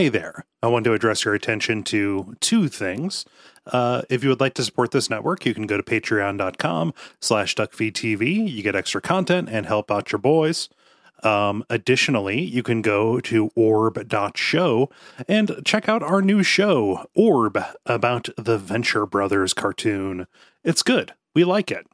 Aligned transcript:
Hey 0.00 0.08
there. 0.08 0.46
I 0.62 0.68
want 0.68 0.84
to 0.86 0.94
address 0.94 1.26
your 1.26 1.34
attention 1.34 1.82
to 1.82 2.34
two 2.40 2.68
things. 2.68 3.26
Uh, 3.66 4.00
if 4.08 4.22
you 4.22 4.30
would 4.30 4.40
like 4.40 4.54
to 4.54 4.64
support 4.64 4.92
this 4.92 5.10
network, 5.10 5.44
you 5.44 5.52
can 5.52 5.66
go 5.66 5.76
to 5.76 5.82
patreon.com 5.82 6.94
slash 7.20 7.54
duckfeedtv. 7.54 8.50
You 8.50 8.62
get 8.62 8.74
extra 8.74 9.02
content 9.02 9.50
and 9.52 9.66
help 9.66 9.90
out 9.90 10.10
your 10.10 10.18
boys. 10.18 10.70
Um, 11.22 11.66
additionally, 11.68 12.40
you 12.40 12.62
can 12.62 12.80
go 12.80 13.20
to 13.20 13.50
orb.show 13.54 14.88
and 15.28 15.60
check 15.66 15.86
out 15.86 16.02
our 16.02 16.22
new 16.22 16.42
show, 16.42 17.04
Orb, 17.14 17.58
about 17.84 18.30
the 18.38 18.56
Venture 18.56 19.04
Brothers 19.04 19.52
cartoon. 19.52 20.26
It's 20.64 20.82
good. 20.82 21.12
We 21.34 21.44
like 21.44 21.70
it. 21.70 21.86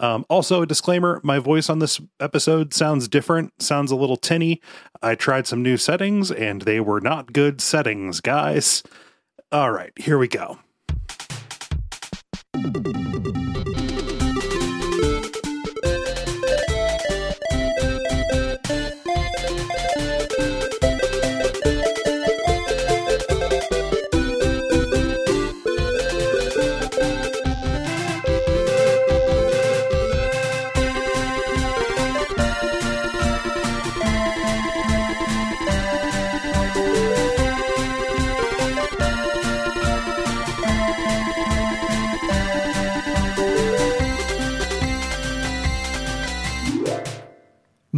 Um, 0.00 0.24
also, 0.30 0.62
a 0.62 0.66
disclaimer 0.66 1.20
my 1.22 1.38
voice 1.38 1.68
on 1.68 1.78
this 1.78 2.00
episode 2.18 2.72
sounds 2.72 3.06
different, 3.06 3.62
sounds 3.62 3.90
a 3.90 3.96
little 3.96 4.16
tinny. 4.16 4.60
I 5.02 5.14
tried 5.14 5.46
some 5.46 5.62
new 5.62 5.76
settings 5.76 6.32
and 6.32 6.62
they 6.62 6.80
were 6.80 7.00
not 7.00 7.34
good 7.34 7.60
settings, 7.60 8.20
guys. 8.20 8.82
All 9.52 9.70
right, 9.70 9.92
here 9.96 10.16
we 10.16 10.26
go. 10.26 10.58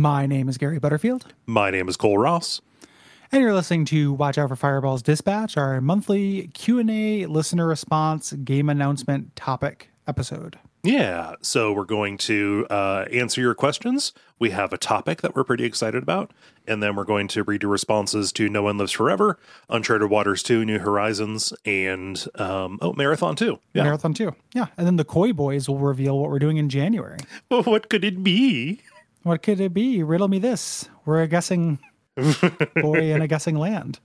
My 0.03 0.27
name 0.27 0.48
is 0.48 0.58
Gary 0.58 0.81
Butterfield, 0.81 1.27
My 1.47 1.70
name 1.70 1.89
is 1.89 1.97
Cole 1.97 2.19
Ross. 2.19 2.61
and 3.31 3.41
you're 3.41 3.55
listening 3.55 3.84
to 3.84 4.12
Watch 4.12 4.36
Out 4.36 4.48
for 4.48 4.56
Fireballs 4.56 5.00
Dispatch, 5.00 5.56
our 5.56 5.81
monthly 5.81 6.48
Q&A 6.48 7.27
listener 7.27 7.69
response 7.69 8.33
game 8.33 8.69
announcement 8.69 9.36
topic 9.36 9.91
episode. 10.09 10.59
Yeah, 10.83 11.36
so 11.41 11.72
we're 11.72 11.84
going 11.84 12.19
to 12.19 12.67
uh, 12.69 13.05
answer 13.12 13.41
your 13.41 13.55
questions. 13.55 14.12
We 14.41 14.50
have 14.50 14.72
a 14.72 14.77
topic 14.77 15.22
that 15.22 15.36
we're 15.36 15.44
pretty 15.44 15.62
excited 15.62 16.03
about, 16.03 16.33
and 16.66 16.83
then 16.83 16.97
we're 16.97 17.05
going 17.05 17.28
to 17.28 17.44
read 17.44 17.62
your 17.62 17.70
responses 17.70 18.33
to 18.33 18.48
No 18.48 18.64
One 18.64 18.78
Lives 18.78 18.91
Forever, 18.91 19.39
Uncharted 19.69 20.11
Waters 20.11 20.42
2, 20.42 20.64
New 20.64 20.81
Horizons, 20.81 21.53
and 21.64 22.27
um, 22.34 22.81
oh, 22.83 22.92
Marathon 22.94 23.37
2. 23.37 23.56
Yeah. 23.72 23.84
Marathon 23.84 24.14
2. 24.14 24.34
Yeah, 24.53 24.66
and 24.77 24.84
then 24.84 24.97
the 24.97 25.05
Koi 25.05 25.33
Boys 25.33 25.69
will 25.69 25.78
reveal 25.78 26.19
what 26.19 26.28
we're 26.28 26.41
doing 26.41 26.56
in 26.56 26.69
January. 26.69 27.20
Well, 27.48 27.62
what 27.62 27.89
could 27.89 28.05
it 28.05 28.25
be? 28.25 28.81
What 29.23 29.42
could 29.42 29.61
it 29.61 29.73
be? 29.73 30.03
Riddle 30.03 30.28
me 30.28 30.39
this. 30.39 30.89
We're 31.05 31.23
a 31.23 31.28
guessing 31.28 31.78
boy 32.17 33.12
in 33.12 33.23
a 33.23 33.28
guessing 33.28 33.56
land. 33.56 34.01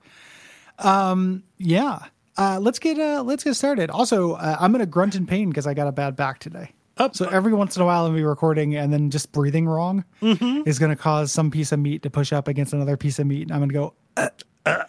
Um, 0.80 1.44
yeah. 1.58 2.00
Uh, 2.38 2.60
let's 2.62 2.78
get 2.78 3.00
uh, 3.00 3.24
let's 3.24 3.44
get 3.44 3.56
started. 3.56 3.90
Also, 3.90 4.34
uh, 4.34 4.58
I'm 4.60 4.72
gonna 4.72 4.86
grunt 4.86 5.16
in 5.16 5.26
pain 5.26 5.50
because 5.50 5.66
I 5.66 5.74
got 5.74 5.88
a 5.88 5.92
bad 5.92 6.16
back 6.16 6.40
today. 6.40 6.72
Up. 6.98 7.16
So 7.16 7.28
every 7.28 7.54
once 7.54 7.76
in 7.76 7.82
a 7.82 7.86
while, 7.86 8.06
I'm 8.06 8.12
gonna 8.12 8.20
be 8.20 8.24
recording 8.24 8.76
and 8.76 8.92
then 8.94 9.10
just 9.10 9.32
breathing 9.32 9.68
wrong 9.68 10.04
is 10.22 10.80
gonna 10.80 10.96
cause 10.96 11.32
some 11.32 11.50
piece 11.52 11.72
of 11.72 11.80
meat 11.80 12.04
to 12.04 12.10
push 12.10 12.32
up 12.34 12.48
against 12.48 12.74
another 12.74 12.98
piece 12.98 13.18
of 13.20 13.28
meat, 13.28 13.44
and 13.44 13.52
I'm 13.52 13.60
gonna 13.60 13.74
go. 13.74 13.94
"Uh, 14.16 14.30
uh." 14.66 14.84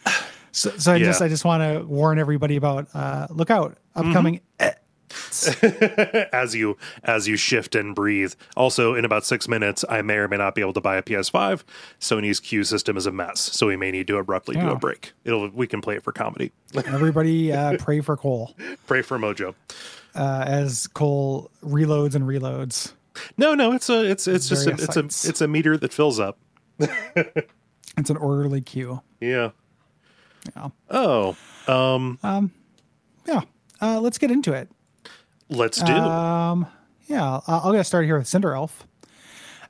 So, 0.52 0.70
so 0.76 0.92
I 0.92 0.98
just 0.98 1.22
I 1.22 1.28
just 1.28 1.44
want 1.44 1.62
to 1.62 1.86
warn 1.86 2.18
everybody 2.18 2.56
about 2.56 2.88
uh, 2.94 3.28
look 3.30 3.50
out 3.50 3.78
upcoming. 3.94 4.40
"Uh." 4.60 4.70
as 6.32 6.54
you 6.54 6.76
as 7.04 7.26
you 7.28 7.36
shift 7.36 7.74
and 7.74 7.94
breathe. 7.94 8.34
Also, 8.56 8.94
in 8.94 9.04
about 9.04 9.24
six 9.24 9.48
minutes, 9.48 9.84
I 9.88 10.02
may 10.02 10.14
or 10.14 10.28
may 10.28 10.36
not 10.36 10.54
be 10.54 10.60
able 10.60 10.72
to 10.74 10.80
buy 10.80 10.96
a 10.96 11.02
PS5. 11.02 11.62
Sony's 12.00 12.40
queue 12.40 12.64
system 12.64 12.96
is 12.96 13.06
a 13.06 13.12
mess, 13.12 13.40
so 13.40 13.66
we 13.66 13.76
may 13.76 13.90
need 13.90 14.06
to 14.08 14.16
abruptly 14.16 14.56
do 14.56 14.68
a 14.68 14.76
break. 14.76 15.12
It'll 15.24 15.48
we 15.50 15.66
can 15.66 15.80
play 15.80 15.96
it 15.96 16.02
for 16.02 16.12
comedy. 16.12 16.52
Everybody 16.86 17.52
uh, 17.52 17.76
pray 17.78 18.00
for 18.00 18.16
Cole 18.16 18.54
Pray 18.86 19.02
for 19.02 19.18
Mojo. 19.18 19.54
uh, 20.14 20.44
as 20.46 20.86
Cole 20.86 21.50
reloads 21.64 22.14
and 22.14 22.24
reloads. 22.24 22.92
No, 23.36 23.54
no, 23.54 23.72
it's 23.72 23.88
a 23.88 24.04
it's 24.08 24.28
it's 24.28 24.48
just 24.48 24.66
a, 24.66 24.70
it's 24.72 24.96
a 24.96 25.04
it's 25.28 25.40
a 25.40 25.48
meter 25.48 25.76
that 25.76 25.92
fills 25.92 26.20
up. 26.20 26.38
It's 27.96 28.10
an 28.10 28.16
orderly 28.16 28.60
queue. 28.60 29.02
Yeah. 29.20 29.50
Yeah. 30.54 30.68
Oh, 30.88 31.36
um, 31.66 32.18
Yeah. 33.26 33.40
Uh, 33.82 34.00
let's 34.00 34.18
get 34.18 34.30
into 34.30 34.52
it. 34.52 34.68
Let's 35.48 35.80
do. 35.82 35.92
Um, 35.92 36.66
yeah, 37.06 37.40
I'll, 37.46 37.60
I'll 37.64 37.72
get 37.72 37.84
started 37.84 38.06
here 38.06 38.18
with 38.18 38.28
Cinder 38.28 38.54
Elf. 38.54 38.86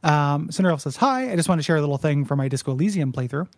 Um, 0.02 0.50
Cinder 0.50 0.70
Elf 0.70 0.82
says, 0.82 0.96
Hi, 0.96 1.32
I 1.32 1.36
just 1.36 1.48
want 1.48 1.58
to 1.58 1.62
share 1.62 1.76
a 1.76 1.80
little 1.80 1.98
thing 1.98 2.24
from 2.24 2.38
my 2.38 2.48
Disco 2.48 2.72
Elysium 2.72 3.12
playthrough 3.12 3.48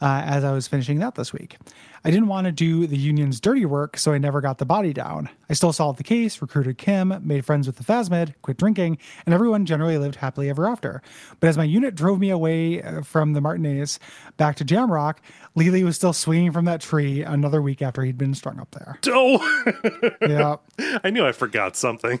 uh, 0.00 0.22
as 0.24 0.44
I 0.44 0.52
was 0.52 0.68
finishing 0.68 0.98
that 0.98 1.14
this 1.14 1.32
week. 1.32 1.56
I 2.04 2.10
didn't 2.10 2.28
want 2.28 2.44
to 2.44 2.52
do 2.52 2.86
the 2.86 2.96
Union's 2.96 3.40
dirty 3.40 3.64
work, 3.64 3.96
so 3.96 4.12
I 4.12 4.18
never 4.18 4.40
got 4.40 4.58
the 4.58 4.64
body 4.64 4.92
down. 4.92 5.28
I 5.50 5.54
still 5.54 5.72
solved 5.72 5.98
the 5.98 6.04
case, 6.04 6.40
recruited 6.40 6.78
Kim, 6.78 7.20
made 7.22 7.44
friends 7.44 7.66
with 7.66 7.76
the 7.76 7.84
Phasmid, 7.84 8.34
quit 8.42 8.58
drinking, 8.58 8.98
and 9.24 9.34
everyone 9.34 9.66
generally 9.66 9.98
lived 9.98 10.16
happily 10.16 10.48
ever 10.48 10.68
after. 10.68 11.02
But 11.40 11.48
as 11.48 11.58
my 11.58 11.64
unit 11.64 11.94
drove 11.94 12.20
me 12.20 12.30
away 12.30 12.82
uh, 12.82 13.02
from 13.02 13.32
the 13.32 13.40
Martinaise 13.40 13.98
back 14.36 14.56
to 14.56 14.64
Jamrock, 14.64 15.16
Lely 15.56 15.82
was 15.82 15.96
still 15.96 16.12
swinging 16.12 16.52
from 16.52 16.64
that 16.66 16.80
tree 16.80 17.22
another 17.22 17.60
week 17.60 17.82
after 17.82 18.02
he'd 18.02 18.18
been 18.18 18.34
strung 18.34 18.60
up 18.60 18.70
there. 18.70 18.98
oh, 19.08 20.12
yeah. 20.20 20.56
I 21.02 21.10
knew 21.10 21.26
I 21.26 21.32
forgot 21.32 21.76
something. 21.76 22.20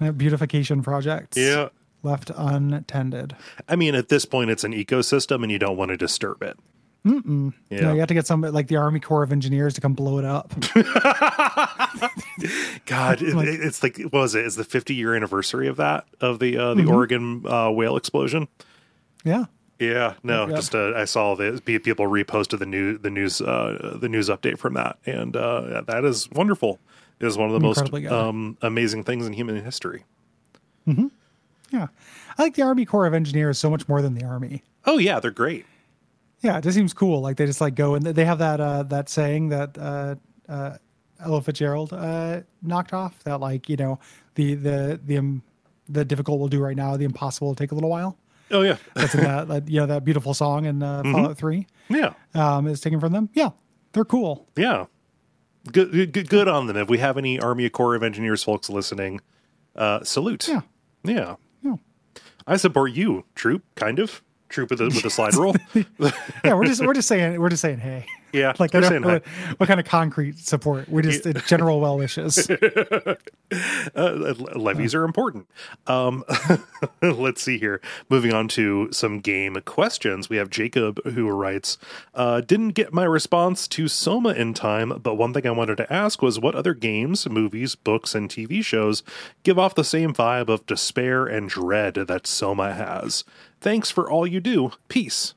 That 0.00 0.18
beautification 0.18 0.82
project. 0.82 1.36
Yeah. 1.36 1.68
Left 2.02 2.30
untended. 2.34 3.36
I 3.68 3.76
mean, 3.76 3.94
at 3.94 4.08
this 4.08 4.24
point, 4.24 4.50
it's 4.50 4.64
an 4.64 4.72
ecosystem, 4.72 5.42
and 5.42 5.52
you 5.52 5.58
don't 5.58 5.76
want 5.76 5.90
to 5.90 5.96
disturb 5.96 6.42
it. 6.42 6.58
Mm-mm. 7.04 7.52
Yeah. 7.70 7.80
No, 7.80 7.92
you 7.94 7.98
have 8.00 8.08
to 8.08 8.14
get 8.14 8.26
some 8.26 8.42
like 8.42 8.68
the 8.68 8.76
Army 8.76 9.00
Corps 9.00 9.22
of 9.22 9.32
Engineers 9.32 9.72
to 9.74 9.80
come 9.80 9.94
blow 9.94 10.18
it 10.18 10.24
up. 10.24 10.52
God, 12.86 13.22
it, 13.22 13.34
it's 13.60 13.82
like 13.82 13.98
what 13.98 14.12
was 14.12 14.34
it? 14.34 14.44
Is 14.44 14.56
the 14.56 14.64
50 14.64 14.94
year 14.94 15.14
anniversary 15.14 15.68
of 15.68 15.76
that 15.76 16.06
of 16.20 16.38
the 16.38 16.58
uh, 16.58 16.74
Mm-hmm. 16.74 16.86
the 16.86 16.92
Oregon 16.92 17.44
uh, 17.46 17.70
whale 17.70 17.96
explosion? 17.96 18.48
yeah. 19.24 19.44
Yeah, 19.78 20.12
no, 20.22 20.46
just 20.46 20.74
uh, 20.74 20.92
I 20.94 21.06
saw 21.06 21.34
the 21.34 21.58
pe- 21.64 21.78
people 21.78 22.04
reposted 22.04 22.58
the 22.58 22.66
new 22.66 22.98
the 22.98 23.08
news 23.08 23.40
uh, 23.40 23.96
the 23.98 24.10
news 24.10 24.28
update 24.28 24.58
from 24.58 24.74
that, 24.74 24.98
and 25.06 25.34
uh, 25.34 25.80
that 25.86 26.04
is 26.04 26.28
wonderful. 26.30 26.78
It 27.18 27.26
is 27.26 27.38
one 27.38 27.46
of 27.48 27.54
the 27.54 27.60
most 27.60 27.78
Incredibly 27.78 28.02
good. 28.02 28.12
um, 28.12 28.58
amazing 28.60 29.04
things 29.04 29.26
in 29.26 29.32
human 29.32 29.64
history. 29.64 30.04
Yeah. 31.70 31.88
I 32.38 32.42
like 32.42 32.54
the 32.54 32.62
Army 32.62 32.84
Corps 32.84 33.06
of 33.06 33.14
Engineers 33.14 33.58
so 33.58 33.70
much 33.70 33.88
more 33.88 34.02
than 34.02 34.14
the 34.14 34.24
Army. 34.24 34.62
Oh 34.84 34.98
yeah, 34.98 35.20
they're 35.20 35.30
great. 35.30 35.66
Yeah, 36.40 36.58
it 36.58 36.64
just 36.64 36.76
seems 36.76 36.94
cool. 36.94 37.20
Like 37.20 37.36
they 37.36 37.46
just 37.46 37.60
like 37.60 37.74
go 37.74 37.94
and 37.94 38.04
they 38.04 38.24
have 38.24 38.38
that 38.38 38.60
uh 38.60 38.82
that 38.84 39.08
saying 39.08 39.50
that 39.50 39.76
uh 39.78 40.14
uh 40.48 40.76
Ella 41.22 41.42
Fitzgerald 41.42 41.92
uh 41.92 42.40
knocked 42.62 42.92
off 42.92 43.22
that 43.24 43.40
like, 43.40 43.68
you 43.68 43.76
know, 43.76 43.98
the 44.34 44.54
the 44.54 45.00
the 45.04 45.18
um, 45.18 45.42
the 45.88 46.04
difficult 46.04 46.40
will 46.40 46.48
do 46.48 46.60
right 46.60 46.76
now, 46.76 46.96
the 46.96 47.04
impossible 47.04 47.48
will 47.48 47.54
take 47.54 47.72
a 47.72 47.74
little 47.74 47.90
while. 47.90 48.16
Oh 48.50 48.62
yeah, 48.62 48.76
That's 48.94 49.14
in 49.14 49.22
that, 49.22 49.48
that 49.48 49.68
you 49.68 49.80
know 49.80 49.86
that 49.86 50.04
beautiful 50.04 50.34
song 50.34 50.64
in 50.64 50.82
uh, 50.82 51.02
Fallout 51.04 51.36
3 51.38 51.66
yeah, 51.88 52.14
um 52.34 52.66
is 52.66 52.80
taken 52.80 52.98
from 53.00 53.12
them. 53.12 53.28
Yeah. 53.32 53.50
They're 53.92 54.04
cool. 54.04 54.48
yeah. 54.56 54.86
Good, 55.70 56.12
good, 56.12 56.28
good 56.30 56.48
on 56.48 56.68
them. 56.68 56.76
If 56.76 56.88
we 56.88 56.98
have 56.98 57.18
any 57.18 57.38
Army 57.38 57.68
Corps 57.68 57.94
of 57.94 58.02
Engineers 58.02 58.42
folks 58.42 58.70
listening, 58.70 59.20
uh, 59.76 60.02
salute. 60.04 60.48
Yeah. 60.48 60.62
yeah. 61.04 61.36
I 62.46 62.56
support 62.56 62.92
you, 62.92 63.24
troop. 63.34 63.62
Kind 63.74 63.98
of 63.98 64.22
troop 64.50 64.70
with 64.70 64.80
a 64.80 64.86
with 64.86 65.04
a 65.04 65.10
slide 65.10 65.34
rule. 65.34 65.56
Yeah, 66.44 66.54
we're 66.54 66.64
just 66.66 66.84
we're 66.84 66.94
just 66.94 67.08
saying 67.08 67.40
we're 67.40 67.48
just 67.48 67.62
saying 67.62 67.78
hey. 67.78 68.06
Yeah, 68.32 68.52
Like 68.58 68.74
I 68.74 68.78
we're 68.78 68.80
don't 68.82 68.90
saying 68.90 69.02
know 69.02 69.08
hi. 69.08 69.14
what, 69.14 69.60
what 69.60 69.66
kind 69.66 69.80
of 69.80 69.86
concrete 69.86 70.38
support. 70.38 70.88
We 70.88 71.02
just 71.02 71.26
uh, 71.26 71.32
general 71.46 71.80
well 71.80 71.98
wishes. 71.98 72.48
uh, 73.94 74.34
levees 74.54 74.94
are 74.94 75.04
important. 75.04 75.48
Um, 75.86 76.24
let's 77.02 77.42
see 77.42 77.58
here. 77.58 77.80
Moving 78.08 78.32
on 78.32 78.48
to 78.48 78.88
some 78.92 79.20
game 79.20 79.56
questions. 79.64 80.28
We 80.28 80.36
have 80.36 80.48
Jacob 80.50 81.00
who 81.04 81.28
writes, 81.28 81.76
uh, 82.14 82.40
"Didn't 82.40 82.70
get 82.70 82.92
my 82.92 83.04
response 83.04 83.66
to 83.68 83.88
Soma 83.88 84.30
in 84.30 84.54
time, 84.54 84.98
but 85.02 85.14
one 85.16 85.34
thing 85.34 85.46
I 85.46 85.50
wanted 85.50 85.76
to 85.78 85.92
ask 85.92 86.22
was 86.22 86.38
what 86.38 86.54
other 86.54 86.74
games, 86.74 87.28
movies, 87.28 87.74
books, 87.74 88.14
and 88.14 88.30
TV 88.30 88.64
shows 88.64 89.02
give 89.42 89.58
off 89.58 89.74
the 89.74 89.84
same 89.84 90.14
vibe 90.14 90.48
of 90.48 90.66
despair 90.66 91.26
and 91.26 91.48
dread 91.48 91.94
that 91.94 92.26
Soma 92.26 92.72
has. 92.74 93.24
Thanks 93.60 93.90
for 93.90 94.10
all 94.10 94.26
you 94.26 94.40
do. 94.40 94.72
Peace." 94.88 95.34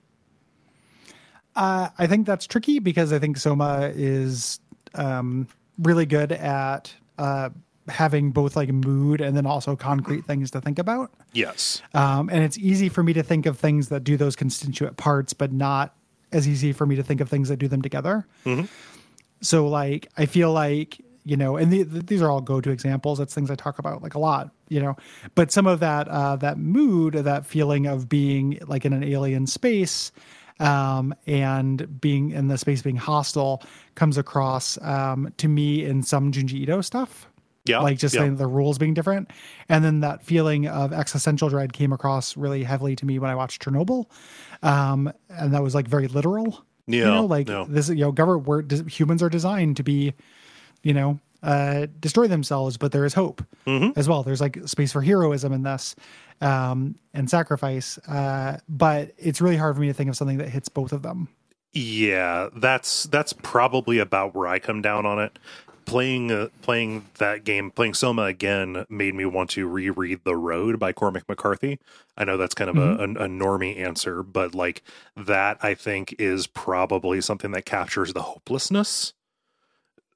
Uh, 1.55 1.89
I 1.97 2.07
think 2.07 2.25
that's 2.25 2.47
tricky 2.47 2.79
because 2.79 3.13
I 3.13 3.19
think 3.19 3.37
Soma 3.37 3.91
is 3.93 4.59
um, 4.95 5.47
really 5.77 6.05
good 6.05 6.31
at 6.31 6.93
uh, 7.17 7.49
having 7.87 8.31
both 8.31 8.55
like 8.55 8.69
mood 8.69 9.21
and 9.21 9.35
then 9.35 9.45
also 9.45 9.75
concrete 9.75 10.25
things 10.25 10.51
to 10.51 10.61
think 10.61 10.79
about. 10.79 11.11
Yes. 11.33 11.81
Um, 11.93 12.29
and 12.29 12.43
it's 12.43 12.57
easy 12.57 12.89
for 12.89 13.03
me 13.03 13.13
to 13.13 13.23
think 13.23 13.45
of 13.45 13.59
things 13.59 13.89
that 13.89 14.03
do 14.03 14.17
those 14.17 14.35
constituent 14.35 14.97
parts, 14.97 15.33
but 15.33 15.51
not 15.51 15.95
as 16.31 16.47
easy 16.47 16.73
for 16.73 16.85
me 16.85 16.95
to 16.95 17.03
think 17.03 17.21
of 17.21 17.29
things 17.29 17.49
that 17.49 17.57
do 17.57 17.67
them 17.67 17.81
together. 17.81 18.25
Mm-hmm. 18.45 18.65
So 19.41 19.67
like 19.67 20.07
I 20.17 20.25
feel 20.25 20.51
like 20.51 20.99
you 21.25 21.37
know, 21.37 21.55
and 21.55 21.71
the, 21.71 21.83
these 21.83 22.21
are 22.21 22.29
all 22.29 22.41
go-to 22.41 22.69
examples. 22.69 23.17
That's 23.17 23.33
things 23.33 23.49
I 23.49 23.55
talk 23.55 23.79
about 23.79 24.01
like 24.03 24.15
a 24.15 24.19
lot, 24.19 24.51
you 24.67 24.81
know. 24.81 24.97
But 25.35 25.51
some 25.51 25.67
of 25.67 25.79
that 25.79 26.07
uh, 26.07 26.35
that 26.37 26.57
mood, 26.57 27.13
that 27.13 27.45
feeling 27.45 27.85
of 27.85 28.09
being 28.09 28.59
like 28.67 28.85
in 28.85 28.93
an 28.93 29.03
alien 29.03 29.47
space, 29.47 30.11
um, 30.59 31.15
and 31.25 31.99
being 32.01 32.31
in 32.31 32.47
the 32.47 32.57
space 32.57 32.81
being 32.81 32.97
hostile, 32.97 33.63
comes 33.95 34.17
across 34.17 34.77
um, 34.81 35.33
to 35.37 35.47
me 35.47 35.85
in 35.85 36.03
some 36.03 36.31
Junji 36.31 36.61
Ito 36.61 36.81
stuff. 36.81 37.27
Yeah, 37.65 37.79
like 37.79 37.97
just 37.97 38.13
yeah. 38.13 38.21
saying 38.21 38.35
the 38.35 38.47
rules 38.47 38.77
being 38.77 38.93
different, 38.93 39.31
and 39.69 39.85
then 39.85 40.01
that 40.01 40.21
feeling 40.21 40.67
of 40.67 40.91
existential 40.91 41.47
dread 41.47 41.71
came 41.71 41.93
across 41.93 42.35
really 42.35 42.63
heavily 42.63 42.97
to 42.97 43.05
me 43.05 43.19
when 43.19 43.31
I 43.31 43.35
watched 43.35 43.63
Chernobyl, 43.63 44.07
um, 44.61 45.13
and 45.29 45.53
that 45.53 45.63
was 45.63 45.73
like 45.73 45.87
very 45.87 46.09
literal. 46.09 46.65
Yeah, 46.87 46.97
you 46.97 47.05
know, 47.05 47.25
like 47.25 47.47
yeah. 47.47 47.63
this, 47.65 47.87
you 47.87 47.95
know, 47.95 48.11
government 48.11 48.45
where 48.45 48.65
humans 48.89 49.23
are 49.23 49.29
designed 49.29 49.77
to 49.77 49.83
be 49.83 50.13
you 50.83 50.93
know, 50.93 51.19
uh, 51.41 51.87
destroy 51.99 52.27
themselves, 52.27 52.77
but 52.77 52.91
there 52.91 53.05
is 53.05 53.13
hope 53.13 53.43
Mm-hmm. 53.65 53.97
as 53.97 54.07
well. 54.09 54.23
There's 54.23 54.41
like 54.41 54.59
space 54.67 54.91
for 54.91 55.01
heroism 55.01 55.51
in 55.53 55.63
this 55.63 55.95
um, 56.41 56.95
and 57.13 57.29
sacrifice. 57.29 57.97
Uh, 57.99 58.59
but 58.69 59.11
it's 59.17 59.41
really 59.41 59.57
hard 59.57 59.75
for 59.75 59.81
me 59.81 59.87
to 59.87 59.93
think 59.93 60.09
of 60.09 60.15
something 60.17 60.37
that 60.37 60.49
hits 60.49 60.69
both 60.69 60.91
of 60.91 61.01
them. 61.01 61.29
Yeah, 61.73 62.49
that's 62.55 63.05
that's 63.05 63.33
probably 63.33 63.97
about 63.99 64.35
where 64.35 64.47
I 64.47 64.59
come 64.59 64.81
down 64.81 65.05
on 65.05 65.19
it. 65.19 65.39
Playing 65.85 66.31
uh, 66.31 66.47
playing 66.61 67.05
that 67.17 67.43
game, 67.43 67.71
playing 67.71 67.93
Soma 67.95 68.23
again, 68.23 68.85
made 68.89 69.15
me 69.15 69.25
want 69.25 69.49
to 69.51 69.67
reread 69.67 70.21
The 70.23 70.35
Road 70.35 70.79
by 70.79 70.93
Cormac 70.93 71.27
McCarthy. 71.27 71.79
I 72.15 72.23
know 72.25 72.37
that's 72.37 72.55
kind 72.55 72.69
of 72.69 72.77
a, 72.77 73.03
a, 73.03 73.03
a 73.25 73.27
normie 73.27 73.77
answer, 73.79 74.23
but 74.23 74.53
like 74.55 74.81
that, 75.17 75.57
I 75.61 75.73
think 75.73 76.15
is 76.19 76.47
probably 76.47 77.19
something 77.21 77.51
that 77.51 77.65
captures 77.65 78.13
the 78.13 78.21
hopelessness 78.21 79.13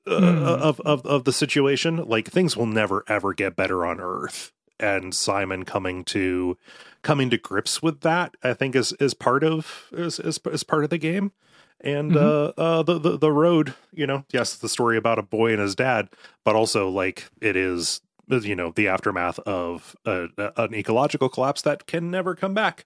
uh, 0.08 0.58
of, 0.62 0.80
of 0.82 1.06
of 1.06 1.24
the 1.26 1.34
situation. 1.34 1.98
Like 1.98 2.28
things 2.30 2.56
will 2.58 2.66
never 2.66 3.04
ever 3.08 3.34
get 3.34 3.56
better 3.56 3.86
on 3.86 4.00
Earth, 4.00 4.52
and 4.80 5.14
Simon 5.14 5.66
coming 5.66 6.04
to 6.06 6.58
coming 7.02 7.30
to 7.30 7.38
grips 7.38 7.82
with 7.82 8.02
that, 8.02 8.36
I 8.44 8.54
think 8.54 8.76
is 8.76 8.94
is 8.94 9.14
part 9.14 9.44
of 9.44 9.86
is 9.92 10.20
is, 10.20 10.40
is 10.46 10.64
part 10.64 10.84
of 10.84 10.90
the 10.90 10.98
game. 10.98 11.32
And 11.80 12.16
uh, 12.18 12.54
uh, 12.58 12.82
the, 12.82 12.98
the 12.98 13.18
the 13.20 13.32
road, 13.32 13.76
you 13.94 14.08
know, 14.08 14.26
yes, 14.34 14.56
the 14.56 14.68
story 14.68 14.98
about 14.98 15.20
a 15.20 15.24
boy 15.24 15.52
and 15.52 15.62
his 15.62 15.76
dad, 15.76 16.10
but 16.44 16.56
also 16.56 16.90
like 16.90 17.30
it 17.40 17.56
is, 17.56 18.02
you 18.28 18.56
know, 18.56 18.72
the 18.72 18.88
aftermath 18.88 19.38
of 19.42 19.96
a, 20.04 20.28
a- 20.40 20.54
an 20.64 20.74
ecological 20.74 21.30
collapse 21.30 21.62
that 21.62 21.86
can 21.86 22.10
never 22.10 22.34
come 22.34 22.56
back. 22.56 22.86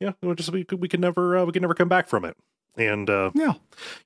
Yeah, 0.00 0.12
we 0.22 0.34
just 0.34 0.50
we 0.52 0.64
we 0.74 0.88
can 0.88 1.02
never 1.02 1.36
uh, 1.36 1.44
we 1.44 1.52
can 1.52 1.60
never 1.60 1.74
come 1.74 1.90
back 1.90 2.08
from 2.08 2.24
it. 2.24 2.34
And 2.78 3.10
uh, 3.10 3.32
Yeah. 3.34 3.54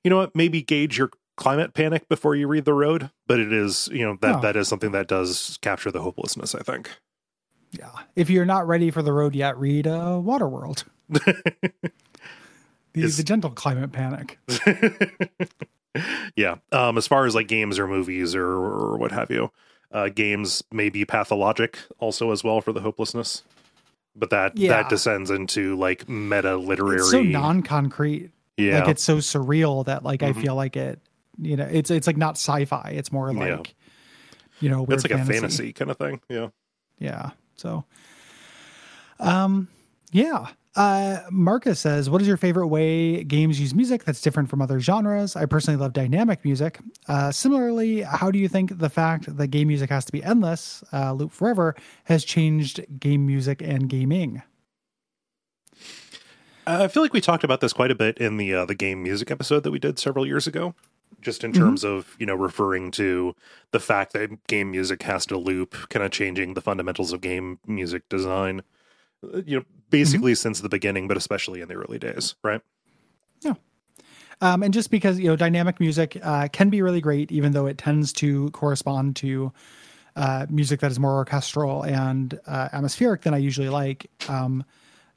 you 0.03 0.09
know 0.09 0.17
what? 0.17 0.35
Maybe 0.35 0.61
gauge 0.61 0.97
your 0.97 1.11
climate 1.37 1.73
panic 1.73 2.07
before 2.09 2.35
you 2.35 2.47
read 2.47 2.65
the 2.65 2.73
road, 2.73 3.09
but 3.27 3.39
it 3.39 3.51
is 3.53 3.89
you 3.91 4.05
know 4.05 4.17
that 4.21 4.35
Yeah. 4.35 4.39
that 4.41 4.55
is 4.55 4.67
something 4.67 4.91
that 4.91 5.07
does 5.07 5.57
capture 5.61 5.91
the 5.91 6.01
hopelessness. 6.01 6.55
I 6.55 6.59
think. 6.61 6.89
Yeah. 7.71 7.89
If 8.15 8.29
you're 8.29 8.45
not 8.45 8.67
ready 8.67 8.89
for 8.91 9.01
the 9.01 9.11
road 9.11 9.35
yet, 9.35 9.57
read 9.57 9.85
uh, 9.87 10.21
Waterworld. 10.23 10.85
The, 12.93 13.07
the 13.07 13.23
gentle 13.23 13.49
climate 13.49 13.91
panic. 13.91 14.39
yeah. 16.37 16.55
Um, 16.71 16.97
as 16.97 17.07
far 17.07 17.25
as 17.25 17.35
like 17.35 17.49
games 17.49 17.77
or 17.77 17.87
movies 17.87 18.33
or, 18.35 18.45
or 18.47 18.97
what 18.97 19.11
have 19.11 19.29
you, 19.29 19.51
uh, 19.91 20.07
games 20.07 20.63
may 20.71 20.89
be 20.89 21.03
pathologic 21.03 21.77
also 21.99 22.31
as 22.31 22.41
well 22.41 22.61
for 22.61 22.71
the 22.71 22.79
hopelessness, 22.79 23.43
but 24.15 24.29
that 24.29 24.57
Yeah. 24.57 24.69
that 24.69 24.87
descends 24.89 25.29
into 25.29 25.75
like 25.75 26.07
meta 26.07 26.55
literary. 26.55 26.97
It's 26.99 27.11
so 27.11 27.21
non-concrete. 27.21 28.31
yeah, 28.55 28.79
Like 28.79 28.87
it's 28.89 29.03
so 29.03 29.17
surreal 29.17 29.83
that 29.85 30.03
like 30.03 30.21
Mhm. 30.21 30.29
I 30.29 30.41
feel 30.41 30.55
like 30.55 30.77
it. 30.77 31.01
You 31.39 31.57
know, 31.57 31.67
it's 31.71 31.89
it's 31.91 32.07
like 32.07 32.17
not 32.17 32.35
sci-fi. 32.35 32.93
It's 32.95 33.11
more 33.11 33.33
like 33.33 33.47
Yeah. 33.47 33.73
you 34.61 34.69
know, 34.69 34.85
it's 34.89 35.03
like 35.03 35.11
a 35.19 35.25
fantasy 35.25 35.73
kind 35.73 35.91
of 35.91 35.97
thing. 35.97 36.21
Yeah. 36.29 36.47
Yeah. 36.99 37.31
So, 37.55 37.85
um, 39.19 39.67
yeah. 40.11 40.47
Uh, 40.75 41.21
Marcus 41.31 41.79
says, 41.79 42.09
"What 42.09 42.21
is 42.21 42.27
your 42.27 42.35
favorite 42.35 42.67
way 42.67 43.23
games 43.23 43.61
use 43.61 43.73
music 43.73 44.03
that's 44.03 44.19
different 44.19 44.49
from 44.49 44.61
other 44.61 44.81
genres?" 44.81 45.37
I 45.37 45.45
personally 45.45 45.79
love 45.79 45.93
dynamic 45.93 46.43
music. 46.43 46.79
Uh, 47.07 47.31
similarly, 47.31 48.01
how 48.01 48.29
do 48.29 48.37
you 48.37 48.49
think 48.49 48.77
the 48.77 48.89
fact 48.89 49.37
that 49.37 49.47
game 49.47 49.69
music 49.69 49.89
has 49.89 50.03
to 50.03 50.11
be 50.11 50.21
endless, 50.21 50.83
uh, 50.91 51.13
loop 51.13 51.31
forever, 51.31 51.75
has 52.05 52.25
changed 52.25 52.81
game 52.99 53.25
music 53.25 53.61
and 53.61 53.87
gaming? 53.87 54.41
Uh, 56.67 56.83
I 56.83 56.87
feel 56.87 57.03
like 57.03 57.13
we 57.13 57.21
talked 57.21 57.43
about 57.43 57.61
this 57.61 57.71
quite 57.73 57.91
a 57.91 57.95
bit 57.95 58.17
in 58.17 58.35
the 58.37 58.53
uh, 58.53 58.65
the 58.65 58.75
game 58.75 59.01
music 59.03 59.31
episode 59.31 59.63
that 59.63 59.71
we 59.71 59.79
did 59.79 59.97
several 59.99 60.25
years 60.25 60.45
ago. 60.47 60.73
Just 61.21 61.43
in 61.43 61.53
terms 61.53 61.83
of 61.83 62.15
you 62.19 62.25
know 62.25 62.35
referring 62.35 62.91
to 62.91 63.35
the 63.71 63.79
fact 63.79 64.13
that 64.13 64.45
game 64.47 64.69
music 64.69 65.01
has 65.03 65.25
to 65.27 65.37
loop, 65.37 65.75
kind 65.89 66.05
of 66.05 66.11
changing 66.11 66.53
the 66.53 66.61
fundamentals 66.61 67.13
of 67.13 67.21
game 67.21 67.59
music 67.65 68.07
design. 68.09 68.61
Uh, 69.23 69.41
You 69.45 69.59
know, 69.59 69.65
basically 69.89 70.35
since 70.35 70.61
the 70.61 70.69
beginning, 70.69 71.07
but 71.07 71.17
especially 71.17 71.61
in 71.61 71.67
the 71.67 71.75
early 71.75 71.97
days, 71.97 72.35
right? 72.43 72.61
Um, 74.41 74.63
and 74.63 74.73
just 74.73 74.91
because 74.91 75.19
you 75.19 75.27
know 75.27 75.35
dynamic 75.35 75.79
music 75.79 76.17
uh, 76.21 76.47
can 76.51 76.69
be 76.69 76.81
really 76.81 77.01
great, 77.01 77.31
even 77.31 77.53
though 77.53 77.65
it 77.65 77.77
tends 77.77 78.11
to 78.13 78.49
correspond 78.51 79.15
to 79.17 79.51
uh, 80.15 80.45
music 80.49 80.79
that 80.81 80.91
is 80.91 80.99
more 80.99 81.13
orchestral 81.13 81.83
and 81.83 82.39
uh, 82.47 82.69
atmospheric 82.73 83.21
than 83.21 83.33
I 83.33 83.37
usually 83.37 83.69
like. 83.69 84.09
Um, 84.27 84.63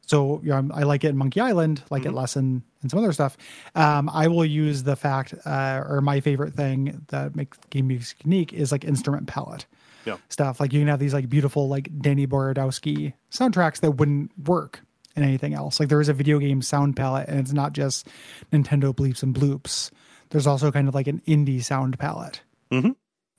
so 0.09 0.41
you 0.43 0.49
know, 0.49 0.57
I'm- 0.57 0.73
I 0.75 0.83
like 0.83 1.05
it 1.05 1.11
in 1.11 1.17
Monkey 1.17 1.39
Island, 1.41 1.83
like 1.91 2.05
it 2.05 2.13
less 2.13 2.35
in, 2.37 2.63
in 2.83 2.89
some 2.89 2.99
other 2.99 3.13
stuff. 3.13 3.37
Um, 3.75 4.11
I 4.13 4.27
will 4.29 4.45
use 4.45 4.83
the 4.83 4.97
fact, 4.97 5.35
uh, 5.45 5.83
or 5.87 6.01
my 6.01 6.21
favorite 6.21 6.55
thing 6.55 7.05
that 7.09 7.37
makes 7.37 7.57
game 7.71 7.87
music 7.89 8.25
unique 8.25 8.53
is 8.53 8.73
like 8.73 8.85
instrument 8.85 9.27
palette 9.29 9.67
Yeah. 10.07 10.17
stuff. 10.31 10.61
Like 10.61 10.73
you 10.73 10.81
can 10.81 10.89
have 10.89 10.99
these 10.99 11.13
like 11.15 11.29
beautiful 11.29 11.69
like 11.69 11.91
Danny 12.01 12.27
Baranowsky 12.27 13.13
soundtracks 13.31 13.81
that 13.81 13.93
wouldn't 13.93 14.31
work 14.49 14.81
in 15.15 15.23
anything 15.23 15.53
else. 15.55 15.79
Like 15.81 15.89
there 15.91 16.01
is 16.01 16.09
a 16.09 16.15
video 16.15 16.39
game 16.39 16.63
sound 16.63 16.97
palette, 16.97 17.29
and 17.29 17.39
it's 17.39 17.53
not 17.53 17.73
just 17.75 18.07
Nintendo 18.53 18.95
bleeps 18.95 19.23
and 19.23 19.35
bloops. 19.35 19.91
There's 20.31 20.47
also 20.47 20.71
kind 20.73 20.89
of 20.89 20.95
like 20.95 21.07
an 21.07 21.21
indie 21.27 21.63
sound 21.63 21.99
palette 21.99 22.41
Mhm. 22.73 22.95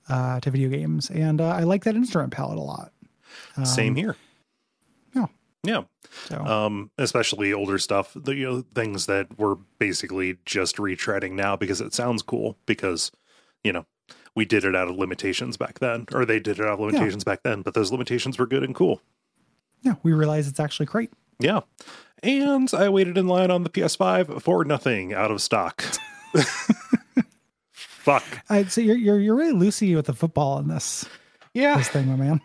uh, 0.07 0.39
to 0.41 0.51
video 0.51 0.69
games, 0.69 1.09
and 1.09 1.39
uh, 1.41 1.47
I 1.49 1.63
like 1.63 1.83
that 1.85 1.95
instrument 1.95 2.31
palette 2.33 2.57
a 2.57 2.61
lot. 2.61 2.91
Same 3.63 3.95
here. 3.95 4.15
Yeah. 5.63 5.83
Yeah. 6.31 6.37
So 6.37 6.45
Um, 6.45 6.91
especially 6.97 7.53
older 7.53 7.77
stuff, 7.77 8.13
the 8.15 8.35
you 8.35 8.45
know 8.45 8.65
things 8.73 9.05
that 9.07 9.37
we're 9.37 9.55
basically 9.77 10.37
just 10.45 10.77
retreading 10.77 11.33
now 11.33 11.55
because 11.55 11.81
it 11.81 11.93
sounds 11.93 12.21
cool 12.21 12.57
because 12.65 13.11
you 13.63 13.73
know 13.73 13.85
we 14.35 14.45
did 14.45 14.63
it 14.63 14.75
out 14.75 14.87
of 14.87 14.95
limitations 14.95 15.57
back 15.57 15.79
then, 15.79 16.05
or 16.13 16.25
they 16.25 16.39
did 16.39 16.59
it 16.59 16.65
out 16.65 16.73
of 16.73 16.79
limitations 16.79 17.23
back 17.23 17.43
then, 17.43 17.61
but 17.61 17.73
those 17.73 17.91
limitations 17.91 18.37
were 18.39 18.47
good 18.47 18.63
and 18.63 18.73
cool. 18.75 19.01
yeah, 19.81 19.95
we 20.03 20.13
realize 20.13 20.47
it's 20.47 20.59
actually 20.59 20.85
great. 20.85 21.11
Yeah. 21.39 21.61
And 22.21 22.69
I 22.73 22.89
waited 22.89 23.17
in 23.17 23.27
line 23.27 23.49
on 23.49 23.63
the 23.63 23.69
PS5 23.69 24.41
for 24.41 24.65
nothing 24.65 25.13
out 25.13 25.31
of 25.31 25.41
stock. 25.41 25.83
Fuck. 27.71 28.23
I'd 28.49 28.71
say 28.71 28.81
you're 28.83 28.97
you're 28.97 29.19
you're 29.19 29.35
really 29.35 29.53
loosey 29.53 29.95
with 29.95 30.05
the 30.05 30.13
football 30.13 30.59
in 30.59 30.67
this 30.67 31.05
Yeah, 31.53 31.77
this 31.77 31.89
thing, 31.89 32.07
my 32.07 32.15
man. 32.15 32.41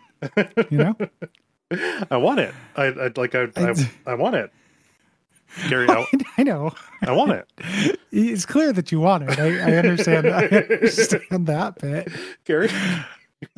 You 0.69 0.77
know, 0.77 0.97
I 2.11 2.17
want 2.17 2.39
it. 2.39 2.53
I, 2.75 2.85
I 2.85 3.11
like. 3.15 3.35
I, 3.35 3.47
I, 3.55 3.73
I 4.05 4.13
want 4.15 4.35
it. 4.35 4.51
Gary, 5.69 5.87
I, 5.89 6.05
I 6.37 6.43
know. 6.43 6.71
I 7.01 7.11
want 7.11 7.31
it. 7.31 7.99
It's 8.17 8.45
clear 8.45 8.71
that 8.71 8.93
you 8.93 9.01
want 9.01 9.23
it. 9.29 9.37
I, 9.37 9.57
I 9.59 9.75
understand. 9.75 10.25
I 10.27 10.45
understand 10.45 11.47
that 11.47 11.77
bit. 11.81 12.09
Gary, 12.45 12.69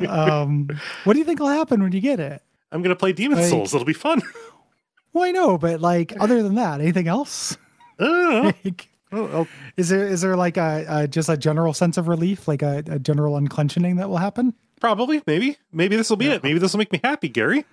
Um, 0.08 0.68
what 1.04 1.14
do 1.14 1.20
you 1.20 1.26
think 1.26 1.40
will 1.40 1.48
happen 1.48 1.84
when 1.84 1.92
you 1.92 2.02
get 2.02 2.20
it? 2.20 2.42
I'm 2.72 2.82
gonna 2.82 2.96
play 2.96 3.14
Demon 3.14 3.38
Like- 3.38 3.48
Souls. 3.50 3.74
It'll 3.76 3.86
be 3.86 3.94
fun. 3.94 4.22
Well, 5.14 5.26
I 5.26 5.32
know, 5.32 5.58
but 5.60 5.80
like 5.80 6.14
other 6.20 6.42
than 6.42 6.56
that, 6.56 6.82
anything 6.82 7.08
else? 7.08 7.56
Like, 8.00 8.88
I'll- 9.12 9.48
is 9.78 9.90
there 9.90 10.08
is 10.08 10.22
there 10.22 10.36
like 10.36 10.58
a, 10.58 10.86
a 10.90 11.08
just 11.08 11.30
a 11.30 11.38
general 11.38 11.74
sense 11.74 11.98
of 11.98 12.08
relief, 12.08 12.48
like 12.48 12.64
a, 12.64 12.84
a 12.88 12.98
general 13.00 13.36
unclenching 13.38 13.98
that 13.98 14.10
will 14.10 14.18
happen? 14.18 14.54
probably, 14.80 15.22
maybe, 15.26 15.58
maybe 15.72 15.96
this 15.96 16.08
will 16.10 16.18
be 16.18 16.28
it. 16.28 16.44
Maybe 16.44 16.60
this 16.60 16.72
will 16.74 16.78
make 16.80 16.92
me 16.92 17.00
happy, 17.04 17.30
Gary. 17.30 17.66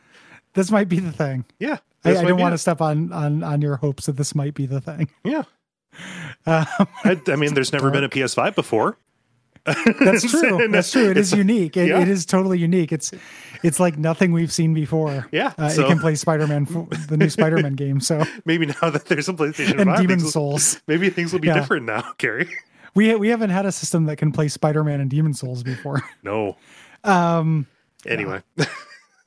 This 0.54 0.70
might 0.70 0.88
be 0.88 0.98
the 1.00 1.12
thing. 1.12 1.44
Yeah, 1.58 1.78
I, 2.04 2.16
I 2.16 2.24
don't 2.24 2.40
want 2.40 2.52
to 2.54 2.58
step 2.58 2.80
on, 2.80 3.12
on 3.12 3.42
on 3.42 3.60
your 3.60 3.76
hopes 3.76 4.06
that 4.06 4.16
this 4.16 4.34
might 4.34 4.54
be 4.54 4.66
the 4.66 4.80
thing. 4.80 5.08
Yeah, 5.24 5.42
Um, 6.46 6.66
I, 7.04 7.20
I 7.28 7.36
mean, 7.36 7.54
there's 7.54 7.72
never 7.76 7.90
been 7.90 8.04
a 8.04 8.08
PS5 8.08 8.54
before. 8.54 8.96
That's 9.64 10.30
true. 10.30 10.68
That's 10.68 10.90
true. 10.92 11.10
It 11.10 11.16
is 11.16 11.32
unique. 11.32 11.76
It, 11.76 11.88
yeah. 11.88 12.00
it 12.00 12.08
is 12.08 12.26
totally 12.26 12.58
unique. 12.58 12.92
It's 12.92 13.12
it's 13.62 13.80
like 13.80 13.96
nothing 13.96 14.32
we've 14.32 14.52
seen 14.52 14.74
before. 14.74 15.26
Yeah, 15.32 15.54
uh, 15.56 15.68
so- 15.70 15.84
it 15.84 15.88
can 15.88 15.98
play 15.98 16.14
Spider-Man, 16.16 16.66
the 17.08 17.16
new 17.16 17.30
Spider-Man 17.30 17.72
game. 17.74 18.00
So 18.00 18.24
Maybe 18.44 18.66
now 18.66 18.90
that 18.90 19.06
there's 19.06 19.28
a 19.28 19.32
PlayStation 19.32 19.80
and 19.80 19.88
5, 19.90 20.00
Demon 20.00 20.18
will- 20.22 20.30
Souls. 20.30 20.80
maybe 20.86 21.08
things 21.10 21.32
will 21.32 21.40
be 21.40 21.48
Yeah. 21.48 21.54
different 21.54 21.86
now, 21.86 22.12
Gary. 22.18 22.48
We 22.94 23.14
we 23.16 23.28
haven't 23.28 23.50
had 23.50 23.64
a 23.66 23.72
system 23.72 24.04
that 24.04 24.16
can 24.18 24.30
play 24.32 24.48
Spider-Man 24.48 25.00
and 25.00 25.08
Demon 25.10 25.32
Souls 25.34 25.62
before. 25.62 26.02
No. 26.22 26.56
Um, 27.02 27.66
Anyway, 28.06 28.42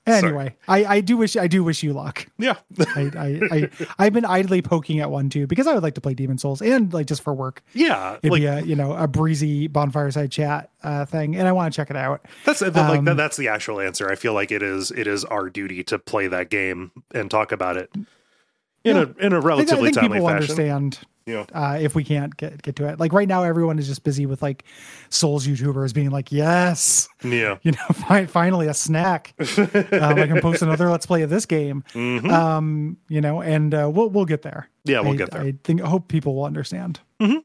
Anyway, 0.07 0.55
I, 0.67 0.85
I 0.85 1.01
do 1.01 1.17
wish 1.17 1.35
I 1.35 1.47
do 1.47 1.63
wish 1.63 1.83
you 1.83 1.93
luck. 1.93 2.25
Yeah. 2.37 2.55
I, 2.79 3.11
I, 3.17 3.41
I 3.51 3.69
I've 3.99 4.13
been 4.13 4.25
idly 4.25 4.61
poking 4.61 4.99
at 4.99 5.11
one 5.11 5.29
too 5.29 5.47
because 5.47 5.67
I 5.67 5.73
would 5.73 5.83
like 5.83 5.95
to 5.95 6.01
play 6.01 6.13
Demon 6.13 6.37
Souls 6.37 6.61
and 6.61 6.93
like 6.93 7.07
just 7.07 7.21
for 7.21 7.33
work. 7.33 7.61
yeah. 7.73 8.17
It'd 8.23 8.31
Like 8.31 8.41
be 8.41 8.45
a 8.45 8.61
you 8.61 8.75
know 8.75 8.93
a 8.93 9.07
breezy 9.07 9.67
bonfireside 9.67 10.31
chat 10.31 10.71
uh, 10.83 11.05
thing, 11.05 11.35
and 11.35 11.47
I 11.47 11.51
want 11.51 11.73
to 11.73 11.75
check 11.75 11.89
it 11.89 11.95
out. 11.97 12.25
that's 12.45 12.61
like 12.61 12.73
that, 12.73 12.97
um, 12.97 13.17
that's 13.17 13.37
the 13.37 13.49
actual 13.49 13.79
answer. 13.79 14.09
I 14.09 14.15
feel 14.15 14.33
like 14.33 14.51
it 14.51 14.63
is 14.63 14.91
it 14.91 15.07
is 15.07 15.25
our 15.25 15.49
duty 15.49 15.83
to 15.85 15.99
play 15.99 16.27
that 16.27 16.49
game 16.49 16.91
and 17.13 17.29
talk 17.29 17.51
about 17.51 17.75
it 17.77 17.89
in 17.93 18.95
Yeah. 18.95 19.05
a 19.19 19.25
in 19.25 19.33
a 19.33 19.37
I 19.37 19.41
think, 19.41 19.43
I 19.43 19.47
relatively 19.47 19.83
think 19.89 19.95
timely 19.97 20.17
people 20.19 20.27
fashion. 20.29 20.41
understand 20.51 20.99
Yeah. 21.27 21.45
uh, 21.53 21.77
if 21.79 21.93
we 21.93 22.03
can't 22.03 22.35
get 22.37 22.61
get 22.63 22.75
to 22.77 22.87
it. 22.87 22.99
Like 22.99 23.11
right 23.13 23.27
now, 23.27 23.43
everyone 23.43 23.77
is 23.77 23.85
just 23.85 24.03
busy 24.03 24.25
with 24.25 24.41
like 24.41 24.63
Souls 25.09 25.45
YouTubers 25.45 25.93
being 25.93 26.09
like, 26.09 26.31
"Yes, 26.31 27.07
Yeah. 27.23 27.57
you 27.63 27.73
know, 27.73 27.87
fi- 27.93 28.25
finally 28.25 28.67
a 28.67 28.73
snack. 28.73 29.33
um, 29.57 29.67
I 29.91 30.25
can 30.25 30.39
post 30.41 30.61
another 30.61 30.89
Let's 30.89 31.05
Play 31.05 31.21
of 31.23 31.29
this 31.29 31.45
game." 31.45 31.83
Mhm. 31.93 32.31
Um, 32.31 32.97
you 33.09 33.19
know, 33.21 33.41
and 33.41 33.73
uh, 33.75 33.91
we'll 33.93 34.09
we'll 34.09 34.25
get 34.25 34.41
there. 34.41 34.69
Yeah, 34.85 35.01
we'll 35.01 35.13
I, 35.13 35.17
get 35.17 35.31
there. 35.31 35.41
I 35.41 35.53
think 35.63 35.81
I 35.81 35.87
hope 35.89 36.07
people 36.07 36.33
will 36.33 36.45
understand. 36.45 37.01
Mhm. 37.21 37.43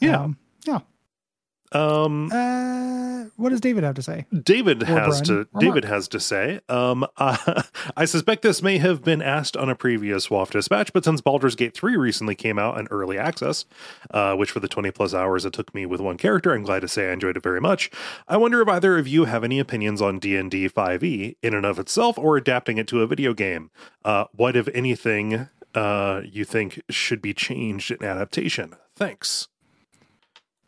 Yeah. 0.00 0.20
Um, 0.22 0.30
yeah. 0.30 0.41
Um 1.74 2.30
Uh, 2.32 3.24
what 3.36 3.48
does 3.50 3.60
David 3.60 3.82
have 3.82 3.94
to 3.94 4.02
say? 4.02 4.26
David 4.32 4.82
Or 4.82 4.86
has 4.86 5.22
Brian, 5.22 5.46
to 5.46 5.58
David 5.58 5.84
Mark. 5.84 5.92
has 5.92 6.08
to 6.08 6.20
say, 6.20 6.60
um, 6.68 7.04
uh, 7.16 7.62
I 7.96 8.04
suspect 8.04 8.42
this 8.42 8.62
may 8.62 8.78
have 8.78 9.02
been 9.02 9.22
asked 9.22 9.56
on 9.56 9.68
a 9.68 9.74
previous 9.74 10.28
WAF 10.28 10.50
dispatch, 10.50 10.92
but 10.92 11.04
since 11.04 11.20
Baldur's 11.20 11.54
Gate 11.56 11.74
3 11.74 11.96
recently 11.96 12.34
came 12.34 12.58
out 12.58 12.78
in 12.78 12.86
early 12.88 13.18
access, 13.18 13.64
uh, 14.10 14.34
which 14.34 14.50
for 14.50 14.60
the 14.60 14.68
20 14.68 14.90
plus 14.90 15.14
hours 15.14 15.44
it 15.44 15.52
took 15.54 15.74
me 15.74 15.86
with 15.86 16.00
one 16.00 16.18
character, 16.18 16.52
I'm 16.52 16.62
glad 16.62 16.80
to 16.80 16.88
say 16.88 17.08
I 17.08 17.12
enjoyed 17.12 17.36
it 17.36 17.42
very 17.42 17.60
much. 17.60 17.90
I 18.28 18.36
wonder 18.36 18.60
if 18.60 18.68
either 18.68 18.98
of 18.98 19.08
you 19.08 19.24
have 19.24 19.42
any 19.44 19.58
opinions 19.58 20.02
on 20.02 20.18
D&D 20.18 20.68
5e 20.68 21.02
E 21.02 21.36
in 21.42 21.54
and 21.54 21.64
of 21.66 21.78
itself 21.78 22.18
or 22.18 22.36
adapting 22.36 22.78
it 22.78 22.86
to 22.88 23.00
a 23.02 23.06
video 23.06 23.32
game. 23.34 23.70
Uh, 24.04 24.26
what, 24.32 24.56
if 24.56 24.68
anything, 24.74 25.48
uh, 25.74 26.20
you 26.24 26.44
think 26.44 26.80
should 26.90 27.22
be 27.22 27.32
changed 27.34 27.90
in 27.90 28.04
adaptation? 28.04 28.74
Thanks. 28.94 29.48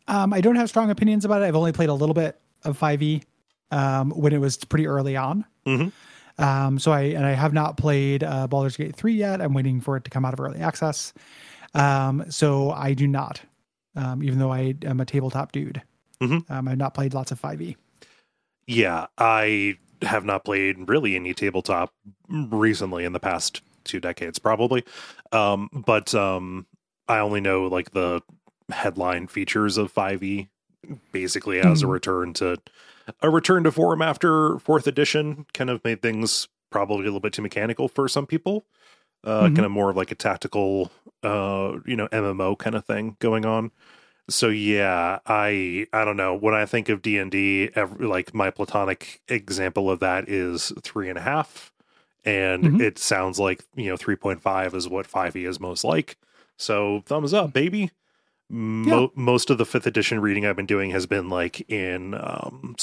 Um, 0.07 0.33
I 0.33 0.41
don't 0.41 0.55
have 0.55 0.69
strong 0.69 0.89
opinions 0.89 1.25
about 1.25 1.41
it. 1.41 1.45
I've 1.45 1.55
only 1.55 1.71
played 1.71 1.89
a 1.89 1.93
little 1.93 2.13
bit 2.13 2.39
of 2.63 2.79
5e 2.79 3.23
um, 3.71 4.11
when 4.11 4.33
it 4.33 4.39
was 4.39 4.57
pretty 4.57 4.87
early 4.87 5.15
on. 5.15 5.45
Mhm. 5.65 5.91
Um, 6.37 6.79
so 6.79 6.91
I 6.91 7.01
and 7.01 7.25
I 7.25 7.31
have 7.31 7.53
not 7.53 7.77
played 7.77 8.23
uh, 8.23 8.47
Baldur's 8.47 8.75
Gate 8.75 8.95
3 8.95 9.13
yet. 9.13 9.41
I'm 9.41 9.53
waiting 9.53 9.79
for 9.79 9.95
it 9.97 10.03
to 10.03 10.09
come 10.09 10.25
out 10.25 10.33
of 10.33 10.39
early 10.39 10.59
access. 10.59 11.13
Um, 11.73 12.25
so 12.29 12.71
I 12.71 12.93
do 12.93 13.07
not, 13.07 13.41
um, 13.95 14.21
even 14.21 14.39
though 14.39 14.51
I 14.51 14.75
am 14.83 14.99
a 14.99 15.05
tabletop 15.05 15.51
dude. 15.51 15.81
Mhm. 16.21 16.49
Um, 16.49 16.67
I've 16.67 16.77
not 16.77 16.93
played 16.93 17.13
lots 17.13 17.31
of 17.31 17.39
E. 17.39 17.41
5e. 17.41 17.75
Yeah, 18.67 19.07
I 19.17 19.77
have 20.01 20.25
not 20.25 20.43
played 20.43 20.89
really 20.89 21.15
any 21.15 21.33
tabletop 21.33 21.93
recently 22.29 23.05
in 23.05 23.13
the 23.13 23.19
past 23.19 23.61
two 23.83 23.99
decades, 23.99 24.39
probably. 24.39 24.83
Um, 25.31 25.69
but 25.73 26.13
um, 26.15 26.65
I 27.07 27.19
only 27.19 27.39
know 27.41 27.67
like 27.67 27.91
the 27.91 28.21
headline 28.69 29.27
features 29.27 29.77
of 29.77 29.91
5e, 29.93 30.47
basically 31.11 31.59
as 31.59 31.81
a 31.81 31.85
Mhm. 31.85 31.91
return 31.91 32.33
to 32.33 32.57
a 33.21 33.29
return 33.29 33.63
to 33.63 33.71
form 33.71 34.01
after 34.01 34.57
fourth 34.59 34.87
edition. 34.87 35.45
Kind 35.53 35.69
of 35.69 35.83
made 35.83 36.01
things 36.01 36.47
probably 36.71 37.01
a 37.01 37.05
little 37.05 37.19
bit 37.19 37.33
too 37.33 37.41
mechanical 37.41 37.87
for 37.87 38.07
some 38.07 38.25
people. 38.25 38.65
Uh, 39.23 39.47
Mhm. 39.49 39.55
Kind 39.55 39.65
of 39.65 39.71
more 39.71 39.89
of 39.89 39.97
like 39.97 40.11
a 40.11 40.15
tactical, 40.15 40.91
uh, 41.23 41.77
you 41.85 41.95
know, 41.95 42.07
MMO 42.11 42.55
kind 42.55 42.75
of 42.75 42.85
thing 42.85 43.17
going 43.19 43.45
on 43.45 43.71
so 44.27 44.47
yeah 44.49 45.19
i 45.27 45.85
i 45.93 46.03
don't 46.03 46.17
know 46.17 46.33
when 46.33 46.55
i 46.55 46.65
think 46.65 46.89
of 46.89 47.03
d&d 47.03 47.69
ev- 47.75 48.01
like 48.01 48.33
my 48.33 48.49
platonic 48.49 49.21
example 49.27 49.87
of 49.91 49.99
that 49.99 50.27
is 50.27 50.73
three 50.81 51.09
and 51.09 51.19
a 51.19 51.21
half 51.21 51.71
and 52.23 52.63
Mhm. 52.63 52.81
it 52.81 52.97
sounds 52.97 53.37
like 53.39 53.63
you 53.75 53.85
know 53.87 53.95
3.5 53.95 54.73
is 54.73 54.89
what 54.89 55.05
5e 55.05 55.45
is 55.45 55.59
most 55.59 55.83
like 55.83 56.17
so 56.57 57.03
thumbs 57.05 57.35
up 57.35 57.53
baby 57.53 57.91
Mo- 58.47 59.11
most 59.15 59.49
of 59.49 59.57
the 59.57 59.65
fifth 59.65 59.87
edition 59.87 60.19
reading 60.19 60.45
i've 60.45 60.55
been 60.55 60.67
doing 60.67 60.91
has 60.91 61.07
been 61.07 61.29
like 61.29 61.67
in 61.69 62.13
um 62.13 62.75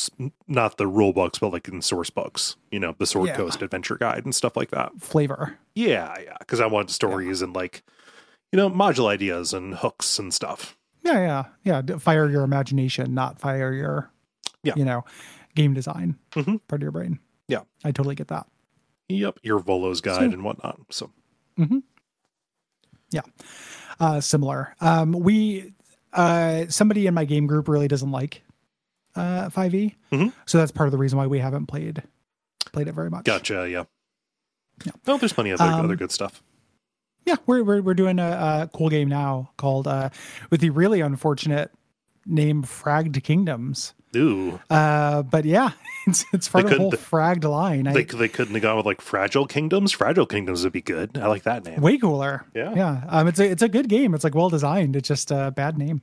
not 0.48 0.76
the 0.76 0.88
rule 0.88 1.12
books 1.12 1.38
but 1.38 1.52
like 1.52 1.68
in 1.68 1.80
source 1.80 2.10
books 2.10 2.56
you 2.72 2.80
know 2.80 2.96
the 2.98 3.06
sword 3.06 3.28
Yeah. 3.28 3.36
coast 3.36 3.62
adventure 3.62 3.96
guide 3.96 4.24
and 4.24 4.34
stuff 4.34 4.56
like 4.56 4.70
that 4.72 4.90
Flavor. 5.00 5.56
yeah 5.76 6.14
yeah 6.20 6.36
because 6.40 6.58
i 6.60 6.66
want 6.66 6.90
stories 6.90 7.42
and 7.42 7.54
like 7.54 7.84
you 8.50 8.56
know 8.56 8.68
module 8.68 9.06
ideas 9.08 9.54
and 9.54 9.76
hooks 9.76 10.18
and 10.18 10.34
stuff 10.34 10.76
Yeah, 11.04 11.44
yeah, 11.64 11.80
yeah. 11.88 11.96
Fire 11.98 12.28
your 12.30 12.42
imagination, 12.44 13.12
not 13.14 13.40
fire 13.40 13.72
your, 13.72 14.10
Yeah. 14.62 14.74
you 14.76 14.84
know, 14.84 15.04
game 15.56 15.74
design 15.74 16.16
Mhm. 16.32 16.60
part 16.68 16.80
of 16.80 16.82
your 16.82 16.92
brain. 16.92 17.18
Yeah. 17.48 17.62
I 17.84 17.90
totally 17.90 18.14
get 18.14 18.28
that. 18.28 18.46
Yep, 19.08 19.40
your 19.42 19.58
Volo's 19.58 20.00
guide 20.00 20.18
So- 20.30 20.34
and 20.34 20.44
whatnot. 20.44 20.78
So 20.90 21.10
uh, 24.02 24.20
similar. 24.20 24.74
Um, 24.80 25.12
we 25.12 25.72
uh, 26.12 26.66
somebody 26.68 27.06
in 27.06 27.14
my 27.14 27.24
game 27.24 27.46
group 27.46 27.68
really 27.68 27.88
doesn't 27.88 28.10
like 28.10 28.42
uh, 29.14 29.48
5e, 29.48 29.94
Mhm. 30.10 30.32
so 30.46 30.58
that's 30.58 30.72
part 30.72 30.86
of 30.88 30.90
the 30.92 30.98
reason 30.98 31.16
why 31.18 31.26
we 31.26 31.38
haven't 31.38 31.66
played 31.66 32.02
played 32.72 32.88
it 32.88 32.92
very 32.94 33.10
much. 33.10 33.24
gotcha. 33.24 33.68
Yeah. 33.70 33.84
Yeah. 34.84 34.92
No, 35.06 35.16
there's 35.18 35.32
plenty 35.32 35.50
of 35.50 35.60
other, 35.60 35.72
Um, 35.72 35.84
other 35.84 35.96
good 35.96 36.10
stuff. 36.10 36.42
Yeah, 37.24 37.36
we're 37.46 37.62
we're 37.62 37.80
we're 37.82 37.94
doing 37.94 38.18
a, 38.18 38.28
a 38.64 38.70
cool 38.76 38.88
game 38.88 39.08
now 39.08 39.50
called 39.56 39.86
uh, 39.86 40.08
with 40.50 40.60
the 40.60 40.70
really 40.70 41.00
unfortunate 41.00 41.70
name 42.26 42.62
Fragged 42.64 43.22
Kingdoms. 43.22 43.94
Ooh, 44.16 44.60
Uh, 44.70 45.22
but 45.22 45.44
yeah, 45.44 45.70
it's 46.06 46.24
it's 46.32 46.48
part 46.48 46.66
They 46.66 46.72
of 46.72 46.76
the 46.76 46.82
whole 46.82 46.92
Fragged 46.92 47.44
line. 47.44 47.86
I, 47.86 47.92
they 47.92 48.04
they 48.04 48.28
couldn't 48.28 48.54
have 48.54 48.62
gone 48.62 48.76
with 48.76 48.86
like 48.86 49.00
Fragile 49.00 49.46
Kingdoms. 49.46 49.92
Fragile 49.92 50.26
Kingdoms 50.26 50.64
would 50.64 50.72
be 50.72 50.82
good. 50.82 51.16
I 51.18 51.26
like 51.28 51.44
that 51.44 51.64
name. 51.64 51.80
way 51.80 51.98
cooler. 51.98 52.44
Yeah. 52.54 52.74
yeah. 52.74 53.04
Um, 53.08 53.28
it's 53.28 53.40
a 53.40 53.50
it's 53.50 53.62
a 53.62 53.68
good 53.68 53.88
game. 53.88 54.14
It's 54.14 54.24
like 54.24 54.34
well 54.34 54.50
designed. 54.50 54.96
It's 54.96 55.08
just 55.08 55.30
a 55.30 55.50
bad 55.50 55.78
name. 55.78 56.02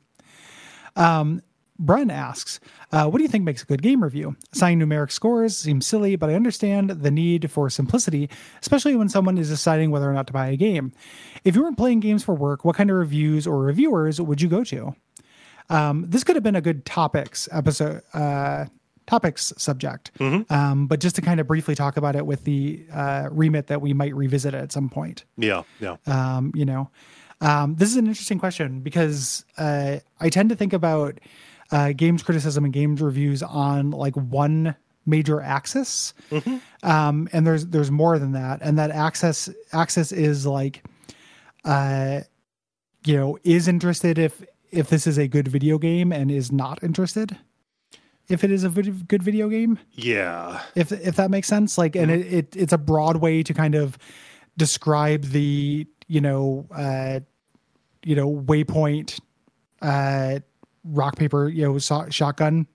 Um, 0.95 1.41
Brun 1.81 2.11
asks, 2.11 2.59
uh, 2.91 3.07
"What 3.07 3.19
do 3.19 3.23
you 3.23 3.29
think 3.29 3.45
makes 3.45 3.63
a 3.63 3.65
good 3.65 3.81
game 3.81 4.03
review? 4.03 4.35
Assigning 4.51 4.85
numeric 4.85 5.11
scores 5.11 5.55
seems 5.55 5.87
silly, 5.87 6.17
but 6.17 6.29
I 6.29 6.33
understand 6.33 6.89
the 6.89 7.11
need 7.11 7.49
for 7.49 7.69
simplicity, 7.69 8.29
especially 8.61 8.97
when 8.97 9.07
someone 9.07 9.37
is 9.37 9.47
deciding 9.47 9.89
whether 9.89 10.09
or 10.09 10.13
not 10.13 10.27
to 10.27 10.33
buy 10.33 10.47
a 10.47 10.57
game. 10.57 10.91
If 11.45 11.55
you 11.55 11.61
weren't 11.63 11.77
playing 11.77 12.01
games 12.01 12.21
for 12.21 12.35
work, 12.35 12.65
what 12.65 12.75
kind 12.75 12.91
of 12.91 12.97
reviews 12.97 13.47
or 13.47 13.59
reviewers 13.59 14.19
would 14.19 14.41
you 14.41 14.49
go 14.49 14.63
to? 14.65 14.93
Um, 15.69 16.05
this 16.07 16.23
could 16.23 16.35
have 16.35 16.43
been 16.43 16.55
a 16.55 16.61
good 16.61 16.85
topics 16.85 17.47
episode." 17.51 18.01
Uh, 18.13 18.65
topics 19.07 19.51
subject. 19.57 20.11
Um, 20.51 20.85
but 20.85 20.99
just 20.99 21.15
to 21.15 21.21
kind 21.23 21.39
of 21.39 21.47
briefly 21.47 21.73
talk 21.73 21.97
about 21.97 22.15
it 22.15 22.27
with 22.27 22.43
the 22.43 22.85
uh, 22.93 23.27
remit 23.31 23.65
that 23.67 23.81
we 23.81 23.91
might 23.91 24.13
revisit 24.13 24.53
at 24.53 24.71
some 24.71 24.87
point. 24.87 25.25
Yeah, 25.35 25.63
yeah. 25.79 25.97
um, 26.05 26.51
you 26.53 26.65
know 26.65 26.91
um, 27.41 27.75
this 27.75 27.89
is 27.89 27.97
an 27.97 28.07
interesting 28.07 28.37
question 28.39 28.81
because 28.81 29.45
uh, 29.57 29.97
i 30.19 30.29
tend 30.29 30.49
to 30.49 30.55
think 30.55 30.73
about 30.73 31.19
uh, 31.71 31.93
games 31.93 32.23
criticism 32.23 32.63
and 32.65 32.73
games 32.73 33.01
reviews 33.01 33.43
on 33.43 33.91
like 33.91 34.15
one 34.15 34.75
major 35.05 35.41
axis. 35.41 36.13
Um, 36.83 37.27
and 37.33 37.45
there's 37.45 37.65
there's 37.67 37.91
more 37.91 38.17
than 38.19 38.33
that. 38.33 38.59
And 38.61 38.79
that 38.79 38.91
axis 38.91 39.49
axis 39.73 40.11
is 40.11 40.45
like 40.45 40.83
uh, 41.65 42.21
you 43.05 43.15
know 43.17 43.37
is 43.43 43.67
interested 43.67 44.17
if 44.17 44.43
if 44.71 44.89
this 44.89 45.07
is 45.07 45.17
a 45.17 45.27
good 45.27 45.47
video 45.47 45.77
game 45.77 46.11
and 46.11 46.31
is 46.31 46.51
not 46.51 46.83
interested? 46.83 47.37
If 48.27 48.43
it 48.43 48.51
is 48.51 48.63
a 48.63 48.69
vid- 48.69 49.07
good 49.07 49.23
video 49.23 49.49
game? 49.49 49.79
Yeah. 49.93 50.61
if 50.75 50.91
if 50.91 51.15
that 51.15 51.31
makes 51.31 51.47
sense? 51.47 51.77
Like 51.77 51.95
and 51.95 52.11
it, 52.11 52.33
it 52.33 52.55
it's 52.55 52.73
a 52.73 52.77
broad 52.77 53.17
way 53.17 53.41
to 53.43 53.53
kind 53.53 53.75
of 53.75 53.97
describe 54.57 55.23
the 55.25 55.87
you 56.07 56.21
know 56.21 56.67
uh 56.75 57.19
you 58.03 58.15
know 58.15 58.29
waypoint 58.29 59.19
uh 59.81 60.39
rock 60.83 61.15
paper 61.15 61.47
you 61.47 61.63
know 61.63 61.77
so- 61.77 62.09
shotgun 62.09 62.67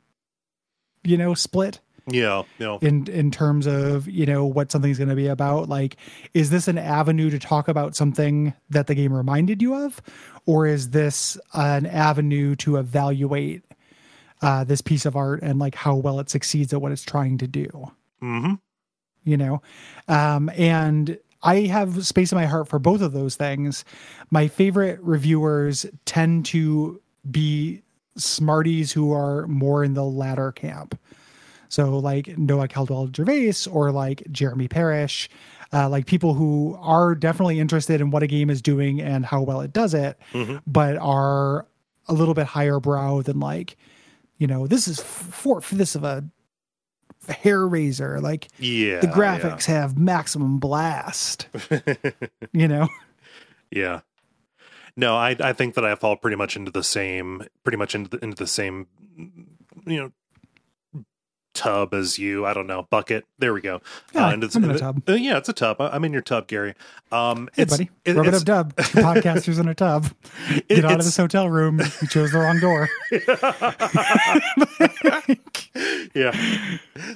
you 1.02 1.16
know 1.18 1.34
split 1.34 1.80
Yeah. 2.06 2.42
Yeah. 2.58 2.78
in 2.82 3.06
in 3.08 3.30
terms 3.30 3.66
of 3.66 4.06
you 4.08 4.26
know 4.26 4.44
what 4.44 4.70
something's 4.70 4.98
going 4.98 5.08
to 5.08 5.14
be 5.16 5.26
about 5.26 5.68
like 5.68 5.96
is 6.34 6.50
this 6.50 6.68
an 6.68 6.76
avenue 6.76 7.30
to 7.30 7.38
talk 7.38 7.66
about 7.68 7.96
something 7.96 8.52
that 8.70 8.86
the 8.88 8.94
game 8.94 9.12
reminded 9.12 9.62
you 9.62 9.74
of 9.74 10.02
or 10.44 10.66
is 10.66 10.90
this 10.90 11.38
an 11.54 11.86
avenue 11.86 12.54
to 12.56 12.76
evaluate 12.76 13.62
uh, 14.42 14.64
this 14.64 14.82
piece 14.82 15.06
of 15.06 15.16
art 15.16 15.40
and 15.42 15.58
like 15.58 15.74
how 15.74 15.94
well 15.94 16.20
it 16.20 16.28
succeeds 16.28 16.74
at 16.74 16.82
what 16.82 16.92
it's 16.92 17.04
trying 17.04 17.38
to 17.38 17.46
do 17.46 17.68
Mm-hmm. 18.22 18.54
you 19.24 19.36
know 19.38 19.62
um 20.08 20.50
and 20.56 21.18
i 21.42 21.60
have 21.60 22.06
space 22.06 22.32
in 22.32 22.36
my 22.36 22.46
heart 22.46 22.68
for 22.68 22.78
both 22.78 23.00
of 23.00 23.12
those 23.12 23.36
things 23.36 23.84
my 24.30 24.48
favorite 24.48 25.00
reviewers 25.02 25.86
tend 26.04 26.44
to 26.46 27.00
be 27.30 27.80
smarties 28.16 28.92
who 28.92 29.12
are 29.12 29.46
more 29.46 29.82
in 29.82 29.94
the 29.94 30.04
latter 30.04 30.52
camp 30.52 30.98
so 31.74 31.98
like 31.98 32.36
noah 32.38 32.68
caldwell 32.68 33.10
gervais 33.14 33.54
or 33.70 33.90
like 33.92 34.22
jeremy 34.30 34.68
parrish 34.68 35.28
uh, 35.72 35.88
like 35.88 36.06
people 36.06 36.34
who 36.34 36.78
are 36.80 37.14
definitely 37.14 37.58
interested 37.58 38.00
in 38.00 38.10
what 38.10 38.22
a 38.22 38.26
game 38.28 38.48
is 38.50 38.62
doing 38.62 39.00
and 39.00 39.26
how 39.26 39.42
well 39.42 39.60
it 39.60 39.72
does 39.72 39.92
it 39.94 40.18
Mhm. 40.32 40.60
but 40.66 40.96
are 40.98 41.66
a 42.08 42.12
little 42.12 42.34
bit 42.34 42.46
higher 42.46 42.78
brow 42.80 43.22
than 43.22 43.40
like 43.40 43.76
you 44.38 44.46
know 44.46 44.66
this 44.66 44.86
is 44.88 45.00
for 45.00 45.60
this 45.72 45.94
of 45.94 46.04
a 46.04 46.24
hair 47.28 47.66
raiser. 47.66 48.20
Like 48.20 48.48
Yeah. 48.58 49.00
the 49.00 49.06
graphics 49.06 49.64
have 49.64 49.96
maximum 49.96 50.58
blast. 50.58 51.48
you 52.52 52.68
know? 52.68 52.88
Yeah. 53.70 54.00
No, 54.96 55.16
I 55.16 55.34
I 55.40 55.52
think 55.54 55.74
that 55.76 55.84
I 55.86 55.94
fall 55.94 56.16
pretty 56.16 56.36
much 56.36 56.54
into 56.56 56.70
the 56.70 56.82
same 56.84 57.42
pretty 57.62 57.78
much 57.78 57.94
into 57.94 58.10
the, 58.10 58.22
into 58.22 58.36
the 58.36 58.46
same 58.46 58.86
you 59.86 59.96
know 60.00 60.12
tub 61.54 61.94
as 61.94 62.18
you. 62.18 62.44
I 62.44 62.52
don't 62.52 62.66
know 62.66 62.86
bucket. 62.90 63.24
There 63.38 63.54
we 63.54 63.60
go. 63.62 63.80
Yeah, 64.12 64.32
into 64.32 64.50
I'm 64.54 64.64
in 64.64 64.70
a 64.72 64.78
tub. 64.78 65.02
uh, 65.08 65.12
yeah, 65.14 65.38
it's 65.38 65.48
a 65.48 65.52
tub. 65.52 65.80
I- 65.80 65.88
I'm 65.90 66.04
in 66.04 66.12
your 66.12 66.22
tub, 66.22 66.48
Gary. 66.48 66.74
Um, 67.12 67.48
Hey, 67.54 67.62
it's, 67.62 67.72
buddy. 67.72 67.90
it- 68.04 68.16
Rub 68.16 68.26
it 68.26 68.34
up 68.34 68.42
dub. 68.44 68.74
Podcasters 68.76 69.58
in 69.60 69.68
a 69.68 69.74
tub. 69.74 70.06
Get 70.68 70.84
out 70.84 70.98
of 70.98 71.04
this 71.04 71.16
hotel 71.16 71.48
room. 71.48 71.80
You 72.02 72.08
chose 72.08 72.32
the 72.32 72.38
wrong 72.40 72.58
door. 72.60 72.88
yeah. 76.14 76.32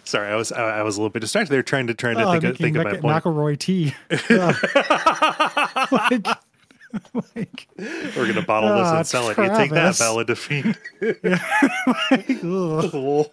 Sorry, 0.05 0.29
I 0.33 0.37
was 0.37 0.53
I, 0.53 0.79
I 0.79 0.83
was 0.83 0.97
a 0.97 1.01
little 1.01 1.11
bit 1.11 1.21
distracted 1.21 1.53
there, 1.53 1.63
trying 1.63 1.87
to 1.89 1.95
trying 1.95 2.17
to 2.17 2.25
Oh, 2.25 2.41
think 2.41 2.57
think 2.59 2.77
Mac- 2.77 3.01
point. 3.01 3.25
McElroy 3.25 3.59
tea. 3.59 3.95
like, 5.93 6.27
like, 7.37 7.69
We're 8.17 8.27
gonna 8.27 8.43
bottle 8.43 8.71
this 8.71 8.87
Ah, 8.89 8.97
and 8.99 9.07
sell 9.07 9.29
it. 9.31 9.37
You 9.39 9.49
take 9.49 9.71
that, 9.73 9.97
Travis. 9.97 9.99
Bella 9.99 10.25
Defeat. 10.25 10.67
ugh. 12.43 12.91
Cool. 12.91 13.33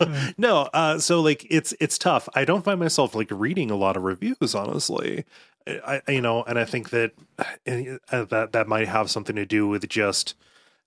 Uh, 0.00 0.30
no, 0.38 0.68
uh, 0.72 0.98
so 0.98 1.20
like 1.20 1.46
it's 1.50 1.74
it's 1.80 1.98
tough. 1.98 2.28
I 2.34 2.44
don't 2.44 2.64
find 2.64 2.80
myself 2.80 3.14
like 3.14 3.28
reading 3.30 3.70
a 3.70 3.76
lot 3.76 3.96
of 3.96 4.02
reviews, 4.02 4.54
honestly. 4.54 5.24
I, 5.66 6.02
I 6.06 6.10
you 6.12 6.20
know, 6.20 6.42
and 6.44 6.58
I 6.58 6.64
think 6.64 6.90
that 6.90 7.12
uh, 7.38 8.24
that 8.24 8.52
that 8.52 8.68
might 8.68 8.88
have 8.88 9.10
something 9.10 9.36
to 9.36 9.46
do 9.46 9.68
with 9.68 9.88
just. 9.88 10.34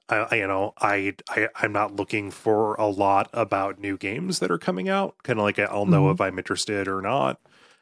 I, 0.10 0.36
you 0.36 0.48
know, 0.48 0.74
I, 0.80 1.16
I 1.30 1.48
I'm 1.56 1.72
not 1.72 1.96
looking 1.96 2.30
for 2.30 2.76
a 2.76 2.88
lot 2.88 3.30
about 3.34 3.80
new 3.80 3.98
games 3.98 4.40
that 4.40 4.52
are 4.52 4.58
coming 4.58 4.90
out. 4.90 5.16
Kind 5.24 5.40
of 5.40 5.44
like 5.46 5.58
I'll 5.60 5.86
know 5.86 6.04
Mhm. 6.04 6.14
if 6.14 6.22
I'm 6.22 6.38
interested 6.38 6.88
or 6.90 7.02
not. 7.02 7.40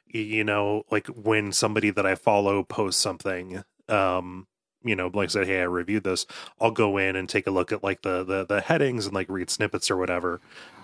You 0.08 0.44
know, 0.44 0.84
like 0.92 1.08
when 1.08 1.52
somebody 1.52 1.90
that 1.90 2.06
I 2.06 2.16
follow 2.16 2.64
posts 2.64 3.02
something, 3.02 3.64
um, 3.90 4.48
you 4.84 4.96
know, 4.96 5.10
like 5.14 5.30
I 5.30 5.32
said, 5.32 5.48
hey, 5.48 5.62
I 5.62 5.64
reviewed 5.64 6.04
this. 6.04 6.26
I'll 6.60 6.72
go 6.72 6.98
in 6.98 7.16
and 7.16 7.28
take 7.28 7.48
a 7.48 7.52
look 7.52 7.72
at 7.72 7.84
like 7.84 8.04
the 8.04 8.24
the 8.24 8.46
the 8.46 8.62
headings 8.62 9.06
and 9.08 9.16
like 9.16 9.30
read 9.30 9.50
snippets 9.50 9.90
or 9.90 9.98
whatever. 9.98 10.42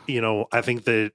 You 0.07 0.21
know, 0.21 0.47
I 0.53 0.61
think 0.61 0.85
that 0.85 1.11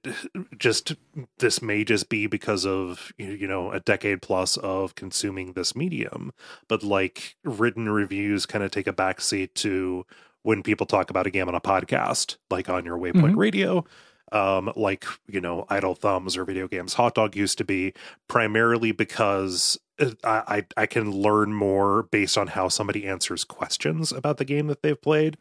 just 0.59 0.95
this 1.39 1.63
may 1.63 1.83
just 1.83 2.09
be 2.11 2.27
because 2.27 2.67
of 2.67 3.13
you 3.17 3.47
know 3.49 3.73
a 3.73 3.81
decade 3.81 4.21
plus 4.21 4.59
of 4.59 4.95
consuming 4.95 5.55
this 5.55 5.75
medium, 5.75 6.33
but 6.69 6.83
like 6.83 7.37
written 7.43 7.89
reviews 7.89 8.45
kind 8.45 8.63
of 8.63 8.71
take 8.71 8.87
a 8.87 8.93
backseat 8.93 9.55
to 9.55 10.05
when 10.43 10.63
people 10.63 10.87
talk 10.87 11.09
about 11.09 11.27
a 11.27 11.31
game 11.31 11.49
on 11.49 11.55
a 11.55 11.61
podcast, 11.61 12.37
like 12.51 12.69
on 12.69 12.85
your 12.85 12.99
Waypoint 12.99 13.33
Mhm. 13.33 13.37
Radio, 13.37 13.85
um, 14.31 14.71
like 14.77 15.07
you 15.27 15.41
know, 15.41 15.65
Idle 15.71 15.95
Thumbs 15.95 16.37
or 16.37 16.45
Video 16.45 16.69
Games 16.69 16.95
Hot 16.95 17.15
Dog 17.15 17.35
used 17.35 17.57
to 17.59 17.65
be, 17.65 17.95
primarily 18.29 18.93
because 18.93 19.79
uh, 20.01 20.11
I, 20.23 20.57
I 20.77 20.83
I 20.83 20.87
can 20.87 21.11
learn 21.11 21.55
more 21.55 22.03
based 22.05 22.37
on 22.37 22.49
how 22.49 22.69
somebody 22.69 23.07
answers 23.07 23.45
questions 23.45 24.13
about 24.13 24.37
the 24.37 24.45
game 24.45 24.67
that 24.67 24.83
they've 24.83 25.01
played 25.01 25.39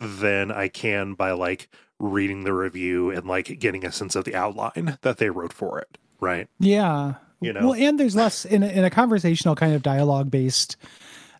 than 0.00 0.50
I 0.50 0.68
can 0.68 1.14
by 1.14 1.32
like 1.32 1.68
reading 1.98 2.44
the 2.44 2.52
review 2.52 3.10
and 3.10 3.26
like 3.26 3.58
getting 3.58 3.84
a 3.84 3.92
sense 3.92 4.16
of 4.16 4.24
the 4.24 4.34
outline 4.34 4.98
that 5.02 5.18
they 5.18 5.30
wrote 5.30 5.52
for 5.52 5.78
it. 5.78 5.98
Right. 6.20 6.48
Yeah. 6.58 7.14
You 7.40 7.52
know? 7.52 7.68
Well, 7.68 7.74
and 7.74 7.98
there's 8.00 8.16
less 8.16 8.44
in 8.44 8.62
a, 8.62 8.68
in 8.68 8.84
a 8.84 8.90
conversational 8.90 9.54
kind 9.54 9.74
of 9.74 9.82
dialogue 9.82 10.30
based, 10.30 10.76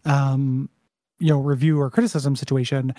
um, 0.05 0.69
you 1.19 1.29
know, 1.29 1.41
review 1.41 1.81
or 1.81 1.91
criticism 1.91 2.37
situation. 2.37 2.95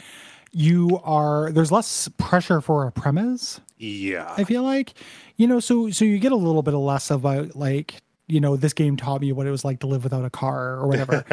You 0.51 0.99
are 1.03 1.51
there's 1.51 1.71
less 1.71 2.09
pressure 2.17 2.61
for 2.61 2.87
a 2.87 2.91
premise. 2.91 3.59
Yeah. 3.77 4.33
I 4.37 4.43
feel 4.45 4.63
like, 4.63 4.93
you 5.35 5.47
know, 5.47 5.59
so 5.59 5.89
so 5.89 6.05
you 6.05 6.17
get 6.17 6.31
a 6.31 6.37
little 6.37 6.63
bit 6.63 6.73
of 6.73 6.79
less 6.79 7.11
about 7.11 7.55
like, 7.55 8.01
you 8.27 8.39
know, 8.39 8.55
this 8.55 8.73
game 8.73 8.97
taught 8.97 9.21
me 9.21 9.31
what 9.31 9.45
it 9.47 9.51
was 9.51 9.63
like 9.63 9.79
to 9.81 9.87
live 9.87 10.03
without 10.03 10.25
a 10.25 10.29
car 10.29 10.75
or 10.79 10.87
whatever. 10.91 11.23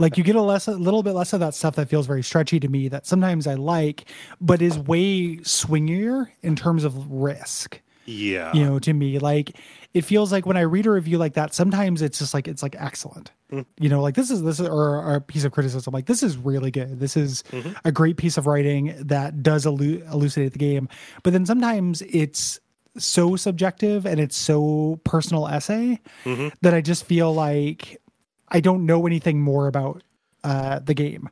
like 0.00 0.18
you 0.18 0.24
get 0.24 0.36
a 0.36 0.42
less 0.42 0.68
a 0.68 0.72
little 0.72 1.02
bit 1.02 1.12
less 1.12 1.32
of 1.32 1.40
that 1.40 1.54
stuff 1.54 1.76
that 1.76 1.88
feels 1.88 2.06
very 2.06 2.22
stretchy 2.22 2.60
to 2.60 2.68
me 2.68 2.88
that 2.88 3.06
sometimes 3.06 3.46
I 3.46 3.54
like, 3.54 4.04
but 4.40 4.60
is 4.60 4.78
way 4.78 5.36
swingier 5.38 6.28
in 6.42 6.56
terms 6.56 6.84
of 6.84 7.10
risk 7.10 7.80
yeah. 8.04 8.52
you 8.52 8.64
know 8.64 8.78
to 8.80 8.92
me 8.92 9.18
like 9.20 9.56
it 9.94 10.02
feels 10.02 10.32
like 10.32 10.44
when 10.44 10.56
i 10.56 10.60
read 10.62 10.86
a 10.86 10.90
review 10.90 11.18
like 11.18 11.34
that 11.34 11.54
sometimes 11.54 12.02
it's 12.02 12.18
just 12.18 12.34
like 12.34 12.48
it's 12.48 12.62
like 12.62 12.74
excellent 12.78 13.30
Mm. 13.52 13.66
you 13.78 13.90
know 13.90 14.00
like 14.00 14.14
this 14.14 14.30
is 14.30 14.42
this 14.42 14.58
is 14.60 14.66
or, 14.66 14.96
or 14.96 15.14
a 15.16 15.20
piece 15.20 15.44
of 15.44 15.52
criticism 15.52 15.92
like 15.92 16.06
this 16.06 16.22
is 16.22 16.38
really 16.38 16.70
good 16.70 16.98
this 16.98 17.18
is 17.18 17.42
Mhm. 17.52 17.76
a 17.84 17.92
great 17.92 18.16
piece 18.16 18.38
of 18.38 18.46
writing 18.46 18.94
that 18.98 19.42
does 19.42 19.66
elu- 19.66 20.10
elucidate 20.10 20.52
the 20.52 20.58
game 20.58 20.88
but 21.22 21.34
then 21.34 21.44
sometimes 21.44 22.00
it's 22.08 22.58
so 22.98 23.36
subjective 23.36 24.04
and 24.06 24.20
it's 24.20 24.36
so 24.36 25.00
personal 25.04 25.48
essay 25.48 25.98
Mhm. 26.24 26.52
that 26.60 26.74
i 26.74 26.80
just 26.80 27.04
feel 27.04 27.32
like 27.34 28.00
i 28.48 28.60
don't 28.60 28.84
know 28.84 29.06
anything 29.06 29.40
more 29.40 29.66
about 29.66 30.02
uh 30.44 30.78
the 30.80 30.92
game 30.94 31.28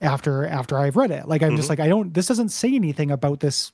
after 0.00 0.46
after 0.46 0.78
i've 0.78 0.96
read 0.96 1.10
it 1.10 1.28
like 1.28 1.42
i'm 1.42 1.56
just 1.56 1.68
like 1.68 1.80
i 1.80 1.86
don't 1.88 2.12
this 2.14 2.26
doesn't 2.26 2.48
say 2.50 2.74
anything 2.74 3.10
about 3.10 3.40
this 3.40 3.72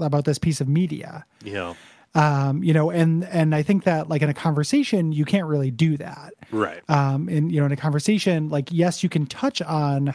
about 0.00 0.24
this 0.24 0.38
piece 0.38 0.60
of 0.60 0.68
media 0.68 1.24
Yeah. 1.44 1.74
um 2.14 2.62
you 2.64 2.72
know 2.72 2.90
and 2.90 3.24
and 3.24 3.54
i 3.54 3.62
think 3.62 3.84
that 3.84 4.08
like 4.08 4.22
in 4.22 4.28
a 4.30 4.34
conversation 4.34 5.12
you 5.12 5.24
can't 5.24 5.46
really 5.46 5.70
do 5.70 5.96
that 5.98 6.32
Right. 6.50 6.80
um 6.88 7.28
and 7.28 7.52
you 7.52 7.60
know 7.60 7.66
in 7.66 7.72
a 7.72 7.76
conversation 7.76 8.48
like 8.48 8.68
yes 8.72 9.02
you 9.02 9.08
can 9.08 9.26
touch 9.26 9.60
on 9.62 10.14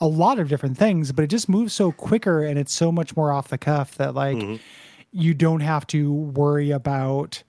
a 0.00 0.06
lot 0.06 0.38
of 0.38 0.48
different 0.48 0.76
things 0.78 1.12
but 1.12 1.22
it 1.24 1.28
just 1.28 1.48
moves 1.48 1.72
so 1.72 1.92
quicker 1.92 2.42
and 2.44 2.58
it's 2.58 2.72
so 2.72 2.92
much 2.92 3.16
more 3.16 3.32
off 3.32 3.48
the 3.48 3.58
cuff 3.58 3.96
that 3.96 4.14
like 4.14 4.36
Mhm. 4.36 4.60
You 5.16 5.32
don't 5.32 5.60
have 5.60 5.86
to 5.86 6.12
worry 6.12 6.70
about 6.72 7.42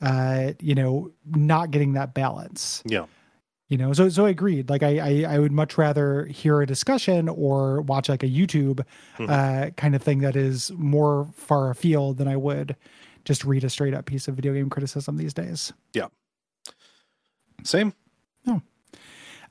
uh 0.00 0.52
you 0.60 0.74
know 0.74 1.10
not 1.26 1.70
getting 1.70 1.92
that 1.94 2.14
balance 2.14 2.82
Yeah. 2.86 3.06
you 3.68 3.76
know 3.76 3.92
so 3.92 4.08
so 4.08 4.24
i 4.26 4.30
agreed 4.30 4.70
like 4.70 4.82
i 4.82 4.98
i, 4.98 5.34
I 5.34 5.38
would 5.40 5.52
much 5.52 5.76
rather 5.76 6.24
hear 6.26 6.62
a 6.62 6.66
discussion 6.66 7.28
or 7.28 7.82
watch 7.82 8.08
like 8.08 8.22
a 8.22 8.28
youtube 8.28 8.84
Mhm. 9.18 9.28
uh 9.28 9.70
kind 9.72 9.94
of 9.94 10.02
thing 10.02 10.20
that 10.20 10.36
is 10.36 10.70
more 10.76 11.28
far 11.34 11.70
afield 11.70 12.16
than 12.18 12.28
i 12.28 12.36
would 12.36 12.76
just 13.24 13.44
read 13.44 13.64
a 13.64 13.68
straight 13.70 13.92
up 13.92 14.06
piece 14.06 14.28
of 14.28 14.36
video 14.36 14.54
game 14.54 14.70
criticism 14.70 15.16
these 15.18 15.34
days 15.34 15.72
Yeah. 15.92 16.06
Same. 17.64 17.92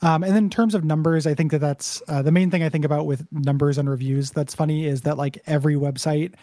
um, 0.02 0.24
and 0.24 0.34
then 0.34 0.46
in 0.46 0.50
terms 0.50 0.74
of 0.76 0.84
numbers, 0.86 1.28
I 1.28 1.34
think 1.34 1.52
that 1.52 1.60
that's 1.60 2.02
uh, 2.08 2.22
the 2.22 2.32
main 2.32 2.50
thing 2.50 2.64
I 2.64 2.70
think 2.70 2.86
about 2.86 3.06
with 3.06 3.28
numbers 3.32 3.78
and 3.78 3.90
reviews. 3.90 4.32
That's 4.32 4.56
funny 4.56 4.86
is 4.88 5.02
that 5.02 5.18
like 5.18 5.38
every 5.46 5.76
website 5.76 6.34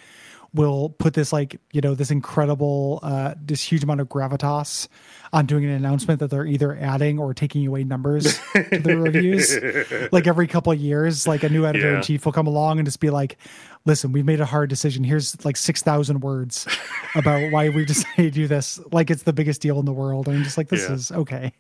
will 0.57 0.91
put 0.91 1.15
this 1.15 1.33
like 1.33 1.61
you 1.73 1.81
know 1.81 1.95
this 1.95 2.11
incredible 2.11 2.99
uh, 3.03 3.35
this 3.41 3.63
huge 3.63 3.85
amount 3.85 4.01
of 4.01 4.09
gravitas 4.09 4.89
on 5.33 5.47
doing 5.47 5.65
an 5.65 5.71
announcement 5.71 6.19
that 6.21 6.29
they're 6.31 6.47
either 6.47 6.77
adding 6.77 7.19
or 7.19 7.33
taking 7.35 7.67
away 7.67 7.85
numbers 7.85 8.39
to 8.55 8.81
their 8.81 8.97
reviews. 8.97 9.57
Like 10.13 10.27
every 10.27 10.47
couple 10.47 10.73
of 10.73 10.79
years, 10.81 11.27
like 11.27 11.43
a 11.45 11.49
new 11.49 11.65
editor 11.67 11.95
in 11.97 12.03
chief 12.03 12.25
will 12.25 12.33
come 12.33 12.47
along 12.47 12.79
and 12.79 12.87
just 12.87 13.01
be 13.01 13.11
like, 13.11 13.37
"Listen, 13.85 14.13
we've 14.13 14.25
made 14.25 14.41
a 14.41 14.45
hard 14.47 14.69
decision. 14.71 15.05
Here's 15.05 15.43
like 15.45 15.57
six 15.57 15.83
thousand 15.83 16.21
words 16.21 16.67
about 17.15 17.51
why 17.51 17.69
we 17.71 17.85
decided 17.95 18.17
to 18.17 18.31
do 18.31 18.47
this. 18.47 18.81
Like 18.93 19.11
it's 19.11 19.23
the 19.25 19.33
biggest 19.33 19.61
deal 19.63 19.79
in 19.79 19.85
the 19.85 19.93
world." 19.93 20.27
And 20.29 20.37
I'm 20.37 20.43
just 20.43 20.57
like, 20.59 20.69
"This 20.69 20.89
Yeah. 20.89 20.95
is 20.95 21.13
okay," 21.13 21.53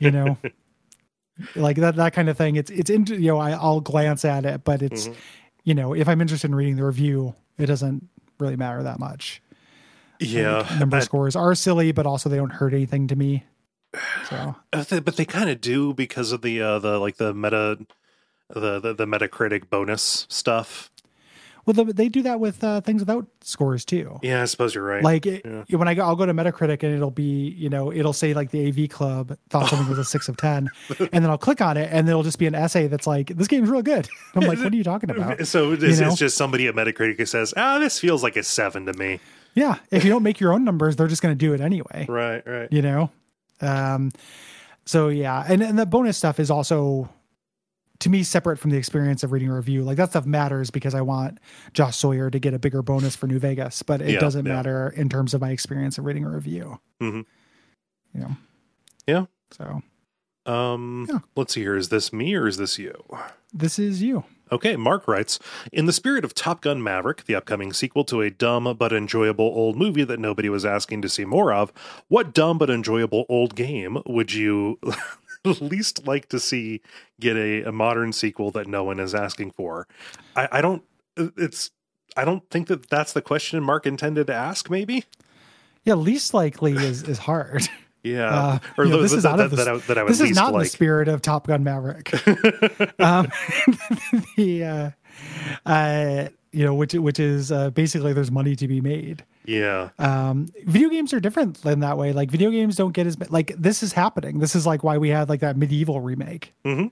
you 0.00 0.10
know 0.10 0.38
like 1.56 1.76
that 1.76 1.96
that 1.96 2.12
kind 2.12 2.28
of 2.28 2.36
thing 2.36 2.56
it's 2.56 2.70
it's 2.70 2.90
in, 2.90 3.06
you 3.06 3.28
know 3.28 3.38
I, 3.38 3.52
i'll 3.52 3.80
glance 3.80 4.24
at 4.24 4.44
it 4.44 4.64
but 4.64 4.82
it's 4.82 5.08
Mhm. 5.08 5.14
you 5.64 5.74
know 5.74 5.94
if 5.94 6.06
i'm 6.08 6.20
interested 6.20 6.50
in 6.50 6.54
reading 6.54 6.76
the 6.76 6.84
review 6.84 7.34
it 7.62 7.66
doesn't 7.66 8.08
really 8.38 8.56
matter 8.56 8.82
that 8.82 8.98
much 8.98 9.40
Yeah. 10.20 10.58
Like, 10.58 10.80
number 10.80 10.96
but- 10.98 11.04
scores 11.04 11.34
are 11.36 11.54
silly 11.54 11.92
but 11.92 12.06
also 12.06 12.28
they 12.28 12.36
don't 12.36 12.52
hurt 12.52 12.74
anything 12.74 13.06
to 13.08 13.16
me 13.16 13.44
so 14.28 14.54
Uh, 14.72 15.00
but 15.00 15.16
they 15.16 15.24
kind 15.24 15.50
of 15.50 15.60
do 15.60 15.92
because 15.94 16.32
of 16.32 16.42
the 16.42 16.60
uh 16.62 16.78
the 16.78 16.98
like 16.98 17.16
the 17.16 17.34
meta 17.34 17.78
the 18.48 18.78
the, 18.80 18.94
the 18.94 19.06
metacritic 19.06 19.68
bonus 19.70 20.26
stuff 20.30 20.90
well 21.64 21.74
the, 21.74 21.84
they 21.92 22.08
do 22.08 22.22
that 22.22 22.40
with 22.40 22.62
uh, 22.64 22.80
things 22.80 23.00
without 23.00 23.26
scores 23.40 23.84
too. 23.84 24.18
Yeah 24.22 24.42
i 24.42 24.44
suppose 24.46 24.74
you're 24.74 24.84
right. 24.84 25.02
Like 25.02 25.26
it, 25.26 25.44
Yeah. 25.44 25.76
when 25.76 25.88
i 25.88 25.94
go 25.94 26.02
i'll 26.04 26.16
go 26.16 26.26
to 26.26 26.34
metacritic 26.34 26.82
and 26.82 26.94
it'll 26.94 27.10
be 27.10 27.50
you 27.50 27.68
know 27.68 27.92
it'll 27.92 28.12
say 28.12 28.34
like 28.34 28.50
the 28.50 28.68
av 28.68 28.88
club 28.90 29.36
thought 29.50 29.68
something 29.68 29.88
was 29.88 29.98
a 29.98 30.04
six 30.04 30.28
of 30.28 30.36
ten 30.36 30.68
and 30.98 31.24
then 31.24 31.26
i'll 31.26 31.38
click 31.38 31.60
on 31.60 31.76
it 31.76 31.88
and 31.92 32.08
it'll 32.08 32.22
just 32.22 32.38
be 32.38 32.46
an 32.46 32.54
essay 32.54 32.86
that's 32.86 33.06
like 33.06 33.28
this 33.28 33.48
game's 33.48 33.68
real 33.68 33.82
good. 33.82 34.08
I'm 34.34 34.42
like 34.42 34.58
what 34.58 34.72
are 34.72 34.76
you 34.76 34.84
talking 34.84 35.10
about? 35.10 35.46
So 35.46 35.74
know? 35.74 35.86
is 35.86 36.16
just 36.16 36.36
somebody 36.36 36.66
at 36.66 36.74
metacritic 36.74 37.16
who 37.18 37.26
says 37.26 37.54
ah 37.56 37.78
this 37.78 37.98
feels 37.98 38.22
like 38.22 38.36
a 38.36 38.42
seven 38.42 38.86
to 38.86 38.92
me. 38.92 39.20
Yeah. 39.54 39.76
If 39.90 40.02
you 40.04 40.10
don't 40.10 40.22
make 40.22 40.40
your 40.40 40.52
own 40.52 40.64
numbers 40.64 40.96
they're 40.96 41.08
just 41.08 41.22
going 41.22 41.34
to 41.36 41.38
do 41.38 41.52
it 41.52 41.60
anyway. 41.60 42.06
Right 42.08 42.42
right. 42.46 42.68
You 42.72 42.82
know? 42.82 43.10
Um 43.60 44.10
so 44.84 45.08
yeah. 45.08 45.44
And, 45.46 45.62
and 45.62 45.78
the 45.78 45.86
bonus 45.86 46.16
stuff 46.18 46.40
is 46.40 46.50
also 46.50 47.08
to 48.02 48.10
me 48.10 48.22
separate 48.22 48.58
from 48.58 48.70
the 48.70 48.76
experience 48.76 49.22
of 49.22 49.32
reading 49.32 49.48
a 49.48 49.54
review 49.54 49.82
like 49.82 49.96
that 49.96 50.10
stuff 50.10 50.26
matters 50.26 50.70
because 50.70 50.94
i 50.94 51.00
want 51.00 51.38
josh 51.72 51.96
sawyer 51.96 52.30
to 52.30 52.38
get 52.38 52.52
a 52.54 52.58
bigger 52.58 52.82
bonus 52.82 53.16
for 53.16 53.26
new 53.26 53.38
vegas 53.38 53.82
but 53.82 54.00
it 54.00 54.10
Yeah, 54.10 54.18
doesn't 54.20 54.44
yeah. 54.46 54.54
matter 54.54 54.90
in 54.96 55.08
terms 55.08 55.34
of 55.34 55.40
my 55.40 55.50
experience 55.50 55.98
of 55.98 56.04
reading 56.04 56.24
a 56.24 56.30
review 56.30 56.78
Mhm. 57.00 57.24
you 58.14 58.20
know 58.20 58.36
Yeah. 59.06 59.24
so 59.52 59.82
um 60.46 61.06
Yeah. 61.08 61.20
let's 61.36 61.54
see 61.54 61.60
here 61.62 61.76
is 61.76 61.88
this 61.88 62.12
me 62.12 62.34
or 62.34 62.46
is 62.48 62.56
this 62.56 62.78
you 62.78 62.94
this 63.52 63.78
is 63.78 64.02
you 64.02 64.24
Okay, 64.50 64.76
Mark 64.76 65.08
writes 65.08 65.38
In 65.72 65.86
the 65.86 65.94
spirit 65.94 66.26
of 66.26 66.34
Top 66.34 66.60
Gun 66.60 66.82
Maverick, 66.82 67.24
the 67.24 67.34
upcoming 67.34 67.72
sequel 67.72 68.04
to 68.04 68.20
a 68.20 68.28
dumb 68.28 68.76
but 68.78 68.92
enjoyable 68.92 69.46
old 69.46 69.78
movie 69.78 70.04
that 70.04 70.20
nobody 70.20 70.50
was 70.50 70.66
asking 70.66 71.00
to 71.00 71.08
see 71.08 71.24
more 71.24 71.54
of, 71.54 71.72
what 72.08 72.34
dumb 72.34 72.58
but 72.58 72.68
enjoyable 72.68 73.24
old 73.30 73.54
game 73.54 73.96
would 74.04 74.34
you 74.34 74.78
least 75.60 76.06
like 76.06 76.28
to 76.30 76.38
see 76.40 76.80
get 77.20 77.36
a, 77.36 77.62
a 77.64 77.72
modern 77.72 78.12
sequel 78.12 78.50
that 78.52 78.66
no 78.66 78.84
one 78.84 79.00
is 79.00 79.14
asking 79.14 79.52
for? 79.52 79.86
I, 80.36 80.48
I 80.52 80.60
don't, 80.60 80.82
it's, 81.16 81.70
I 82.16 82.24
don't 82.24 82.48
think 82.50 82.68
that 82.68 82.88
that's 82.90 83.12
the 83.12 83.22
question 83.22 83.62
Mark 83.62 83.86
intended 83.86 84.26
to 84.28 84.34
ask, 84.34 84.68
maybe? 84.70 85.04
Yeah, 85.84 85.94
least 85.94 86.32
likely 86.34 86.72
is 86.74 87.02
is 87.04 87.18
hard. 87.18 87.68
Yeah. 88.04 88.34
Uh, 88.34 88.58
or 88.76 88.84
you 88.84 88.90
know, 88.90 88.96
the- 88.96 89.02
this 89.04 89.12
is 89.12 89.22
that, 89.22 89.34
out 89.34 89.38
of 89.38 89.50
that, 89.52 89.56
the- 89.58 89.64
that 89.64 89.74
I, 89.74 89.78
that 89.78 89.98
I 89.98 90.04
this 90.06 90.20
is 90.20 90.34
not 90.34 90.48
in 90.48 90.54
like. 90.54 90.64
the 90.64 90.70
spirit 90.70 91.06
of 91.06 91.22
Top 91.22 91.46
Gun 91.46 91.62
Maverick. 91.62 92.12
um, 92.98 93.28
the 94.36 94.64
uh, 94.64 94.90
uh, 95.70 96.28
you 96.50 96.64
know, 96.64 96.74
which 96.74 96.94
which 96.94 97.20
is 97.20 97.52
uh, 97.52 97.70
basically 97.70 98.12
there's 98.12 98.32
money 98.32 98.56
to 98.56 98.66
be 98.66 98.80
made. 98.80 99.24
Yeah. 99.44 99.90
Um, 99.98 100.48
video 100.64 100.88
games 100.88 101.12
are 101.12 101.20
different 101.20 101.64
in 101.64 101.80
that 101.80 101.98
way. 101.98 102.12
Like 102.12 102.30
video 102.30 102.50
games 102.50 102.76
don't 102.76 102.92
get 102.92 103.06
as 103.06 103.18
like 103.30 103.54
this 103.56 103.82
is 103.82 103.92
happening. 103.92 104.38
This 104.38 104.54
is 104.54 104.66
like 104.66 104.82
why 104.84 104.98
we 104.98 105.08
had 105.08 105.28
like 105.28 105.40
that 105.40 105.56
medieval 105.56 106.00
remake. 106.00 106.54
Mhm. 106.64 106.90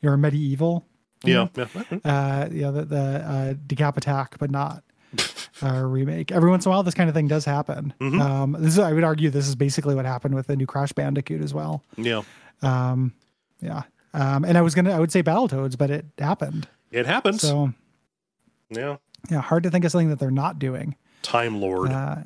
You're 0.00 0.16
medieval. 0.16 0.86
Yeah. 1.24 1.46
yeah. 1.54 1.66
Uh, 2.04 2.48
yeah, 2.50 2.70
the, 2.72 2.84
the 2.84 2.96
uh, 2.98 3.54
decap 3.54 3.96
attack, 3.96 4.36
but 4.38 4.50
not 4.50 4.82
uh, 5.62 5.82
remake. 5.84 6.32
Every 6.32 6.50
once 6.50 6.66
in 6.66 6.70
a 6.70 6.74
while, 6.74 6.82
this 6.82 6.94
kind 6.94 7.08
of 7.08 7.14
thing 7.14 7.28
does 7.28 7.44
happen. 7.44 7.94
Mm-hmm. 8.00 8.20
Um, 8.20 8.56
this 8.58 8.72
is, 8.72 8.78
I 8.80 8.92
would 8.92 9.04
argue, 9.04 9.30
this 9.30 9.46
is 9.46 9.54
basically 9.54 9.94
what 9.94 10.04
happened 10.04 10.34
with 10.34 10.48
the 10.48 10.56
new 10.56 10.66
Crash 10.66 10.92
Bandicoot 10.92 11.40
as 11.40 11.54
well. 11.54 11.84
Yeah. 11.96 12.22
Um, 12.62 13.12
yeah. 13.60 13.82
Um, 14.14 14.44
and 14.44 14.58
I 14.58 14.62
was 14.62 14.74
gonna, 14.74 14.90
I 14.92 14.98
would 14.98 15.12
say 15.12 15.22
Battletoads, 15.22 15.78
but 15.78 15.90
it 15.90 16.06
happened. 16.18 16.68
It 16.90 17.06
happens. 17.06 17.40
So 17.42 17.72
yeah. 18.70 18.96
yeah, 19.30 19.40
hard 19.40 19.62
to 19.62 19.70
think 19.70 19.84
of 19.84 19.92
something 19.92 20.10
that 20.10 20.18
they're 20.18 20.30
not 20.30 20.58
doing. 20.58 20.96
Time 21.22 21.60
Lord. 21.60 21.90
Uh, 21.90 22.16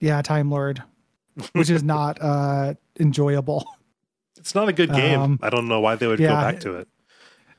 yeah, 0.00 0.22
Time 0.22 0.50
Lord, 0.50 0.82
which 1.52 1.70
is 1.70 1.82
not 1.82 2.18
uh, 2.22 2.74
enjoyable. 3.00 3.66
It's 4.38 4.54
not 4.54 4.68
a 4.68 4.72
good 4.72 4.92
game. 4.92 5.20
Um, 5.20 5.38
I 5.42 5.50
don't 5.50 5.66
know 5.68 5.80
why 5.80 5.96
they 5.96 6.06
would 6.06 6.18
go 6.20 6.28
back 6.28 6.60
to 6.60 6.76
it. 6.76 6.88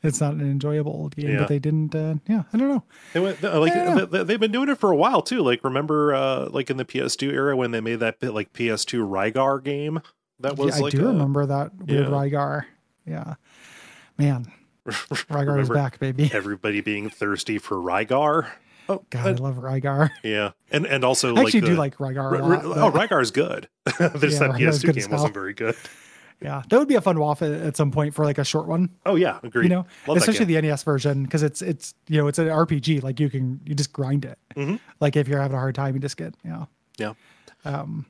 It's 0.01 0.21
not 0.21 0.34
an 0.34 0.39
enjoyable 0.49 0.93
old 0.93 1.13
game, 1.17 1.32
Yeah. 1.32 1.39
but 1.39 1.49
they 1.49 1.60
didn't. 1.60 1.93
Uh, 1.93 2.15
yeah, 2.25 2.43
I 2.53 2.58
don't 2.58 2.69
know. 2.69 2.84
They 3.13 3.19
went 3.19 3.43
like 3.43 3.73
Yeah. 3.73 4.05
they, 4.10 4.23
they've 4.23 4.39
been 4.39 4.53
doing 4.53 4.69
it 4.69 4.77
for 4.77 4.89
a 4.91 4.95
while 4.95 5.21
too. 5.21 5.41
Like 5.41 5.62
remember, 5.63 6.13
uh, 6.13 6.47
like 6.51 6.69
in 6.69 6.77
the 6.77 6.86
PS2 6.86 7.34
era 7.34 7.58
when 7.58 7.71
they 7.71 7.82
made 7.82 7.99
that 7.99 8.19
bit 8.21 8.34
like 8.34 8.53
PS2 8.53 9.05
Rygar 9.05 9.62
game 9.62 9.99
that 10.39 10.55
was 10.55 10.77
yeah, 10.77 10.84
like 10.84 10.95
I 10.95 10.97
do 10.99 11.03
a- 11.05 11.12
remember 11.12 11.45
that 11.47 11.75
weird 11.75 12.05
yeah. 12.05 12.12
Rygar. 12.13 12.65
Yeah, 13.05 13.34
man, 14.17 14.49
Rygar 14.88 15.60
is 15.60 15.69
back, 15.69 15.99
baby. 15.99 16.29
Everybody 16.34 16.79
being 16.79 17.10
thirsty 17.10 17.58
for 17.58 17.75
Rygar. 17.75 18.47
Oh, 18.89 19.06
God, 19.12 19.28
I 19.28 19.32
uh, 19.32 19.38
love 19.38 19.56
Rygar. 19.58 20.10
yeah, 20.23 20.52
and 20.71 20.86
and 20.88 21.04
also 21.06 21.30
I 21.30 21.32
like 21.32 21.45
actually 21.45 21.60
the, 21.62 21.67
do 21.67 21.75
like 21.75 21.97
Rygar 21.97 22.39
a 22.39 22.43
lot. 22.43 22.65
Oh, 22.65 22.91
but- 22.91 23.10
Rygar's 23.10 23.32
good. 23.32 23.69
this 23.86 24.34
Yeah, 24.34 24.39
that 24.39 24.52
Rygar's 24.52 24.80
PS2 24.80 24.86
good 24.86 24.95
game 24.95 25.12
wasn't 25.12 25.34
very 25.34 25.54
good. 25.54 25.75
yeah, 26.41 26.63
that 26.67 26.80
would 26.80 26.88
be 26.88 26.95
a 26.95 27.02
fun 27.02 27.17
WAF 27.17 27.67
at, 27.67 27.78
some 27.78 27.91
point 27.91 28.15
for 28.15 28.25
like 28.25 28.39
a 28.39 28.43
short 28.43 28.67
one. 28.67 28.89
Oh 29.06 29.15
yeah, 29.15 29.39
agreed. 29.43 29.65
You 29.65 29.69
know, 29.69 29.86
Love 30.08 30.17
especially 30.17 30.45
the 30.45 30.60
NES 30.62 30.84
version 30.84 31.23
because 31.23 31.43
it's 31.43 31.62
it's 31.62 31.93
you 32.08 32.17
know 32.17 32.28
it's 32.28 32.39
an 32.39 32.47
RPG. 32.47 33.04
Like 33.04 33.19
you 33.19 33.30
can 33.30 33.62
you 33.65 33.75
just 33.75 33.93
grind 33.93 34.25
it. 34.25 34.39
Mhm. 34.56 34.80
Like 34.99 35.15
if 35.15 35.28
you're 35.28 35.39
having 35.41 35.56
a 35.56 35.60
hard 35.60 35.75
time, 35.75 35.93
you 35.93 35.99
just 36.02 36.17
get 36.17 36.34
yeah. 36.43 36.65
Yeah. 36.97 37.13
Um, 37.65 38.06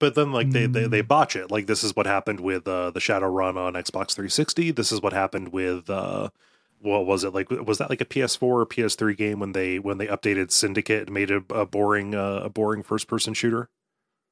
But 0.00 0.14
then, 0.16 0.32
like 0.32 0.50
they, 0.50 0.66
they 0.66 0.86
they 0.86 1.02
Mm. 1.02 1.08
botch 1.08 1.36
it. 1.36 1.50
Like 1.50 1.66
this 1.66 1.82
is 1.84 1.94
what 1.96 2.06
happened 2.06 2.40
with 2.40 2.66
uh, 2.68 2.90
the 2.90 3.00
Shadowrun 3.00 3.56
on 3.56 3.74
Xbox 3.74 4.12
360. 4.14 4.72
This 4.72 4.92
is 4.92 5.00
what 5.00 5.12
happened 5.12 5.48
with 5.52 5.88
uh, 5.88 6.28
what 6.84 7.06
was 7.06 7.24
it 7.24 7.34
like? 7.34 7.50
Was 7.50 7.78
that 7.78 7.90
like 7.90 8.00
a 8.00 8.04
PS4 8.04 8.42
or 8.42 8.66
PS3 8.66 9.16
game 9.16 9.40
when 9.40 9.52
they 9.52 9.78
when 9.78 9.98
they 9.98 10.06
updated 10.06 10.52
Syndicate 10.52 11.08
and 11.08 11.14
made 11.14 11.30
a, 11.30 11.42
a 11.50 11.66
boring 11.66 12.14
uh, 12.14 12.42
a 12.44 12.50
boring 12.50 12.82
first 12.82 13.08
person 13.08 13.34
shooter? 13.34 13.68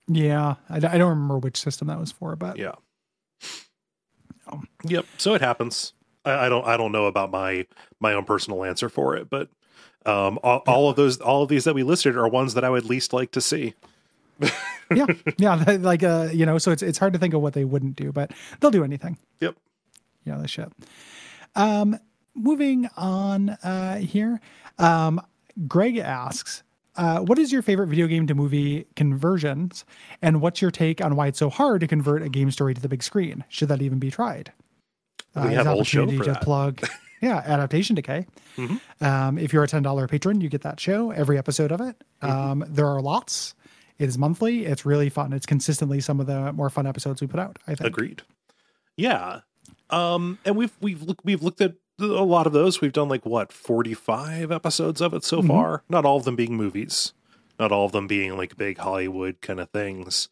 yeah, 0.08 0.56
I 0.68 0.78
don't 0.78 1.08
remember 1.08 1.38
which 1.38 1.56
system 1.56 1.88
that 1.88 1.98
was 1.98 2.12
for, 2.12 2.36
but 2.36 2.58
Yeah. 2.58 2.74
Um, 4.48 4.68
Yep. 4.84 5.06
So 5.18 5.34
it 5.34 5.40
happens. 5.40 5.92
I, 6.24 6.46
I 6.46 6.48
don't 6.48 6.66
I 6.66 6.76
don't 6.76 6.92
know 6.92 7.06
about 7.06 7.30
my 7.30 7.66
my 8.00 8.12
own 8.12 8.24
personal 8.24 8.64
answer 8.64 8.88
for 8.88 9.16
it, 9.16 9.30
but 9.30 9.48
um, 10.04 10.38
all, 10.42 10.62
all 10.66 10.90
of 10.90 10.96
those 10.96 11.20
all 11.20 11.42
of 11.42 11.48
these 11.48 11.64
that 11.64 11.74
we 11.74 11.82
listed 11.82 12.16
are 12.16 12.28
ones 12.28 12.54
that 12.54 12.64
I 12.64 12.70
would 12.70 12.84
least 12.84 13.12
like 13.12 13.30
to 13.32 13.40
see. 13.40 13.74
yeah, 14.94 15.06
yeah, 15.38 15.54
like 15.80 16.02
uh, 16.02 16.28
you 16.32 16.44
know, 16.44 16.58
so 16.58 16.72
it's 16.72 16.82
it's 16.82 16.98
hard 16.98 17.12
to 17.12 17.18
think 17.18 17.34
of 17.34 17.40
what 17.40 17.54
they 17.54 17.64
wouldn't 17.64 17.96
do, 17.96 18.12
but 18.12 18.32
they'll 18.60 18.70
do 18.70 18.84
anything. 18.84 19.18
Yep. 19.40 19.56
Yeah, 20.24 20.38
the 20.38 20.48
shit. 20.48 20.72
Um, 21.54 21.98
moving 22.34 22.88
on 22.96 23.50
uh, 23.50 23.98
here. 23.98 24.40
Um, 24.78 25.20
Greg 25.68 25.96
asks, 25.98 26.62
uh, 26.96 27.20
"What 27.20 27.38
is 27.38 27.52
your 27.52 27.62
favorite 27.62 27.88
video 27.88 28.06
game 28.06 28.26
to 28.26 28.34
movie 28.34 28.86
conversions, 28.96 29.84
and 30.22 30.40
what's 30.40 30.62
your 30.62 30.70
take 30.70 31.00
on 31.04 31.16
why 31.16 31.26
it's 31.28 31.38
so 31.38 31.50
hard 31.50 31.80
to 31.82 31.86
convert 31.86 32.22
a 32.22 32.28
game 32.28 32.50
story 32.50 32.74
to 32.74 32.80
the 32.80 32.88
big 32.88 33.02
screen? 33.02 33.44
Should 33.48 33.68
that 33.68 33.82
even 33.82 33.98
be 33.98 34.10
tried?" 34.10 34.52
We 35.34 35.42
Uh, 35.42 35.48
have 35.48 35.66
a 35.66 35.70
whole 35.70 35.84
show 35.84 36.06
for 36.10 36.24
to 36.24 36.32
that. 36.32 36.42
plug. 36.42 36.80
Yeah, 37.22 37.36
adaptation 37.46 37.94
decay. 37.94 38.26
Mhm. 38.56 38.80
Um, 39.00 39.38
if 39.38 39.52
you're 39.52 39.62
a 39.62 39.68
ten 39.68 39.84
dollar 39.84 40.08
patron, 40.08 40.40
you 40.40 40.48
get 40.48 40.62
that 40.62 40.80
show 40.80 41.12
every 41.12 41.38
episode 41.38 41.70
of 41.70 41.80
it. 41.80 41.94
Mm-hmm. 42.20 42.28
Um, 42.32 42.64
there 42.66 42.88
are 42.88 43.00
lots. 43.00 43.54
It 44.00 44.08
is 44.08 44.18
monthly. 44.18 44.66
It's 44.66 44.84
really 44.84 45.08
fun. 45.08 45.32
It's 45.32 45.46
consistently 45.46 46.00
some 46.00 46.18
of 46.18 46.26
the 46.26 46.52
more 46.52 46.68
fun 46.68 46.84
episodes 46.84 47.20
we 47.20 47.28
put 47.28 47.38
out. 47.38 47.60
I 47.68 47.76
think. 47.76 47.86
Agreed. 47.86 48.22
Yeah. 48.96 49.42
Um, 49.90 50.40
and 50.44 50.56
we've 50.56 50.72
we've 50.80 51.00
look, 51.02 51.20
we've 51.22 51.44
looked 51.44 51.60
at 51.60 51.74
a 51.98 52.04
lot 52.06 52.46
of 52.46 52.52
those. 52.52 52.80
We've 52.80 52.92
done 52.92 53.08
like 53.08 53.24
what 53.26 53.52
forty 53.52 53.94
five 53.94 54.50
episodes 54.50 55.00
of 55.00 55.14
it 55.14 55.24
so 55.24 55.42
Mhm. 55.42 55.48
far. 55.48 55.82
Not 55.88 56.04
all 56.04 56.16
of 56.16 56.24
them 56.24 56.36
being 56.36 56.56
movies. 56.56 57.12
Not 57.58 57.70
all 57.72 57.84
of 57.86 57.92
them 57.92 58.06
being 58.06 58.36
like 58.36 58.56
big 58.56 58.78
Hollywood 58.78 59.40
kind 59.40 59.60
of 59.60 59.70
things. 59.70 60.28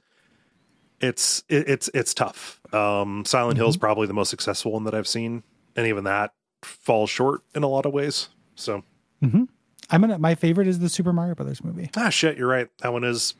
It's 1.01 1.44
it, 1.49 1.68
it's 1.68 1.88
it's 1.94 2.12
tough. 2.12 2.61
Um, 2.75 3.25
Silent 3.25 3.57
Hill 3.57 3.68
is 3.68 3.77
probably 3.77 4.07
the 4.07 4.12
most 4.12 4.31
successful 4.31 4.73
one 4.73 4.85
that 4.85 4.94
I've 4.94 5.09
seen, 5.09 5.42
and 5.77 5.87
even 5.87 6.05
that 6.05 6.33
falls 6.62 7.09
short 7.09 7.42
in 7.55 7.62
a 7.62 7.68
lot 7.68 7.87
of 7.87 7.92
ways. 7.92 8.29
So 8.55 8.83
mm-hmm. 9.23 9.44
I'm 9.90 10.01
gonna. 10.03 10.18
My 10.18 10.35
favorite 10.35 10.66
is 10.68 10.79
the 10.79 10.88
Super 10.90 11.12
Mario 11.12 11.35
Brothers 11.35 11.64
movie. 11.64 11.90
ah 11.96 12.11
shit, 12.11 12.37
you're 12.37 12.49
right. 12.49 12.68
That 12.83 12.92
one 12.92 13.05
is 13.05 13.35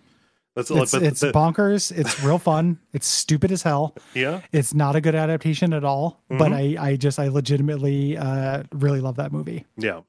that's 0.68 0.83
It's, 0.83 0.92
but 0.92 1.03
it's 1.03 1.20
the- 1.20 1.33
bonkers. 1.33 1.90
It's 1.96 2.23
real 2.23 2.38
fun. 2.38 2.79
It's 2.92 3.07
stupid 3.07 3.51
as 3.53 3.62
hell. 3.62 3.94
yeah. 4.14 4.40
It's 4.53 4.75
not 4.75 4.96
a 4.96 5.01
good 5.01 5.14
adaptation 5.14 5.73
at 5.73 5.85
all. 5.85 6.20
Mm-hmm. 6.31 6.38
But 6.38 6.53
I, 6.53 6.77
I 6.79 6.96
just, 6.96 7.18
I 7.18 7.29
legitimately, 7.29 8.16
uh, 8.16 8.64
really 8.73 9.01
love 9.01 9.16
that 9.16 9.33
movie. 9.33 9.64
Yeah. 9.77 10.01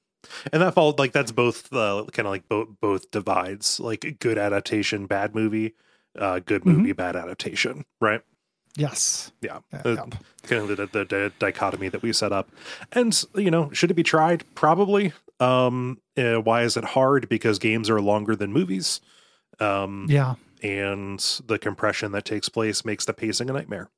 And 0.54 0.62
that 0.62 0.76
fall 0.76 0.94
like 1.00 1.14
that's 1.14 1.32
both 1.32 1.74
uh, 1.74 2.06
kind 2.14 2.28
of 2.28 2.32
like 2.32 2.48
both 2.48 2.68
both 2.80 3.10
divides, 3.10 3.80
like 3.80 4.18
good 4.20 4.38
adaptation, 4.38 5.08
bad 5.08 5.34
movie, 5.34 5.74
uh, 6.18 6.40
good 6.40 6.62
Mm-hmm. 6.62 6.78
movie, 6.78 6.92
bad 6.94 7.16
adaptation, 7.16 7.86
right? 8.00 8.22
Yes. 8.78 9.32
Yeah, 9.42 9.60
Yeah, 9.74 9.82
yeah. 9.84 10.06
kind 10.44 10.70
of 10.70 10.78
the, 10.78 10.86
the, 10.86 11.06
the 11.06 11.32
dichotomy 11.40 11.90
that 11.90 12.02
we 12.04 12.14
set 12.14 12.32
up. 12.32 12.50
And 12.94 13.20
you 13.36 13.50
know, 13.52 13.72
should 13.74 13.90
it 13.92 13.96
be 13.96 14.04
tried? 14.04 14.44
Probably. 14.56 15.12
Um, 15.40 16.00
uh, 16.16 16.36
why 16.36 16.62
is 16.62 16.78
it 16.78 16.84
hard? 16.84 17.28
Because 17.28 17.58
games 17.58 17.90
are 17.90 18.00
longer 18.00 18.36
than 18.36 18.54
movies, 18.54 19.02
um, 19.62 20.06
Yeah. 20.10 20.36
and 20.63 21.19
the 21.47 21.58
compression 21.60 22.12
that 22.13 22.26
takes 22.26 22.50
place 22.50 22.84
makes 22.84 23.06
the 23.06 23.13
pacing 23.13 23.50
a 23.50 23.54
nightmare. 23.54 23.89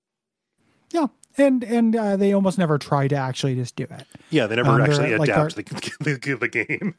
Yeah. 0.91 1.07
And, 1.37 1.63
and, 1.63 1.95
uh, 1.95 2.15
they 2.17 2.33
almost 2.33 2.57
never 2.59 2.77
try 2.77 3.07
to 3.07 3.15
actually 3.15 3.55
just 3.55 3.75
do 3.75 3.83
it. 3.83 4.05
Yeah, 4.29 4.45
they 4.45 4.55
never 4.55 4.69
Um, 4.69 4.81
actually 4.81 5.15
like 5.17 5.29
adapt 5.29 5.55
the, 5.55 5.63
the, 5.99 6.35
the 6.39 6.47
game. 6.47 6.95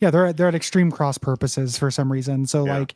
Yeah. 0.00 0.10
They're, 0.10 0.32
they're 0.32 0.46
at 0.48 0.54
extreme 0.54 0.92
cross 0.92 1.18
purposes 1.18 1.76
for 1.76 1.90
some 1.90 2.12
reason. 2.12 2.46
So 2.46 2.64
Yeah. 2.66 2.78
like, 2.78 2.94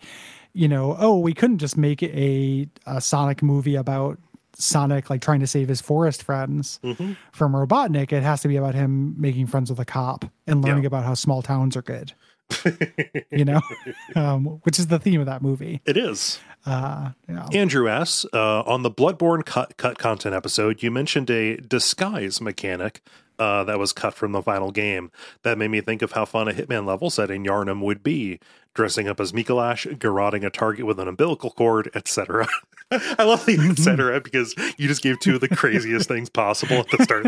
you 0.53 0.69
know, 0.69 0.95
oh, 0.99 1.19
we 1.19 1.33
couldn't 1.35 1.59
just 1.59 1.77
make 1.77 2.03
a, 2.03 2.69
a 2.87 3.01
Sonic 3.01 3.43
movie 3.43 3.75
about 3.75 4.19
Sonic 4.55 5.09
like 5.11 5.23
trying 5.23 5.41
to 5.41 5.47
save 5.47 5.67
his 5.69 5.81
forest 5.81 6.23
friends 6.23 6.79
Mhm. 6.85 7.17
from 7.33 7.55
Robotnik. 7.55 8.13
It 8.13 8.23
has 8.23 8.43
to 8.43 8.49
be 8.49 8.57
about 8.57 8.75
him 8.75 9.21
making 9.21 9.47
friends 9.47 9.71
with 9.71 9.81
a 9.81 9.85
cop 9.85 10.27
and 10.47 10.63
learning 10.63 10.83
Yeah. 10.85 10.89
about 10.89 11.05
how 11.05 11.15
small 11.15 11.41
towns 11.43 11.75
are 11.77 11.83
good. 11.83 12.13
you 13.31 13.45
know, 13.45 13.61
um, 14.15 14.45
which 14.63 14.79
is 14.79 14.89
the 14.89 14.99
theme 14.99 15.21
of 15.21 15.27
that 15.27 15.43
movie. 15.43 15.81
It 15.85 15.97
is. 15.97 16.39
Uh, 16.65 17.11
you 17.29 17.35
know, 17.35 17.49
Andrew 17.53 17.89
asks, 17.89 18.25
uh, 18.33 18.63
on 18.63 18.83
the 18.83 18.91
Bloodborne 18.91 19.45
cut, 19.45 19.77
cut 19.77 19.99
content 19.99 20.35
episode, 20.35 20.83
you 20.83 20.91
mentioned 20.91 21.29
a 21.31 21.57
disguise 21.57 22.41
mechanic 22.41 23.03
uh, 23.39 23.65
that 23.65 23.79
was 23.79 23.93
cut 23.93 24.15
from 24.15 24.33
the 24.33 24.43
final 24.43 24.71
game. 24.71 25.11
That 25.43 25.59
made 25.59 25.69
me 25.69 25.81
think 25.81 26.03
of 26.03 26.13
how 26.13 26.25
fun 26.25 26.49
a 26.49 26.53
Hitman 26.53 26.87
level 26.87 27.11
set 27.11 27.31
in 27.31 27.45
Yharnam 27.45 27.83
would 27.83 28.03
be. 28.03 28.39
Dressing 28.75 29.07
up 29.07 29.21
as 29.21 29.33
Mikolash, 29.33 29.99
garroting 29.99 30.47
a 30.47 30.51
target 30.51 30.87
with 30.87 30.99
an 30.99 31.07
umbilical 31.07 31.51
cord, 31.51 31.91
etc. 31.95 32.49
I 32.91 33.25
love 33.25 33.45
the 33.45 33.59
etc. 33.71 34.21
because 34.21 34.55
you 34.79 34.89
just 34.89 35.03
gave 35.03 35.21
two 35.21 35.35
of 35.35 35.43
the 35.43 35.49
craziest 35.49 36.09
things 36.09 36.31
possible 36.31 36.77
at 36.77 36.89
the 36.89 37.05
start. 37.05 37.27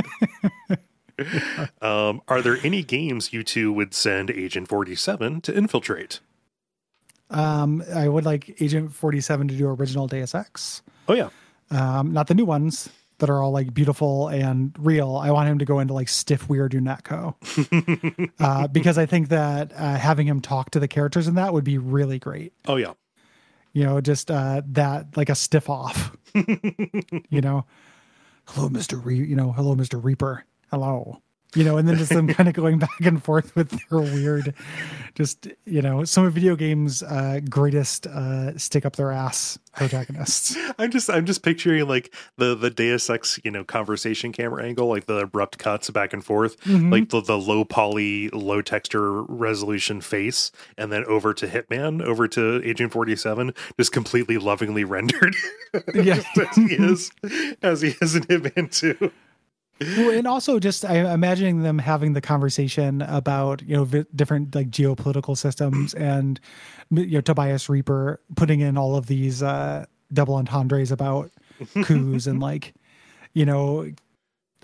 um, 1.83 2.21
are 2.29 2.43
there 2.43 2.59
any 2.63 2.83
games 2.83 3.33
you 3.33 3.43
two 3.43 3.73
would 3.73 3.95
send 3.95 4.31
Agent 4.31 4.69
47 4.69 5.41
to 5.43 5.57
infiltrate? 5.57 6.21
um, 7.31 7.83
I 7.95 8.09
would 8.09 8.25
like 8.25 8.61
Agent 8.61 8.93
47 8.93 9.49
to 9.49 9.57
do 9.57 9.67
original 9.69 10.07
Deus 10.07 10.35
Ex. 10.35 10.83
Oh, 11.09 11.15
yeah. 11.15 11.31
Um, 11.71 12.13
not 12.13 12.27
the 12.29 12.35
new 12.35 12.45
ones. 12.45 12.89
that 13.19 13.31
are 13.31 13.43
all 13.43 13.53
like 13.53 13.73
beautiful 13.73 14.29
and 14.29 14.75
real. 14.79 15.17
I 15.17 15.31
want 15.31 15.49
him 15.49 15.59
to 15.61 15.65
go 15.65 15.79
into 15.79 15.95
like 15.95 16.09
stiff, 16.09 16.49
weird 16.49 16.73
UNATCO. 16.73 18.31
uh, 18.41 18.69
because 18.69 18.99
I 18.99 19.07
think 19.07 19.29
that 19.29 19.73
uh, 19.75 19.97
having 19.97 20.27
him 20.27 20.41
talk 20.41 20.71
to 20.71 20.81
the 20.81 20.89
characters 20.89 21.29
in 21.29 21.37
that 21.37 21.53
would 21.53 21.65
be 21.65 21.79
really 21.79 22.19
great. 22.19 22.53
Oh 22.67 22.77
yeah. 22.77 22.93
You 23.73 23.85
know, 23.85 24.01
just 24.01 24.31
uh, 24.31 24.63
that 24.67 25.17
like 25.17 25.29
a 25.29 25.35
stiff 25.35 25.71
off. 25.71 26.17
you 26.35 27.41
know, 27.41 27.65
hello, 28.47 28.69
Mister. 28.69 28.97
Re- 28.97 29.17
you 29.17 29.35
know, 29.37 29.53
hello, 29.53 29.75
Mister 29.75 29.99
Rieper. 29.99 30.43
Hello 30.71 31.21
you 31.55 31.65
know, 31.65 31.77
and 31.77 31.89
then 31.89 31.97
just 31.97 32.11
them 32.11 32.27
kind 32.29 32.49
of 32.49 32.55
going 32.55 32.79
back 32.79 33.01
and 33.01 33.23
forth 33.23 33.55
with 33.55 33.71
their 33.71 34.01
weird, 34.01 34.55
just 35.15 35.49
you 35.65 35.83
know, 35.83 36.05
some 36.05 36.25
of 36.25 36.33
video 36.33 36.57
games' 36.57 37.03
uh, 37.03 37.41
greatest 37.49 38.07
uh, 38.07 38.57
stick 38.59 38.85
up 38.85 38.97
their 38.97 39.13
ass 39.13 39.59
protagonists. 39.75 40.57
I'm 40.79 40.91
just 40.91 41.09
I'm 41.09 41.25
just 41.27 41.43
picturing 41.43 41.87
like 41.87 42.13
the 42.37 42.55
the 42.55 42.71
Deus 42.71 43.09
Ex 43.09 43.39
you 43.45 43.51
know 43.51 43.65
conversation 43.65 44.33
camera 44.33 44.65
angle, 44.65 44.89
like 44.89 45.07
the 45.07 45.19
abrupt 45.19 45.59
cuts 45.59 45.91
back 45.91 46.13
and 46.13 46.25
forth, 46.25 46.61
mm-hmm. 46.61 46.91
like 46.91 47.11
the 47.11 47.21
the 47.21 47.39
low 47.39 47.65
poly, 47.65 48.29
low 48.31 48.61
texture 48.61 49.23
resolution 49.23 50.01
face, 50.01 50.51
and 50.77 50.93
then 50.93 51.05
over 51.05 51.33
to 51.35 51.47
Hitman, 51.47 52.03
over 52.03 52.27
to 52.29 52.63
Agent 52.65 52.93
Forty 52.93 53.17
Seven, 53.17 53.53
just 53.79 53.93
completely 53.93 54.39
lovingly 54.39 54.85
rendered. 54.95 55.37
Yeah, 55.95 56.23
as 56.37 56.57
he 56.57 56.75
is 56.75 57.11
as 57.63 57.81
he 57.83 57.95
is 58.01 58.17
in 58.17 58.25
Hitman 58.25 58.71
Two 58.71 58.97
well, 58.99 59.11
and 59.81 60.27
also 60.27 60.59
just 60.59 60.85
I 60.85 61.13
imagining 61.13 61.63
them 61.63 61.79
having 61.79 62.13
the 62.13 62.21
conversation 62.21 63.03
about 63.03 63.63
you 63.63 63.77
know 63.77 64.05
different 64.15 64.55
like 64.55 64.71
geopolitical 64.71 65.37
systems 65.37 65.95
and 66.11 66.41
you 66.91 67.07
know 67.07 67.21
Tobias 67.21 67.67
Rieper 67.67 68.19
putting 68.37 68.61
in 68.61 68.79
all 68.79 68.97
of 68.97 69.07
these 69.07 69.43
uh, 69.43 69.87
double 70.13 70.37
entendres 70.37 70.93
about 70.93 71.31
coups 71.83 72.27
and 72.27 72.41
like 72.41 72.75
you 73.33 73.45
know 73.45 73.91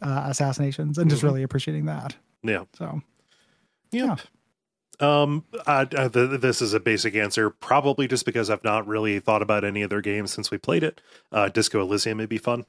uh, 0.02 0.24
assassinations 0.26 0.98
and 0.98 1.10
just 1.10 1.20
mm-hmm. 1.20 1.28
really 1.28 1.42
appreciating 1.42 1.86
that. 1.86 2.16
Yeah. 2.42 2.64
So. 2.74 3.02
Yep. 3.92 4.20
Yeah. 4.20 4.24
Um, 5.00 5.44
uh, 5.66 5.86
uh, 5.96 6.08
the, 6.08 6.26
this 6.26 6.60
is 6.60 6.74
a 6.74 6.80
basic 6.80 7.14
answer, 7.14 7.48
probably 7.48 8.06
just 8.06 8.26
because 8.26 8.50
I've 8.50 8.62
not 8.62 8.86
really 8.86 9.18
thought 9.18 9.40
about 9.40 9.64
any 9.64 9.82
other 9.82 10.02
games 10.02 10.30
since 10.30 10.50
we 10.50 10.58
played 10.58 10.82
it. 10.82 11.00
Uh, 11.32 11.48
Disco 11.48 11.80
Elysium 11.80 12.18
may 12.18 12.26
be 12.26 12.38
fun. 12.38 12.66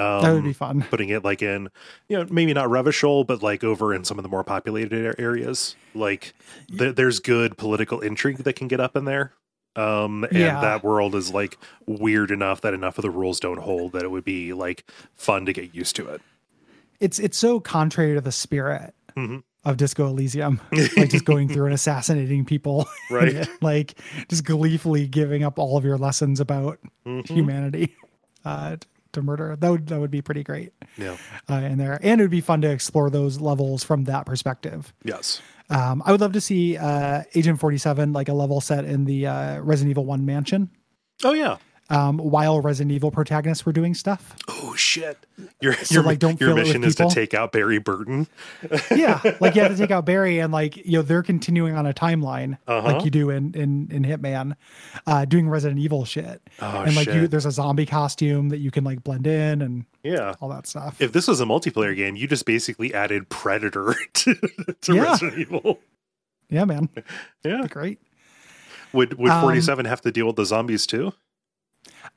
Um, 0.00 0.22
that 0.22 0.32
would 0.32 0.44
be 0.44 0.54
fun. 0.54 0.82
Putting 0.88 1.10
it 1.10 1.22
like 1.24 1.42
in, 1.42 1.68
you 2.08 2.16
know, 2.16 2.26
maybe 2.30 2.54
not 2.54 2.68
Revachol, 2.68 3.26
but 3.26 3.42
like 3.42 3.62
over 3.62 3.92
in 3.92 4.04
some 4.04 4.18
of 4.18 4.22
the 4.22 4.30
more 4.30 4.42
populated 4.42 5.14
areas. 5.18 5.76
Like 5.94 6.32
th- 6.76 6.96
there's 6.96 7.18
good 7.18 7.58
political 7.58 8.00
intrigue 8.00 8.38
that 8.38 8.54
can 8.54 8.66
get 8.66 8.80
up 8.80 8.96
in 8.96 9.04
there. 9.04 9.34
Um, 9.76 10.24
and 10.24 10.38
yeah. 10.38 10.60
that 10.60 10.82
world 10.82 11.14
is 11.14 11.32
like 11.32 11.58
weird 11.86 12.30
enough 12.30 12.62
that 12.62 12.74
enough 12.74 12.98
of 12.98 13.02
the 13.02 13.10
rules 13.10 13.38
don't 13.38 13.60
hold 13.60 13.92
that 13.92 14.02
it 14.02 14.10
would 14.10 14.24
be 14.24 14.52
like 14.52 14.90
fun 15.14 15.44
to 15.46 15.52
get 15.52 15.74
used 15.74 15.96
to 15.96 16.08
it. 16.08 16.22
It's 16.98 17.18
it's 17.18 17.36
so 17.38 17.60
contrary 17.60 18.14
to 18.14 18.20
the 18.20 18.32
spirit 18.32 18.94
mm-hmm. 19.16 19.38
of 19.64 19.76
Disco 19.76 20.06
Elysium, 20.08 20.60
like 20.96 21.10
just 21.10 21.24
going 21.24 21.48
through 21.48 21.66
and 21.66 21.74
assassinating 21.74 22.44
people, 22.46 22.88
right? 23.10 23.48
like 23.60 23.94
just 24.28 24.44
gleefully 24.44 25.06
giving 25.06 25.44
up 25.44 25.58
all 25.58 25.76
of 25.76 25.84
your 25.84 25.98
lessons 25.98 26.40
about 26.40 26.78
mm-hmm. 27.06 27.32
humanity. 27.32 27.94
Uh, 28.44 28.76
to 29.12 29.22
murder. 29.22 29.56
That 29.56 29.70
would 29.70 29.86
that 29.88 30.00
would 30.00 30.10
be 30.10 30.22
pretty 30.22 30.42
great. 30.42 30.72
Yeah, 30.96 31.16
uh, 31.48 31.54
in 31.54 31.78
there, 31.78 31.98
and 32.02 32.20
it 32.20 32.24
would 32.24 32.30
be 32.30 32.40
fun 32.40 32.60
to 32.62 32.70
explore 32.70 33.10
those 33.10 33.40
levels 33.40 33.84
from 33.84 34.04
that 34.04 34.26
perspective. 34.26 34.92
Yes, 35.04 35.40
um, 35.68 36.02
I 36.04 36.12
would 36.12 36.20
love 36.20 36.32
to 36.32 36.40
see 36.40 36.76
uh, 36.76 37.22
Agent 37.34 37.60
Forty 37.60 37.78
Seven 37.78 38.12
like 38.12 38.28
a 38.28 38.34
level 38.34 38.60
set 38.60 38.84
in 38.84 39.04
the 39.04 39.26
uh, 39.26 39.60
Resident 39.60 39.90
Evil 39.90 40.04
One 40.04 40.24
mansion. 40.24 40.70
Oh 41.22 41.32
yeah, 41.32 41.56
um, 41.90 42.18
while 42.18 42.60
Resident 42.60 42.92
Evil 42.92 43.10
protagonists 43.10 43.66
were 43.66 43.72
doing 43.72 43.94
stuff. 43.94 44.36
Oh 44.48 44.74
shit! 44.76 45.26
Your 45.60 45.74
so, 45.74 45.94
your, 45.94 46.02
like, 46.04 46.20
don't 46.20 46.40
your 46.40 46.54
mission 46.54 46.84
is 46.84 46.94
to 46.96 47.08
take 47.08 47.34
out 47.34 47.52
Barry 47.52 47.78
Burton. 47.78 48.28
yeah, 48.90 49.20
like 49.40 49.56
you 49.56 49.62
have 49.62 49.72
to 49.72 49.76
take 49.76 49.90
out 49.90 50.06
Barry, 50.06 50.38
and 50.38 50.52
like 50.52 50.76
you 50.76 50.92
know 50.92 51.02
they're 51.02 51.22
continuing 51.22 51.76
on 51.76 51.86
a 51.86 51.92
timeline 51.92 52.58
uh-huh. 52.66 52.92
like 52.92 53.04
you 53.04 53.10
do 53.10 53.30
in 53.30 53.54
in, 53.54 53.88
in 53.90 54.04
Hitman, 54.04 54.54
uh, 55.06 55.24
doing 55.24 55.48
Resident 55.48 55.80
Evil 55.80 56.04
shit. 56.04 56.40
Oh, 56.60 56.82
and 56.82 56.94
like 56.94 57.06
shit. 57.06 57.14
you, 57.14 57.28
there's 57.28 57.46
a 57.46 57.50
zombie 57.50 57.86
costume 57.86 58.50
that 58.50 58.58
you 58.58 58.70
can 58.70 58.84
like 58.84 59.02
blend 59.02 59.26
in 59.26 59.60
and 59.60 59.84
yeah, 60.02 60.34
all 60.40 60.48
that 60.48 60.66
stuff. 60.66 61.00
If 61.00 61.12
this 61.12 61.28
was 61.28 61.40
a 61.40 61.44
multiplayer 61.44 61.94
game, 61.94 62.16
you 62.16 62.26
just 62.26 62.46
basically 62.46 62.94
added 62.94 63.28
Predator 63.28 63.94
to, 64.14 64.34
to 64.82 64.94
yeah. 64.94 65.02
Resident 65.02 65.38
Evil. 65.38 65.80
Yeah, 66.48 66.64
man. 66.64 66.88
Yeah, 67.44 67.66
great. 67.68 67.98
Would 68.92 69.18
would 69.18 69.32
forty 69.40 69.60
seven 69.60 69.86
um, 69.86 69.90
have 69.90 70.00
to 70.02 70.10
deal 70.10 70.26
with 70.26 70.36
the 70.36 70.44
zombies 70.44 70.86
too? 70.86 71.12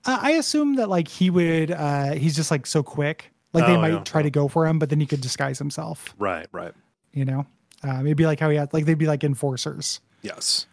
I 0.05 0.31
assume 0.31 0.75
that 0.75 0.89
like 0.89 1.07
he 1.07 1.29
would. 1.29 1.71
uh 1.71 2.13
He's 2.13 2.35
just 2.35 2.51
like 2.51 2.65
so 2.65 2.83
quick. 2.83 3.31
Like 3.53 3.67
they 3.67 3.75
oh, 3.75 3.81
might 3.81 3.93
yeah. 3.93 3.99
try 3.99 4.21
to 4.21 4.31
go 4.31 4.47
for 4.47 4.65
him, 4.65 4.79
but 4.79 4.89
then 4.89 4.99
he 4.99 5.05
could 5.05 5.21
disguise 5.21 5.59
himself. 5.59 6.15
Right. 6.17 6.47
Right. 6.51 6.73
You 7.13 7.25
know, 7.25 7.45
uh, 7.83 8.01
maybe 8.01 8.25
like 8.25 8.39
how 8.39 8.49
he 8.49 8.57
had 8.57 8.73
like 8.73 8.85
they'd 8.85 8.97
be 8.97 9.05
like 9.05 9.23
enforcers. 9.23 10.01
Yes. 10.23 10.65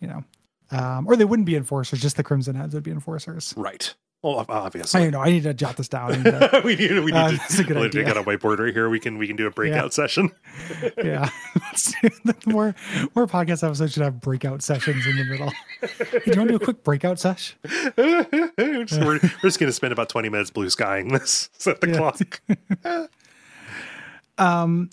You 0.00 0.08
know, 0.08 0.24
um, 0.70 1.06
or 1.06 1.16
they 1.16 1.24
wouldn't 1.24 1.46
be 1.46 1.56
enforcers. 1.56 2.00
Just 2.00 2.16
the 2.16 2.22
Crimson 2.22 2.54
Heads 2.54 2.74
would 2.74 2.82
be 2.82 2.90
enforcers. 2.90 3.54
Right. 3.56 3.94
Well, 4.22 4.44
obviously. 4.48 5.02
I 5.02 5.10
know. 5.10 5.20
I 5.20 5.30
need 5.30 5.44
to 5.44 5.54
jot 5.54 5.76
this 5.76 5.88
down. 5.88 6.24
To, 6.24 6.60
we 6.64 6.74
need. 6.74 6.90
We 6.90 7.12
need 7.12 7.14
uh, 7.14 7.30
to. 7.30 7.64
Good 7.64 7.76
idea. 7.76 8.04
Got 8.04 8.16
a 8.16 8.22
whiteboard 8.22 8.58
right 8.58 8.72
here. 8.72 8.88
We 8.88 8.98
can. 8.98 9.18
We 9.18 9.26
can 9.26 9.36
do 9.36 9.46
a 9.46 9.50
breakout 9.50 9.84
yeah. 9.84 9.90
session. 9.90 10.32
yeah. 10.98 11.28
more 12.46 12.74
more 13.14 13.26
podcast 13.26 13.62
episodes 13.62 13.92
should 13.92 14.02
have 14.02 14.20
breakout 14.20 14.62
sessions 14.62 15.06
in 15.06 15.16
the 15.16 15.24
middle. 15.24 15.52
Hey, 15.80 16.20
do 16.24 16.30
you 16.32 16.38
want 16.38 16.48
to 16.48 16.48
do 16.48 16.56
a 16.56 16.58
quick 16.58 16.82
breakout 16.82 17.20
sesh? 17.20 17.56
we're, 17.96 18.84
just, 18.84 19.00
we're, 19.00 19.18
just 19.42 19.60
going 19.60 19.68
to 19.68 19.72
spend 19.72 19.92
about 19.92 20.08
twenty 20.08 20.28
minutes 20.28 20.50
blue 20.50 20.70
skying 20.70 21.08
this. 21.08 21.50
Set 21.58 21.80
the 21.80 21.92
clock. 21.92 22.40
um. 24.38 24.90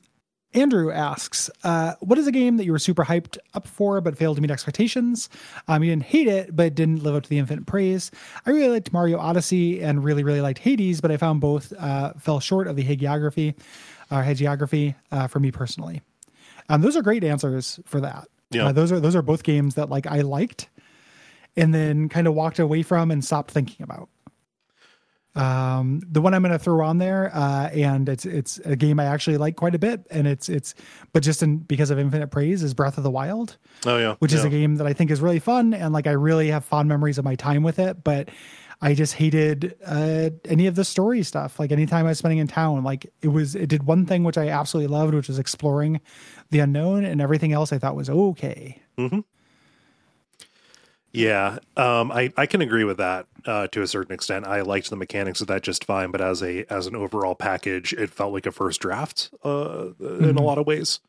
Andrew 0.54 0.92
asks, 0.92 1.50
uh, 1.64 1.94
"What 2.00 2.18
is 2.18 2.28
a 2.28 2.32
game 2.32 2.58
that 2.58 2.66
you 2.66 2.72
were 2.72 2.80
super 2.80 3.04
hyped 3.04 3.38
up 3.54 3.68
for 3.68 4.02
but 4.02 4.18
failed 4.18 4.38
to 4.38 4.42
meet 4.42 4.52
expectations? 4.52 5.30
Um, 5.68 5.84
you 5.84 5.92
didn't 5.92 6.04
hate 6.04 6.28
it, 6.28 6.56
but 6.56 6.68
it 6.68 6.76
didn't 6.76 7.04
live 7.04 7.16
up 7.16 7.24
to 7.24 7.30
the 7.30 7.40
infinite 7.40 7.66
praise. 7.66 8.12
I 8.46 8.52
really 8.52 8.70
liked 8.70 8.94
Mario 8.94 9.20
Odyssey 9.20 9.82
and 9.82 10.04
really, 10.04 10.24
really 10.24 10.42
liked 10.42 10.60
Hades, 10.60 11.02
but 11.02 11.12
I 11.12 11.18
found 11.18 11.42
both 11.42 11.74
uh, 11.78 12.14
fell 12.14 12.40
short 12.40 12.68
of 12.68 12.76
the 12.76 12.84
hagiography, 12.84 13.56
uh, 14.12 14.22
hagiography 14.22 14.96
uh, 15.12 15.28
for 15.28 15.40
me 15.40 15.52
personally. 15.52 16.02
Um, 16.70 16.82
those 16.82 16.96
are 16.96 17.02
great 17.02 17.24
answers 17.24 17.80
for 17.86 18.00
that. 18.02 18.28
Yeah, 18.52 18.68
uh, 18.68 18.72
those 18.72 18.92
are 18.92 19.00
those 19.00 19.16
are 19.16 19.22
both 19.22 19.44
games 19.44 19.76
that 19.76 19.90
like 19.90 20.06
I 20.06 20.22
liked, 20.22 20.70
and 21.58 21.74
then 21.74 22.10
kind 22.10 22.28
of 22.28 22.36
walked 22.36 22.60
away 22.60 22.84
from 22.84 23.12
and 23.12 23.24
stopped 23.24 23.52
thinking 23.52 23.84
about." 23.84 24.10
Um, 25.36 26.02
the 26.08 26.22
one 26.22 26.34
I'm 26.34 26.44
going 26.44 26.52
to 26.52 26.60
throw 26.60 26.86
on 26.86 27.00
there, 27.00 27.32
uh, 27.34 27.70
and 27.70 28.08
it's 28.08 28.26
it's 28.26 28.60
a 28.60 28.76
game 28.76 29.00
I 29.00 29.06
actually 29.06 29.38
like 29.38 29.56
quite 29.56 29.74
a 29.74 29.80
bit, 29.80 30.06
and 30.12 30.28
it's 30.28 30.48
it's 30.48 30.76
but 31.12 31.24
just 31.24 31.42
in 31.42 31.58
because 31.58 31.90
of 31.90 31.98
infinite 31.98 32.28
praise 32.28 32.62
is 32.62 32.74
Breath 32.74 32.98
of 32.98 33.04
the 33.04 33.10
Wild. 33.10 33.58
Oh 33.86 33.98
yeah, 33.98 34.16
which 34.20 34.32
yeah. 34.32 34.40
is 34.40 34.46
a 34.46 34.50
game 34.50 34.76
that 34.76 34.86
I 34.86 34.94
think 34.94 35.10
is 35.10 35.22
really 35.22 35.40
fun, 35.40 35.74
and 35.74 35.92
like 35.92 36.06
I 36.06 36.12
really 36.12 36.50
have 36.50 36.64
fond 36.64 36.88
memories 36.88 37.18
of 37.18 37.26
my 37.26 37.36
time 37.36 37.64
with 37.64 37.80
it, 37.80 38.04
but. 38.04 38.30
I 38.82 38.96
just 38.96 39.14
hated 39.14 39.78
uh, 39.86 40.32
any 40.44 40.68
of 40.68 40.76
the 40.76 40.84
story 40.84 41.24
stuff. 41.24 41.58
Like 41.58 41.72
anytime 41.72 42.06
I 42.06 42.10
was 42.10 42.18
spending 42.18 42.40
in 42.40 42.48
town, 42.48 42.84
like 42.84 43.10
it 43.22 43.30
was, 43.30 43.56
it 43.56 43.68
did 43.68 43.84
one 43.84 44.06
thing 44.06 44.26
which 44.26 44.38
I 44.38 44.50
absolutely 44.50 44.94
loved, 44.94 45.14
which 45.14 45.30
was 45.30 45.40
exploring 45.40 46.02
the 46.50 46.60
unknown, 46.60 47.06
and 47.06 47.22
everything 47.22 47.54
else 47.54 47.72
I 47.72 47.78
thought 47.78 47.96
was 47.96 48.10
okay. 48.10 48.82
Mm-hmm. 48.98 49.22
Yeah, 51.14 51.60
um, 51.78 52.12
I 52.12 52.34
I 52.36 52.48
can 52.48 52.62
agree 52.62 52.84
with 52.84 52.98
that 52.98 53.28
uh, 53.46 53.68
to 53.68 53.84
a 53.84 53.88
certain 53.88 54.14
extent. 54.14 54.48
I 54.48 54.62
liked 54.62 54.90
the 54.90 54.96
mechanics 54.96 55.42
of 55.42 55.48
that 55.48 55.62
just 55.62 55.86
fine, 55.86 56.10
but 56.10 56.22
as 56.22 56.42
a 56.42 56.66
as 56.74 56.88
an 56.88 56.96
overall 56.96 57.36
package, 57.36 57.94
it 57.94 58.10
felt 58.10 58.34
like 58.34 58.48
a 58.48 58.52
first 58.52 58.82
draft 58.82 59.30
uh, 59.44 59.92
mm-hmm. 60.02 60.24
in 60.24 60.38
a 60.38 60.42
lot 60.42 60.58
of 60.58 60.66
ways. 60.66 61.00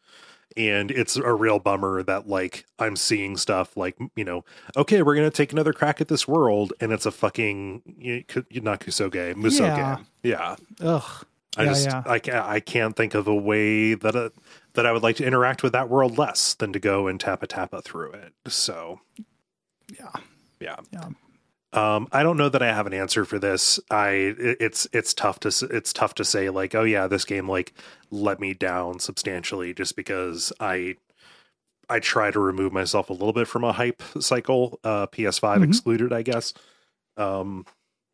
And 0.59 0.91
it's 0.91 1.17
a 1.17 1.33
real 1.33 1.59
bummer 1.59 2.03
that 2.03 2.29
like 2.29 2.67
I'm 2.79 2.97
seeing 2.97 3.39
stuff 3.39 3.79
like 3.79 3.97
you 4.15 4.25
know, 4.25 4.45
okay, 4.77 5.01
we're 5.01 5.15
gonna 5.15 5.31
take 5.31 5.53
another 5.53 5.73
crack 5.73 6.03
at 6.03 6.09
this 6.09 6.29
world, 6.29 6.75
and 6.81 6.93
it's 6.93 7.07
a 7.07 7.11
fucking 7.11 7.83
you 7.99 8.25
know, 8.37 8.45
not 8.61 8.81
Kusoge, 8.81 9.35
Musoge. 9.35 9.61
Yeah. 9.61 9.99
yeah. 10.23 10.57
Ugh. 10.83 11.27
I 11.57 11.63
yeah, 11.63 11.69
just 11.71 11.87
yeah. 11.87 12.03
I 12.05 12.19
can't 12.19 12.45
I 12.45 12.61
can't 12.61 12.95
think 12.95 13.15
of 13.15 13.27
a 13.27 13.35
way 13.35 13.95
that 13.95 14.15
a, 14.15 14.33
that 14.75 14.85
I 14.85 14.93
would 14.93 15.03
like 15.03 15.17
to 15.17 15.25
interact 15.25 15.63
with 15.63 15.73
that 15.73 15.89
world 15.89 16.19
less 16.19 16.53
than 16.53 16.75
to 16.75 16.79
go 16.79 17.07
and 17.07 17.19
tappa 17.19 17.47
tappa 17.47 17.81
through 17.81 18.13
it. 18.13 18.35
So 18.49 19.01
yeah. 19.99 20.11
Yeah. 20.61 20.77
Yeah. 20.93 21.09
Um, 21.73 22.07
I 22.13 22.23
don't 22.23 22.37
know 22.37 22.49
that 22.49 22.63
I 22.63 22.73
have 22.73 22.87
an 22.87 22.95
answer 22.95 23.25
for 23.25 23.39
this. 23.39 23.81
I 23.91 24.35
it's 24.39 24.87
it's 24.93 25.13
tough 25.13 25.41
to 25.41 25.49
it's 25.71 25.93
tough 25.93 26.15
to 26.15 26.25
say 26.25 26.49
like 26.49 26.73
oh 26.75 26.85
yeah 26.85 27.09
this 27.09 27.25
game 27.25 27.49
like 27.49 27.75
let 28.13 28.39
me 28.39 28.55
down 28.55 29.01
substantially 29.01 29.75
just 29.75 29.97
because 29.97 30.53
I 30.61 30.95
I 31.89 31.99
try 31.99 32.31
to 32.31 32.41
remove 32.41 32.73
myself 32.73 33.11
a 33.11 33.13
little 33.13 33.33
bit 33.33 33.49
from 33.49 33.65
a 33.65 33.73
hype 33.73 34.03
cycle. 34.21 34.79
Uh, 34.85 35.07
PS5 35.07 35.41
mm-hmm. 35.41 35.65
excluded, 35.65 36.13
I 36.13 36.23
guess. 36.23 36.55
Um, 37.17 37.67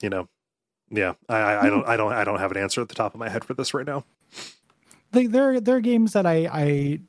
you 0.02 0.09
know, 0.09 0.28
yeah. 0.90 1.14
I, 1.28 1.37
I, 1.37 1.66
I 1.66 1.70
don't 1.70 1.87
I 1.87 1.96
don't 1.96 2.12
I 2.12 2.24
don't 2.24 2.38
have 2.38 2.50
an 2.50 2.56
answer 2.56 2.80
at 2.80 2.88
the 2.88 2.94
top 2.94 3.14
of 3.14 3.20
my 3.20 3.28
head 3.28 3.44
for 3.44 3.54
this 3.54 3.74
right 3.74 3.87
now. 3.87 4.04
They 5.12 5.26
there 5.26 5.61
there 5.61 5.76
are 5.76 5.80
games 5.80 6.14
that 6.14 6.26
I 6.26 6.48
I 6.50 7.00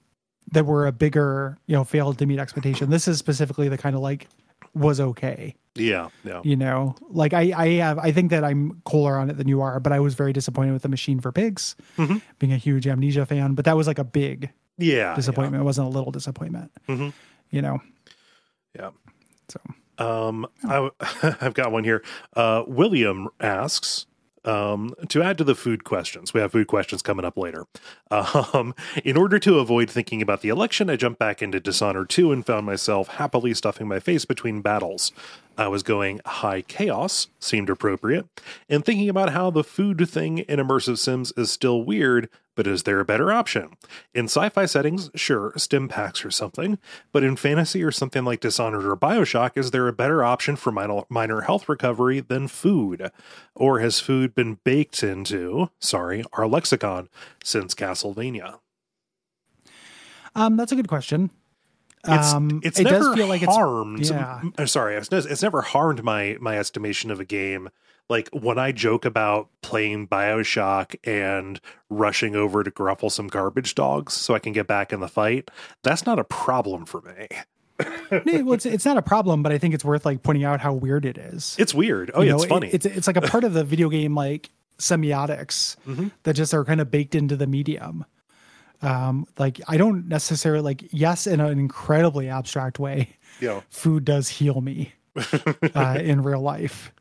that 0.51 0.65
were 0.65 0.87
a 0.87 0.91
bigger 0.91 1.57
you 1.67 1.75
know 1.75 1.83
failed 1.83 2.17
to 2.19 2.25
meet 2.25 2.39
expectation. 2.39 2.89
This 2.89 3.07
is 3.07 3.17
specifically 3.17 3.69
the 3.69 3.77
kind 3.77 3.95
of 3.95 4.01
like 4.01 4.27
was 4.73 4.99
okay. 4.99 5.55
Yeah, 5.75 6.09
yeah. 6.25 6.41
You 6.43 6.57
know, 6.57 6.95
like 7.09 7.33
I, 7.33 7.53
I 7.55 7.67
have, 7.75 7.97
I 7.97 8.11
think 8.11 8.29
that 8.31 8.43
I'm 8.43 8.81
cooler 8.83 9.17
on 9.17 9.29
it 9.29 9.37
than 9.37 9.47
you 9.47 9.61
are, 9.61 9.79
but 9.79 9.93
I 9.93 9.99
was 10.01 10.15
very 10.15 10.33
disappointed 10.33 10.73
with 10.73 10.81
the 10.81 10.89
Machine 10.89 11.19
for 11.21 11.31
Pigs, 11.31 11.75
being 12.39 12.51
a 12.51 12.57
huge 12.57 12.85
Amnesia 12.87 13.25
fan. 13.25 13.53
But 13.53 13.63
that 13.65 13.77
was 13.77 13.87
like 13.87 13.97
a 13.99 14.03
big 14.03 14.51
Yeah. 14.77 15.15
disappointment. 15.15 15.61
It 15.61 15.65
wasn't 15.65 15.87
a 15.87 15.91
little 15.91 16.11
disappointment. 16.11 16.71
Mhm. 16.89 17.13
You 17.51 17.61
know, 17.61 17.79
Yeah. 18.77 18.89
so 19.47 19.59
Um, 19.97 20.45
I, 20.65 20.89
I've 21.41 21.53
got 21.53 21.71
one 21.71 21.83
here. 21.85 22.03
Uh, 22.35 22.63
William 22.67 23.29
asks, 23.39 24.07
um, 24.45 24.93
to 25.09 25.21
add 25.21 25.37
to 25.37 25.43
the 25.43 25.55
food 25.55 25.83
questions, 25.83 26.33
we 26.33 26.41
have 26.41 26.51
food 26.51 26.67
questions 26.67 27.01
coming 27.01 27.25
up 27.25 27.37
later. 27.37 27.65
Um, 28.53 28.75
in 29.03 29.17
order 29.17 29.39
to 29.39 29.59
avoid 29.59 29.89
thinking 29.89 30.21
about 30.21 30.41
the 30.41 30.49
election, 30.49 30.89
I 30.89 30.95
jumped 30.95 31.19
back 31.19 31.41
into 31.41 31.59
Dishonored 31.59 32.09
2 32.09 32.31
and 32.31 32.45
found 32.45 32.65
myself 32.65 33.07
happily 33.07 33.53
stuffing 33.53 33.87
my 33.87 33.99
face 33.99 34.25
between 34.25 34.61
battles. 34.61 35.11
I 35.57 35.67
was 35.67 35.83
going 35.83 36.21
high 36.25 36.61
chaos, 36.61 37.27
seemed 37.39 37.69
appropriate, 37.69 38.27
and 38.69 38.83
thinking 38.83 39.09
about 39.09 39.31
how 39.31 39.49
the 39.49 39.63
food 39.63 40.09
thing 40.09 40.39
in 40.39 40.59
immersive 40.59 40.97
sims 40.97 41.31
is 41.37 41.51
still 41.51 41.83
weird, 41.83 42.29
but 42.55 42.67
is 42.67 42.83
there 42.83 42.99
a 42.99 43.05
better 43.05 43.31
option? 43.31 43.69
In 44.13 44.25
sci 44.25 44.49
fi 44.49 44.65
settings, 44.65 45.09
sure, 45.15 45.53
stim 45.57 45.87
packs 45.87 46.25
or 46.25 46.31
something, 46.31 46.77
but 47.11 47.23
in 47.23 47.35
fantasy 47.35 47.83
or 47.83 47.91
something 47.91 48.23
like 48.23 48.39
Dishonored 48.39 48.85
or 48.85 48.95
Bioshock, 48.95 49.57
is 49.57 49.71
there 49.71 49.87
a 49.87 49.93
better 49.93 50.23
option 50.23 50.55
for 50.55 50.71
minor, 50.71 51.03
minor 51.09 51.41
health 51.41 51.69
recovery 51.69 52.19
than 52.19 52.47
food? 52.47 53.11
Or 53.55 53.79
has 53.79 53.99
food 53.99 54.35
been 54.35 54.59
baked 54.63 55.03
into, 55.03 55.69
sorry, 55.79 56.23
our 56.33 56.47
lexicon 56.47 57.09
since 57.43 57.73
Castlevania? 57.73 58.59
um, 60.35 60.57
that's 60.57 60.71
a 60.71 60.75
good 60.75 60.87
question. 60.87 61.31
It's, 62.07 62.33
um, 62.33 62.61
it's 62.63 62.79
it 62.79 62.85
never 62.85 62.99
does 62.99 63.15
feel 63.15 63.27
like 63.27 63.43
it's 63.43 63.55
harmed. 63.55 64.09
yeah. 64.09 64.41
uh, 64.57 64.65
sorry, 64.65 64.95
it's, 64.95 65.09
it's 65.11 65.43
never 65.43 65.61
harmed 65.61 66.03
my 66.03 66.35
my 66.41 66.57
estimation 66.57 67.11
of 67.11 67.19
a 67.19 67.25
game. 67.25 67.69
Like 68.11 68.29
when 68.33 68.59
I 68.59 68.71
joke 68.73 69.05
about 69.05 69.47
playing 69.63 70.07
Bioshock 70.09 70.95
and 71.05 71.59
rushing 71.89 72.35
over 72.35 72.61
to 72.63 72.69
gruffle 72.69 73.09
some 73.11 73.27
garbage 73.27 73.73
dogs 73.73 74.13
so 74.13 74.35
I 74.35 74.39
can 74.39 74.51
get 74.53 74.67
back 74.67 74.91
in 74.93 74.99
the 74.99 75.07
fight, 75.07 75.49
that's 75.81 76.05
not 76.05 76.19
a 76.19 76.23
problem 76.23 76.85
for 76.85 77.01
me. 77.01 77.27
Yeah, 78.25 78.41
well, 78.41 78.53
it's, 78.53 78.65
it's 78.67 78.85
not 78.85 78.97
a 78.97 79.01
problem, 79.01 79.41
but 79.41 79.51
I 79.53 79.57
think 79.57 79.73
it's 79.73 79.83
worth 79.85 80.05
like 80.05 80.21
pointing 80.21 80.43
out 80.43 80.59
how 80.59 80.71
weird 80.73 81.03
it 81.05 81.17
is. 81.17 81.55
It's 81.57 81.73
weird. 81.73 82.11
Oh 82.13 82.21
You 82.21 82.25
yeah, 82.27 82.31
know, 82.33 82.35
it's 82.35 82.45
it- 82.45 82.49
funny. 82.49 82.67
it's 82.71 82.85
it's 82.85 83.07
like 83.07 83.17
a 83.17 83.21
part 83.21 83.43
of 83.43 83.53
the 83.53 83.63
video 83.63 83.89
game 83.89 84.13
like 84.13 84.51
semiotics 84.77 85.77
Mm-hmm. 85.87 86.07
that 86.23 86.33
just 86.33 86.53
are 86.53 86.63
kind 86.65 86.79
of 86.81 86.91
baked 86.91 87.15
into 87.15 87.35
the 87.35 87.47
medium. 87.47 88.05
Um, 88.83 89.25
like 89.39 89.61
I 89.67 89.77
don't 89.77 90.07
necessarily 90.07 90.61
like 90.61 90.83
yes, 90.91 91.25
in 91.25 91.39
an 91.39 91.57
incredibly 91.57 92.29
abstract 92.29 92.77
way, 92.79 93.09
yeah. 93.39 93.61
food 93.69 94.05
does 94.05 94.27
heal 94.29 94.59
me 94.61 94.93
uh, 95.75 95.97
in 96.01 96.21
real 96.21 96.41
life. 96.41 96.91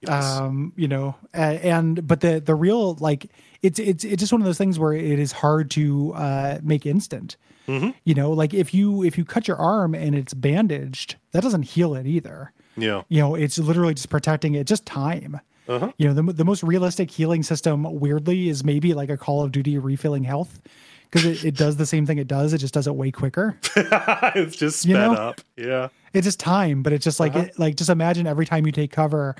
Yes. 0.00 0.24
Um, 0.24 0.72
you 0.76 0.86
know, 0.88 1.16
and 1.32 2.06
but 2.06 2.20
the 2.20 2.40
the 2.40 2.54
real 2.54 2.94
like 2.94 3.30
it's 3.62 3.78
it's 3.78 4.04
it's 4.04 4.20
just 4.20 4.32
one 4.32 4.40
of 4.40 4.44
those 4.46 4.58
things 4.58 4.78
where 4.78 4.92
it 4.92 5.18
is 5.18 5.32
hard 5.32 5.70
to 5.72 6.12
uh, 6.14 6.58
make 6.62 6.86
instant. 6.86 7.36
Mm-hmm. 7.66 7.90
You 8.04 8.14
know, 8.14 8.30
like 8.30 8.54
if 8.54 8.72
you 8.72 9.02
if 9.02 9.18
you 9.18 9.24
cut 9.24 9.48
your 9.48 9.56
arm 9.56 9.94
and 9.94 10.14
it's 10.14 10.34
bandaged, 10.34 11.16
that 11.32 11.42
doesn't 11.42 11.62
heal 11.62 11.94
it 11.94 12.06
either 12.06 12.52
yeah. 12.76 13.02
you 13.08 13.20
know 13.20 13.34
it's 13.34 13.58
literally 13.58 13.92
just 13.94 14.08
protecting 14.08 14.54
it 14.54 14.66
just 14.68 14.86
time 14.86 15.40
Uh-huh. 15.66 15.90
you 15.98 16.06
know 16.06 16.14
the, 16.14 16.32
the 16.32 16.44
most 16.44 16.62
realistic 16.62 17.10
healing 17.10 17.42
system 17.42 17.82
weirdly 17.98 18.48
is 18.48 18.62
maybe 18.64 18.94
like 18.94 19.10
a 19.10 19.16
call 19.16 19.42
of 19.42 19.50
duty 19.52 19.76
refilling 19.78 20.22
health 20.24 20.60
because 21.10 21.24
it, 21.26 21.44
it 21.44 21.54
does 21.56 21.76
the 21.76 21.86
same 21.86 22.06
thing 22.06 22.18
it 22.18 22.28
does 22.28 22.52
it 22.52 22.58
just 22.58 22.74
does 22.74 22.86
it 22.86 22.94
way 22.94 23.10
quicker 23.10 23.58
it's 23.76 24.56
just 24.56 24.80
sped 24.80 24.88
You 24.90 24.96
know? 24.96 25.12
up. 25.14 25.40
Yeah. 25.56 25.88
it's 26.12 26.24
just 26.26 26.40
time 26.40 26.82
but 26.82 26.92
it's 26.92 27.04
just 27.04 27.18
like 27.20 27.34
Uh-huh. 27.34 27.46
it, 27.46 27.58
like 27.58 27.76
just 27.76 27.90
imagine 27.90 28.26
every 28.26 28.46
time 28.46 28.66
you 28.66 28.72
take 28.72 28.92
cover 28.92 29.34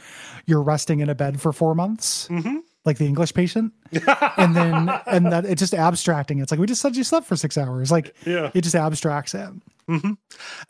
you're 0.46 0.62
resting 0.62 1.00
in 1.00 1.08
a 1.08 1.14
bed 1.14 1.40
for 1.40 1.52
four 1.52 1.74
months 1.74 2.28
Mm-hmm. 2.28 2.56
Like 2.88 2.98
the 2.98 3.06
english 3.06 3.32
patient 3.32 3.72
and 4.36 4.56
then 4.56 4.88
and 5.06 5.26
that 5.32 5.44
it's 5.44 5.60
just 5.60 5.74
abstracting 5.74 6.40
it's 6.40 6.50
like 6.50 6.58
we 6.58 6.66
just 6.66 6.80
said 6.82 6.96
you 6.96 7.04
slept 7.04 7.26
for 7.26 7.36
six 7.36 7.56
hours 7.56 7.90
like 7.92 8.14
Yeah. 8.26 8.50
it 8.54 8.62
just 8.62 8.74
abstracts 8.74 9.34
it 9.34 9.50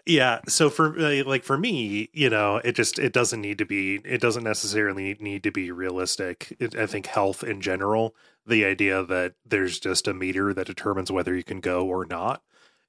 Yeah. 0.07 0.39
So 0.47 0.71
for 0.71 0.91
like 1.25 1.43
for 1.43 1.59
me, 1.59 2.09
you 2.13 2.31
know, 2.31 2.61
it 2.63 2.77
just 2.77 3.01
it 3.01 3.13
doesn't 3.13 3.41
need 3.41 3.59
to 3.59 3.65
be. 3.67 3.97
It 4.05 4.21
doesn't 4.21 4.45
necessarily 4.45 5.17
need 5.19 5.43
to 5.43 5.51
be 5.51 5.73
realistic. 5.73 6.57
It, 6.61 6.77
I 6.77 6.87
think 6.87 7.07
health 7.07 7.43
in 7.43 7.61
general, 7.61 8.15
the 8.47 8.65
idea 8.65 9.03
that 9.05 9.35
there's 9.45 9.81
just 9.81 10.07
a 10.07 10.15
meter 10.15 10.55
that 10.55 10.69
determines 10.69 11.11
whether 11.11 11.35
you 11.35 11.43
can 11.43 11.59
go 11.59 11.85
or 11.87 12.07
not, 12.07 12.43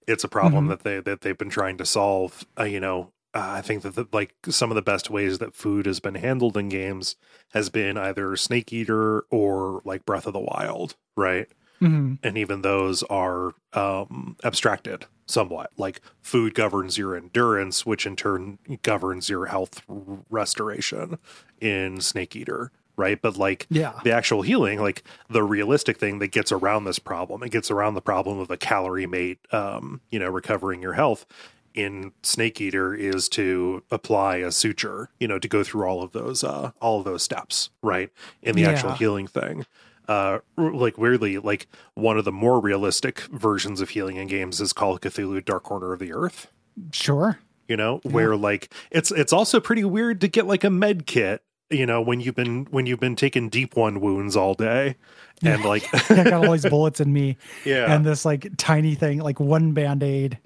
it's 0.07 0.23
a 0.23 0.27
problem 0.27 0.65
Mhm. 0.65 0.69
that 0.69 0.83
they 0.83 0.99
that 0.99 1.21
they've 1.21 1.35
been 1.37 1.49
trying 1.49 1.77
to 1.77 1.85
solve. 1.85 2.45
Uh, 2.59 2.63
you 2.63 2.79
know, 2.79 3.11
uh, 3.33 3.39
I 3.57 3.61
think 3.61 3.83
that 3.83 3.95
the, 3.95 4.07
like 4.11 4.33
some 4.47 4.71
of 4.71 4.75
the 4.75 4.81
best 4.81 5.09
ways 5.09 5.37
that 5.39 5.55
food 5.55 5.85
has 5.85 5.99
been 5.99 6.15
handled 6.15 6.57
in 6.57 6.69
games 6.69 7.15
has 7.53 7.69
been 7.69 7.97
either 7.97 8.35
Snake 8.35 8.71
Eater 8.73 9.21
or 9.29 9.81
like 9.85 10.05
Breath 10.05 10.25
of 10.27 10.33
the 10.33 10.39
Wild, 10.39 10.95
right? 11.15 11.47
Mhm. 11.81 12.19
and 12.23 12.37
even 12.37 12.61
those 12.61 13.03
are 13.03 13.53
um, 13.71 14.35
abstracted 14.43 15.05
somewhat. 15.27 15.71
Like 15.77 16.01
food 16.21 16.53
governs 16.53 16.97
your 16.97 17.15
endurance, 17.15 17.85
which 17.85 18.05
in 18.05 18.17
turn 18.17 18.59
governs 18.83 19.29
your 19.29 19.45
health 19.45 19.81
restoration 20.29 21.19
in 21.61 22.01
Snake 22.01 22.35
Eater, 22.35 22.71
right? 22.97 23.21
But 23.21 23.37
like 23.37 23.65
yeah 23.69 23.93
the 24.03 24.11
actual 24.11 24.41
healing, 24.41 24.81
like 24.81 25.03
the 25.29 25.43
realistic 25.43 25.97
thing 25.97 26.19
that 26.19 26.31
gets 26.31 26.51
around 26.51 26.83
this 26.83 26.99
problem, 26.99 27.43
it 27.43 27.51
gets 27.51 27.71
around 27.71 27.93
the 27.93 28.01
problem 28.01 28.39
of 28.39 28.51
a 28.51 28.57
calorie 28.57 29.07
mate, 29.07 29.39
um, 29.53 30.01
you 30.09 30.19
know, 30.19 30.29
recovering 30.29 30.81
your 30.81 30.93
health. 30.93 31.25
In 31.73 32.11
Snake 32.23 32.59
Eater 32.59 32.93
is 32.93 33.29
to 33.29 33.83
apply 33.91 34.37
a 34.37 34.51
suture, 34.51 35.09
you 35.19 35.27
know, 35.27 35.39
to 35.39 35.47
go 35.47 35.63
through 35.63 35.85
all 35.85 36.01
of 36.01 36.11
those, 36.11 36.43
uh, 36.43 36.71
all 36.81 36.99
of 36.99 37.05
those 37.05 37.23
steps, 37.23 37.69
right? 37.81 38.09
In 38.41 38.55
the 38.55 38.65
actual 38.65 38.91
healing 38.91 39.27
thing. 39.27 39.65
Uh 40.07 40.39
like 40.57 40.97
weirdly 40.97 41.37
like 41.37 41.67
one 41.93 42.17
of 42.17 42.25
the 42.25 42.31
more 42.31 42.59
realistic 42.59 43.19
versions 43.31 43.79
of 43.79 43.89
healing 43.89 44.15
in 44.15 44.27
games 44.27 44.59
is 44.59 44.73
Call 44.73 44.95
of 44.95 45.01
Cthulhu 45.01 45.45
Dark 45.45 45.61
Corner 45.61 45.93
of 45.93 45.99
the 45.99 46.11
Earth. 46.11 46.47
Sure. 46.91 47.37
You 47.67 47.77
know 47.77 48.01
where 48.03 48.35
like 48.35 48.73
it's 48.89 49.11
it's 49.11 49.31
also 49.31 49.59
pretty 49.59 49.83
weird 49.83 50.19
to 50.21 50.27
get 50.27 50.47
like 50.47 50.63
a 50.63 50.71
med 50.71 51.05
kit 51.05 51.43
you 51.69 51.85
know 51.85 52.01
when 52.01 52.19
you've 52.19 52.33
been 52.33 52.65
when 52.71 52.87
you've 52.87 52.99
been 52.99 53.15
taking 53.15 53.49
deep 53.49 53.75
one 53.75 54.01
wounds 54.01 54.35
all 54.35 54.55
day 54.55 54.95
and 55.43 55.63
like 55.63 55.83
I 56.11 56.23
got 56.23 56.45
all 56.45 56.51
these 56.51 56.65
bullets 56.65 56.99
in 56.99 57.11
me 57.11 57.37
yeah. 57.65 57.93
and 57.93 58.05
this 58.05 58.25
like 58.25 58.49
tiny 58.57 58.95
thing, 58.95 59.19
like 59.19 59.39
one 59.39 59.71
band 59.73 60.03
aid, 60.03 60.39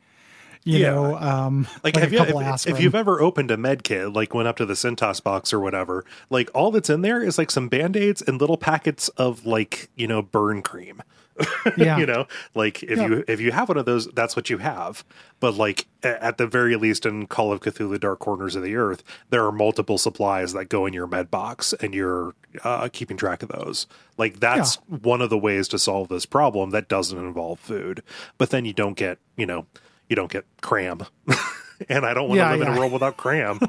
you 0.65 0.79
Yeah. 0.79 0.91
know, 0.91 1.17
um, 1.17 1.67
like, 1.83 1.95
like, 1.95 2.03
have 2.03 2.13
you 2.13 2.19
if, 2.39 2.67
if 2.67 2.79
you've 2.79 2.95
ever 2.95 3.21
opened 3.21 3.51
a 3.51 3.57
med 3.57 3.83
kit 3.83 4.11
like 4.13 4.33
went 4.33 4.47
up 4.47 4.57
to 4.57 4.65
the 4.65 4.73
centos 4.75 5.21
box 5.21 5.51
or 5.53 5.59
whatever 5.59 6.05
like 6.29 6.49
all 6.53 6.71
that's 6.71 6.89
in 6.89 7.01
there 7.01 7.21
is 7.21 7.37
like 7.37 7.51
some 7.51 7.67
band-aids 7.67 8.21
and 8.21 8.39
little 8.39 8.57
packets 8.57 9.09
of 9.09 9.45
like 9.45 9.89
you 9.95 10.07
know 10.07 10.21
burn 10.21 10.61
cream. 10.61 11.01
Yeah, 11.77 11.97
you 11.97 12.05
know 12.05 12.27
like 12.53 12.83
if 12.83 12.97
Yeah. 12.99 13.07
you 13.07 13.23
if 13.27 13.39
you 13.41 13.51
have 13.51 13.67
one 13.67 13.77
of 13.77 13.85
those 13.85 14.05
that's 14.11 14.35
what 14.35 14.49
you 14.51 14.59
have. 14.59 15.03
But 15.39 15.55
like 15.55 15.87
at 16.03 16.37
the 16.37 16.45
very 16.45 16.75
least 16.75 17.05
in 17.07 17.25
call 17.27 17.51
of 17.51 17.59
cthulhu 17.61 17.99
dark 17.99 18.19
corners 18.19 18.55
of 18.55 18.61
the 18.63 18.75
earth 18.75 19.03
there 19.31 19.43
are 19.45 19.51
multiple 19.51 19.97
supplies 19.97 20.53
that 20.53 20.65
go 20.69 20.85
in 20.85 20.93
your 20.93 21.07
med 21.07 21.31
box 21.31 21.73
and 21.81 21.93
you're 21.95 22.35
uh, 22.63 22.87
keeping 22.93 23.17
track 23.17 23.41
of 23.41 23.49
those. 23.49 23.87
Like 24.17 24.39
that's 24.39 24.75
one 24.87 25.21
of 25.21 25.29
the 25.31 25.37
ways 25.37 25.67
to 25.69 25.79
solve 25.79 26.07
this 26.09 26.25
problem 26.27 26.69
that 26.69 26.87
doesn't 26.87 27.17
involve 27.17 27.59
food. 27.59 28.03
But 28.37 28.51
then 28.51 28.63
you 28.65 28.73
don't 28.73 28.95
get 28.95 29.17
you 29.35 29.47
know 29.47 29.65
you 30.13 30.15
don't 30.15 30.31
get 30.31 30.45
cram 30.61 30.99
and 31.89 32.05
i 32.05 32.13
don't 32.13 32.29
want 32.29 32.37
to 32.37 32.43
Yeah, 32.43 32.51
live 32.53 32.61
in 32.61 32.67
a 32.67 32.77
world 32.79 32.91
without 32.91 33.17
cram 33.23 33.59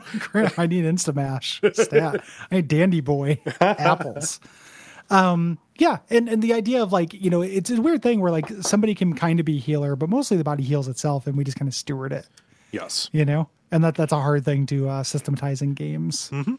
I 0.59 0.67
need 0.67 0.85
Instamash 0.85 1.49
stat. 1.75 2.23
I 2.51 2.57
need 2.57 2.69
Dandy 2.69 3.01
Boy 3.01 3.41
apples. 3.63 4.41
Um, 5.11 5.59
yeah, 5.79 5.99
and 6.11 6.29
and 6.29 6.43
the 6.43 6.53
idea 6.55 6.83
of 6.83 6.93
like 6.93 7.15
you 7.15 7.31
know 7.31 7.41
it's 7.43 7.71
a 7.71 7.81
weird 7.81 8.03
thing 8.03 8.21
where 8.21 8.31
like 8.31 8.49
somebody 8.61 8.95
can 8.95 9.15
kind 9.15 9.41
of 9.41 9.47
be 9.47 9.59
healer, 9.59 9.97
but 9.97 10.09
mostly 10.11 10.37
the 10.37 10.45
body 10.45 10.63
heals 10.63 10.87
itself, 10.89 11.27
and 11.27 11.35
we 11.37 11.45
just 11.45 11.57
kind 11.59 11.69
of 11.69 11.75
steward 11.75 12.13
it, 12.13 12.27
yes 12.73 13.09
you 13.13 13.25
know, 13.25 13.49
and 13.71 13.83
that 13.85 13.95
that's 13.95 14.13
a 14.13 14.21
hard 14.21 14.45
thing 14.45 14.67
to 14.67 14.87
uh, 14.89 15.03
systematize 15.03 15.63
in 15.63 15.73
games. 15.75 16.29
Mhm. 16.31 16.59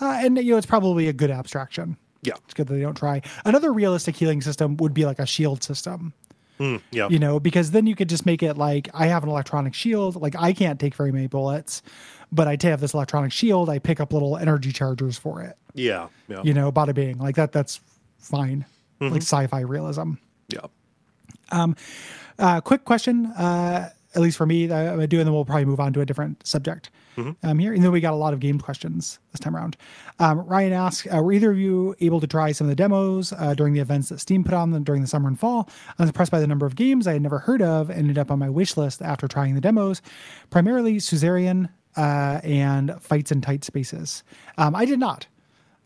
Uh, 0.00 0.20
and 0.24 0.36
you 0.38 0.52
know 0.52 0.56
it's 0.56 0.66
probably 0.66 1.08
a 1.08 1.12
good 1.12 1.30
abstraction. 1.32 1.96
yeah 2.22 2.34
It's 2.44 2.54
good 2.54 2.66
that 2.68 2.74
they 2.74 2.80
don't 2.82 2.96
try. 2.96 3.22
Another 3.44 3.72
realistic 3.72 4.16
healing 4.16 4.40
system 4.40 4.76
would 4.78 4.94
be 4.94 5.04
like 5.04 5.18
a 5.18 5.26
shield 5.26 5.62
system. 5.62 6.12
Mm, 6.60 6.82
yeah 6.90 7.08
you 7.08 7.18
know, 7.18 7.40
because 7.40 7.70
then 7.70 7.86
you 7.86 7.96
could 7.96 8.08
just 8.10 8.26
make 8.26 8.42
it 8.42 8.58
like 8.58 8.88
I 8.92 9.06
have 9.06 9.22
an 9.24 9.30
electronic 9.30 9.72
shield. 9.74 10.16
Like 10.16 10.36
I 10.38 10.52
can't 10.52 10.78
take 10.78 10.94
very 10.94 11.10
many 11.10 11.26
bullets, 11.26 11.82
but 12.30 12.46
I 12.46 12.56
have 12.68 12.80
this 12.80 12.92
electronic 12.94 13.32
shield. 13.32 13.70
I 13.70 13.78
pick 13.78 13.98
up 13.98 14.12
little 14.12 14.36
energy 14.36 14.70
chargers 14.70 15.16
for 15.18 15.42
it. 15.42 15.56
yeah 15.74 16.08
yeah 16.28 16.42
You 16.44 16.52
know, 16.54 16.70
bada 16.70 16.94
bing, 16.94 17.18
like 17.18 17.36
that. 17.36 17.52
That's 17.52 17.80
fine. 18.18 18.66
Mm-hmm. 19.00 19.12
Like 19.14 19.22
sci-fi 19.22 19.60
realism. 19.60 20.12
yeah 20.48 20.66
Uh, 22.38 22.60
quick 22.60 22.84
question, 22.84 23.26
uh, 23.26 23.90
at 24.14 24.20
least 24.22 24.36
for 24.36 24.46
me, 24.46 24.66
that 24.66 24.88
I'm 24.88 24.94
gonna 24.96 25.06
do, 25.06 25.18
and 25.18 25.26
then 25.26 25.34
we'll 25.34 25.44
probably 25.44 25.64
move 25.66 25.80
on 25.80 25.92
to 25.94 26.00
a 26.00 26.06
different 26.06 26.46
subject 26.46 26.90
um, 27.42 27.58
here. 27.58 27.72
And 27.72 27.82
then 27.82 27.92
we 27.92 28.00
got 28.00 28.12
a 28.12 28.16
lot 28.16 28.32
of 28.32 28.40
game 28.40 28.58
questions 28.58 29.18
this 29.32 29.40
time 29.40 29.56
around. 29.56 29.76
Um, 30.18 30.40
Ryan 30.40 30.72
asks, 30.72 31.06
uh, 31.12 31.22
were 31.22 31.32
either 31.32 31.50
of 31.50 31.58
you 31.58 31.94
able 32.00 32.20
to 32.20 32.26
try 32.26 32.52
some 32.52 32.66
of 32.66 32.68
the 32.70 32.76
demos 32.76 33.32
uh, 33.32 33.54
during 33.54 33.72
the 33.72 33.80
events 33.80 34.08
that 34.10 34.20
Steam 34.20 34.44
put 34.44 34.54
on 34.54 34.70
them 34.70 34.84
during 34.84 35.00
the 35.02 35.08
summer 35.08 35.28
and 35.28 35.38
fall? 35.38 35.68
I 35.98 36.02
was 36.02 36.10
impressed 36.10 36.32
by 36.32 36.40
the 36.40 36.46
number 36.46 36.66
of 36.66 36.76
games 36.76 37.06
I 37.06 37.12
had 37.14 37.22
never 37.22 37.38
heard 37.38 37.62
of, 37.62 37.90
and 37.90 37.98
ended 38.00 38.18
up 38.18 38.30
on 38.30 38.38
my 38.38 38.48
wish 38.50 38.76
list 38.76 39.02
after 39.02 39.26
trying 39.28 39.54
the 39.54 39.60
demos. 39.60 40.02
Primarily 40.50 40.96
Suzerain, 40.98 41.68
uh, 41.96 42.40
and 42.44 42.94
fights 43.00 43.32
in 43.32 43.40
tight 43.40 43.64
spaces. 43.64 44.22
Um, 44.58 44.76
I 44.76 44.84
did 44.84 44.98
not. 45.00 45.26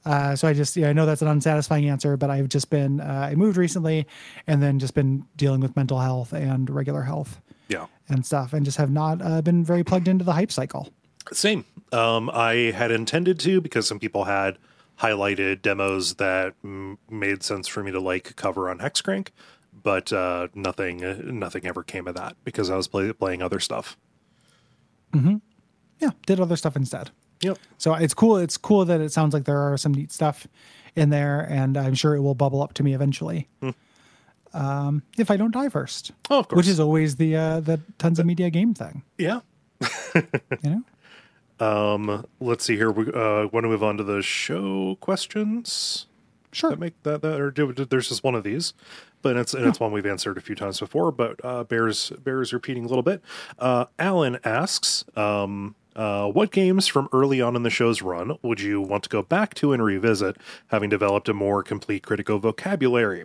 Uh, 0.04 0.36
so 0.36 0.46
I 0.46 0.52
just, 0.52 0.76
yeah, 0.76 0.90
I 0.90 0.92
know 0.92 1.06
that's 1.06 1.22
an 1.22 1.28
unsatisfying 1.28 1.88
answer, 1.88 2.18
but 2.18 2.28
I've 2.28 2.50
just 2.50 2.68
been, 2.68 3.00
uh, 3.00 3.28
I 3.30 3.34
moved 3.36 3.56
recently 3.56 4.06
and 4.46 4.62
then 4.62 4.78
just 4.78 4.92
been 4.92 5.24
dealing 5.36 5.60
with 5.60 5.74
mental 5.76 5.98
health 5.98 6.34
and 6.34 6.68
regular 6.68 7.00
health 7.00 7.40
Yeah. 7.68 7.86
and 8.10 8.24
stuff 8.26 8.52
and 8.52 8.66
just 8.66 8.76
have 8.76 8.90
not 8.90 9.22
uh, 9.22 9.40
been 9.40 9.64
very 9.64 9.82
plugged 9.82 10.06
into 10.06 10.22
the 10.22 10.34
hype 10.34 10.52
cycle. 10.52 10.90
Same. 11.32 11.64
Um, 11.92 12.28
I 12.30 12.72
had 12.72 12.90
intended 12.90 13.38
to 13.40 13.60
because 13.60 13.86
some 13.86 13.98
people 13.98 14.24
had 14.24 14.58
highlighted 15.00 15.62
demos 15.62 16.14
that 16.14 16.54
mm, 16.64 16.96
made 17.10 17.42
sense 17.42 17.66
for 17.68 17.82
me 17.82 17.90
to 17.92 18.00
like 18.00 18.36
cover 18.36 18.68
on 18.70 18.78
Hexcrank, 18.78 19.28
but 19.82 20.12
uh, 20.12 20.48
nothing, 20.54 21.38
nothing 21.38 21.66
ever 21.66 21.82
came 21.82 22.06
of 22.06 22.14
that 22.16 22.36
because 22.44 22.70
I 22.70 22.76
was 22.76 22.88
play- 22.88 23.12
playing 23.12 23.42
other 23.42 23.60
stuff. 23.60 23.96
Yeah, 26.00 26.10
did 26.26 26.40
other 26.40 26.56
stuff 26.56 26.74
instead. 26.76 27.10
Yep. 27.40 27.58
So 27.78 27.94
it's 27.94 28.14
cool. 28.14 28.36
It's 28.38 28.56
cool 28.56 28.84
that 28.84 29.00
it 29.00 29.12
sounds 29.12 29.32
like 29.32 29.44
there 29.44 29.58
are 29.60 29.76
some 29.76 29.94
neat 29.94 30.10
stuff 30.10 30.46
in 30.96 31.10
there, 31.10 31.46
and 31.48 31.76
I'm 31.76 31.94
sure 31.94 32.14
it 32.16 32.20
will 32.20 32.34
bubble 32.34 32.62
up 32.62 32.74
to 32.74 32.82
me 32.82 32.94
eventually. 32.94 33.48
Um, 34.52 35.02
if 35.18 35.30
I 35.30 35.36
don't 35.36 35.50
die 35.52 35.68
first, 35.68 36.12
Oh, 36.30 36.40
of 36.40 36.48
course. 36.48 36.56
which 36.58 36.68
is 36.68 36.78
always 36.80 37.16
the 37.16 37.36
uh, 37.36 37.60
the 37.60 37.80
tons 37.98 38.18
of 38.18 38.26
media 38.26 38.50
game 38.50 38.74
thing, 38.74 39.02
yeah. 39.18 39.40
you 40.14 40.22
know. 40.64 40.82
Um, 41.60 42.26
let's 42.40 42.64
see 42.64 42.76
here. 42.76 42.90
We 42.90 43.06
uh, 43.06 43.46
want 43.46 43.64
to 43.64 43.68
move 43.68 43.82
on 43.82 43.96
to 43.98 44.04
the 44.04 44.22
show 44.22 44.96
questions. 45.00 46.06
Sure. 46.52 46.70
that 46.70 46.78
make 46.78 47.02
that, 47.02 47.20
that 47.22 47.40
or 47.40 47.50
do, 47.50 47.72
there's 47.72 48.08
just 48.08 48.22
one 48.22 48.36
of 48.36 48.44
these 48.44 48.74
but 49.22 49.36
it's 49.36 49.54
and 49.54 49.66
it's 49.66 49.80
one 49.80 49.90
we've 49.90 50.06
answered 50.06 50.38
a 50.38 50.40
few 50.40 50.54
times 50.54 50.78
before 50.78 51.10
but 51.10 51.44
uh 51.44 51.64
bears 51.64 52.12
bears 52.22 52.52
repeating 52.52 52.84
a 52.84 52.86
little 52.86 53.02
bit 53.02 53.20
uh 53.58 53.86
alan 53.98 54.38
asks 54.44 55.04
um 55.16 55.74
uh, 55.96 56.26
what 56.26 56.50
games 56.50 56.86
from 56.86 57.08
early 57.12 57.40
on 57.40 57.54
in 57.54 57.62
the 57.62 57.70
show's 57.70 58.02
run 58.02 58.36
would 58.42 58.60
you 58.60 58.80
want 58.80 59.04
to 59.04 59.08
go 59.08 59.22
back 59.22 59.54
to 59.54 59.72
and 59.72 59.82
revisit, 59.82 60.36
having 60.68 60.90
developed 60.90 61.28
a 61.28 61.34
more 61.34 61.62
complete 61.62 62.02
critical 62.02 62.38
vocabulary? 62.40 63.24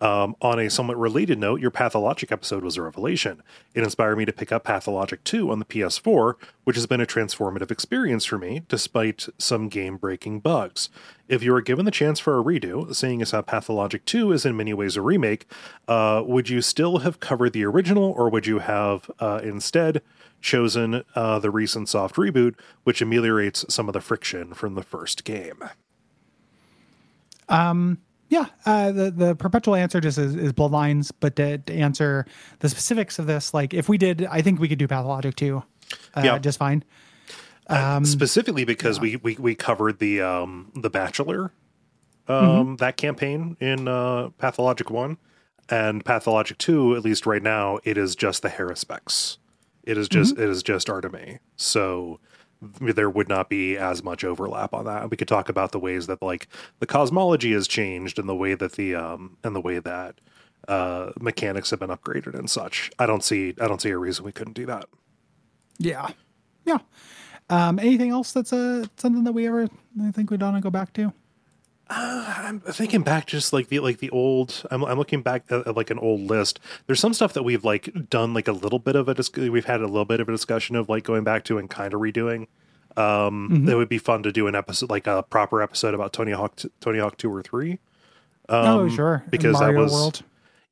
Um, 0.00 0.36
on 0.42 0.58
a 0.58 0.68
somewhat 0.68 0.98
related 0.98 1.38
note, 1.38 1.60
your 1.60 1.70
Pathologic 1.70 2.30
episode 2.30 2.62
was 2.62 2.76
a 2.76 2.82
revelation. 2.82 3.42
It 3.74 3.82
inspired 3.82 4.16
me 4.16 4.26
to 4.26 4.32
pick 4.32 4.52
up 4.52 4.64
Pathologic 4.64 5.24
2 5.24 5.50
on 5.50 5.58
the 5.58 5.64
PS4, 5.64 6.34
which 6.64 6.76
has 6.76 6.86
been 6.86 7.00
a 7.00 7.06
transformative 7.06 7.70
experience 7.70 8.26
for 8.26 8.36
me, 8.36 8.62
despite 8.68 9.28
some 9.38 9.68
game 9.68 9.96
breaking 9.96 10.40
bugs. 10.40 10.90
If 11.28 11.42
you 11.42 11.52
were 11.52 11.62
given 11.62 11.86
the 11.86 11.90
chance 11.90 12.20
for 12.20 12.38
a 12.38 12.44
redo, 12.44 12.94
seeing 12.94 13.22
as 13.22 13.30
how 13.30 13.40
Pathologic 13.40 14.04
2 14.04 14.32
is 14.32 14.44
in 14.44 14.56
many 14.56 14.74
ways 14.74 14.96
a 14.96 15.02
remake, 15.02 15.46
uh, 15.88 16.22
would 16.26 16.50
you 16.50 16.60
still 16.60 16.98
have 16.98 17.18
covered 17.18 17.54
the 17.54 17.64
original, 17.64 18.12
or 18.12 18.28
would 18.28 18.46
you 18.46 18.58
have 18.58 19.10
uh, 19.18 19.40
instead 19.42 20.02
chosen 20.42 21.04
uh, 21.14 21.38
the 21.38 21.50
recent 21.50 21.88
soft 21.88 22.16
reboot, 22.16 22.54
which 22.84 23.00
ameliorates 23.00 23.64
some 23.68 23.88
of 23.88 23.94
the 23.94 24.00
friction 24.02 24.52
from 24.52 24.74
the 24.74 24.82
first 24.82 25.24
game? 25.24 25.64
Yeah, 28.28 28.46
uh, 28.64 28.90
the 28.92 29.10
the 29.10 29.34
perpetual 29.36 29.74
answer 29.76 30.00
just 30.00 30.18
is, 30.18 30.34
is 30.34 30.52
bloodlines. 30.52 31.12
But 31.20 31.36
to, 31.36 31.58
to 31.58 31.72
answer 31.72 32.26
the 32.58 32.68
specifics 32.68 33.18
of 33.18 33.26
this, 33.26 33.54
like 33.54 33.72
if 33.72 33.88
we 33.88 33.98
did, 33.98 34.24
I 34.30 34.42
think 34.42 34.58
we 34.58 34.68
could 34.68 34.78
do 34.78 34.88
pathologic 34.88 35.36
too, 35.36 35.62
uh, 36.16 36.22
Yeah. 36.24 36.38
just 36.38 36.58
fine. 36.58 36.82
specifically 38.04 38.64
because 38.64 39.00
we, 39.00 39.16
we 39.16 39.36
we 39.38 39.54
covered 39.54 39.98
the 39.98 40.20
um 40.20 40.70
the 40.74 40.90
bachelor 40.90 41.52
um 42.28 42.76
that 42.76 42.96
campaign 42.96 43.56
in 43.60 43.88
uh 43.88 44.28
pathologic 44.38 44.90
1 44.90 45.16
and 45.68 46.04
pathologic 46.04 46.58
2 46.58 46.94
at 46.96 47.02
least 47.02 47.26
right 47.26 47.42
now 47.42 47.78
it 47.84 47.98
is 47.98 48.14
just 48.14 48.42
the 48.42 48.48
Haruspex 48.48 49.38
it 49.82 49.98
is 49.98 50.08
just 50.08 50.32
it 50.38 50.48
is 50.48 50.62
just 50.62 50.88
Artemy 50.88 51.38
so 51.56 52.20
there 52.60 53.10
would 53.10 53.28
not 53.28 53.48
be 53.48 53.76
as 53.76 54.02
much 54.02 54.24
overlap 54.24 54.72
on 54.72 54.84
that 54.86 55.10
we 55.10 55.16
could 55.16 55.28
talk 55.28 55.48
about 55.48 55.72
the 55.72 55.78
ways 55.78 56.06
that 56.06 56.22
like 56.22 56.48
the 56.80 56.86
cosmology 56.86 57.52
has 57.52 57.68
changed 57.68 58.18
and 58.18 58.28
the 58.28 58.34
way 58.34 58.54
that 58.54 58.72
the 58.72 58.94
um 58.94 59.36
and 59.44 59.54
the 59.54 59.60
way 59.60 59.78
that 59.78 60.20
uh 60.68 61.12
mechanics 61.20 61.70
have 61.70 61.78
been 61.80 61.90
upgraded 61.90 62.34
and 62.34 62.48
such 62.50 62.90
i 62.98 63.04
don't 63.06 63.22
see 63.22 63.54
i 63.60 63.68
don't 63.68 63.82
see 63.82 63.90
a 63.90 63.98
reason 63.98 64.24
we 64.24 64.32
couldn't 64.32 64.54
do 64.54 64.66
that 64.66 64.86
Yeah, 65.78 66.08
yeah. 66.64 66.78
Um, 67.48 67.78
anything 67.78 68.10
else 68.10 68.32
that's 68.32 68.52
uh, 68.52 68.86
something 68.96 69.22
that 69.24 69.32
we 69.32 69.46
ever 69.46 69.68
I 70.02 70.10
think 70.10 70.30
we'd 70.30 70.42
want 70.42 70.56
to 70.56 70.60
go 70.62 70.70
back 70.70 70.92
to? 70.94 71.12
I'm 71.88 72.60
thinking 72.60 73.02
back 73.02 73.26
just 73.26 73.52
like 73.52 73.68
the 73.68 73.78
like 73.80 73.98
the 73.98 74.10
old 74.10 74.64
I'm 74.70 74.84
I'm 74.84 74.98
looking 74.98 75.22
back 75.22 75.44
at, 75.50 75.68
at, 75.68 75.76
like 75.76 75.90
an 75.90 75.98
old 75.98 76.22
list. 76.22 76.58
There's 76.86 76.98
some 77.00 77.14
stuff 77.14 77.32
that 77.34 77.44
we've 77.44 77.64
like 77.64 78.08
done 78.10 78.34
like 78.34 78.48
a 78.48 78.52
little 78.52 78.78
bit 78.80 78.96
of 78.96 79.08
a 79.08 79.14
dis- 79.14 79.30
we've 79.36 79.64
had 79.66 79.80
a 79.80 79.86
little 79.86 80.04
bit 80.04 80.18
of 80.20 80.28
a 80.28 80.32
discussion 80.32 80.74
of 80.76 80.88
like 80.88 81.04
going 81.04 81.22
back 81.24 81.44
to 81.44 81.58
and 81.58 81.70
kind 81.70 81.94
of 81.94 82.00
redoing. 82.00 82.48
Um 82.96 83.68
it 83.68 83.74
would 83.74 83.88
be 83.88 83.98
fun 83.98 84.22
to 84.24 84.32
do 84.32 84.46
an 84.48 84.54
episode 84.54 84.90
like 84.90 85.06
a 85.06 85.22
proper 85.22 85.62
episode 85.62 85.94
about 85.94 86.12
Tony 86.12 86.32
Hawk 86.32 86.58
Tony 86.80 86.98
Hawk 86.98 87.16
2 87.18 87.32
or 87.32 87.42
3. 87.42 87.78
oh, 88.48 88.88
sure. 88.88 89.16
Um, 89.24 89.30
because 89.30 89.58
that 89.60 89.74
was- 89.74 89.92
World. 89.92 90.22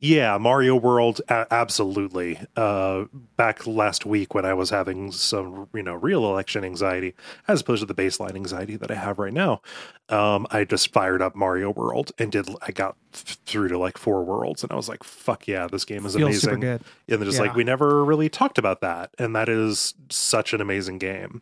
Yeah, 0.07 0.36
Mario 0.36 0.76
World 0.76 1.22
a- 1.28 1.46
absolutely. 1.50 2.38
Uh 2.57 3.05
back 3.36 3.66
last 3.66 4.05
week 4.05 4.34
when 4.34 4.44
I 4.44 4.52
was 4.52 4.68
having 4.68 5.11
some, 5.12 5.68
you 5.72 5.82
know, 5.82 5.94
real 5.94 6.24
election 6.26 6.62
anxiety 6.62 7.14
as 7.48 7.62
opposed 7.62 7.80
to 7.80 7.86
the 7.86 7.94
baseline 7.94 8.34
anxiety 8.34 8.76
that 8.76 8.90
I 8.90 8.96
have 8.96 9.18
right 9.18 9.32
now. 9.32 9.62
Um 10.11 10.46
I 10.50 10.64
just 10.64 10.92
fired 10.92 11.22
up 11.22 11.34
Mario 11.34 11.70
World 11.70 12.12
and 12.18 12.30
did 12.30 12.46
I 12.61 12.70
got 12.70 12.96
th- 13.12 13.38
through 13.46 13.68
to 13.68 13.78
like 13.78 13.96
four 13.96 14.22
worlds 14.24 14.62
and 14.62 14.70
I 14.70 14.74
was 14.74 14.90
like, 14.90 15.02
"Fuck 15.05 15.48
yeah, 15.48 15.66
this 15.68 15.86
game 15.86 16.05
is 16.05 16.14
Feels 16.16 16.22
amazing." 16.28 16.40
super 16.50 16.57
good. 16.61 16.80
And 17.09 17.18
they're 17.22 17.24
just 17.26 17.38
Yeah. 17.38 17.44
like, 17.46 17.55
"We 17.57 17.64
never 17.64 18.05
really 18.05 18.28
talked 18.28 18.59
about 18.59 18.82
that." 18.82 19.11
And 19.18 19.34
that 19.34 19.48
is 19.48 19.94
such 20.11 20.52
an 20.52 20.61
amazing 20.61 20.98
game. 20.98 21.40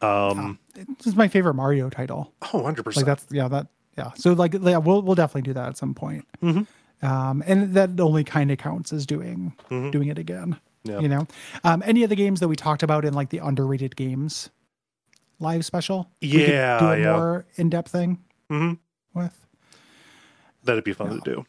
Um 0.00 0.60
This 0.74 1.06
is 1.08 1.16
my 1.16 1.26
favorite 1.26 1.54
Mario 1.54 1.90
title. 1.90 2.32
oh, 2.52 2.60
100%. 2.62 2.94
Like 2.96 3.04
that's 3.06 3.26
yeah 3.32 3.48
that 3.48 3.66
yeah. 3.98 4.12
So 4.14 4.32
like 4.34 4.52
yeah, 4.54 4.76
we'll 4.76 5.02
we'll 5.02 5.14
definitely 5.16 5.42
do 5.42 5.54
that 5.54 5.70
at 5.70 5.76
some 5.76 5.94
point. 5.94 6.24
Mm-hmm. 6.42 6.62
Um, 7.02 7.42
and 7.46 7.74
that 7.74 7.98
only 8.00 8.24
kind 8.24 8.50
of 8.50 8.58
counts 8.58 8.92
as 8.92 9.06
doing 9.06 9.54
doing 9.68 10.08
it 10.08 10.18
again. 10.18 10.58
Yeah. 10.84 11.00
You 11.00 11.08
know, 11.08 11.26
um, 11.64 11.82
any 11.84 12.04
of 12.04 12.10
the 12.10 12.16
games 12.16 12.40
that 12.40 12.48
we 12.48 12.56
talked 12.56 12.82
about 12.82 13.04
in 13.04 13.12
like 13.12 13.30
the 13.30 13.38
underrated 13.38 13.96
games 13.96 14.50
live 15.40 15.64
special. 15.64 16.08
Yeah, 16.20 16.78
do 16.78 16.86
a 16.86 16.98
yeah. 16.98 17.12
more 17.16 17.46
in 17.56 17.68
depth 17.70 17.90
thing 17.92 18.18
Mhm. 18.50 18.78
with. 19.12 19.46
That'd 20.64 20.84
be 20.84 20.92
fun 20.92 21.10
to 21.10 21.20
do. 21.24 21.44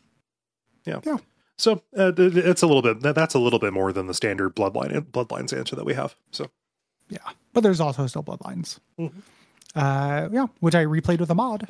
Yeah. 0.86 1.00
Yeah. 1.06 1.18
So 1.58 1.82
uh, 1.98 2.12
it's 2.18 2.62
a 2.62 2.68
little 2.68 2.82
bit. 2.82 3.00
That's 3.02 3.34
a 3.34 3.40
little 3.40 3.60
bit 3.60 3.74
more 3.74 3.92
than 3.94 4.08
the 4.08 4.14
standard 4.14 4.56
bloodline 4.56 5.02
bloodlines 5.12 5.58
answer 5.58 5.76
that 5.76 5.86
we 5.86 5.94
have. 5.94 6.16
So 6.32 6.48
Yeah, 7.10 7.20
but 7.54 7.62
there's 7.62 7.80
also 7.80 8.06
still 8.08 8.24
Bloodlines. 8.24 8.80
Mm-hmm. 9.00 9.20
Uh, 9.76 10.30
yeah, 10.32 10.48
which 10.60 10.76
I 10.76 10.84
replayed 10.86 11.20
with 11.20 11.30
a 11.30 11.36
mod 11.36 11.70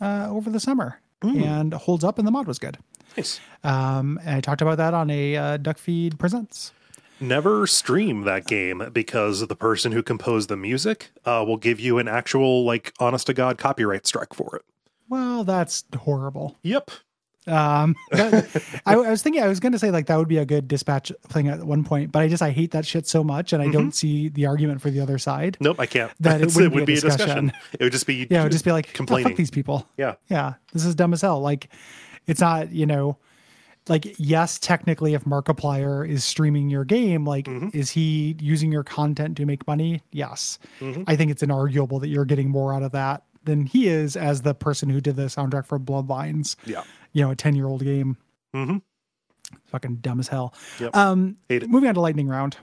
uh, 0.00 0.26
over 0.30 0.50
the 0.50 0.60
summer 0.60 1.00
and 1.22 1.72
holds 1.74 2.04
up, 2.04 2.18
and 2.18 2.26
the 2.26 2.30
mod 2.30 2.46
was 2.46 2.58
good. 2.58 2.78
nice. 3.16 3.40
Um, 3.64 4.18
and 4.22 4.36
I 4.36 4.40
talked 4.40 4.62
about 4.62 4.76
that 4.76 4.94
on 4.94 5.10
a 5.10 5.36
uh, 5.36 5.56
Duck 5.56 5.78
Feed 5.78 6.18
Presents. 6.18 6.72
Never 7.20 7.66
stream 7.66 8.22
that 8.22 8.46
game 8.46 8.90
because 8.92 9.44
the 9.46 9.56
person 9.56 9.90
who 9.90 10.04
composed 10.04 10.48
the 10.48 10.56
music 10.56 11.10
uh, 11.24 11.44
will 11.46 11.56
give 11.56 11.80
you 11.80 11.98
an 11.98 12.06
actual, 12.06 12.64
like, 12.64 12.92
honest 13.00 13.26
to 13.26 13.34
god 13.34 13.58
copyright 13.58 14.06
strike 14.06 14.34
for 14.34 14.54
it. 14.54 14.62
Well, 15.08 15.42
that's 15.42 15.84
horrible. 15.96 16.56
Yep. 16.62 16.92
Um, 17.48 17.96
that- 18.10 18.80
I, 18.86 18.94
I 18.94 19.10
was 19.10 19.22
thinking 19.22 19.42
I 19.42 19.48
was 19.48 19.60
going 19.60 19.72
to 19.72 19.78
say 19.78 19.90
like 19.90 20.06
that 20.06 20.16
would 20.16 20.28
be 20.28 20.38
a 20.38 20.44
good 20.46 20.68
dispatch 20.68 21.10
thing 21.28 21.48
at 21.48 21.64
one 21.64 21.84
point, 21.84 22.12
but 22.12 22.20
I 22.22 22.28
just 22.28 22.42
I 22.42 22.50
hate 22.50 22.70
that 22.72 22.86
shit 22.86 23.06
so 23.06 23.24
much, 23.24 23.52
and 23.52 23.62
I 23.62 23.68
don't 23.70 23.92
see 23.94 24.28
the 24.28 24.46
argument 24.46 24.80
for 24.80 24.90
the 24.90 25.00
other 25.00 25.18
side. 25.18 25.56
Nope, 25.60 25.80
I 25.80 25.86
can't. 25.86 26.12
That 26.20 26.40
it 26.40 26.44
It's- 26.48 26.56
wouldn't 26.56 26.86
be 26.86 26.94
a 26.94 27.00
discussion. 27.00 27.52
It 27.78 27.82
would 27.82 27.92
just 27.92 28.06
be 28.06 28.26
Yeah, 28.30 28.40
it 28.40 28.44
would 28.44 28.52
just 28.52 28.64
be 28.64 28.72
like 28.72 28.88
"Oh, 28.90 28.96
complaining. 28.96 29.28
fuck 29.30 29.36
these 29.36 29.50
people. 29.50 29.86
Yeah. 29.96 30.14
yeah, 30.28 30.54
this 30.72 30.84
is 30.84 30.94
dumb 30.94 31.12
as 31.12 31.22
hell. 31.22 31.40
Like, 31.40 31.68
it's 32.26 32.40
not, 32.40 32.70
you 32.72 32.84
know, 32.86 33.16
like, 33.88 34.14
yes, 34.18 34.58
technically, 34.58 35.14
if 35.14 35.24
Markiplier 35.24 36.06
is 36.06 36.22
streaming 36.24 36.68
your 36.68 36.84
game, 36.84 37.24
like, 37.24 37.46
Mm-hmm. 37.46 37.68
is 37.72 37.90
he 37.90 38.36
using 38.38 38.70
your 38.70 38.84
content 38.84 39.36
to 39.38 39.46
make 39.46 39.66
money? 39.66 40.02
Yes. 40.12 40.58
Mm-hmm. 40.80 41.04
I 41.06 41.16
think 41.16 41.30
it's 41.30 41.42
inarguable 41.42 41.98
that 42.02 42.08
you're 42.08 42.26
getting 42.26 42.50
more 42.50 42.74
out 42.74 42.82
of 42.82 42.92
that 42.92 43.22
than 43.44 43.64
he 43.64 43.88
is 43.88 44.14
as 44.14 44.42
the 44.42 44.52
person 44.54 44.90
who 44.90 45.00
did 45.00 45.16
the 45.16 45.22
soundtrack 45.22 45.64
for 45.64 45.78
Bloodlines, 45.78 46.56
Yeah. 46.66 46.82
You 47.18 47.24
know, 47.24 47.32
a 47.32 47.36
10 47.36 47.56
year 47.56 47.66
old 47.66 47.82
game. 47.82 48.16
mm-hmm. 48.54 48.76
Fucking 49.66 49.96
dumb 49.96 50.20
as 50.20 50.28
hell. 50.28 50.54
Yep. 50.78 50.94
Um, 50.94 51.36
moving 51.50 51.88
on 51.88 51.94
to 51.94 52.00
lightning 52.00 52.28
round. 52.28 52.56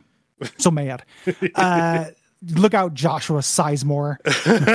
So 0.58 0.72
mad. 0.72 1.03
Uh, 1.56 2.06
look 2.53 2.74
out, 2.74 2.93
Joshua 2.93 3.39
Sizemore. 3.39 4.18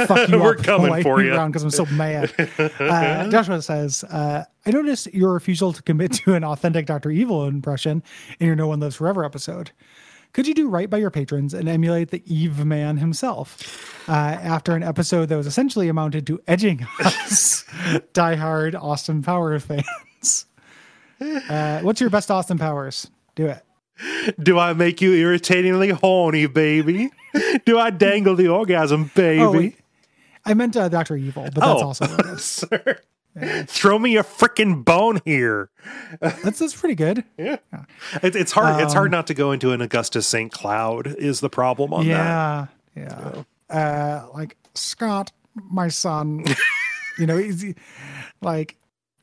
Fuck 0.07 0.29
you 0.29 0.39
We're 0.43 0.59
up 0.59 0.65
coming 0.65 1.03
for 1.03 1.17
round 1.17 1.53
because 1.53 1.63
I'm 1.63 1.71
so 1.71 1.87
mad. 1.87 2.33
Uh, 2.81 3.31
Joshua 3.31 3.63
says, 3.63 4.03
uh, 4.05 4.45
I 4.67 4.71
noticed 4.71 5.13
your 5.15 5.33
refusal 5.33 5.73
to 5.73 5.83
commit 5.83 6.13
to 6.15 6.35
an 6.35 6.43
authentic 6.45 6.87
Dr. 6.87 7.11
Evil 7.11 7.47
impression 7.47 8.03
in 8.41 8.47
your 8.49 8.57
No 8.57 8.67
One 8.67 8.81
Lives 8.81 8.97
Forever 8.97 9.25
episode. 9.25 9.71
Could 10.33 10.47
you 10.47 10.55
do 10.55 10.69
right 10.69 10.89
by 10.89 10.99
your 10.99 11.11
patrons 11.11 11.55
and 11.55 11.69
emulate 11.69 12.11
the 12.11 12.23
Eve 12.33 12.65
man 12.65 12.99
himself? 12.99 13.99
Uh, 14.09 14.13
after 14.13 14.75
an 14.77 14.83
episode 14.83 15.27
that 15.29 15.37
was 15.37 15.47
essentially 15.47 15.89
amounted 15.89 16.27
to 16.29 16.41
edging 16.47 16.87
us 17.01 17.65
diehard 18.15 18.75
Austin 18.81 19.23
Powers 19.23 19.65
fans. 19.65 20.47
Uh, 21.21 21.81
what's 21.81 22.01
your 22.01 22.11
best 22.11 22.31
Austin 22.31 22.59
Powers? 22.59 23.11
Do 23.35 23.47
it. 23.47 23.65
Do 24.43 24.59
I 24.59 24.73
make 24.73 25.01
you 25.03 25.13
irritatingly 25.13 25.91
horny, 25.91 26.47
baby? 26.47 27.11
Do 27.67 27.79
I 27.79 27.91
dangle 27.91 28.35
the 28.35 28.49
orgasm, 28.49 29.11
baby? 29.15 29.77
Oh. 29.77 29.83
I 30.47 30.55
meant 30.55 30.77
uh, 30.77 30.89
Doctor 30.89 31.17
Evil, 31.17 31.45
but 31.45 31.55
that's 31.57 31.67
Oh. 31.83 31.87
also 31.87 32.07
what 32.07 32.21
it 32.21 32.27
is. 32.27 32.43
Sir. 32.45 32.99
Throw 33.67 33.99
me 33.99 34.17
a 34.17 34.23
freaking 34.25 34.85
bone 34.85 35.21
here. 35.25 35.71
that's 36.21 36.59
that's 36.59 36.75
pretty 36.79 36.95
good. 36.97 37.25
Yeah. 37.39 37.59
It, 38.23 38.35
it's 38.37 38.53
hard. 38.53 38.83
it's 38.83 38.93
Um, 38.93 38.97
hard 38.97 39.11
not 39.11 39.27
to 39.29 39.35
go 39.35 39.53
into 39.53 39.73
an 39.73 39.81
Augustus 39.81 40.27
St. 40.27 40.51
Cloud 40.53 41.07
is 41.07 41.41
the 41.41 41.49
problem 41.51 41.93
on 41.95 42.07
that. 42.09 42.69
Yeah, 42.97 43.43
yeah. 43.71 43.75
Uh, 43.75 44.27
like 44.35 44.57
Scott, 44.75 45.33
my 45.71 45.89
son. 45.89 46.45
you 47.19 47.27
know, 47.27 47.37
he's 47.37 47.63
he- 47.63 47.77
like 48.43 48.77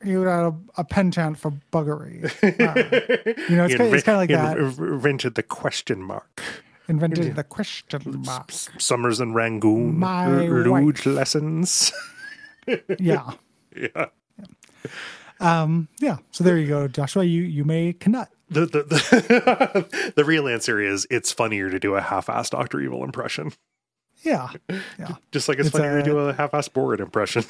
you 0.04 0.22
had 0.22 0.28
a, 0.46 0.54
a 0.78 0.84
penchant 0.84 1.38
for 1.38 1.52
buggery. 1.72 2.24
Uh, 2.42 3.34
you 3.48 3.56
know, 3.56 3.64
it's, 3.64 3.72
He 3.74 3.78
kind, 3.78 3.94
it's 3.94 4.08
of 4.08 4.16
like 4.16 4.30
he 4.30 4.36
that. 4.36 4.56
Invented 4.56 5.34
the 5.34 5.42
question 5.42 6.02
mark. 6.02 6.40
Invented 6.88 7.36
the 7.36 7.44
question 7.44 8.22
mark. 8.24 8.50
Summers 8.78 9.20
in 9.20 9.34
Rangoon. 9.34 9.98
My 9.98 10.24
Rude 10.46 11.04
lessons. 11.04 11.92
Yeah. 12.98 13.32
yeah. 13.96 14.06
Um. 15.40 15.88
Yeah. 16.00 16.16
So 16.32 16.42
there 16.44 16.58
you 16.58 16.66
go, 16.66 16.88
Joshua. 16.88 17.24
You 17.24 17.42
you 17.42 17.64
may 17.64 17.92
cannot. 17.92 18.28
The, 18.50 18.60
the, 18.60 18.82
the, 18.82 20.12
the 20.16 20.24
real 20.24 20.48
answer 20.48 20.80
is 20.80 21.06
it's 21.10 21.30
funnier 21.30 21.68
to 21.68 21.78
do 21.78 21.96
a 21.96 22.00
half-assed 22.00 22.48
Doctor 22.50 22.80
Evil 22.80 23.04
impression, 23.04 23.52
Yeah. 24.22 24.48
Yeah. 24.98 25.16
just 25.32 25.48
like 25.50 25.58
it's, 25.58 25.68
It's 25.68 25.76
funnier 25.76 25.98
a- 25.98 26.02
to 26.02 26.10
do 26.10 26.18
a 26.18 26.32
half-assed 26.32 26.70
Borat 26.70 26.98
impression. 27.00 27.44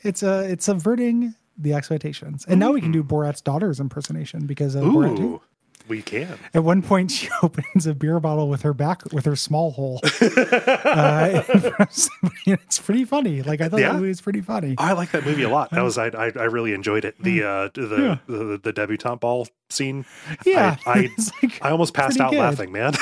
It's 0.00 0.22
a 0.22 0.50
it's 0.50 0.64
subverting 0.64 1.34
the 1.58 1.74
expectations, 1.74 2.46
and 2.48 2.58
now 2.58 2.72
we 2.72 2.80
can 2.80 2.90
do 2.90 3.02
Borat's 3.04 3.42
daughter's 3.42 3.80
impersonation 3.80 4.46
because 4.46 4.74
of 4.74 4.84
Borat 4.84 5.14
2. 5.18 5.42
We 5.90 6.00
can. 6.02 6.38
At 6.54 6.64
one 6.64 6.80
point, 6.82 7.10
she 7.10 7.28
opens 7.42 7.86
a 7.86 7.94
beer 7.94 8.18
bottle 8.20 8.48
with 8.48 8.62
her 8.62 8.72
back 8.72 9.12
with 9.12 9.24
her 9.26 9.36
small 9.36 9.72
hole. 9.72 10.00
uh, 10.22 11.42
in 11.52 11.60
front 11.60 11.80
of 11.80 11.92
somebody, 11.92 12.40
and 12.46 12.58
it's 12.64 12.78
pretty 12.78 13.04
funny. 13.04 13.42
Like 13.42 13.60
I 13.60 13.68
thought 13.68 13.80
Yeah? 13.80 13.88
that 13.88 13.96
movie 13.96 14.08
was 14.08 14.20
pretty 14.20 14.40
funny. 14.40 14.76
I 14.78 14.92
like 14.92 15.10
that 15.10 15.26
movie 15.26 15.42
a 15.42 15.48
lot. 15.50 15.70
That 15.72 15.82
was 15.82 15.98
I 15.98 16.06
I, 16.06 16.32
I 16.36 16.44
really 16.44 16.72
enjoyed 16.72 17.04
it. 17.04 17.16
The 17.22 17.42
uh 17.42 17.68
the, 17.74 17.96
Yeah. 18.00 18.16
the 18.26 18.60
the 18.62 18.72
debutante 18.72 19.20
ball 19.20 19.48
scene. 19.68 20.06
Yeah, 20.46 20.76
I 20.86 20.90
I, 20.92 21.08
like 21.42 21.58
I 21.62 21.70
almost 21.70 21.92
passed 21.92 22.20
out 22.20 22.30
good. 22.30 22.38
laughing, 22.38 22.72
man. 22.72 22.94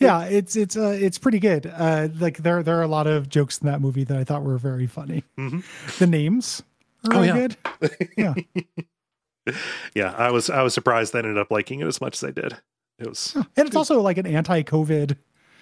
yeah, 0.00 0.24
it's 0.24 0.56
it's 0.56 0.76
uh, 0.76 0.96
it's 0.98 1.18
pretty 1.18 1.38
good. 1.38 1.66
Uh, 1.66 2.08
like 2.18 2.38
there 2.38 2.62
there 2.62 2.78
are 2.78 2.82
a 2.82 2.88
lot 2.88 3.06
of 3.06 3.28
jokes 3.28 3.58
in 3.58 3.66
that 3.66 3.80
movie 3.80 4.04
that 4.04 4.16
I 4.16 4.24
thought 4.24 4.42
were 4.42 4.58
very 4.58 4.86
funny. 4.86 5.22
The 5.36 6.06
names 6.06 6.62
are 7.04 7.14
Oh, 7.16 7.20
really 7.20 7.28
yeah. 7.28 7.34
good. 7.80 8.10
Yeah, 8.16 8.34
yeah, 9.94 10.14
I 10.16 10.30
was 10.30 10.50
I 10.50 10.62
was 10.62 10.74
surprised 10.74 11.14
I 11.14 11.18
ended 11.20 11.38
up 11.38 11.50
liking 11.50 11.80
it 11.80 11.86
as 11.86 12.00
much 12.00 12.16
as 12.16 12.24
I 12.24 12.30
did. 12.30 12.56
It 12.98 13.08
was 13.08 13.34
and 13.56 13.66
it's 13.66 13.76
also 13.76 14.00
like 14.00 14.18
an 14.18 14.26
anti-COVID, 14.26 15.16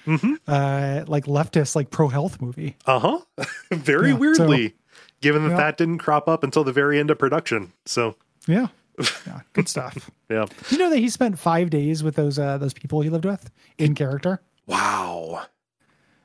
Mhm. 0.07 0.39
uh, 0.49 1.05
like 1.07 1.27
leftist, 1.27 1.77
like 1.77 1.91
pro-health 1.91 2.41
movie. 2.41 2.77
uh 2.87 2.99
huh. 2.99 3.19
Very 3.73 4.09
Yeah, 4.09 4.15
so- 4.15 4.19
weirdly, 4.21 4.75
given 5.21 5.45
that 5.45 5.51
Yeah. 5.51 5.57
that 5.57 5.77
didn't 5.77 5.99
crop 5.99 6.29
up 6.29 6.43
until 6.43 6.65
the 6.65 6.73
very 6.73 6.99
end 6.99 7.11
of 7.11 7.19
production. 7.19 7.73
So 7.87 8.17
Yeah, 8.47 8.69
yeah, 9.27 9.41
good 9.53 9.69
stuff. 9.69 10.11
yeah. 10.29 10.47
Do 10.69 10.75
you 10.75 10.79
know 10.83 10.91
that 10.91 10.99
he 10.99 11.09
spent 11.09 11.39
five 11.39 11.71
days 11.71 12.03
with 12.03 12.17
those 12.17 12.39
uh, 12.39 12.59
those 12.59 12.73
people 12.75 13.01
he 13.03 13.11
lived 13.11 13.25
with 13.25 13.51
in 13.79 13.95
character? 13.95 14.41
Wow. 14.67 15.47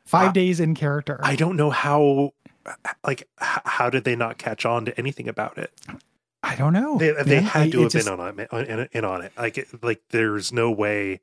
Five 0.06 0.30
Uh, 0.30 0.32
days 0.34 0.60
in 0.60 0.74
character. 0.76 1.20
I 1.24 1.36
don't 1.36 1.56
know 1.56 1.70
how. 1.70 2.34
Like, 3.06 3.28
how 3.38 3.90
did 3.90 4.04
they 4.06 4.16
not 4.16 4.38
catch 4.38 4.66
on 4.66 4.86
to 4.86 4.98
anything 4.98 5.28
about 5.28 5.58
it? 5.58 5.72
I 6.46 6.56
don't 6.56 6.74
know. 6.74 6.98
They, 6.98 7.12
they 7.24 7.42
had 7.42 7.62
I- 7.64 7.70
to 7.70 7.82
have 7.84 7.92
just- 7.92 8.06
been 8.08 8.20
on 8.20 8.40
it, 8.40 8.50
in, 8.52 8.90
in 8.92 9.06
on 9.06 9.22
it. 9.22 9.32
Like, 9.38 9.58
it- 9.58 9.84
like 9.84 10.02
there's 10.10 10.52
no 10.52 10.70
way. 10.72 11.22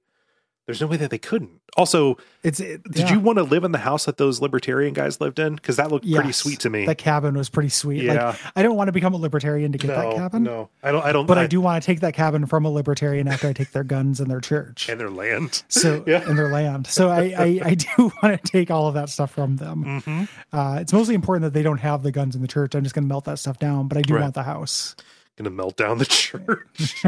There's 0.67 0.81
no 0.81 0.87
way 0.87 0.99
that 0.99 1.11
they 1.11 1.19
couldn't. 1.19 1.51
Also, 1.77 2.17
It's 2.45 2.61
it, 2.61 2.85
did 2.85 3.09
yeah. 3.09 3.15
you 3.15 3.21
want 3.21 3.39
to 3.39 3.43
live 3.43 3.65
in 3.65 3.73
the 3.73 3.79
house 3.79 4.05
that 4.05 4.19
those 4.19 4.41
libertarian 4.41 4.93
guys 4.95 5.21
lived 5.21 5.41
in? 5.41 5.57
Because 5.57 5.77
that 5.77 5.91
looked 5.91 6.09
pretty 6.09 6.31
sweet 6.31 6.61
to 6.61 6.71
me. 6.71 6.87
That 6.87 6.99
cabin 6.99 7.37
was 7.37 7.49
pretty 7.49 7.71
sweet. 7.71 8.03
Yeah. 8.05 8.29
Like 8.29 8.37
I 8.55 8.63
don't 8.63 8.77
want 8.77 8.87
to 8.89 8.93
become 8.93 9.13
a 9.13 9.17
libertarian 9.17 9.73
to 9.73 9.79
get 9.79 9.89
that 9.89 10.15
cabin, 10.15 10.45
no, 10.45 10.69
I 10.83 10.93
don't. 10.93 11.05
I 11.05 11.11
don't. 11.13 11.27
but 11.27 11.39
I, 11.39 11.47
do 11.49 11.61
want 11.61 11.83
to 11.83 11.87
take 11.87 12.01
that 12.01 12.15
cabin 12.15 12.47
from 12.47 12.65
a 12.65 12.71
libertarian 12.71 13.27
after 13.27 13.49
I 13.49 13.53
take 13.53 13.73
their 13.73 13.83
guns 13.83 14.21
and 14.21 14.31
their 14.31 14.41
church. 14.41 14.89
And 14.89 15.01
their 15.01 15.11
land. 15.11 15.65
so 15.69 16.05
Yeah. 16.07 16.29
and 16.29 16.39
their 16.39 16.53
land. 16.53 16.87
So 16.87 17.09
I, 17.09 17.35
I 17.37 17.61
I 17.65 17.75
do 17.75 18.13
want 18.23 18.41
to 18.41 18.51
take 18.51 18.71
all 18.71 18.87
of 18.87 18.95
that 18.95 19.09
stuff 19.09 19.33
from 19.33 19.57
them. 19.57 19.85
Mm-hmm. 20.05 20.57
Uh, 20.57 20.79
it's 20.81 20.93
mostly 20.93 21.15
important 21.17 21.43
that 21.45 21.53
they 21.59 21.63
don't 21.65 21.79
have 21.79 22.03
the 22.05 22.13
guns 22.13 22.37
in 22.37 22.43
the 22.43 22.49
church. 22.49 22.75
I'm 22.77 22.85
just 22.85 22.95
going 22.95 23.05
to 23.05 23.09
melt 23.09 23.25
that 23.25 23.39
stuff 23.41 23.59
down, 23.59 23.89
but 23.89 23.99
I 23.99 24.03
do 24.03 24.15
Right. 24.15 24.23
want 24.23 24.35
the 24.35 24.43
house. 24.45 24.95
Gonna 25.37 25.51
melt 25.51 25.77
down 25.77 25.97
the 25.99 26.05
church. 26.07 27.03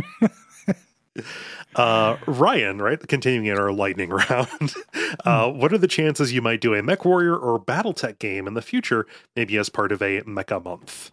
Uh, 1.75 2.17
Ryan, 2.27 2.81
right? 2.83 2.99
Continuing 3.09 3.47
in 3.47 3.59
our 3.59 3.73
lightning 3.73 4.11
round. 4.31 4.75
Uh, 5.25 5.51
Hmm. 5.51 5.59
what 5.59 5.73
are 5.73 5.79
the 5.79 5.89
chances 5.89 6.33
you 6.33 6.43
might 6.43 6.61
do 6.61 6.75
a 6.75 6.83
Mech 6.83 7.05
Warrior 7.05 7.37
or 7.37 7.59
BattleTech 7.61 8.19
game 8.19 8.47
in 8.47 8.55
the 8.55 8.63
future, 8.63 9.07
maybe 9.37 9.57
as 9.57 9.69
part 9.69 9.93
of 9.93 10.03
a 10.03 10.21
Mecha 10.23 10.63
month? 10.63 11.11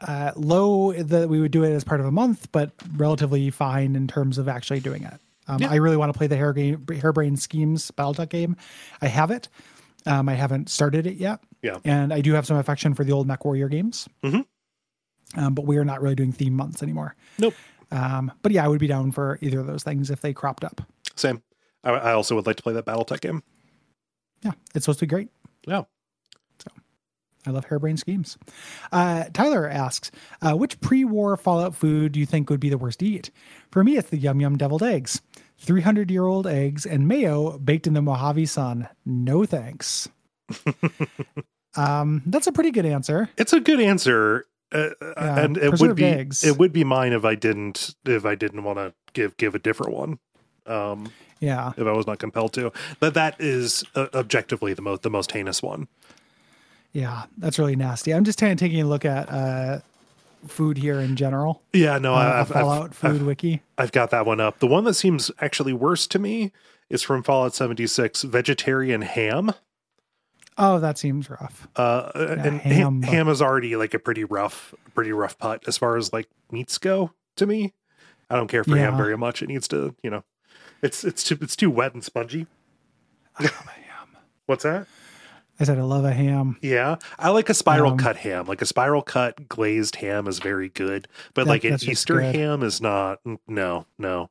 Uh, 0.00 0.30
low 0.36 0.92
that 0.92 1.28
we 1.28 1.40
would 1.40 1.50
do 1.50 1.64
it 1.64 1.72
as 1.72 1.82
part 1.82 1.98
of 2.00 2.06
a 2.06 2.10
month, 2.12 2.50
but 2.52 2.70
relatively 2.96 3.50
fine 3.50 3.96
in 3.96 4.06
terms 4.06 4.38
of 4.38 4.48
actually 4.48 4.78
doing 4.80 5.02
it. 5.02 5.14
Um, 5.48 5.60
Yeah. 5.60 5.70
I 5.70 5.76
really 5.76 5.96
want 5.96 6.12
to 6.12 6.16
play 6.16 6.28
the 6.28 6.36
hair 6.36 6.52
game, 6.52 6.84
Harebrained 6.86 7.40
Schemes 7.40 7.90
BattleTech 7.90 8.28
game. 8.28 8.56
I 9.02 9.08
have 9.08 9.30
it. 9.32 9.48
Um, 10.06 10.28
I 10.28 10.34
haven't 10.34 10.68
started 10.70 11.06
it 11.06 11.16
yet. 11.16 11.40
Yeah. 11.60 11.78
and 11.84 12.12
I 12.12 12.20
do 12.20 12.34
have 12.34 12.46
some 12.46 12.56
affection 12.56 12.94
for 12.94 13.02
the 13.02 13.10
old 13.10 13.26
Mech 13.26 13.44
Warrior 13.44 13.68
games. 13.68 14.08
Mhm. 14.22 14.46
Um, 15.36 15.54
but 15.54 15.64
we 15.66 15.76
are 15.76 15.84
not 15.84 16.00
really 16.00 16.14
doing 16.14 16.30
theme 16.30 16.54
months 16.54 16.84
anymore. 16.84 17.16
Nope. 17.36 17.54
Um, 17.90 18.32
but 18.42 18.52
yeah, 18.52 18.64
I 18.64 18.68
would 18.68 18.80
be 18.80 18.86
down 18.86 19.12
for 19.12 19.38
either 19.40 19.60
of 19.60 19.66
those 19.66 19.82
things 19.82 20.10
if 20.10 20.20
they 20.20 20.32
cropped 20.32 20.64
up. 20.64 20.82
Same. 21.16 21.42
I, 21.84 21.90
I 21.90 22.12
also 22.12 22.34
would 22.34 22.46
like 22.46 22.56
to 22.56 22.62
play 22.62 22.72
that 22.74 22.84
BattleTech 22.84 23.20
game. 23.20 23.42
Yeah, 24.42 24.52
it's 24.74 24.84
supposed 24.84 25.00
to 25.00 25.06
be 25.06 25.10
great. 25.10 25.28
Yeah. 25.66 25.82
So 26.58 26.70
I 27.46 27.50
love 27.50 27.64
harebrained 27.66 27.98
schemes. 27.98 28.38
Uh, 28.92 29.24
Tyler 29.32 29.68
asks, 29.68 30.10
uh, 30.42 30.54
which 30.56 30.80
pre-war 30.80 31.36
Fallout 31.36 31.74
food 31.74 32.12
do 32.12 32.20
you 32.20 32.26
think 32.26 32.50
would 32.50 32.60
be 32.60 32.70
the 32.70 32.78
worst 32.78 33.00
to 33.00 33.06
eat? 33.06 33.30
For 33.70 33.82
me, 33.82 33.96
it's 33.96 34.10
the 34.10 34.18
Yum 34.18 34.40
Yum 34.40 34.56
deviled 34.56 34.82
eggs. 34.82 35.20
300-year-old 35.64 36.46
eggs 36.46 36.86
and 36.86 37.08
mayo 37.08 37.58
baked 37.58 37.86
in 37.86 37.94
the 37.94 38.02
Mojave 38.02 38.46
sun. 38.46 38.88
No 39.04 39.44
thanks. 39.44 40.08
um, 41.76 42.22
that's 42.26 42.46
a 42.46 42.52
pretty 42.52 42.70
good 42.70 42.86
answer. 42.86 43.28
It's 43.36 43.52
a 43.52 43.60
good 43.60 43.80
answer. 43.80 44.44
Uh, 44.72 44.90
Yeah, 45.00 45.38
and 45.40 45.56
it 45.56 45.80
would 45.80 45.96
be 45.96 46.04
eggs. 46.04 46.44
it 46.44 46.58
would 46.58 46.72
be 46.72 46.84
mine 46.84 47.12
if 47.12 47.24
I 47.24 47.34
didn't 47.34 47.94
if 48.04 48.24
I 48.24 48.34
didn't 48.34 48.64
want 48.64 48.78
to 48.78 48.92
give 49.14 49.36
give 49.36 49.54
a 49.54 49.58
different 49.58 49.92
one. 49.92 50.18
Um, 50.66 51.10
Yeah. 51.40 51.72
if 51.76 51.86
I 51.86 51.92
was 51.92 52.06
not 52.06 52.18
compelled 52.18 52.52
to. 52.54 52.72
But 53.00 53.14
that 53.14 53.36
is 53.40 53.84
uh, 53.94 54.08
objectively 54.14 54.74
the 54.74 54.82
most 54.82 55.02
the 55.02 55.10
most 55.10 55.32
heinous 55.32 55.62
one. 55.62 55.88
Yeah, 56.92 57.24
that's 57.36 57.58
really 57.58 57.76
nasty. 57.76 58.12
I'm 58.12 58.24
just 58.24 58.38
kind 58.38 58.52
of 58.52 58.58
taking 58.58 58.80
a 58.80 58.86
look 58.86 59.04
at 59.04 59.30
uh, 59.30 59.80
food 60.46 60.78
here 60.78 60.98
in 61.00 61.16
general. 61.16 61.62
Yeah, 61.72 61.98
no, 61.98 62.14
Uh, 62.14 62.40
I've, 62.40 62.48
Fallout 62.48 62.90
I've, 62.90 62.94
food 62.96 63.10
I've, 63.20 63.22
wiki. 63.26 63.62
I've 63.76 63.92
got 63.92 64.10
that 64.10 64.24
one 64.26 64.40
up. 64.40 64.58
The 64.58 64.66
one 64.66 64.84
that 64.84 64.94
seems 64.94 65.30
actually 65.40 65.72
worse 65.74 66.06
to 66.08 66.18
me 66.18 66.50
is 66.88 67.02
from 67.02 67.22
Fallout 67.22 67.54
76 67.54 68.22
vegetarian 68.22 69.02
ham. 69.02 69.52
Oh, 70.58 70.80
that 70.80 70.98
seems 70.98 71.30
rough. 71.30 71.68
Uh, 71.76 72.10
and 72.14 72.60
ham. 72.60 73.02
ham. 73.02 73.28
is 73.28 73.40
already 73.40 73.76
like 73.76 73.94
a 73.94 73.98
pretty 73.98 74.24
rough, 74.24 74.74
pretty 74.94 75.12
rough 75.12 75.38
putt 75.38 75.62
as 75.68 75.78
far 75.78 75.96
as 75.96 76.12
like 76.12 76.28
meats 76.50 76.78
go 76.78 77.12
to 77.36 77.46
me. 77.46 77.74
I 78.28 78.36
don't 78.36 78.48
care 78.48 78.64
for 78.64 78.76
ham 78.76 78.96
very 78.96 79.16
much. 79.16 79.40
It 79.42 79.48
needs 79.48 79.68
to, 79.68 79.94
you 80.02 80.10
know, 80.10 80.24
it's 80.82 81.04
it's 81.04 81.22
too 81.24 81.38
it's 81.40 81.56
too 81.56 81.70
wet 81.70 81.94
and 81.94 82.02
spongy. 82.04 82.46
I 83.38 83.44
love 83.44 83.64
a 83.66 83.70
ham. 83.70 84.08
What's 84.46 84.64
that? 84.64 84.86
I 85.60 85.64
said 85.64 85.78
I 85.78 85.82
love 85.82 86.04
a 86.04 86.12
ham. 86.12 86.56
Yeah, 86.60 86.96
I 87.18 87.30
like 87.30 87.48
a 87.48 87.54
spiral 87.54 87.92
Um, 87.92 87.98
cut 87.98 88.16
ham. 88.18 88.46
Like 88.46 88.60
a 88.62 88.66
spiral 88.66 89.02
cut 89.02 89.48
glazed 89.48 89.96
ham 89.96 90.26
is 90.28 90.38
very 90.40 90.68
good, 90.68 91.08
but 91.34 91.44
That- 91.44 91.50
like 91.50 91.64
an 91.64 91.78
Easter 91.82 92.20
ham 92.20 92.62
is 92.62 92.80
not. 92.80 93.20
No, 93.46 93.86
no. 93.98 94.30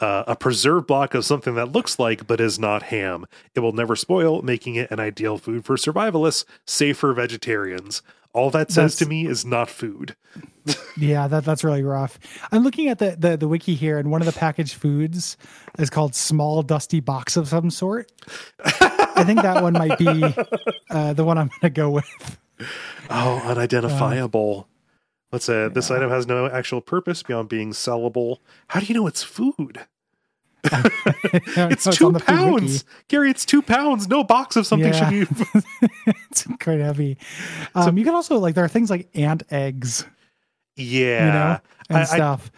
Uh, 0.00 0.24
a 0.26 0.34
preserved 0.34 0.88
block 0.88 1.14
of 1.14 1.24
something 1.24 1.54
that 1.54 1.70
looks 1.72 1.98
like 2.00 2.26
but 2.26 2.40
is 2.40 2.58
not 2.58 2.82
ham. 2.84 3.26
It 3.54 3.60
will 3.60 3.72
never 3.72 3.94
spoil, 3.94 4.42
making 4.42 4.74
it 4.74 4.90
an 4.90 4.98
ideal 4.98 5.38
food 5.38 5.64
for 5.64 5.76
survivalists, 5.76 6.44
safe 6.66 6.98
for 6.98 7.12
vegetarians. 7.14 8.02
All 8.32 8.50
that 8.50 8.72
says 8.72 8.96
to 8.96 9.06
me 9.06 9.26
is 9.26 9.44
not 9.44 9.70
food. 9.70 10.16
Yeah, 10.96 11.28
that 11.28 11.44
that's 11.44 11.62
really 11.62 11.84
rough. 11.84 12.18
I'm 12.50 12.64
looking 12.64 12.88
at 12.88 12.98
the, 12.98 13.14
the 13.16 13.36
the 13.36 13.46
wiki 13.46 13.76
here, 13.76 13.96
and 13.98 14.10
one 14.10 14.20
of 14.20 14.26
the 14.26 14.32
packaged 14.32 14.74
foods 14.74 15.36
is 15.78 15.90
called 15.90 16.16
small 16.16 16.62
dusty 16.62 16.98
box 16.98 17.36
of 17.36 17.46
some 17.46 17.70
sort. 17.70 18.10
I 18.64 19.22
think 19.24 19.42
that 19.42 19.62
one 19.62 19.74
might 19.74 19.96
be 19.98 20.24
uh, 20.90 21.12
the 21.12 21.22
one 21.24 21.38
I'm 21.38 21.46
going 21.48 21.60
to 21.60 21.70
go 21.70 21.90
with. 21.90 22.38
Oh, 23.10 23.40
Uh, 23.44 23.50
unidentifiable. 23.50 24.66
Let's 25.34 25.46
say 25.46 25.66
this 25.68 25.90
item 25.90 26.10
has 26.10 26.28
no 26.28 26.46
actual 26.46 26.80
purpose 26.80 27.24
beyond 27.24 27.48
being 27.48 27.72
sellable. 27.72 28.36
How 28.68 28.78
do 28.78 28.86
you 28.86 28.94
know 28.94 29.08
it's 29.08 29.24
food? 29.24 29.80
It's 30.64 31.86
on 31.88 31.92
two 31.92 32.12
the 32.12 32.20
pounds, 32.20 32.84
Gary. 33.08 33.30
It's 33.30 33.44
two 33.44 33.62
pounds. 33.62 34.06
No 34.08 34.22
box 34.22 34.54
of 34.54 34.64
something 34.64 34.92
Yeah. 34.94 35.10
should 35.10 35.28
be. 35.28 35.60
it's 36.30 36.46
quite 36.62 36.78
heavy. 36.78 37.18
Um, 37.74 37.98
you 37.98 38.04
can 38.04 38.14
also 38.14 38.38
like 38.38 38.54
there 38.54 38.64
are 38.64 38.68
things 38.68 38.90
like 38.90 39.08
ant 39.14 39.42
eggs, 39.50 40.06
Yeah, 40.76 41.26
you 41.26 41.32
know, 41.32 41.58
and 41.88 41.98
I- 41.98 42.00
I- 42.02 42.04
stuff. 42.04 42.52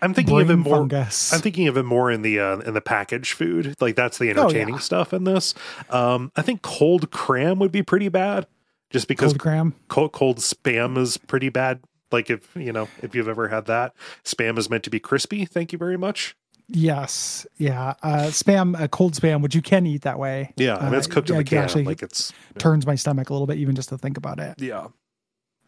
I'm 0.00 0.14
thinking 0.14 0.40
of 0.40 0.50
it 0.50 0.56
more. 0.56 0.78
fungus. 0.78 1.32
I'm 1.34 1.40
thinking 1.40 1.68
of 1.68 1.76
it 1.76 1.84
more 1.84 2.10
in 2.10 2.22
the 2.22 2.40
uh, 2.40 2.56
in 2.60 2.72
the 2.74 2.80
packaged 2.80 3.34
food. 3.34 3.76
Like 3.78 3.94
that's 3.94 4.16
the 4.18 4.30
entertaining 4.30 4.74
Oh, 4.74 4.78
yeah. 4.78 4.82
stuff 4.82 5.12
in 5.12 5.24
this. 5.24 5.54
Um, 5.90 6.32
I 6.34 6.40
think 6.42 6.62
cold 6.62 7.10
cram 7.12 7.58
would 7.60 7.70
be 7.72 7.82
pretty 7.84 8.08
bad, 8.08 8.46
just 8.90 9.06
because 9.06 9.32
Cold 9.32 9.40
cram. 9.40 9.74
cold, 9.88 10.10
cold 10.12 10.38
spam 10.38 10.96
is 10.98 11.18
pretty 11.18 11.50
bad. 11.50 11.80
Like 12.12 12.30
if 12.30 12.54
you 12.56 12.72
know 12.72 12.88
if 13.02 13.14
you've 13.14 13.28
ever 13.28 13.48
had 13.48 13.66
that, 13.66 13.94
spam 14.24 14.58
is 14.58 14.68
meant 14.70 14.84
to 14.84 14.90
be 14.90 15.00
crispy. 15.00 15.44
Thank 15.44 15.72
you 15.72 15.78
very 15.78 15.96
much. 15.96 16.36
Yes. 16.68 17.46
Yeah. 17.58 17.94
Uh, 18.02 18.26
spam, 18.28 18.80
uh, 18.80 18.88
cold 18.88 19.14
spam, 19.14 19.42
which 19.42 19.54
you 19.54 19.60
can 19.62 19.84
eat 19.86 20.02
that 20.02 20.18
way. 20.18 20.52
Yeah, 20.56 20.76
I 20.76 20.84
mean 20.86 20.94
it's 20.94 21.06
Uh, 21.06 21.10
cooked 21.10 21.28
in 21.30 21.36
the 21.36 21.40
it 21.42 21.46
can. 21.48 21.58
Actually, 21.58 21.84
like 21.84 22.02
it's 22.02 22.32
turns 22.58 22.86
my 22.86 22.94
stomach 22.94 23.28
a 23.30 23.32
little 23.34 23.46
bit, 23.46 23.58
even 23.58 23.74
just 23.74 23.88
to 23.90 23.98
think 23.98 24.16
about 24.16 24.38
it. 24.38 24.54
yeah. 24.60 24.86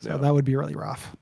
So 0.00 0.10
Yeah. 0.10 0.16
that 0.18 0.32
would 0.34 0.44
be 0.44 0.56
really 0.56 0.74
rough. 0.74 1.14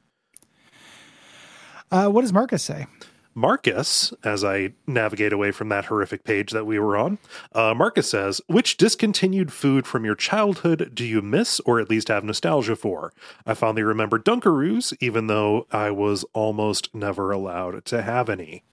Uh, 1.90 2.08
what 2.08 2.22
does 2.22 2.32
Marcus 2.32 2.62
say? 2.62 2.86
Marcus, 3.34 4.12
as 4.24 4.44
I 4.44 4.74
navigate 4.86 5.32
away 5.32 5.50
from 5.52 5.68
that 5.70 5.86
horrific 5.86 6.22
page 6.24 6.50
that 6.52 6.66
we 6.66 6.78
were 6.78 6.96
on, 6.96 7.18
uh, 7.54 7.72
Marcus 7.74 8.10
says, 8.10 8.40
Which 8.46 8.76
discontinued 8.76 9.52
food 9.52 9.86
from 9.86 10.04
your 10.04 10.14
childhood 10.14 10.90
do 10.94 11.04
you 11.04 11.22
miss 11.22 11.58
or 11.60 11.80
at 11.80 11.88
least 11.88 12.08
have 12.08 12.24
nostalgia 12.24 12.76
for? 12.76 13.12
I 13.46 13.54
fondly 13.54 13.82
remember 13.82 14.18
Dunkaroos, 14.18 14.94
even 15.00 15.28
though 15.28 15.66
I 15.70 15.90
was 15.90 16.24
almost 16.34 16.94
never 16.94 17.30
allowed 17.30 17.84
to 17.86 18.02
have 18.02 18.28
any. 18.28 18.64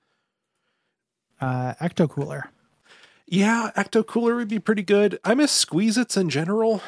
Uh, 1.40 1.74
Ecto 1.82 2.10
Cooler. 2.10 2.50
Yeah, 3.28 3.72
Ecto 3.78 4.06
Cooler 4.06 4.36
would 4.36 4.50
be 4.50 4.60
pretty 4.60 4.84
good. 4.84 5.20
I 5.24 5.36
miss 5.36 5.52
Squeeze 5.52 5.98
Its 5.98 6.18
in 6.18 6.30
general. 6.30 6.82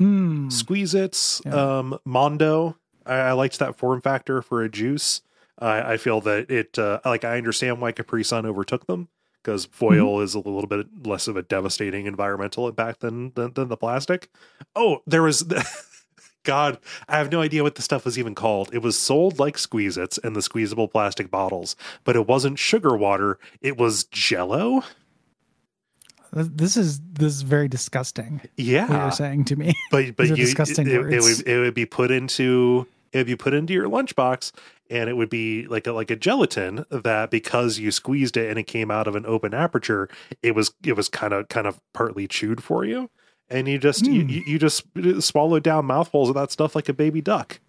Mm. 0.00 0.50
Squeeze 0.50 0.94
Its, 0.94 1.42
Yeah. 1.44 1.78
um, 1.78 1.98
Mondo. 2.04 2.76
I, 3.04 3.14
I 3.16 3.32
liked 3.32 3.58
that 3.58 3.76
form 3.76 4.00
factor 4.00 4.40
for 4.42 4.62
a 4.62 4.68
juice. 4.68 5.20
I, 5.58 5.94
I 5.94 5.96
feel 5.96 6.20
that 6.22 6.50
it, 6.50 6.78
uh, 6.78 7.00
like, 7.04 7.24
I 7.24 7.36
understand 7.38 7.80
why 7.80 7.92
Capri 7.92 8.24
Sun 8.24 8.44
overtook 8.46 8.86
them 8.86 9.08
because 9.42 9.64
foil 9.66 10.20
is 10.20 10.34
a 10.34 10.38
little 10.40 10.66
bit 10.66 10.86
less 11.06 11.28
of 11.28 11.36
a 11.36 11.42
devastating 11.42 12.06
environmental 12.06 12.66
impact 12.68 13.00
than 13.00 13.32
than, 13.36 13.52
than 13.52 13.68
the 13.68 13.76
plastic. 13.76 14.28
Oh, 14.74 15.02
there 15.06 15.22
was. 15.22 15.44
God, 16.44 16.78
I 17.08 17.18
have 17.18 17.32
no 17.32 17.40
idea 17.40 17.64
what 17.64 17.74
the 17.74 17.82
stuff 17.82 18.04
was 18.04 18.16
even 18.20 18.34
called. 18.36 18.70
It 18.72 18.78
was 18.78 18.96
sold 18.96 19.40
like 19.40 19.58
Squeeze 19.58 19.98
Its 19.98 20.16
in 20.18 20.34
the 20.34 20.42
squeezable 20.42 20.86
plastic 20.86 21.28
bottles, 21.28 21.74
but 22.04 22.14
it 22.14 22.28
wasn't 22.28 22.58
sugar 22.60 22.96
water. 22.96 23.40
It 23.60 23.76
was 23.76 24.04
Jello. 24.04 24.84
This 26.32 26.76
is 26.76 27.00
this 27.00 27.34
is 27.34 27.42
very 27.42 27.66
disgusting. 27.66 28.42
Yeah, 28.56 28.88
What 28.88 28.96
you're 28.96 29.10
saying 29.12 29.44
to 29.46 29.56
me? 29.56 29.74
but 29.90 30.14
but 30.16 30.28
you, 30.28 30.36
disgusting 30.36 30.86
it, 30.86 30.92
it 30.92 31.00
words. 31.00 31.38
would 31.38 31.48
it 31.48 31.58
would 31.58 31.74
be 31.74 31.86
put 31.86 32.10
into 32.10 32.86
it 33.12 33.18
would 33.18 33.26
be 33.26 33.36
put 33.36 33.54
into 33.54 33.72
your 33.72 33.88
lunchbox 33.88 34.52
and 34.90 35.08
it 35.10 35.16
would 35.16 35.30
be 35.30 35.66
like 35.66 35.86
a 35.86 35.92
like 35.92 36.10
a 36.10 36.16
gelatin 36.16 36.84
that 36.90 37.30
because 37.30 37.78
you 37.78 37.90
squeezed 37.90 38.36
it 38.36 38.48
and 38.50 38.58
it 38.58 38.64
came 38.64 38.90
out 38.90 39.06
of 39.08 39.16
an 39.16 39.24
open 39.26 39.54
aperture 39.54 40.08
it 40.42 40.54
was 40.54 40.72
it 40.84 40.92
was 40.94 41.08
kind 41.08 41.32
of 41.32 41.48
kind 41.48 41.66
of 41.66 41.80
partly 41.92 42.26
chewed 42.28 42.62
for 42.62 42.84
you 42.84 43.10
and 43.48 43.68
you 43.68 43.78
just 43.78 44.06
you, 44.06 44.22
Hmm. 44.22 44.28
you 44.28 44.42
you 44.46 44.58
just 44.58 44.84
swallowed 45.22 45.62
down 45.62 45.86
mouthfuls 45.86 46.28
of 46.28 46.34
that 46.34 46.50
stuff 46.52 46.74
like 46.74 46.88
a 46.88 46.92
baby 46.94 47.20
duck 47.20 47.60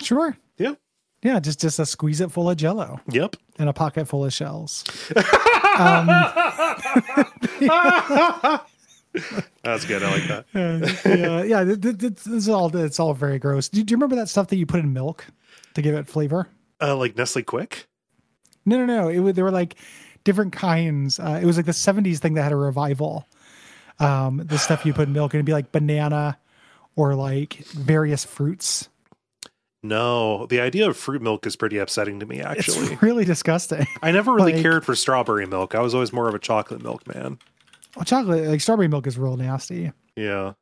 Sure. 0.00 0.36
yeah 0.58 0.74
Yeah, 1.22 1.38
just 1.40 1.60
just 1.60 1.78
a 1.78 1.86
squeeze 1.86 2.20
it 2.20 2.30
full 2.32 2.50
of 2.50 2.56
Jello 2.56 3.00
yep 3.10 3.36
and 3.58 3.68
a 3.68 3.72
pocket 3.72 4.06
full 4.08 4.24
of 4.24 4.32
shells. 4.32 4.84
that's 9.62 9.84
good 9.84 10.02
i 10.02 10.10
like 10.10 10.26
that 10.28 10.44
yeah, 11.04 11.42
yeah. 11.42 11.64
This 11.64 12.26
is 12.26 12.48
all. 12.48 12.74
It's 12.76 12.98
all 12.98 13.14
very 13.14 13.38
gross. 13.38 13.68
Do, 13.68 13.82
do 13.82 13.92
you 13.92 13.96
remember 13.96 14.16
that 14.16 14.28
stuff 14.28 14.48
that 14.48 14.56
you 14.56 14.66
put 14.66 14.80
in 14.80 14.92
milk 14.92 15.24
to 15.74 15.82
give 15.82 15.94
it 15.94 16.06
flavor? 16.06 16.48
uh, 16.80 16.96
like 16.96 17.16
Nestle 17.16 17.42
Quik 17.42 17.84
No, 18.66 18.84
no, 18.84 18.86
no. 18.86 19.08
It 19.08 19.20
was, 19.20 19.34
there 19.34 19.44
were 19.44 19.50
like 19.50 19.76
different 20.24 20.52
kinds. 20.52 21.18
Uh, 21.20 21.38
it 21.40 21.46
was 21.46 21.56
like 21.56 21.66
the 21.66 21.72
'70s 21.72 22.18
thing 22.18 22.34
that 22.34 22.42
had 22.42 22.52
a 22.52 22.56
revival. 22.56 23.26
Um, 24.00 24.42
the 24.44 24.58
stuff 24.58 24.84
you 24.84 24.92
put 24.92 25.06
in 25.06 25.12
milk, 25.12 25.32
and 25.34 25.38
it'd 25.38 25.46
be 25.46 25.52
like 25.52 25.70
banana 25.70 26.36
or 26.96 27.14
like 27.14 27.54
various 27.68 28.24
fruits. 28.24 28.88
no 29.82 30.46
the 30.46 30.60
idea 30.60 30.88
of 30.88 30.96
fruit 30.96 31.22
milk 31.22 31.46
is 31.46 31.56
pretty 31.56 31.78
upsetting 31.78 32.18
to 32.20 32.26
me 32.26 32.40
actually 32.40 32.92
It's 32.92 33.02
really 33.02 33.24
disgusting. 33.24 33.86
i 34.02 34.10
never 34.10 34.32
really 34.34 34.54
like- 34.54 34.62
cared 34.62 34.84
for 34.84 34.94
strawberry 34.96 35.46
milk 35.46 35.74
i 35.74 35.80
was 35.80 35.94
always 35.94 36.12
more 36.12 36.28
of 36.28 36.34
a 36.34 36.38
chocolate 36.38 36.82
milk 36.82 37.06
man 37.14 37.38
Well, 37.96 38.04
chocolate, 38.04 38.48
like 38.48 38.60
strawberry 38.60 38.88
milk, 38.88 39.06
is 39.06 39.16
real 39.18 39.36
nasty. 39.36 39.92
yeah 40.16 40.52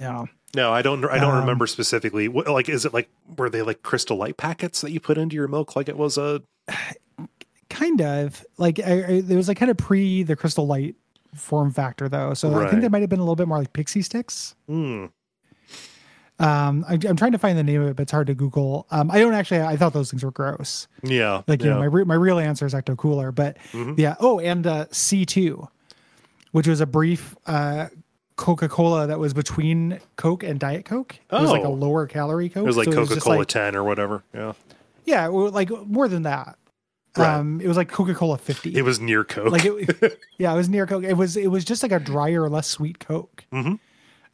Yeah. 0.00 0.24
No, 0.54 0.72
I 0.72 0.80
don't. 0.80 1.04
I 1.04 1.18
don't 1.18 1.34
Um, 1.34 1.40
remember 1.40 1.66
specifically. 1.66 2.28
What, 2.28 2.48
like, 2.48 2.68
is 2.70 2.86
it 2.86 2.94
like 2.94 3.10
were 3.36 3.50
they 3.50 3.60
like 3.62 3.82
crystal 3.82 4.16
light 4.16 4.36
packets 4.38 4.80
that 4.80 4.90
you 4.90 5.00
put 5.00 5.18
into 5.18 5.36
your 5.36 5.48
milk? 5.48 5.76
Like 5.76 5.88
it 5.88 5.96
was 5.98 6.16
a 6.16 6.40
kind 7.68 8.00
of 8.00 8.44
like 8.56 8.78
I, 8.80 8.92
I, 8.92 9.10
it 9.28 9.28
was 9.36 9.48
like 9.48 9.58
kind 9.58 9.70
of 9.70 9.76
pre 9.76 10.22
the 10.22 10.34
crystal 10.36 10.66
light 10.66 10.94
form 11.34 11.70
factor 11.72 12.08
though 12.08 12.32
so 12.32 12.54
i 12.54 12.70
think 12.70 12.80
they 12.80 12.88
might 12.88 13.00
have 13.02 13.10
been 13.10 13.18
a 13.18 13.22
little 13.22 13.36
bit 13.36 13.46
more 13.46 13.58
like 13.58 13.72
Pixy 13.74 14.02
Stix 14.02 14.54
hmm. 14.66 15.06
um 16.42 16.84
I, 16.88 16.94
i'm 17.06 17.16
trying 17.16 17.32
to 17.32 17.38
find 17.38 17.58
the 17.58 17.62
name 17.64 17.82
of 17.82 17.88
it 17.88 17.96
but 17.96 18.04
it's 18.04 18.12
hard 18.12 18.28
to 18.28 18.34
google 18.34 18.86
um 18.90 19.10
i 19.10 19.18
don't 19.18 19.34
actually 19.34 19.60
i 19.60 19.76
thought 19.76 19.92
those 19.92 20.10
things 20.10 20.24
were 20.24 20.30
gross 20.30 20.88
yeah, 21.02 21.42
like 21.46 21.60
you 21.62 21.68
yeah. 21.68 21.74
know 21.74 21.80
my, 21.80 21.86
re- 21.86 22.04
my 22.04 22.14
real 22.14 22.38
answer 22.38 22.64
is 22.64 22.72
ecto 22.72 22.96
cooler 22.96 23.32
but 23.32 23.58
Mhm. 23.72 23.98
yeah 23.98 24.14
oh 24.20 24.38
and 24.40 24.66
uh 24.66 24.86
c2 24.86 25.68
which 26.52 26.66
was 26.68 26.80
a 26.80 26.86
brief 26.86 27.36
uh 27.46 27.88
coca-cola 28.36 29.06
that 29.06 29.18
was 29.18 29.32
between 29.32 29.98
coke 30.16 30.42
and 30.42 30.60
diet 30.60 30.84
coke 30.84 31.14
it 31.14 31.40
was 31.40 31.50
like 31.50 31.62
a 31.64 31.66
Oh. 31.66 31.72
lower 31.72 32.06
calorie 32.06 32.48
coke 32.50 32.64
it 32.64 32.66
was 32.66 32.76
like 32.76 32.84
so 32.92 33.06
Coca 33.06 33.18
Cola 33.20 33.36
like- 33.38 33.48
ten 33.48 33.74
or 33.74 33.82
whatever. 33.82 34.22
Yeah, 34.34 34.52
yeah 35.04 35.26
like 35.28 35.70
more 35.86 36.06
than 36.08 36.22
that 36.22 36.58
Right. 37.16 37.34
um 37.36 37.62
it 37.62 37.66
was 37.68 37.78
like 37.78 37.88
coca-cola 37.88 38.36
50 38.36 38.76
it 38.76 38.82
was 38.82 39.00
near 39.00 39.24
Coke. 39.24 39.50
like 39.50 39.64
it 39.64 40.20
yeah 40.38 40.52
it 40.52 40.56
was 40.56 40.68
near 40.68 40.86
coke 40.86 41.02
it 41.04 41.14
was 41.14 41.34
it 41.38 41.46
was 41.50 41.64
just 41.64 41.82
like 41.82 41.92
a 41.92 41.98
drier 41.98 42.46
less 42.50 42.66
sweet 42.68 42.98
coke 42.98 43.44
Mhm. 43.50 43.78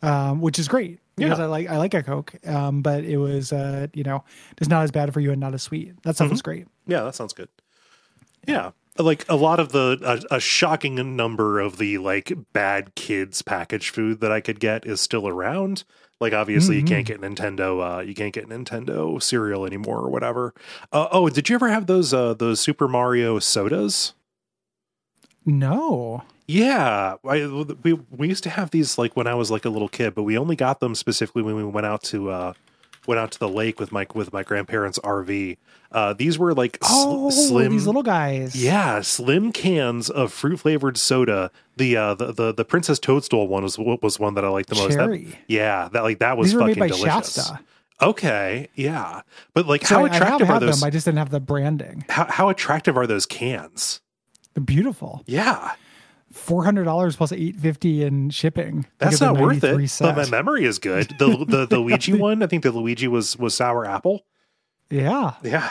um 0.03 0.41
which 0.41 0.59
is 0.59 0.67
great 0.67 0.99
because 1.15 1.39
Yeah. 1.39 1.45
i 1.45 1.47
like 1.47 1.69
i 1.71 1.77
like 1.77 1.95
a 1.95 2.03
coke 2.03 2.35
um 2.45 2.83
but 2.83 3.05
it 3.05 3.19
was 3.19 3.53
uh 3.53 3.87
you 3.95 4.03
know 4.03 4.25
just 4.59 4.69
not 4.69 4.83
as 4.83 4.91
bad 4.91 5.15
for 5.15 5.21
you 5.21 5.31
and 5.31 5.39
not 5.41 5.55
as 5.55 5.63
sweet 5.63 5.95
that 6.03 6.17
sounds 6.17 6.33
Mm-hmm. 6.33 6.45
great 6.45 6.67
yeah, 6.89 7.03
that 7.05 7.15
sounds 7.15 7.33
good. 7.33 7.49
Yeah, 8.49 8.73
like 8.99 9.25
a 9.29 9.37
lot 9.37 9.61
of 9.61 9.73
the 9.73 9.99
a, 10.31 10.37
a 10.37 10.41
shocking 10.41 11.17
number 11.17 11.61
of 11.61 11.79
the 11.79 11.99
like 11.99 12.33
bad 12.53 12.95
kids 12.95 13.43
packaged 13.43 13.95
food 13.95 14.21
that 14.21 14.33
I 14.33 14.41
could 14.41 14.61
get 14.61 14.87
is 14.87 15.01
still 15.01 15.27
around. 15.27 15.85
Like 16.21 16.33
obviously 16.33 16.77
you 16.77 16.85
can't 16.85 17.07
get 17.07 17.21
Nintendo. 17.21 17.99
Uh, 17.99 18.01
you 18.01 18.15
can't 18.15 18.33
get 18.33 18.49
Nintendo 18.49 19.21
cereal 19.21 19.67
anymore 19.67 19.99
or 19.99 20.09
whatever. 20.09 20.55
Uh, 20.93 21.09
oh, 21.11 21.29
did 21.29 21.49
you 21.49 21.57
ever 21.57 21.69
have 21.69 21.87
those 21.87 22.15
uh, 22.15 22.35
those 22.35 22.61
Super 22.61 22.87
Mario 22.87 23.39
sodas? 23.39 24.15
no 25.45 26.23
Yeah, 26.47 27.17
I, 27.25 27.47
we 27.83 27.95
we 27.95 28.29
used 28.29 28.45
to 28.45 28.51
have 28.51 28.71
these 28.71 28.99
like 28.99 29.17
when 29.17 29.27
I 29.27 29.35
was 29.35 29.51
like 29.51 29.65
a 29.65 29.71
little 29.71 29.89
kid, 29.89 30.15
but 30.15 30.23
we 30.23 30.39
only 30.39 30.55
got 30.55 30.79
them 30.79 30.95
specifically 30.95 31.43
when 31.43 31.57
we 31.57 31.65
went 31.65 31.87
out 31.87 32.05
to 32.05 32.31
uh 32.31 32.53
went 33.07 33.19
out 33.19 33.31
to 33.33 33.39
the 33.39 33.49
lake 33.49 33.79
with 33.81 33.93
my 33.93 34.07
with 34.15 34.33
my 34.33 34.43
grandparents' 34.43 34.99
RV. 35.01 35.57
Uh, 35.91 36.13
these 36.15 36.39
were 36.39 36.55
like 36.55 36.79
sl- 36.83 36.91
oh 36.91 37.31
slim, 37.31 37.73
these 37.73 37.87
little 37.87 38.03
guys 38.03 38.55
yeah, 38.57 39.01
slim 39.03 39.53
cans 39.53 40.09
of 40.09 40.33
fruit 40.33 40.59
flavored 40.59 40.97
soda. 40.97 41.51
The 41.77 41.97
uh 41.97 42.15
the, 42.15 42.33
the 42.33 42.53
the 42.55 42.65
Princess 42.65 42.99
Toadstool 42.99 43.49
one 43.49 43.63
was 43.63 43.79
was 43.79 44.19
one 44.19 44.35
that 44.35 44.45
I 44.45 44.49
liked 44.49 44.69
the 44.71 44.77
most. 44.77 44.97
That- 44.97 45.35
yeah, 45.49 45.89
that 45.93 46.03
like 46.03 46.21
that 46.21 46.37
was 46.37 46.53
these 46.53 46.61
fucking 46.61 46.75
delicious. 46.75 47.01
shasta 47.05 47.61
Okay, 48.01 48.69
yeah, 48.75 49.21
but 49.55 49.67
like 49.67 49.87
so 49.87 49.95
how 49.97 50.05
I, 50.05 50.09
I 50.09 50.17
attractive 50.17 50.51
are 50.51 50.59
those? 50.59 50.81
them 50.81 50.87
i 50.87 50.91
just 50.91 51.05
didn't 51.05 51.19
have 51.19 51.31
the 51.31 51.39
branding 51.39 52.05
how, 52.09 52.25
how 52.29 52.49
attractive 52.49 52.97
are 52.97 53.07
those 53.07 53.27
cans? 53.27 54.01
they're 54.55 54.65
beautiful 54.65 55.23
Yeah. 55.27 55.73
$400 56.33 57.17
plus 57.17 57.33
850 57.33 58.03
in 58.05 58.31
shipping 58.31 58.87
That's 58.99 59.21
not 59.21 59.37
worth 59.39 59.63
93 59.63 59.85
it. 59.85 59.99
But 60.01 60.17
my 60.17 60.29
memory 60.31 60.65
is 60.65 60.79
good. 60.79 61.09
The 61.19 61.45
the, 61.47 61.67
the 61.67 61.79
Luigi 61.79 62.13
one, 62.19 62.43
I 62.43 62.47
think 62.47 62.63
the 62.63 62.71
Luigi 62.73 63.09
was 63.09 63.37
was 63.37 63.55
sour 63.55 63.85
apple. 63.87 64.25
yeah 64.91 65.35
Yeah, 65.43 65.71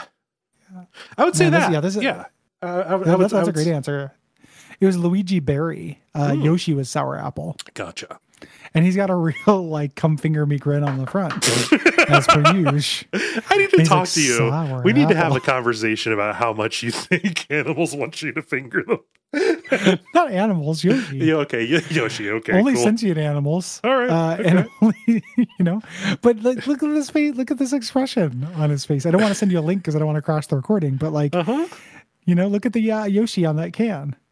I 1.18 1.24
would 1.24 1.36
say 1.36 1.44
Man, 1.44 1.52
this- 1.52 1.60
that. 1.64 1.72
yeah, 1.72 1.80
this 1.80 1.96
is- 1.96 2.02
yeah. 2.02 2.24
Uh, 2.62 2.66
I, 2.66 2.94
would- 2.94 3.08
I 3.08 3.16
would, 3.16 3.20
that's, 3.24 3.32
that's 3.32 3.48
a 3.48 3.52
great 3.52 3.66
answer. 3.66 4.12
It 4.80 4.86
was 4.86 4.96
Luigi 4.96 5.38
Berry. 5.40 6.00
Uh, 6.14 6.34
Hmm. 6.34 6.42
Yoshi 6.42 6.74
was 6.74 6.88
sour 6.90 7.16
apple, 7.16 7.56
Gotcha. 7.74 8.18
and 8.74 8.84
he's 8.84 8.96
got 8.96 9.10
a 9.10 9.14
real 9.46 9.66
like 9.68 9.94
"come 9.94 10.16
finger 10.16 10.44
me" 10.46 10.58
grin 10.58 10.82
on 10.84 10.98
the 10.98 11.06
front, 11.06 11.34
as 12.10 12.26
per 12.26 12.42
usual. 12.52 13.08
I 13.48 13.56
need 13.58 13.70
to 13.70 13.84
talk 13.84 14.00
like 14.00 14.08
to 14.10 14.20
you. 14.22 14.82
We 14.84 14.92
need 14.92 15.08
to 15.08 15.14
have 15.16 15.34
a 15.36 15.40
conversation 15.40 16.12
about 16.12 16.34
how 16.36 16.52
much 16.52 16.82
you 16.82 16.90
think 16.90 17.46
animals 17.50 17.94
want 17.96 18.22
you 18.22 18.32
to 18.32 18.42
finger 18.42 18.82
them. 18.86 18.98
Not 20.14 20.30
animals, 20.30 20.84
Yoshi. 20.84 21.18
Yeah, 21.18 21.34
okay, 21.36 21.62
Yoshi. 21.64 22.28
Okay, 22.30 22.52
only 22.58 22.74
cool. 22.74 22.82
sentient 22.82 23.16
animals. 23.18 23.80
All 23.82 23.96
right, 23.96 24.10
uh, 24.10 24.42
and 24.44 24.68
only 24.82 25.22
you 25.36 25.46
know. 25.64 25.80
But 26.20 26.36
look, 26.38 26.66
look 26.66 26.82
at 26.82 26.88
this 26.90 27.08
face. 27.10 27.34
Look 27.34 27.50
at 27.50 27.58
this 27.58 27.72
expression 27.72 28.46
on 28.56 28.68
his 28.70 28.84
face. 28.84 29.06
I 29.06 29.10
don't 29.10 29.22
want 29.22 29.30
to 29.32 29.34
send 29.38 29.50
you 29.52 29.58
a 29.58 29.62
link 29.62 29.80
because 29.82 29.96
I 29.96 29.98
don't 30.00 30.06
want 30.06 30.16
to 30.16 30.22
crash 30.22 30.46
the 30.48 30.56
recording. 30.56 30.96
But 30.96 31.12
like, 31.12 31.34
Uh 31.34 31.42
huh. 31.44 31.66
you 32.26 32.34
know, 32.34 32.46
look 32.48 32.66
at 32.66 32.74
the 32.74 32.92
uh, 32.92 33.04
Yoshi 33.04 33.46
on 33.46 33.56
that 33.56 33.72
can. 33.72 34.16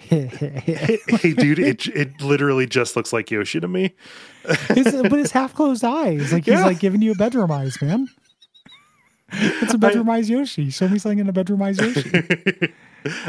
Hey, 0.00 1.34
dude, 1.36 1.58
it 1.58 1.86
it 1.88 2.20
literally 2.22 2.66
just 2.66 2.96
looks 2.96 3.12
like 3.12 3.30
Yoshi 3.30 3.60
to 3.60 3.68
me. 3.68 3.94
his, 4.68 4.90
but 5.02 5.12
his 5.12 5.30
half 5.30 5.54
closed 5.54 5.84
eyes, 5.84 6.32
like 6.32 6.46
he's 6.46 6.54
Yeah. 6.54 6.64
like 6.64 6.80
giving 6.80 7.02
you 7.02 7.12
a 7.12 7.14
bedroom 7.14 7.50
eyes, 7.52 7.80
man. 7.82 8.08
It's 9.32 9.74
a 9.74 9.78
bedroom 9.78 10.08
eyes, 10.10 10.28
Yoshi. 10.30 10.70
Show 10.70 10.88
me 10.88 10.98
something 10.98 11.18
in 11.20 11.28
a 11.28 11.32
bedroom 11.32 11.62
eyes 11.62 11.78
Yoshi. 11.78 12.10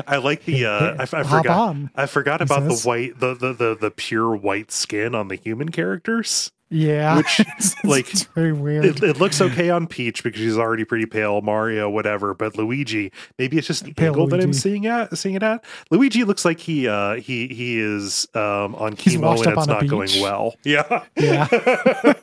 I 0.08 0.18
like 0.18 0.46
the 0.46 0.66
uh, 0.66 0.96
I, 1.00 1.04
I 1.04 1.24
forgot 1.24 1.48
on, 1.48 1.92
I 1.96 2.06
forgot 2.06 2.42
about 2.42 2.64
the 2.68 2.76
white 2.84 3.20
the, 3.20 3.34
the 3.34 3.54
the 3.54 3.78
the 3.80 3.92
pure 3.92 4.36
white 4.36 4.72
skin 4.72 5.16
on 5.16 5.28
the 5.28 5.36
human 5.36 5.70
characters. 5.70 6.52
Yeah, 6.74 7.18
Which, 7.18 7.42
like, 7.84 8.10
it's 8.14 8.24
very 8.24 8.54
weird. 8.54 8.86
It, 8.86 9.04
it 9.04 9.18
looks 9.18 9.42
okay 9.42 9.70
on 9.70 9.88
Peach 9.88 10.24
because 10.24 10.40
she's 10.40 10.58
already 10.58 10.86
pretty 10.86 11.06
pale. 11.06 11.42
Mario, 11.42 11.90
whatever, 11.90 12.34
but 12.34 12.58
Luigi, 12.58 13.12
maybe 13.38 13.58
it's 13.58 13.68
just 13.68 13.84
the 13.84 13.94
Pale 13.94 14.14
angle 14.14 14.28
that 14.28 14.40
I'm 14.40 14.54
seeing 14.54 14.88
at 14.88 15.18
seeing 15.18 15.36
it 15.36 15.44
at. 15.44 15.66
Luigi 15.90 16.24
looks 16.24 16.46
like 16.46 16.62
he 16.62 16.88
uh 16.88 17.16
he 17.16 17.48
he 17.48 17.78
is 17.78 18.26
um 18.36 18.74
on 18.76 18.96
chemo 18.96 19.38
and 19.46 19.58
it's 19.58 19.68
not 19.68 19.86
going 19.88 20.10
well. 20.22 20.56
Yeah. 20.64 21.04
yeah, 21.18 21.48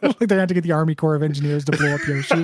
like 0.00 0.18
they 0.20 0.36
had 0.36 0.48
to 0.48 0.54
get 0.54 0.62
the 0.62 0.72
Army 0.72 0.94
Corps 0.94 1.14
of 1.14 1.22
Engineers 1.22 1.64
to 1.66 1.72
blow 1.72 1.94
up 1.94 2.00
Yoshi. 2.08 2.42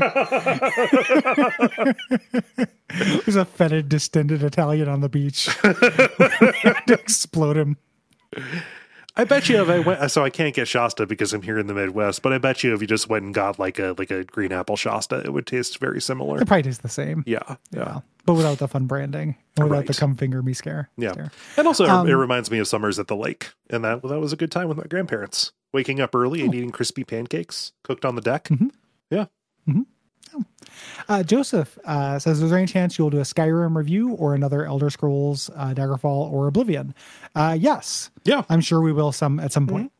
There's 3.24 3.36
a 3.36 3.44
fetid, 3.46 3.88
distended 3.88 4.42
Italian 4.42 4.88
on 4.88 5.00
the 5.00 5.08
beach 5.08 5.46
to 5.62 6.98
explode 7.00 7.56
him. 7.56 7.78
I 9.16 9.22
bet 9.24 9.48
you 9.48 9.62
if 9.62 9.68
I 9.68 9.78
went, 9.78 10.10
so 10.10 10.24
I 10.24 10.30
can't 10.30 10.54
get 10.54 10.66
Shasta 10.66 11.06
because 11.06 11.32
I'm 11.32 11.42
here 11.42 11.56
in 11.58 11.68
the 11.68 11.74
Midwest. 11.74 12.20
But 12.22 12.32
I 12.32 12.38
bet 12.38 12.64
you 12.64 12.74
if 12.74 12.80
you 12.80 12.86
just 12.88 13.08
went 13.08 13.24
and 13.24 13.32
got 13.32 13.58
like 13.60 13.78
a 13.78 13.94
like 13.96 14.10
a 14.10 14.24
green 14.24 14.50
apple 14.52 14.76
Shasta, 14.76 15.20
it 15.24 15.32
would 15.32 15.46
taste 15.46 15.78
very 15.78 16.00
similar. 16.00 16.40
It 16.42 16.46
probably 16.46 16.64
tastes 16.64 16.82
the 16.82 16.88
same. 16.88 17.22
Yeah, 17.26 17.38
yeah, 17.48 17.56
Yeah, 17.78 18.00
but 18.26 18.34
without 18.34 18.58
the 18.58 18.66
fun 18.66 18.86
branding, 18.86 19.36
or 19.58 19.66
without 19.66 19.86
the 19.86 19.94
come 19.94 20.16
finger 20.16 20.42
me 20.42 20.52
scare. 20.52 20.90
yeah. 20.96 21.12
stare. 21.12 21.30
And 21.56 21.66
also, 21.68 21.86
Um, 21.86 22.08
it 22.08 22.12
reminds 22.14 22.50
me 22.50 22.58
of 22.58 22.66
summers 22.66 22.98
at 22.98 23.06
the 23.06 23.16
lake, 23.16 23.52
and 23.70 23.84
that 23.84 24.02
that 24.02 24.18
was 24.18 24.32
a 24.32 24.36
good 24.36 24.50
time 24.50 24.66
with 24.68 24.78
my 24.78 24.84
grandparents. 24.84 25.52
Waking 25.72 26.00
up 26.00 26.14
early 26.14 26.42
and 26.42 26.52
eating 26.54 26.70
crispy 26.70 27.04
pancakes 27.04 27.72
cooked 27.84 28.04
on 28.04 28.16
the 28.16 28.20
deck. 28.20 28.44
Mm-hmm. 28.44 28.68
Yeah, 29.10 29.26
Uh, 31.08 31.22
Joseph 31.22 31.78
uh, 31.84 32.18
says, 32.18 32.40
"Is 32.42 32.50
there 32.50 32.58
any 32.58 32.66
chance 32.66 32.98
you'll 32.98 33.10
do 33.10 33.18
a 33.18 33.22
Skyrim 33.22 33.76
review 33.76 34.10
or 34.14 34.34
another 34.34 34.64
Elder 34.64 34.90
Scrolls, 34.90 35.50
uh, 35.54 35.74
Daggerfall, 35.74 36.32
or 36.32 36.46
Oblivion?" 36.48 36.94
Uh, 37.34 37.56
yes, 37.58 38.10
yeah, 38.24 38.42
I'm 38.48 38.60
sure 38.60 38.80
we 38.80 38.92
will 38.92 39.12
some 39.12 39.38
at 39.40 39.52
some 39.52 39.66
point. 39.66 39.92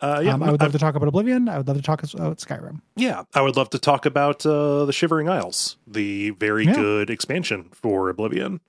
uh, 0.00 0.20
yeah. 0.24 0.34
um, 0.34 0.42
I 0.42 0.50
would 0.50 0.60
love 0.60 0.72
to 0.72 0.78
talk 0.78 0.94
about 0.96 1.08
Oblivion. 1.08 1.48
I 1.48 1.58
would 1.58 1.68
love 1.68 1.76
to 1.76 1.82
talk 1.82 2.02
about 2.02 2.38
Skyrim. 2.38 2.80
yeah, 2.96 3.22
I 3.34 3.40
would 3.40 3.56
love 3.56 3.70
to 3.70 3.78
talk 3.78 4.04
about 4.04 4.44
uh, 4.44 4.84
the 4.84 4.92
Shivering 4.92 5.28
Isles, 5.28 5.76
the 5.86 6.30
very 6.30 6.64
Yeah. 6.66 6.74
good 6.74 7.10
expansion 7.10 7.68
for 7.72 8.08
Oblivion. 8.08 8.60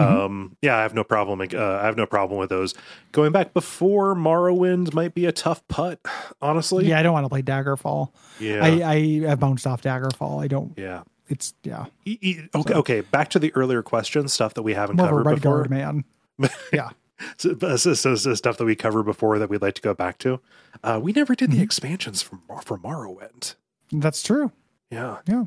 Mhm. 0.00 0.24
Um, 0.24 0.56
yeah, 0.62 0.76
I 0.76 0.82
have 0.82 0.94
no 0.94 1.04
problem. 1.04 1.40
Uh, 1.40 1.46
I 1.56 1.84
have 1.86 1.96
no 1.96 2.06
problem 2.06 2.38
with 2.40 2.48
those. 2.50 2.74
Going 3.12 3.32
back 3.32 3.52
before 3.54 4.14
Morrowind 4.14 4.94
might 4.94 5.14
be 5.14 5.26
a 5.26 5.32
tough 5.32 5.66
putt, 5.68 6.00
honestly. 6.40 6.86
Yeah, 6.86 6.98
I 6.98 7.02
don't 7.02 7.12
want 7.12 7.24
to 7.24 7.28
play 7.28 7.42
Daggerfall. 7.42 8.10
yeah, 8.38 8.64
I, 8.64 8.68
I 8.92 9.28
have 9.28 9.40
bounced 9.40 9.66
off 9.66 9.82
Daggerfall. 9.82 10.42
I 10.42 10.48
don't. 10.48 10.72
yeah. 10.76 11.02
It's 11.28 11.54
yeah, 11.62 11.84
E- 12.04 12.18
e- 12.20 12.40
Okay, 12.56 12.74
okay. 12.74 13.00
Back 13.02 13.30
to 13.30 13.38
the 13.38 13.54
earlier 13.54 13.82
question, 13.84 14.26
stuff 14.26 14.54
that 14.54 14.62
we 14.62 14.74
haven't 14.74 14.96
more 14.96 15.06
covered 15.22 15.34
before. 15.36 15.58
guard 15.58 15.70
man. 15.70 16.04
Yeah, 16.72 16.88
So, 17.36 17.54
so, 17.76 17.94
so, 17.94 18.14
so 18.16 18.34
stuff 18.34 18.56
that 18.56 18.64
we 18.64 18.74
covered 18.74 19.04
before 19.04 19.38
that 19.38 19.48
we'd 19.48 19.62
like 19.62 19.74
to 19.74 19.82
go 19.82 19.94
back 19.94 20.18
to. 20.18 20.40
Uh, 20.82 20.98
we 21.00 21.12
never 21.12 21.36
did 21.36 21.50
Mm-hmm. 21.50 21.58
the 21.58 21.62
expansions 21.64 22.20
from 22.22 22.40
from 22.64 22.80
Morrowind. 22.82 23.54
that's 23.92 24.22
true. 24.24 24.50
Yeah. 24.90 25.18
Yeah, 25.26 25.44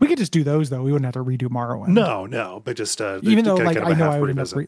we 0.00 0.08
could 0.08 0.18
just 0.18 0.32
do 0.32 0.42
those 0.42 0.68
though. 0.70 0.82
We 0.82 0.92
wouldn't 0.92 1.06
have 1.14 1.22
to 1.22 1.28
redo 1.28 1.48
Morrowind. 1.48 1.88
No, 1.88 2.26
no, 2.26 2.60
but 2.64 2.76
just 2.76 3.00
uh, 3.00 3.20
even 3.22 3.44
though 3.44 3.54
like 3.54 3.76
I 3.76 3.92
know 3.94 4.10
I 4.10 4.20
would 4.20 4.36
up. 4.36 4.52
Re- 4.54 4.66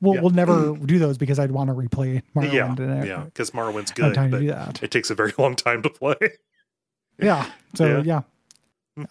we'll 0.00 0.14
Yeah. 0.14 0.20
we'll 0.22 0.30
never 0.30 0.74
do 0.76 0.98
those 0.98 1.18
because 1.18 1.38
I'd 1.38 1.50
want 1.50 1.68
to 1.68 1.74
replay 1.74 2.22
Morrowind. 2.34 2.78
yeah, 2.78 3.04
yeah, 3.04 3.24
because 3.24 3.52
Morrowind's 3.52 3.90
good, 3.92 4.14
but 4.14 4.30
do 4.40 4.46
that. 4.48 4.82
it 4.82 4.90
takes 4.90 5.10
a 5.10 5.14
very 5.14 5.32
long 5.38 5.54
time 5.54 5.82
to 5.82 5.90
play. 5.90 6.16
Yeah. 7.20 7.50
So 7.74 8.02
Yeah. 8.04 8.22
yeah. 8.96 9.06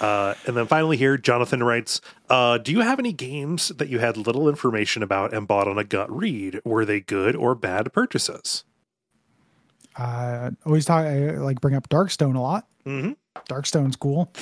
Uh, 0.00 0.34
and 0.46 0.56
then 0.56 0.66
finally, 0.66 0.96
here, 0.96 1.16
Jonathan 1.16 1.62
writes 1.62 2.00
uh, 2.28 2.58
Do 2.58 2.72
you 2.72 2.80
have 2.80 2.98
any 2.98 3.12
games 3.12 3.68
that 3.68 3.88
you 3.88 4.00
had 4.00 4.16
little 4.16 4.48
information 4.48 5.02
about 5.04 5.32
and 5.32 5.46
bought 5.46 5.68
on 5.68 5.78
a 5.78 5.84
gut 5.84 6.10
read? 6.14 6.60
Were 6.64 6.84
they 6.84 6.98
good 7.00 7.36
or 7.36 7.54
bad 7.54 7.92
purchases? 7.92 8.64
Uh, 9.96 10.50
always 10.66 10.84
talk 10.84 11.06
I, 11.06 11.30
like 11.36 11.60
bring 11.60 11.74
up 11.76 11.88
Darkstone 11.88 12.34
a 12.34 12.40
lot. 12.40 12.66
Mm-hmm. 12.84 13.12
Darkstone's 13.48 13.96
cool. 13.96 14.32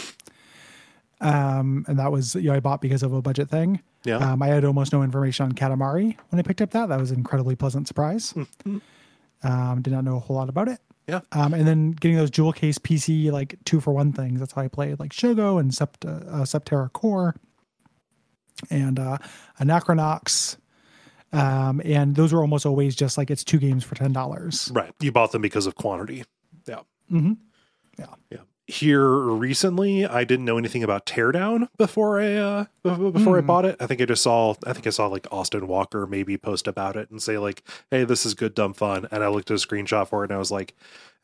Um, 1.21 1.85
and 1.87 1.99
that 1.99 2.11
was 2.11 2.35
you 2.35 2.43
know 2.49 2.55
I 2.55 2.61
bought 2.61 2.81
because 2.81 3.03
of 3.03 3.13
a 3.13 3.23
budget 3.23 3.49
thing. 3.49 3.81
Yeah. 4.05 4.17
Um, 4.17 4.43
I 4.43 4.49
had 4.49 4.65
almost 4.65 4.93
no 4.93 5.03
information 5.03 5.45
on 5.45 5.53
Katamari 5.53 6.17
when 6.31 6.41
I 6.41 6.43
picked 6.43 6.61
up 6.61 6.71
that. 6.73 6.89
That 6.89 6.99
was 6.99 7.11
an 7.13 7.19
incredibly 7.19 7.55
pleasant 7.55 7.87
surprise. 7.87 8.35
Um, 9.45 9.83
did 9.83 9.93
not 9.93 10.05
know 10.05 10.17
a 10.17 10.21
whole 10.21 10.37
lot 10.37 10.49
about 10.49 10.69
it. 10.69 10.81
Yeah. 11.09 11.21
Um, 11.33 11.53
and 11.55 11.67
then 11.67 11.93
getting 11.93 12.17
those 12.17 12.31
jewel 12.31 12.53
case 12.53 12.79
PC 12.79 13.31
like 13.31 13.57
two 13.65 13.81
for 13.81 13.93
one 13.93 14.13
things. 14.13 14.41
That's 14.41 14.53
how 14.53 14.63
I 14.63 14.69
played 14.69 14.99
like 14.99 15.13
Shogo 15.13 15.61
and 15.61 15.71
Sept- 15.71 16.07
uh, 16.09 16.43
Septerra 16.45 16.93
Core 16.93 17.35
and 18.71 18.99
uh, 18.99 19.19
Anachronox. 19.61 20.57
Um, 21.33 21.81
and 21.85 22.15
those 22.17 22.33
were 22.33 22.41
almost 22.41 22.67
always 22.67 22.95
just 22.95 23.17
like 23.17 23.31
it's 23.31 23.43
two 23.45 23.59
games 23.59 23.85
for 23.85 23.95
ten 23.95 24.13
dollars. 24.13 24.71
Right. 24.75 24.93
You 25.01 25.13
bought 25.13 25.31
them 25.33 25.43
because 25.43 25.67
of 25.67 25.77
quantity. 25.77 26.25
Yeah. 26.67 26.81
Mm-hmm. 27.11 27.33
Yeah. 27.99 28.39
Here 28.69 29.09
recently, 29.09 30.07
I 30.07 30.23
didn't 30.23 30.45
know 30.45 30.57
anything 30.57 30.85
about 30.85 31.05
Teardown 31.05 31.69
before 31.79 32.21
I 32.21 32.35
uh 32.35 32.65
before 32.85 33.37
I 33.37 33.41
Hmm. 33.41 33.47
bought 33.47 33.65
it. 33.65 33.77
I 33.81 33.87
think 33.87 34.01
I 34.01 34.05
just 34.05 34.23
saw 34.23 34.55
I 34.65 34.73
think 34.73 34.87
I 34.87 34.91
saw 34.91 35.09
like 35.09 35.27
Austin 35.33 35.67
Walker 35.67 36.07
maybe 36.07 36.37
post 36.39 36.69
about 36.69 36.97
it 36.97 37.11
and 37.11 37.21
say 37.21 37.39
like, 37.39 37.65
"Hey, 37.91 38.05
this 38.05 38.25
is 38.25 38.35
good 38.35 38.55
dumb 38.55 38.73
fun." 38.73 39.09
And 39.11 39.25
I 39.25 39.29
looked 39.29 39.51
at 39.51 39.57
a 39.63 39.67
screenshot 39.67 40.07
for 40.09 40.23
it 40.25 40.31
and 40.31 40.37
I 40.37 40.39
was 40.39 40.53
like, 40.53 40.75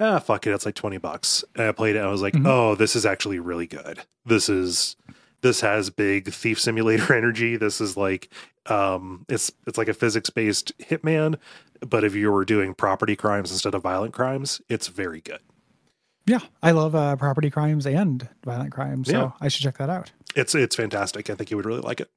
"Ah, 0.01 0.18
fuck 0.18 0.47
it, 0.49 0.53
it's 0.53 0.66
like 0.66 0.74
20 0.74 0.99
bucks." 0.99 1.45
And 1.55 1.66
I 1.68 1.72
played 1.72 1.95
it 1.95 2.01
and 2.01 2.09
I 2.09 2.11
was 2.11 2.22
like, 2.22 2.34
Mhm. 2.34 2.47
"Oh, 2.47 2.74
this 2.74 2.97
is 2.97 3.07
actually 3.07 3.39
really 3.39 3.66
good. 3.68 4.01
This 4.26 4.49
is 4.49 4.97
this 5.41 5.61
has 5.61 5.91
big 5.91 6.32
thief 6.32 6.61
simulator 6.61 7.14
energy. 7.14 7.57
This 7.57 7.80
is 7.80 7.97
like 7.97 8.30
um 8.66 9.24
it's 9.28 9.53
it's 9.66 9.78
like 9.78 9.89
a 9.89 9.95
physics-based 9.95 10.76
hitman, 10.78 11.36
but 11.89 12.03
if 12.03 12.16
you 12.16 12.32
were 12.32 12.45
doing 12.45 12.74
property 12.74 13.14
crimes 13.14 13.53
instead 13.53 13.74
of 13.76 13.82
violent 13.82 14.12
crimes, 14.12 14.61
it's 14.68 14.89
very 14.89 15.20
good." 15.20 15.39
Yeah, 16.28 16.40
I 16.62 16.72
love 16.72 16.94
uh, 16.94 17.16
property 17.16 17.48
crimes 17.50 17.86
and 17.86 18.28
violent 18.44 18.70
crimes, 18.70 19.08
so 19.08 19.12
Yeah. 19.18 19.30
I 19.40 19.48
should 19.48 19.62
check 19.62 19.78
that 19.78 19.88
out. 19.88 20.12
It's 20.36 20.54
it's 20.54 20.76
fantastic. 20.76 21.30
I 21.30 21.34
think 21.34 21.50
you 21.50 21.56
would 21.56 21.64
really 21.66 21.80
like 21.80 22.00
it. 22.00 22.10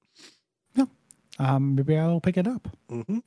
Yeah, 0.76 0.86
um, 1.40 1.76
maybe 1.76 1.98
I'll 1.98 2.20
pick 2.20 2.36
it 2.38 2.46
up. 2.48 2.68
hmm 2.90 3.20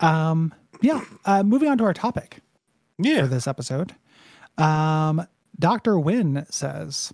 Um, 0.00 0.54
yeah, 0.82 1.00
uh, 1.24 1.42
moving 1.42 1.68
on 1.70 1.78
to 1.78 1.84
our 1.84 1.94
topic 1.94 2.38
Yeah. 2.98 3.22
for 3.22 3.28
this 3.28 3.46
episode. 3.48 3.94
Um, 4.58 5.26
Dr. 5.58 5.98
Wynn 5.98 6.44
says, 6.50 7.12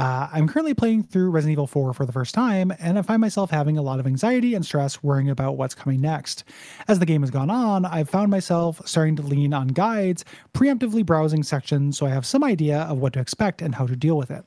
uh, 0.00 0.28
I'm 0.32 0.48
currently 0.48 0.72
playing 0.72 1.02
through 1.02 1.28
Resident 1.28 1.52
Evil 1.52 1.66
4 1.66 1.92
for 1.92 2.06
the 2.06 2.12
first 2.12 2.34
time, 2.34 2.72
and 2.80 2.98
I 2.98 3.02
find 3.02 3.20
myself 3.20 3.50
having 3.50 3.76
a 3.76 3.82
lot 3.82 4.00
of 4.00 4.06
anxiety 4.06 4.54
and 4.54 4.64
stress 4.64 5.02
worrying 5.02 5.28
about 5.28 5.58
what's 5.58 5.74
coming 5.74 6.00
next. 6.00 6.44
As 6.88 7.00
the 7.00 7.04
game 7.04 7.20
has 7.20 7.30
gone 7.30 7.50
on, 7.50 7.84
I've 7.84 8.08
found 8.08 8.30
myself 8.30 8.80
starting 8.86 9.14
to 9.16 9.22
lean 9.22 9.52
on 9.52 9.68
guides, 9.68 10.24
preemptively 10.54 11.04
browsing 11.04 11.42
sections 11.42 11.98
so 11.98 12.06
I 12.06 12.10
have 12.10 12.24
some 12.24 12.42
idea 12.42 12.78
of 12.84 12.96
what 12.96 13.12
to 13.12 13.20
expect 13.20 13.60
and 13.60 13.74
how 13.74 13.86
to 13.86 13.94
deal 13.94 14.16
with 14.16 14.30
it. 14.30 14.42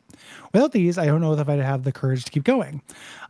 Without 0.53 0.71
these, 0.71 0.97
I 0.97 1.05
don't 1.05 1.21
know 1.21 1.33
if 1.33 1.47
I'd 1.47 1.59
have 1.59 1.83
the 1.83 1.91
courage 1.91 2.25
to 2.25 2.31
keep 2.31 2.43
going. 2.43 2.81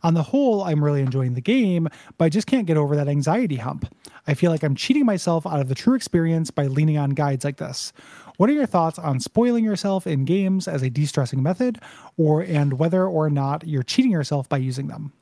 On 0.02 0.14
the 0.14 0.22
whole, 0.22 0.62
I'm 0.64 0.82
really 0.82 1.02
enjoying 1.02 1.34
the 1.34 1.42
game, 1.42 1.88
but 2.16 2.24
I 2.24 2.28
just 2.30 2.46
can't 2.46 2.66
get 2.66 2.78
over 2.78 2.96
that 2.96 3.08
anxiety 3.08 3.56
hump. 3.56 3.86
I 4.26 4.32
feel 4.32 4.50
like 4.50 4.62
I'm 4.62 4.74
cheating 4.74 5.04
myself 5.04 5.46
out 5.46 5.60
of 5.60 5.68
the 5.68 5.74
true 5.74 5.94
experience 5.94 6.50
by 6.50 6.68
leaning 6.68 6.96
on 6.96 7.10
guides 7.10 7.44
like 7.44 7.58
this. 7.58 7.92
What 8.36 8.50
are 8.50 8.52
your 8.52 8.66
thoughts 8.66 8.98
on 8.98 9.20
spoiling 9.20 9.64
yourself 9.64 10.06
in 10.06 10.24
games 10.24 10.66
as 10.66 10.82
a 10.82 10.90
de-stressing 10.90 11.42
method, 11.42 11.80
or 12.16 12.42
and 12.42 12.78
whether 12.78 13.06
or 13.06 13.30
not 13.30 13.66
you're 13.66 13.82
cheating 13.82 14.10
yourself 14.10 14.48
by 14.48 14.56
using 14.56 14.88
them? 14.88 15.12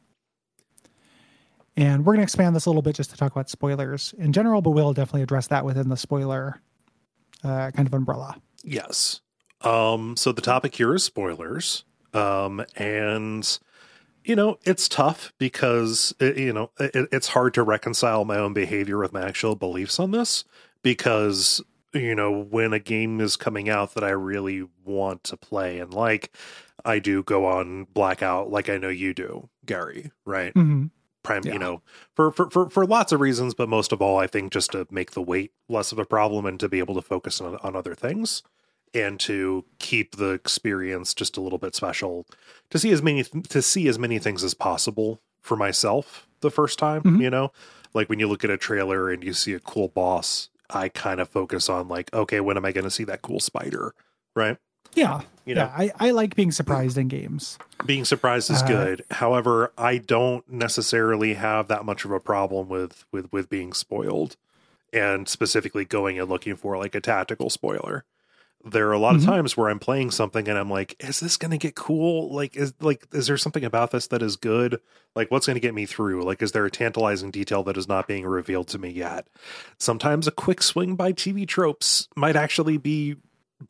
And 1.76 2.04
we're 2.04 2.12
going 2.12 2.20
to 2.20 2.24
expand 2.24 2.54
this 2.54 2.66
a 2.66 2.70
little 2.70 2.82
bit 2.82 2.96
just 2.96 3.10
to 3.10 3.16
talk 3.16 3.32
about 3.32 3.48
spoilers 3.48 4.14
in 4.18 4.32
general, 4.32 4.60
but 4.60 4.70
we'll 4.70 4.92
definitely 4.92 5.22
address 5.22 5.46
that 5.48 5.64
within 5.64 5.88
the 5.88 5.96
spoiler 5.96 6.60
uh, 7.42 7.70
kind 7.70 7.88
of 7.88 7.94
umbrella. 7.94 8.36
Yes. 8.62 9.20
Um, 9.62 10.16
so 10.16 10.32
the 10.32 10.42
topic 10.42 10.74
here 10.74 10.94
is 10.94 11.04
spoilers. 11.04 11.84
Um, 12.12 12.64
and 12.76 13.58
you 14.24 14.36
know, 14.36 14.58
it's 14.64 14.88
tough 14.88 15.32
because 15.38 16.14
it, 16.20 16.36
you 16.36 16.52
know, 16.52 16.70
it, 16.78 17.08
it's 17.10 17.28
hard 17.28 17.54
to 17.54 17.62
reconcile 17.62 18.24
my 18.24 18.36
own 18.36 18.52
behavior 18.52 18.98
with 18.98 19.12
my 19.12 19.22
actual 19.22 19.56
beliefs 19.56 19.98
on 19.98 20.12
this 20.12 20.44
because 20.82 21.60
you 21.94 22.14
know, 22.14 22.30
when 22.30 22.72
a 22.72 22.78
game 22.78 23.20
is 23.20 23.36
coming 23.36 23.68
out 23.68 23.94
that 23.94 24.04
I 24.04 24.10
really 24.10 24.66
want 24.84 25.24
to 25.24 25.36
play 25.36 25.78
and 25.78 25.92
like 25.92 26.34
I 26.84 26.98
do 26.98 27.22
go 27.22 27.46
on 27.46 27.84
blackout 27.92 28.50
like 28.50 28.68
I 28.68 28.78
know 28.78 28.88
you 28.88 29.14
do, 29.14 29.48
Gary, 29.66 30.10
right? 30.24 30.52
Mm-hmm. 30.54 30.86
prime 31.22 31.42
Yeah. 31.44 31.52
you 31.52 31.58
know 31.60 31.82
for, 32.16 32.32
for 32.32 32.50
for 32.50 32.68
for 32.68 32.84
lots 32.84 33.12
of 33.12 33.20
reasons 33.20 33.54
but 33.54 33.68
most 33.68 33.92
of 33.92 34.02
all 34.02 34.18
i 34.18 34.26
think 34.26 34.52
just 34.52 34.72
to 34.72 34.88
make 34.90 35.12
the 35.12 35.22
wait 35.22 35.52
less 35.68 35.92
of 35.92 35.98
a 36.00 36.04
problem 36.04 36.44
and 36.46 36.58
to 36.58 36.68
be 36.68 36.80
able 36.80 36.96
to 36.96 37.02
focus 37.02 37.40
on, 37.40 37.56
on 37.62 37.76
other 37.76 37.94
things 37.94 38.42
and 38.92 39.20
to 39.20 39.64
keep 39.78 40.16
the 40.16 40.30
experience 40.30 41.14
just 41.14 41.36
a 41.36 41.40
little 41.40 41.60
bit 41.60 41.76
special 41.76 42.26
to 42.70 42.78
see 42.80 42.90
as 42.90 43.00
many 43.02 43.22
to 43.22 43.62
see 43.62 43.86
as 43.86 44.00
many 44.00 44.18
things 44.18 44.42
as 44.42 44.52
possible 44.54 45.20
for 45.40 45.56
myself 45.56 46.26
the 46.40 46.50
first 46.50 46.76
time 46.76 47.02
Mhm. 47.02 47.20
you 47.22 47.30
know 47.30 47.52
like 47.94 48.08
when 48.08 48.18
you 48.18 48.26
look 48.26 48.42
at 48.42 48.50
a 48.50 48.56
trailer 48.56 49.08
and 49.08 49.22
you 49.22 49.32
see 49.32 49.52
a 49.54 49.60
cool 49.60 49.86
boss 49.86 50.48
i 50.74 50.88
kind 50.88 51.20
of 51.20 51.28
focus 51.28 51.68
on 51.68 51.88
like 51.88 52.12
okay 52.14 52.40
when 52.40 52.56
am 52.56 52.64
i 52.64 52.72
going 52.72 52.84
to 52.84 52.90
see 52.90 53.04
that 53.04 53.22
cool 53.22 53.40
spider 53.40 53.94
right 54.34 54.56
Yeah. 54.94 55.22
You 55.44 55.56
know. 55.56 55.62
yeah. 55.62 55.74
I, 55.98 56.08
I 56.08 56.10
like 56.12 56.36
being 56.36 56.52
surprised 56.52 56.96
in 56.96 57.08
games. 57.08 57.58
being 57.84 58.04
surprised 58.04 58.48
is 58.50 58.62
uh, 58.62 58.66
good. 58.66 59.04
However, 59.10 59.72
I 59.76 59.98
don't 59.98 60.48
necessarily 60.48 61.34
have 61.34 61.66
that 61.66 61.84
much 61.84 62.04
of 62.04 62.12
a 62.12 62.20
problem 62.20 62.68
with 62.68 63.04
with 63.10 63.32
with 63.32 63.48
being 63.50 63.72
spoiled, 63.72 64.36
and 64.92 65.28
specifically 65.28 65.84
going 65.84 66.20
and 66.20 66.28
looking 66.28 66.54
for 66.54 66.78
like 66.78 66.94
a 66.94 67.00
tactical 67.00 67.50
spoiler. 67.50 68.04
There 68.64 68.88
are 68.88 68.92
a 68.92 68.98
lot 68.98 69.14
Mhm. 69.14 69.18
of 69.18 69.24
times 69.24 69.56
where 69.56 69.68
I'm 69.68 69.78
playing 69.78 70.10
something 70.12 70.48
and 70.48 70.56
I'm 70.56 70.70
like, 70.70 70.94
"Is 71.00 71.20
this 71.20 71.36
going 71.36 71.50
to 71.50 71.58
get 71.58 71.74
cool? 71.74 72.32
Like, 72.32 72.56
is 72.56 72.72
like, 72.80 73.06
is 73.12 73.26
there 73.26 73.36
something 73.36 73.64
about 73.64 73.90
this 73.90 74.06
that 74.08 74.22
is 74.22 74.36
good? 74.36 74.80
Like, 75.16 75.30
what's 75.30 75.46
going 75.46 75.56
to 75.56 75.60
get 75.60 75.74
me 75.74 75.84
through? 75.86 76.22
Like, 76.24 76.42
is 76.42 76.52
there 76.52 76.64
a 76.64 76.70
tantalizing 76.70 77.30
detail 77.30 77.62
that 77.64 77.76
is 77.76 77.88
not 77.88 78.06
being 78.06 78.24
revealed 78.24 78.68
to 78.68 78.78
me 78.78 78.90
yet?" 78.90 79.26
Sometimes 79.78 80.26
a 80.28 80.30
quick 80.30 80.62
swing 80.62 80.94
by 80.94 81.12
TV 81.12 81.44
tropes 81.46 82.08
might 82.16 82.36
actually 82.36 82.78
be 82.78 83.16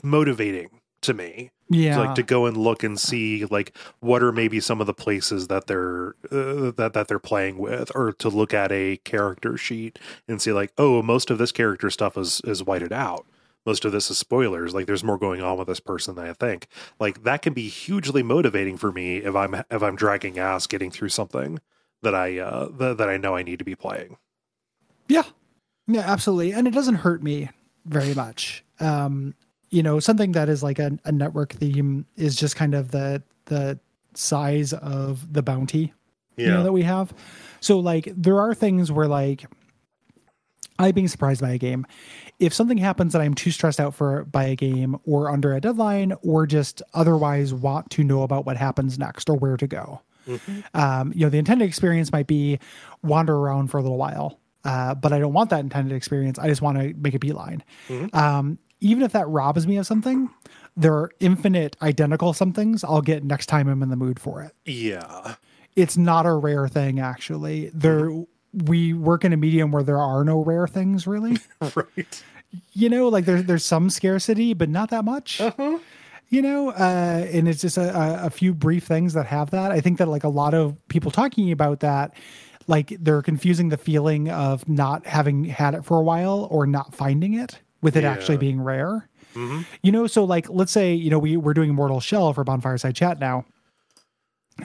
motivating 0.03 0.69
to 1.03 1.13
me 1.15 1.51
Yeah. 1.69 1.99
like 1.99 2.15
to 2.15 2.23
go 2.23 2.47
and 2.47 2.57
look 2.57 2.83
and 2.85 2.99
see 2.99 3.45
like 3.47 3.77
what 4.01 4.23
are 4.23 4.31
maybe 4.33 4.61
some 4.61 4.81
of 4.81 4.87
the 4.87 4.95
places 4.95 5.49
that 5.49 5.67
they're 5.67 6.15
uh, 6.31 6.71
that 6.77 6.93
that 6.95 7.09
they're 7.09 7.19
playing 7.19 7.59
with 7.59 7.91
or 7.95 8.13
to 8.13 8.29
look 8.29 8.55
at 8.55 8.71
a 8.71 8.99
character 9.05 9.57
sheet 9.57 9.99
and 10.29 10.41
see 10.41 10.53
like 10.53 10.73
oh 10.79 11.03
most 11.03 11.31
of 11.31 11.39
this 11.39 11.51
character 11.53 11.91
stuff 11.91 12.17
is 12.17 12.41
is 12.45 12.63
whited 12.63 12.93
out 12.93 13.27
most 13.65 13.85
of 13.85 13.93
this 13.93 14.11
is 14.11 14.19
spoilers 14.19 14.75
like 14.75 14.87
there's 14.87 15.05
more 15.05 15.19
going 15.19 15.43
on 15.43 15.59
with 15.59 15.69
this 15.69 15.81
person 15.81 16.15
than 16.15 16.27
i 16.27 16.33
think 16.33 16.67
like 16.99 17.23
that 17.23 17.43
can 17.43 17.53
be 17.53 17.69
hugely 17.69 18.23
motivating 18.23 18.77
for 18.77 18.93
me 18.93 19.19
if 19.19 19.35
i'm 19.35 19.55
if 19.55 19.83
i'm 19.83 19.97
dragging 19.97 20.39
ass 20.39 20.67
getting 20.67 20.91
through 20.91 21.09
something 21.09 21.59
that 22.03 22.15
i 22.15 22.39
uh 22.39 22.69
that, 22.79 22.99
that 22.99 23.09
i 23.09 23.17
know 23.17 23.37
i 23.37 23.43
need 23.43 23.59
to 23.59 23.65
be 23.65 23.75
playing 23.75 24.17
Yeah. 25.09 25.25
Yeah, 25.87 26.03
absolutely. 26.03 26.53
And 26.53 26.69
it 26.69 26.71
doesn't 26.73 26.95
hurt 26.95 27.23
me 27.23 27.51
very 27.87 28.15
much. 28.15 28.65
Um, 28.79 29.35
you 29.71 29.83
know, 29.83 29.99
something 30.01 30.33
that 30.33 30.49
is 30.49 30.63
like 30.63 30.79
a, 30.79 30.97
a 31.05 31.11
network 31.13 31.55
theme 31.55 32.07
is 32.17 32.37
just 32.37 32.57
kind 32.57 32.75
of 32.75 32.93
the 32.93 33.23
the 33.47 33.79
size 34.15 34.73
of 34.73 35.33
the 35.33 35.43
bounty 35.43 35.93
you 36.37 36.47
know, 36.47 36.63
that 36.63 36.73
we 36.73 36.83
have. 36.83 37.13
So 37.61 37.79
like 37.81 38.13
there 38.17 38.41
are 38.41 38.55
things 38.55 38.93
where 38.93 39.09
like 39.09 39.45
I 40.83 40.93
being 40.93 41.09
surprised 41.09 41.41
by 41.41 41.51
a 41.51 41.59
game. 41.59 41.87
If 42.39 42.53
something 42.53 42.79
happens 42.79 43.13
that 43.13 43.23
I'm 43.23 43.35
too 43.35 43.51
stressed 43.51 43.81
out 43.81 43.95
for 43.95 44.25
by 44.25 44.45
a 44.45 44.57
game 44.57 44.97
or 45.05 45.31
under 45.31 45.55
a 45.55 45.61
deadline 45.61 46.13
or 46.23 46.47
just 46.47 46.83
otherwise 46.95 47.55
want 47.55 47.91
to 47.91 48.05
know 48.05 48.23
about 48.23 48.47
what 48.47 48.57
happens 48.57 48.99
next 48.99 49.29
or 49.31 49.37
where 49.37 49.57
to 49.57 49.67
go. 49.67 50.03
Um, 50.75 51.13
you 51.15 51.27
know, 51.27 51.31
the 51.31 51.39
intended 51.39 51.67
experience 51.67 52.13
might 52.13 52.27
be 52.27 52.59
wander 53.03 53.37
around 53.37 53.69
for 53.69 53.79
a 53.79 53.83
little 53.83 53.99
while. 53.99 54.39
Uh, 54.65 54.95
but 54.95 55.13
I 55.13 55.19
don't 55.19 55.33
want 55.33 55.51
that 55.51 55.61
intended 55.61 55.95
experience. 55.95 56.39
I 56.39 56.47
just 56.49 56.63
want 56.63 56.79
to 56.79 56.95
make 56.95 57.15
a 57.15 57.19
beeline. 57.19 57.65
Um, 58.13 58.59
even 58.81 59.03
if 59.03 59.13
that 59.13 59.29
robs 59.29 59.67
me 59.67 59.77
of 59.77 59.87
something, 59.87 60.31
there 60.77 60.95
are 60.95 61.11
infinite 61.21 61.77
identical 61.83 62.33
somethings 62.33 62.85
I'll 62.85 63.03
get 63.03 63.25
next 63.25 63.47
time 63.47 63.69
I'm 63.69 63.83
in 63.83 63.91
the 63.91 63.97
mood 63.97 64.19
for 64.19 64.43
it 64.43 64.55
yeah 64.65 65.35
it's 65.77 65.97
not 65.97 66.27
a 66.27 66.33
rare 66.33 66.69
thing 66.69 67.01
actually 67.01 67.71
there 67.75 68.11
we 68.53 68.93
work 68.93 69.25
in 69.25 69.33
a 69.33 69.37
medium 69.37 69.73
where 69.73 69.83
there 69.83 69.99
are 69.99 70.25
no 70.25 70.43
rare 70.45 70.67
things 70.67 71.07
really. 71.07 71.39
Right. 71.75 72.23
You 72.75 72.89
know 72.91 73.09
like 73.09 73.25
there's 73.25 73.45
there's 73.45 73.65
some 73.65 73.89
scarcity 73.89 74.53
but 74.55 74.69
not 74.69 74.91
that 74.91 75.05
much. 75.05 75.41
Uh-huh. 75.41 75.79
you 76.29 76.43
know 76.43 76.71
uh 76.71 77.27
and 77.33 77.49
it's 77.49 77.61
just 77.63 77.79
a, 77.79 78.25
a- 78.27 78.31
few 78.31 78.53
brief 78.53 78.85
things 78.85 79.15
that 79.15 79.27
have 79.27 79.51
that. 79.51 79.73
I 79.73 79.81
think 79.81 79.99
that 79.99 80.09
like 80.09 80.25
a 80.25 80.29
lot 80.29 80.53
of 80.55 80.77
people 80.89 81.11
talking 81.11 81.51
about 81.51 81.81
that 81.81 82.15
like 82.69 82.95
they're 83.01 83.23
confusing 83.23 83.71
the 83.71 83.77
feeling 83.79 84.29
of 84.31 84.69
not 84.69 85.07
having 85.07 85.45
had 85.45 85.75
it 85.75 85.85
for 85.85 85.99
a 85.99 86.03
while 86.03 86.47
or 86.51 86.67
not 86.67 86.95
finding 86.95 87.35
it 87.35 87.59
with 87.81 87.97
it 87.97 88.05
actually 88.05 88.37
being 88.37 88.61
rare. 88.61 89.09
Hmm. 89.35 89.63
you 89.83 89.91
know 89.91 90.07
so 90.07 90.25
like 90.25 90.47
let's 90.51 90.73
say 90.73 90.93
you 90.93 91.09
know 91.09 91.19
we, 91.19 91.39
we're 91.39 91.55
doing 91.55 91.75
mortal 91.75 92.01
shell 92.01 92.35
for 92.35 92.45
bonfireside 92.45 92.95
chat 92.95 93.19
now 93.19 93.47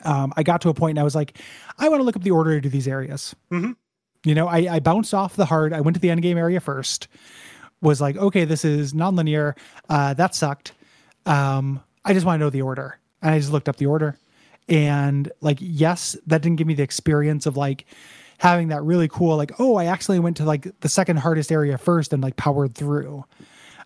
um, 0.03 0.33
I 0.37 0.43
got 0.43 0.61
to 0.61 0.69
a 0.69 0.73
point 0.73 0.91
and 0.91 0.99
I 0.99 1.03
was 1.03 1.15
like, 1.15 1.37
I 1.77 1.89
want 1.89 1.99
to 1.99 2.03
look 2.03 2.15
up 2.15 2.23
the 2.23 2.31
order 2.31 2.51
to 2.55 2.61
do 2.61 2.69
these 2.69 2.87
areas. 2.87 3.35
Mhm. 3.51 3.75
You 4.25 4.35
know, 4.35 4.47
I, 4.47 4.75
I 4.75 4.79
bounced 4.79 5.13
off 5.13 5.35
the 5.35 5.45
hard. 5.45 5.73
I 5.73 5.81
went 5.81 5.95
to 5.95 6.01
the 6.01 6.09
end 6.09 6.21
game 6.21 6.37
area 6.37 6.59
first. 6.59 7.07
Was 7.81 8.01
like, 8.01 8.17
okay, 8.17 8.43
this 8.45 8.65
is 8.65 8.93
nonlinear. 8.93 9.55
Uh, 9.87 10.13
that 10.15 10.33
sucked. 10.35 10.73
Um, 11.25 11.81
I 12.03 12.13
just 12.13 12.25
want 12.25 12.39
to 12.39 12.43
know 12.45 12.49
the 12.49 12.63
order, 12.63 12.97
and 13.21 13.33
I 13.35 13.39
just 13.39 13.51
looked 13.51 13.69
up 13.69 13.75
the 13.77 13.85
order. 13.85 14.17
And 14.67 15.31
like, 15.41 15.59
yes, 15.61 16.17
that 16.25 16.41
didn't 16.41 16.57
give 16.57 16.67
me 16.67 16.73
the 16.73 16.83
experience 16.83 17.45
of 17.45 17.55
like 17.55 17.85
having 18.39 18.67
that 18.69 18.83
really 18.83 19.07
cool, 19.07 19.37
like, 19.37 19.51
oh, 19.59 19.75
I 19.75 19.85
actually 19.85 20.19
went 20.19 20.37
to 20.37 20.43
like 20.43 20.67
the 20.81 20.89
second 20.89 21.17
hardest 21.17 21.51
area 21.51 21.77
first 21.77 22.13
and 22.13 22.21
like 22.21 22.35
powered 22.35 22.75
through, 22.75 23.23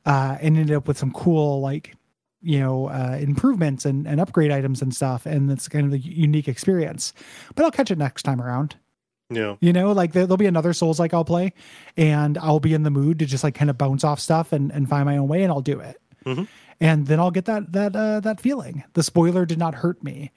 uh, 0.06 0.38
and 0.42 0.58
ended 0.58 0.76
up 0.76 0.88
with 0.88 0.98
some 0.98 1.12
cool 1.12 1.62
like 1.62 1.96
you 2.42 2.60
know 2.60 2.88
uh, 2.88 3.18
improvements 3.22 3.86
and, 3.86 4.08
and 4.08 4.20
upgrade 4.20 4.52
items 4.52 4.82
and 4.82 4.96
stuff 4.96 5.26
and 5.26 5.52
it's 5.52 5.68
kind 5.68 5.86
of 5.86 5.94
a 5.94 6.00
unique 6.00 6.48
experience. 6.48 7.14
But 7.56 7.64
i'll 7.66 7.72
catch 7.72 7.92
it 7.92 7.98
next 7.98 8.24
time 8.24 8.42
around. 8.42 8.76
Yeah. 9.30 9.56
You 9.62 9.72
know 9.74 9.92
like 9.94 10.12
there, 10.14 10.26
there'll 10.26 10.38
be 10.38 10.46
another 10.46 10.74
souls 10.74 11.00
like 11.00 11.14
i'll 11.14 11.24
play 11.24 11.54
and 11.96 12.38
i'll 12.38 12.60
be 12.60 12.74
in 12.74 12.84
the 12.84 12.90
mood 12.92 13.20
to 13.20 13.26
just 13.26 13.44
like 13.44 13.56
kind 13.56 13.70
of 13.70 13.78
bounce 13.78 14.04
off 14.04 14.20
stuff 14.20 14.52
and, 14.52 14.72
and 14.72 14.90
find 14.90 15.06
my 15.06 15.18
own 15.18 15.28
way 15.28 15.44
and 15.44 15.52
i'll 15.52 15.62
do 15.62 15.80
it. 15.80 16.02
Mhm. 16.26 16.48
and 16.80 17.08
then 17.08 17.20
i'll 17.20 17.32
get 17.32 17.46
that 17.46 17.72
that 17.72 17.96
uh, 17.96 18.20
that 18.20 18.42
feeling. 18.42 18.84
The 18.94 19.04
spoiler 19.04 19.46
did 19.46 19.58
not 19.58 19.74
hurt 19.76 20.04
me 20.04 20.32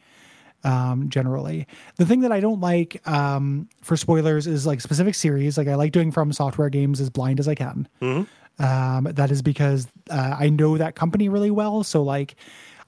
um 0.62 1.11
generally. 1.11 1.66
The 1.96 2.07
thing 2.07 2.20
that 2.20 2.32
i 2.32 2.40
don't 2.40 2.61
like 2.61 3.07
um 3.09 3.68
for 3.82 3.96
spoilers 3.96 4.46
is 4.46 4.66
like 4.66 4.80
specific 4.80 5.14
series. 5.14 5.59
Like 5.59 5.68
i 5.68 5.74
like 5.74 5.92
doing 5.92 6.11
from 6.12 6.32
software 6.32 6.70
games 6.70 7.00
as 7.00 7.11
blind 7.11 7.40
as 7.40 7.48
i 7.48 7.55
can. 7.55 7.88
Mhm. 8.00 8.26
Um, 8.59 9.05
that 9.05 9.30
is 9.30 9.42
because 9.42 9.86
uh, 10.11 10.36
I 10.38 10.48
know 10.50 10.76
that 10.78 10.94
company 10.94 11.28
really 11.28 11.50
well. 11.50 11.82
So 11.84 12.02
like, 12.02 12.36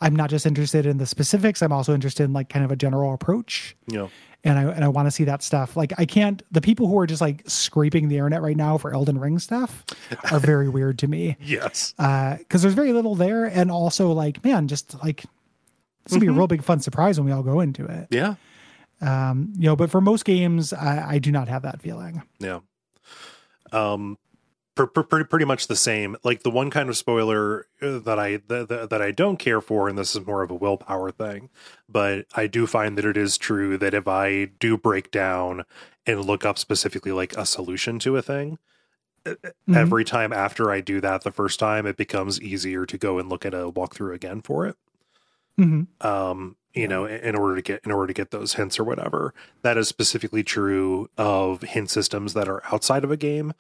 I'm 0.01 0.15
not 0.15 0.31
just 0.31 0.47
interested 0.47 0.87
in 0.87 0.99
the 0.99 1.07
specifics. 1.07 1.63
I'm 1.63 1.73
also 1.73 1.95
interested 1.95 2.25
in 2.25 2.33
like 2.33 2.49
kind 2.49 2.65
of 2.65 2.71
a 2.71 2.77
general 2.77 3.15
approach, 3.15 3.77
yeah 3.89 4.09
and 4.45 4.59
I 4.61 4.63
and 4.65 4.85
I 4.85 4.89
want 4.89 5.07
to 5.07 5.11
see 5.11 5.25
that 5.25 5.43
stuff. 5.43 5.77
Like, 5.77 5.93
I 5.99 6.05
can't. 6.05 6.41
The 6.53 6.61
people 6.61 6.87
who 6.87 6.97
are 7.01 7.07
just 7.07 7.21
like 7.21 7.43
scraping 7.49 8.09
the 8.09 8.17
internet 8.17 8.43
right 8.43 8.57
now 8.57 8.79
for 8.79 8.95
Elden 8.95 9.19
Ring 9.19 9.41
stuff 9.41 9.85
are 10.31 10.39
very 10.39 10.69
weird 10.77 10.99
to 11.01 11.09
me 11.09 11.37
yes 11.41 11.95
Uh, 11.99 12.37
because 12.37 12.63
there's 12.63 12.75
very 12.75 12.93
little 12.93 13.17
there, 13.17 13.47
and 13.47 13.71
also 13.73 14.13
like, 14.13 14.45
man, 14.45 14.69
just 14.69 15.03
like 15.03 15.25
it's 16.05 16.13
gonna 16.13 16.21
be 16.21 16.29
a 16.29 16.33
real 16.33 16.47
big 16.47 16.63
fun 16.63 16.79
surprise 16.79 17.19
when 17.19 17.27
we 17.27 17.33
all 17.33 17.43
go 17.43 17.59
into 17.59 17.87
it. 17.87 18.07
yeah 18.11 18.37
Um, 19.01 19.53
you 19.57 19.65
know, 19.67 19.75
but 19.75 19.91
for 19.91 20.01
most 20.01 20.25
games, 20.25 20.73
I, 20.73 21.15
I 21.15 21.19
do 21.19 21.33
not 21.33 21.49
have 21.49 21.63
that 21.63 21.83
feeling. 21.83 22.23
Yeah. 22.39 22.61
Um, 23.73 24.17
pretty 24.77 25.25
pretty 25.25 25.45
much 25.45 25.67
the 25.67 25.77
same. 25.77 26.17
Like 26.25 26.43
the 26.43 26.51
one 26.51 26.71
kind 26.71 26.89
of 26.89 26.97
spoiler 26.97 27.67
uh, 27.83 27.99
that 28.01 28.19
I 28.19 28.39
that, 28.49 28.89
that 28.91 29.03
I 29.03 29.11
don't 29.11 29.39
care 29.39 29.61
for, 29.61 29.89
and 29.89 29.97
this 29.99 30.15
is 30.15 30.27
more 30.27 30.43
of 30.43 30.51
a 30.51 30.55
willpower 30.55 31.11
thing, 31.11 31.51
but 31.89 32.27
I 32.35 32.47
do 32.47 32.67
find 32.67 32.97
that 32.99 33.05
it 33.05 33.17
is 33.17 33.39
true 33.39 33.79
that 33.79 33.95
if 33.95 34.07
I 34.09 34.47
do 34.61 34.77
break 34.77 35.11
down 35.11 35.65
and 36.07 36.25
look 36.25 36.45
up 36.45 36.59
specifically 36.59 37.13
like 37.13 37.37
a 37.37 37.47
solution 37.47 37.99
to 38.01 38.17
a 38.17 38.23
thing. 38.23 38.59
Mhm. 39.69 39.77
Every 39.77 40.05
time 40.05 40.33
after 40.33 40.71
I 40.71 40.81
do 40.81 41.01
that 41.01 41.23
the 41.23 41.33
first 41.33 41.59
time, 41.59 41.85
it 41.87 41.97
becomes 41.97 42.41
easier 42.41 42.87
to 42.87 42.97
go 42.99 43.19
and 43.19 43.29
look 43.29 43.45
at 43.45 43.55
a 43.55 43.71
walkthrough 43.71 44.15
again 44.15 44.41
for 44.43 44.67
it 44.67 44.77
Mhm. 45.59 45.87
um 46.05 46.57
you 46.75 46.87
know 46.87 47.07
in 47.07 47.35
order 47.35 47.57
to 47.57 47.63
get 47.63 47.81
in 47.85 47.91
order 47.91 48.09
to 48.09 48.13
get 48.13 48.31
those 48.31 48.55
hints 48.55 48.79
or 48.79 48.85
whatever 48.85 49.33
that 49.63 49.79
is 49.79 49.89
specifically 49.89 50.43
true 50.45 51.09
of 51.17 51.63
hint 51.63 51.91
systems 51.91 52.35
that 52.35 52.49
are 52.49 52.63
outside 52.73 53.05
of 53.05 53.11
a 53.11 53.17
game 53.17 53.53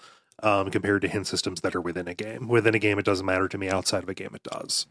um 0.42 0.70
compared 0.70 1.02
to 1.02 1.08
hint 1.08 1.26
systems 1.26 1.60
that 1.62 1.74
are 1.74 1.80
within 1.80 2.08
a 2.08 2.14
game 2.14 2.48
within 2.48 2.74
a 2.74 2.78
game 2.78 2.98
it 2.98 3.04
doesn't 3.04 3.26
matter 3.26 3.48
to 3.48 3.58
me 3.58 3.68
outside 3.68 4.02
of 4.02 4.08
a 4.08 4.14
game 4.14 4.30
it 4.34 4.42
does 4.42 4.86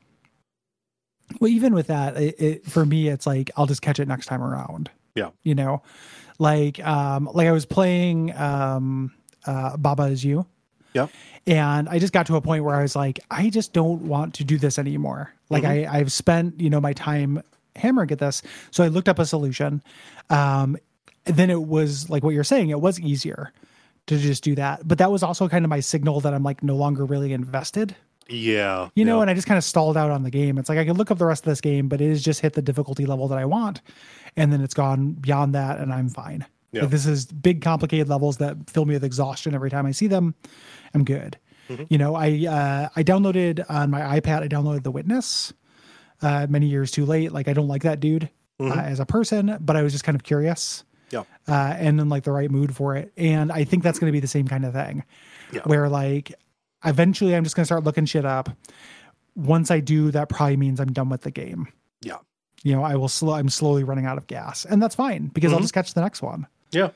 Well, 1.40 1.50
even 1.50 1.74
with 1.74 1.88
that, 1.88 2.18
it, 2.18 2.36
it, 2.40 2.66
for 2.66 2.86
me, 2.86 3.08
it's 3.08 3.26
like 3.26 3.50
I'll 3.58 3.66
just 3.66 3.82
catch 3.82 4.00
it 4.00 4.08
next 4.08 4.28
time 4.28 4.44
around. 4.44 4.90
Yeah. 5.16 5.30
you 5.44 5.56
know, 5.56 5.82
like 6.40 6.86
um, 6.86 7.30
like 7.34 7.48
I 7.48 7.52
was 7.52 7.66
playing 7.66 8.36
um, 8.36 9.14
uh, 9.46 9.78
Baba 9.78 10.04
is 10.04 10.24
You. 10.26 10.46
Yep. 10.94 11.10
And 11.48 11.90
I 11.90 12.00
just 12.00 12.14
got 12.14 12.26
to 12.28 12.36
a 12.36 12.42
point 12.42 12.64
where 12.64 12.76
I 12.76 12.82
was 12.82 12.96
like, 12.96 13.20
I 13.32 13.50
just 13.50 13.74
don't 13.74 14.04
want 14.04 14.34
to 14.36 14.44
do 14.44 14.58
this 14.58 14.78
anymore. 14.78 15.34
Like 15.50 15.64
I, 15.64 15.86
I've 15.86 16.12
spent, 16.12 16.60
you 16.60 16.70
know, 16.70 16.82
my 16.82 16.94
time 16.94 17.42
hammering 17.76 18.12
at 18.12 18.20
this. 18.20 18.42
So 18.72 18.84
I 18.84 18.88
looked 18.88 19.10
up 19.10 19.20
a 19.20 19.26
solution. 19.26 19.82
Um, 20.30 20.78
then 21.26 21.50
it 21.50 21.64
was 21.64 22.10
like 22.10 22.24
what 22.24 22.34
you're 22.34 22.44
saying, 22.44 22.70
it 22.70 22.80
was 22.80 23.00
easier 23.00 23.52
to 24.08 24.18
just 24.18 24.44
do 24.44 24.56
that. 24.56 24.88
But 24.88 24.98
that 25.00 25.12
was 25.12 25.24
also 25.24 25.48
kind 25.50 25.66
of 25.66 25.70
my 25.70 25.80
signal 25.80 26.20
that 26.22 26.34
I'm 26.34 26.44
like 26.44 26.64
no 26.64 26.76
longer 26.76 27.06
really 27.06 27.34
invested 27.34 27.96
yeah 28.28 28.90
you 28.96 29.06
know, 29.06 29.18
yeah. 29.18 29.22
and 29.24 29.30
I 29.30 29.34
just 29.34 29.48
kind 29.48 29.58
of 29.58 29.64
stalled 29.64 29.98
out 29.98 30.12
on 30.12 30.24
the 30.24 30.32
game. 30.32 30.58
It's 30.58 30.70
like 30.70 30.78
I 30.78 30.86
could 30.86 30.98
look 30.98 31.12
up 31.12 31.18
the 31.18 31.26
rest 31.26 31.46
of 31.46 31.52
this 31.52 31.62
game, 31.62 31.88
but 31.88 32.02
it 32.02 32.10
has 32.10 32.24
just 32.24 32.42
hit 32.42 32.54
the 32.54 32.62
difficulty 32.62 33.06
level 33.06 33.28
that 33.28 33.38
I 33.38 33.46
want, 33.46 33.82
and 34.36 34.52
then 34.52 34.62
it's 34.62 34.74
gone 34.74 35.12
beyond 35.14 35.54
that, 35.56 35.80
and 35.80 35.94
I'm 35.94 36.10
fine. 36.10 36.46
Yeah. 36.72 36.86
If 36.86 36.90
this 36.90 37.06
is 37.06 37.26
big, 37.26 37.62
complicated 37.62 38.10
levels 38.10 38.38
that 38.38 38.70
fill 38.70 38.86
me 38.86 38.96
with 38.96 39.04
exhaustion 39.04 39.54
every 39.54 39.70
time 39.70 39.86
I 39.86 39.92
see 39.92 40.08
them, 40.08 40.36
I'm 40.94 41.06
good. 41.06 41.38
Mm-hmm. 41.70 41.84
You 41.90 41.98
know, 41.98 42.16
I 42.16 42.46
uh, 42.48 42.90
I 42.96 43.04
downloaded 43.04 43.64
on 43.70 43.92
my 43.92 44.20
iPad. 44.20 44.42
I 44.42 44.48
downloaded 44.48 44.84
The 44.84 44.92
Witness. 44.92 45.54
Uh, 46.22 46.48
many 46.50 46.68
years 46.68 46.92
too 46.92 47.06
late. 47.06 47.32
Like 47.32 47.48
I 47.48 47.54
don't 47.54 47.68
like 47.68 47.84
that 47.84 48.00
dude 48.00 48.30
uh, 48.60 48.74
as 48.74 49.00
a 49.00 49.06
person, 49.06 49.58
but 49.60 49.76
I 49.76 49.84
was 49.84 49.92
just 49.92 50.06
kind 50.06 50.16
of 50.16 50.24
curious 50.24 50.84
yeah 51.12 51.24
uh, 51.48 51.76
and 51.78 52.00
in 52.00 52.10
like 52.10 52.24
the 52.24 52.32
right 52.32 52.50
mood 52.52 52.76
for 52.76 52.96
it. 52.96 53.12
And 53.18 53.52
I 53.52 53.64
think 53.64 53.84
that's 53.84 54.00
going 54.00 54.10
to 54.10 54.14
be 54.16 54.20
the 54.20 54.28
same 54.28 54.48
kind 54.48 54.66
of 54.66 54.74
thing, 54.74 55.04
Yeah. 55.52 55.62
where 55.66 55.88
like 55.90 56.34
eventually 56.84 57.36
I'm 57.36 57.44
just 57.44 57.56
going 57.56 57.64
to 57.64 57.68
start 57.68 57.84
looking 57.84 58.06
shit 58.06 58.26
up. 58.26 58.50
once 59.36 59.70
I 59.72 59.80
do, 59.82 60.12
that 60.12 60.30
probably 60.30 60.58
means 60.58 60.80
I'm 60.80 60.94
done 60.94 61.10
with 61.10 61.22
the 61.22 61.32
game. 61.32 61.68
Yeah. 62.02 62.18
You 62.64 62.74
know, 62.74 62.84
I 62.84 62.96
will 62.96 63.10
slow. 63.10 63.34
I'm 63.34 63.50
slowly 63.50 63.84
running 63.84 64.06
out 64.06 64.18
of 64.18 64.28
gas, 64.28 64.66
and 64.66 64.82
that's 64.82 64.96
fine 64.96 65.28
because 65.28 65.52
I'll 65.52 65.60
Mhm. 65.60 65.64
just 65.64 65.74
catch 65.74 65.94
the 65.94 66.02
next 66.02 66.22
one. 66.22 66.48
Yeah. 66.72 66.90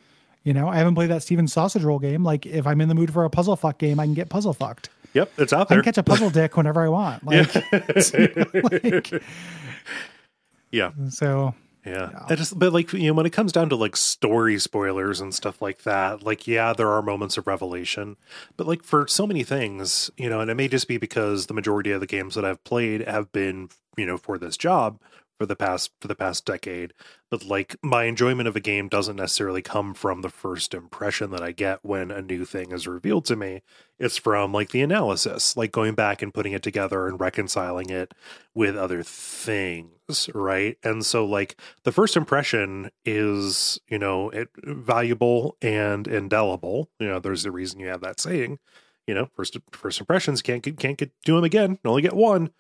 You 0.43 0.53
know, 0.53 0.67
I 0.69 0.77
haven't 0.77 0.95
played 0.95 1.09
that 1.09 1.21
Stephen's 1.21 1.51
Sausage 1.51 1.83
Roll 1.83 1.99
game. 1.99 2.23
Like, 2.23 2.45
if 2.45 2.65
I'm 2.65 2.79
in 2.81 2.87
the 2.87 2.95
mood 2.95 3.11
for 3.11 3.25
a 3.25 3.29
puzzle 3.29 3.55
fuck 3.57 3.77
game, 3.77 3.99
I 3.99 4.05
can 4.05 4.13
get 4.13 4.29
puzzle 4.29 4.53
fucked. 4.53 4.89
Yep. 5.13 5.31
It's 5.37 5.51
out 5.53 5.67
there. 5.67 5.79
I 5.79 5.81
can 5.81 5.85
catch 5.91 5.97
a 5.97 6.03
puzzle 6.03 6.29
dick 6.29 6.55
whenever 6.55 6.81
I 6.81 6.87
want. 6.87 7.23
Like, 7.25 7.53
like, 8.83 9.23
yeah. 10.71 10.91
so 11.09 11.53
Yeah. 11.85 12.25
I 12.27 12.35
just 12.35 12.59
but 12.59 12.73
like 12.73 12.91
you 12.93 13.07
know 13.07 13.13
when 13.13 13.25
it 13.25 13.31
comes 13.31 13.51
down 13.51 13.69
to 13.69 13.75
like 13.75 13.95
story 13.95 14.59
spoilers 14.59 15.21
and 15.21 15.33
stuff 15.33 15.61
like 15.61 15.83
that, 15.83 16.23
like 16.23 16.47
yeah, 16.47 16.73
there 16.73 16.89
are 16.89 17.01
moments 17.01 17.37
of 17.37 17.47
revelation, 17.47 18.17
but 18.57 18.67
like 18.67 18.83
for 18.83 19.07
so 19.07 19.25
many 19.25 19.43
things, 19.43 20.11
you 20.17 20.29
know, 20.29 20.41
and 20.41 20.51
it 20.51 20.55
may 20.55 20.67
just 20.67 20.87
be 20.87 20.97
because 20.97 21.47
the 21.47 21.53
majority 21.53 21.91
of 21.91 22.01
the 22.01 22.07
games 22.07 22.35
that 22.35 22.45
I've 22.45 22.63
played 22.63 23.07
have 23.07 23.31
been, 23.31 23.69
you 23.97 24.05
know, 24.05 24.17
for 24.17 24.37
this 24.37 24.57
job 24.57 24.99
for 25.39 25.45
the 25.45 25.55
past 25.55 25.91
for 26.01 26.09
the 26.09 26.15
past 26.15 26.45
decade, 26.45 26.93
but 27.31 27.45
like 27.45 27.77
my 27.81 28.03
enjoyment 28.03 28.49
of 28.49 28.57
a 28.57 28.59
game 28.59 28.89
doesn't 28.89 29.15
necessarily 29.15 29.61
come 29.61 29.93
from 29.93 30.21
the 30.21 30.29
first 30.29 30.73
impression 30.73 31.31
that 31.31 31.41
I 31.41 31.53
get 31.53 31.79
when 31.81 32.11
a 32.11 32.21
new 32.21 32.43
thing 32.43 32.73
is 32.73 32.87
revealed 32.87 33.23
to 33.25 33.37
me. 33.37 33.61
It's 33.97 34.17
from 34.17 34.51
like 34.51 34.71
the 34.71 34.81
analysis, 34.81 35.55
like 35.55 35.71
going 35.71 35.95
back 35.95 36.21
and 36.21 36.33
putting 36.33 36.51
it 36.51 36.61
together 36.61 37.07
and 37.07 37.21
reconciling 37.21 37.89
it 37.89 38.13
with 38.53 38.75
other 38.75 39.01
things, 39.01 40.29
right? 40.33 40.77
And 40.83 41.05
so 41.05 41.25
like 41.25 41.55
the 41.83 41.93
first 41.93 42.17
impression 42.17 42.91
is, 43.05 43.79
you 43.87 43.97
know, 43.97 44.29
it 44.31 44.49
valuable 44.61 45.55
and 45.61 46.05
indelible. 46.05 46.89
You 46.99 47.07
know, 47.07 47.19
there's 47.19 47.45
a 47.45 47.51
reason 47.51 47.79
you 47.79 47.87
have 47.87 48.01
that 48.01 48.19
saying. 48.19 48.59
You 49.07 49.15
know, 49.15 49.29
first 49.35 49.57
first 49.71 50.01
impressions 50.01 50.41
can't 50.41 50.61
get 50.61 50.77
can't 50.77 50.97
get 50.97 51.11
do 51.23 51.35
them 51.35 51.45
again. 51.45 51.79
Only 51.85 52.01
get 52.01 52.13
one. 52.13 52.51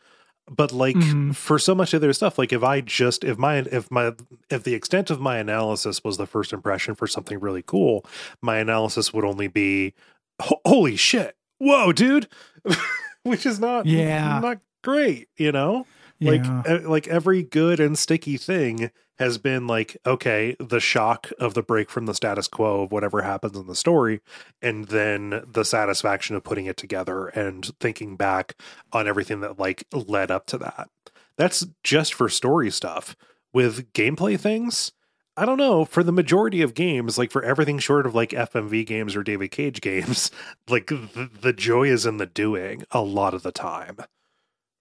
But 0.49 0.71
like 0.71 0.95
Mhm. 0.95 1.35
for 1.35 1.59
so 1.59 1.75
much 1.75 1.93
of 1.93 2.01
their 2.01 2.13
stuff, 2.13 2.37
like 2.37 2.51
if 2.51 2.63
I 2.63 2.81
just 2.81 3.23
if 3.23 3.37
my 3.37 3.57
if 3.71 3.89
my 3.91 4.13
if 4.49 4.63
the 4.63 4.73
extent 4.73 5.09
of 5.09 5.19
my 5.21 5.37
analysis 5.37 6.03
was 6.03 6.17
the 6.17 6.25
first 6.27 6.51
impression 6.53 6.95
for 6.95 7.07
something 7.07 7.39
really 7.39 7.61
cool, 7.63 8.05
my 8.41 8.57
analysis 8.57 9.13
would 9.13 9.25
only 9.25 9.47
be, 9.47 9.93
holy 10.41 10.95
shit, 10.95 11.35
whoa, 11.59 11.91
dude, 11.91 12.27
which 13.23 13.45
is 13.45 13.59
not 13.59 13.85
Yeah. 13.85 14.39
not 14.39 14.59
great, 14.83 15.27
you 15.37 15.51
know 15.51 15.85
like 16.21 16.43
yeah. 16.43 16.79
e- 16.81 16.85
like 16.85 17.07
every 17.07 17.43
good 17.43 17.79
and 17.79 17.97
sticky 17.97 18.35
thing 18.35 18.91
has 19.19 19.37
been 19.37 19.67
like 19.67 19.97
okay 20.05 20.55
the 20.59 20.79
shock 20.79 21.31
of 21.39 21.53
the 21.53 21.61
break 21.61 21.89
from 21.89 22.05
the 22.05 22.13
status 22.13 22.47
quo 22.47 22.83
of 22.83 22.91
whatever 22.91 23.21
happens 23.21 23.55
in 23.57 23.67
the 23.67 23.75
story 23.75 24.21
and 24.61 24.87
then 24.87 25.43
the 25.45 25.65
satisfaction 25.65 26.35
of 26.35 26.43
putting 26.43 26.65
it 26.65 26.77
together 26.77 27.27
and 27.27 27.71
thinking 27.79 28.15
back 28.15 28.55
on 28.93 29.07
everything 29.07 29.41
that 29.41 29.59
like 29.59 29.85
led 29.91 30.31
up 30.31 30.45
to 30.45 30.57
that 30.57 30.89
that's 31.37 31.67
just 31.83 32.13
for 32.13 32.29
story 32.29 32.71
stuff 32.71 33.15
with 33.53 33.91
gameplay 33.93 34.39
things 34.39 34.93
I 35.37 35.45
don't 35.45 35.57
know. 35.57 35.85
For 35.85 36.03
the 36.03 36.11
majority 36.11 36.61
of 36.61 36.73
games, 36.73 37.17
like 37.17 37.31
for 37.31 37.41
everything 37.41 37.79
short 37.79 38.05
of 38.05 38.13
like 38.13 38.31
FMV 38.31 38.85
games 38.85 39.15
or 39.15 39.23
David 39.23 39.51
Cage 39.51 39.79
games, 39.79 40.31
like 40.67 40.87
the, 40.87 41.29
the 41.41 41.53
joy 41.53 41.87
is 41.87 42.05
in 42.05 42.17
the 42.17 42.25
doing 42.25 42.83
a 42.91 43.01
lot 43.01 43.33
of 43.33 43.41
the 43.41 43.53
time. 43.53 43.99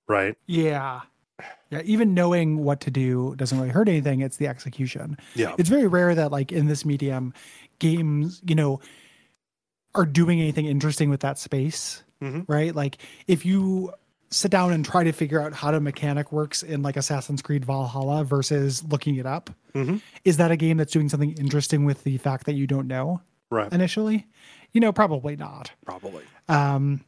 Right? 0.09 0.34
yeah. 0.47 1.03
Yeah. 1.70 1.82
Even 1.84 2.14
knowing 2.14 2.64
what 2.64 2.80
to 2.82 2.91
do 2.91 3.34
doesn't 3.36 3.59
really 3.59 3.70
hurt 3.70 3.89
anything. 3.89 4.20
It's 4.20 4.39
the 4.39 4.49
execution. 4.49 5.16
Yeah. 5.34 5.55
It's 5.59 5.68
very 5.68 5.86
rare 5.86 6.14
that, 6.14 6.32
like, 6.32 6.51
in 6.51 6.66
this 6.66 6.84
medium, 6.84 7.34
games, 7.78 8.41
you 8.47 8.55
know, 8.55 8.80
are 9.95 10.07
doing 10.07 10.41
anything 10.41 10.66
interesting 10.66 11.11
with 11.11 11.20
that 11.20 11.39
space, 11.39 12.03
Mhm. 12.22 12.45
right? 12.49 12.74
Like, 12.74 12.99
if 13.26 13.45
you 13.47 13.93
sit 14.30 14.51
down 14.51 14.72
and 14.72 14.84
try 14.84 15.05
to 15.05 15.12
figure 15.12 15.41
out 15.41 15.53
how 15.55 15.70
the 15.70 15.80
mechanic 15.80 16.30
works 16.32 16.62
in 16.62 16.82
like 16.82 16.97
Assassin's 16.99 17.41
Creed 17.41 17.64
Valhalla 17.64 18.24
versus 18.24 18.84
looking 18.84 19.16
it 19.16 19.24
up, 19.24 19.49
Mhm. 19.74 20.03
is 20.24 20.36
that 20.36 20.51
a 20.51 20.57
game 20.57 20.76
that's 20.76 20.93
doing 20.93 21.09
something 21.09 21.32
interesting 21.39 21.84
with 21.86 22.05
the 22.05 22.18
fact 22.18 22.45
that 22.47 22.53
you 22.53 22.66
don't 22.66 22.86
know 22.86 23.22
Right. 23.51 23.72
initially? 23.72 24.26
You 24.72 24.80
know, 24.82 24.93
probably 24.93 25.34
not. 25.36 25.70
Probably. 25.84 26.24
Um, 26.49 27.01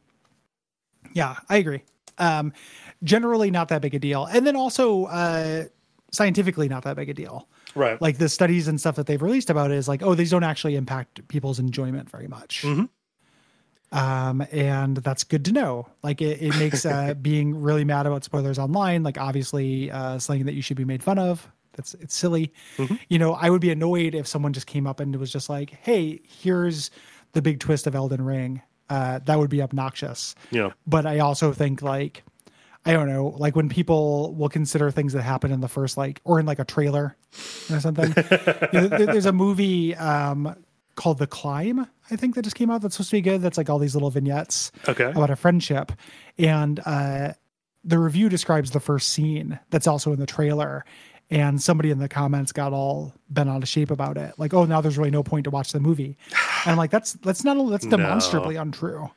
yeah, 1.13 1.35
I 1.47 1.57
agree. 1.57 1.83
Um, 2.17 2.53
generally, 3.03 3.51
not 3.51 3.67
that 3.69 3.81
big 3.81 3.95
a 3.95 3.99
deal, 3.99 4.25
and 4.25 4.45
then 4.45 4.55
also 4.55 5.05
uh, 5.05 5.65
scientifically, 6.11 6.67
not 6.69 6.83
that 6.83 6.95
big 6.95 7.09
a 7.09 7.13
deal. 7.13 7.47
Right. 7.75 8.01
Like 8.01 8.17
the 8.17 8.29
studies 8.29 8.67
and 8.67 8.79
stuff 8.79 8.95
that 8.97 9.05
they've 9.07 9.21
released 9.21 9.49
about 9.49 9.71
it 9.71 9.77
is 9.77 9.87
like, 9.87 10.01
oh, 10.03 10.13
these 10.13 10.29
don't 10.31 10.43
actually 10.43 10.75
impact 10.75 11.25
people's 11.29 11.57
enjoyment 11.59 12.09
very 12.09 12.27
much. 12.27 12.63
Mhm. 12.63 12.89
Um, 13.93 14.45
and 14.51 14.97
that's 14.97 15.23
good 15.23 15.43
to 15.45 15.51
know. 15.51 15.87
Like 16.01 16.21
it, 16.21 16.41
it 16.41 16.57
makes 16.57 16.85
uh, 16.85 17.13
being 17.21 17.61
really 17.61 17.83
mad 17.83 18.05
about 18.05 18.23
spoilers 18.23 18.57
online, 18.57 19.03
like 19.03 19.17
obviously 19.17 19.91
uh, 19.91 20.17
something 20.17 20.45
that 20.45 20.53
you 20.53 20.61
should 20.61 20.77
be 20.77 20.85
made 20.85 21.03
fun 21.03 21.19
of. 21.19 21.47
That's 21.73 21.93
it's 21.95 22.15
silly. 22.15 22.53
Mhm. 22.77 22.99
You 23.09 23.19
know, 23.19 23.33
I 23.33 23.49
would 23.49 23.61
be 23.61 23.69
annoyed 23.71 24.13
if 24.15 24.27
someone 24.27 24.51
just 24.53 24.67
came 24.67 24.85
up 24.85 24.99
and 24.99 25.15
was 25.15 25.31
just 25.31 25.49
like, 25.49 25.71
"Hey, 25.81 26.21
here's 26.27 26.91
the 27.31 27.41
big 27.41 27.59
twist 27.59 27.87
of 27.87 27.95
Elden 27.95 28.23
Ring." 28.23 28.61
Uh, 28.89 29.19
that 29.19 29.39
would 29.39 29.49
be 29.49 29.61
obnoxious 29.61 30.35
yeah. 30.49 30.69
but 30.85 31.05
I 31.05 31.19
also 31.19 31.53
think 31.53 31.81
like 31.81 32.25
I 32.85 32.93
don't 32.93 33.07
know, 33.09 33.27
like 33.37 33.55
when 33.55 33.69
people 33.69 34.33
will 34.33 34.49
consider 34.49 34.89
things 34.89 35.13
that 35.13 35.21
happen 35.21 35.51
in 35.51 35.61
the 35.61 35.67
first 35.67 35.97
like 35.97 36.19
or 36.23 36.39
in 36.39 36.45
like 36.47 36.59
a 36.59 36.65
trailer 36.65 37.15
or 37.71 37.79
something. 37.79 38.13
You 38.73 38.81
know, 38.81 38.87
there's 38.87 39.25
a 39.27 39.31
movie 39.33 39.95
um 39.95 40.55
called 40.95 41.19
The 41.19 41.27
Climb, 41.27 41.87
I 42.11 42.15
think 42.17 42.35
that 42.35 42.41
just 42.41 42.55
came 42.55 42.69
out 42.69 42.81
that's 42.81 42.95
supposed 42.95 43.11
to 43.11 43.15
be 43.17 43.21
good. 43.21 43.41
That's 43.41 43.57
like 43.57 43.69
all 43.69 43.79
these 43.79 43.95
little 43.95 44.09
vignettes 44.09 44.71
Okay. 44.89 45.05
about 45.11 45.29
a 45.29 45.35
friendship. 45.35 45.91
And 46.37 46.79
uh 46.85 47.33
the 47.83 47.97
review 47.99 48.29
describes 48.29 48.71
the 48.71 48.79
first 48.79 49.09
scene 49.09 49.59
that's 49.71 49.87
also 49.87 50.11
in 50.13 50.19
the 50.19 50.25
trailer. 50.27 50.83
And 51.29 51.61
somebody 51.61 51.91
in 51.91 51.99
the 51.99 52.09
comments 52.09 52.51
got 52.51 52.73
all 52.73 53.13
bent 53.29 53.49
out 53.49 53.63
of 53.63 53.69
shape 53.69 53.89
about 53.89 54.17
it. 54.17 54.33
Like, 54.37 54.53
oh, 54.53 54.65
now 54.65 54.81
there's 54.81 54.97
really 54.97 55.11
no 55.11 55.23
point 55.23 55.45
to 55.45 55.49
watch 55.49 55.71
the 55.71 55.79
movie. 55.79 56.17
And 56.65 56.71
I'm 56.73 56.77
like, 56.77 56.91
that's 56.91 57.13
that's 57.13 57.43
not 57.45 57.55
that's 57.69 57.85
No. 57.85 57.91
demonstrably 57.97 58.57
untrue. 58.57 59.09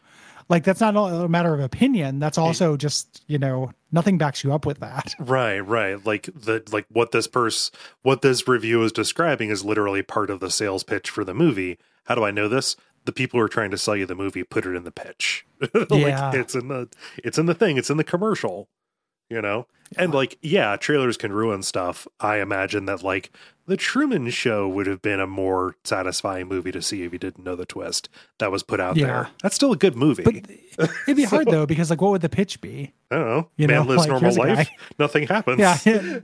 Like 0.48 0.64
that's 0.64 0.80
not 0.80 0.94
a 0.94 1.28
matter 1.28 1.54
of 1.54 1.60
opinion. 1.60 2.18
That's 2.18 2.38
mm. 2.38 2.42
also 2.42 2.76
just, 2.76 3.24
you 3.26 3.38
know, 3.38 3.72
nothing 3.92 4.18
backs 4.18 4.44
you 4.44 4.52
up 4.52 4.66
with 4.66 4.80
that. 4.80 5.14
Right, 5.24 5.60
right. 5.60 6.04
Like 6.04 6.28
the 6.34 6.62
like 6.70 6.86
what 6.90 7.12
this 7.12 7.26
purse 7.26 7.70
what 8.02 8.22
this 8.22 8.46
review 8.46 8.82
is 8.82 8.92
describing 8.92 9.50
is 9.50 9.64
literally 9.64 10.02
part 10.02 10.30
of 10.30 10.40
the 10.40 10.50
sales 10.50 10.82
pitch 10.84 11.08
for 11.08 11.24
the 11.24 11.34
movie. 11.34 11.78
How 12.04 12.14
do 12.14 12.24
I 12.24 12.30
know 12.30 12.48
this? 12.48 12.76
The 13.06 13.12
people 13.12 13.38
who 13.38 13.44
are 13.44 13.48
trying 13.48 13.70
to 13.70 13.78
sell 13.78 13.96
you 13.96 14.06
the 14.06 14.14
movie 14.14 14.42
put 14.44 14.66
it 14.66 14.74
in 14.74 14.84
the 14.84 14.90
pitch. 14.90 15.46
like 15.74 15.90
Yeah. 15.90 16.32
it's 16.34 16.54
in 16.54 16.68
the 16.68 16.88
it's 17.18 17.38
in 17.38 17.46
the 17.46 17.54
thing, 17.54 17.76
it's 17.76 17.90
in 17.90 17.96
the 17.96 18.04
commercial. 18.04 18.68
You 19.34 19.42
know? 19.42 19.66
And 19.96 20.12
like, 20.14 20.38
yeah, 20.42 20.76
trailers 20.76 21.16
can 21.16 21.32
ruin 21.32 21.62
stuff. 21.62 22.08
I 22.18 22.40
imagine 22.40 22.86
that 22.86 23.02
like 23.02 23.30
the 23.66 23.76
Truman 23.76 24.28
Show 24.30 24.68
would 24.68 24.86
have 24.86 25.00
been 25.02 25.20
a 25.20 25.26
more 25.26 25.76
satisfying 25.84 26.48
movie 26.48 26.72
to 26.72 26.82
see 26.82 27.02
if 27.04 27.12
you 27.12 27.18
didn't 27.18 27.44
know 27.44 27.54
the 27.54 27.64
twist 27.66 28.08
that 28.38 28.50
was 28.50 28.62
put 28.62 28.80
out 28.80 28.96
Yeah. 28.96 29.06
there. 29.06 29.28
That's 29.42 29.54
still 29.54 29.72
a 29.72 29.76
good 29.76 29.94
movie. 29.94 30.22
But 30.24 30.34
it'd 31.06 31.16
be 31.16 31.24
hard 31.24 31.46
though, 31.46 31.64
because 31.66 31.90
like 31.90 32.00
what 32.00 32.10
would 32.10 32.22
the 32.22 32.28
pitch 32.28 32.60
be? 32.60 32.92
I 33.10 33.16
don't 33.16 33.26
know. 33.26 33.48
You 33.56 33.68
Man 33.68 33.76
know, 33.86 33.88
lives 33.94 34.08
like, 34.08 34.22
normal 34.22 34.34
life. 34.36 34.70
Nothing 34.98 35.26
happens. 35.28 35.60
Yeah. 35.60 35.78
yeah, 35.84 36.18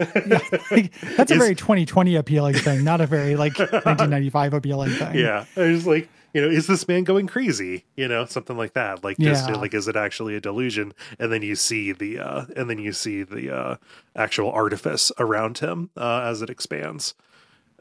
like, 0.71 0.93
that's 1.17 1.31
a 1.31 1.35
very 1.39 1.55
2020 1.55 2.17
appealing 2.17 2.55
thing, 2.55 2.83
not 2.83 3.01
a 3.01 3.07
very 3.07 3.37
like 3.37 3.57
1995 3.59 4.55
appealing 4.55 4.91
thing. 4.91 5.15
yeah 5.17 5.45
i 5.57 5.61
was 5.63 5.87
like 5.87 6.09
you 6.33 6.41
know 6.41 6.49
is 6.49 6.67
this 6.67 6.87
man 6.87 7.05
going 7.05 7.27
crazy? 7.27 7.87
You 7.97 8.09
know 8.09 8.25
something 8.27 8.57
like 8.57 8.75
that. 8.75 9.03
Like 9.05 9.19
just 9.19 9.49
Yeah. 9.49 9.57
like 9.57 9.75
is 9.75 9.89
it 9.89 9.97
actually 9.97 10.37
a 10.37 10.41
delusion? 10.41 10.93
And 11.19 11.33
then 11.33 11.43
you 11.43 11.55
see 11.57 11.93
the 11.93 12.19
uh 12.19 12.47
and 12.57 12.69
then 12.71 12.79
you 12.79 12.93
see 12.93 13.23
the 13.23 13.55
uh 13.55 13.77
actual 14.15 14.51
artifice 14.51 15.11
around 15.19 15.59
him 15.59 15.91
uh 15.97 16.21
as 16.23 16.43
it 16.43 16.51
expands. 16.51 17.15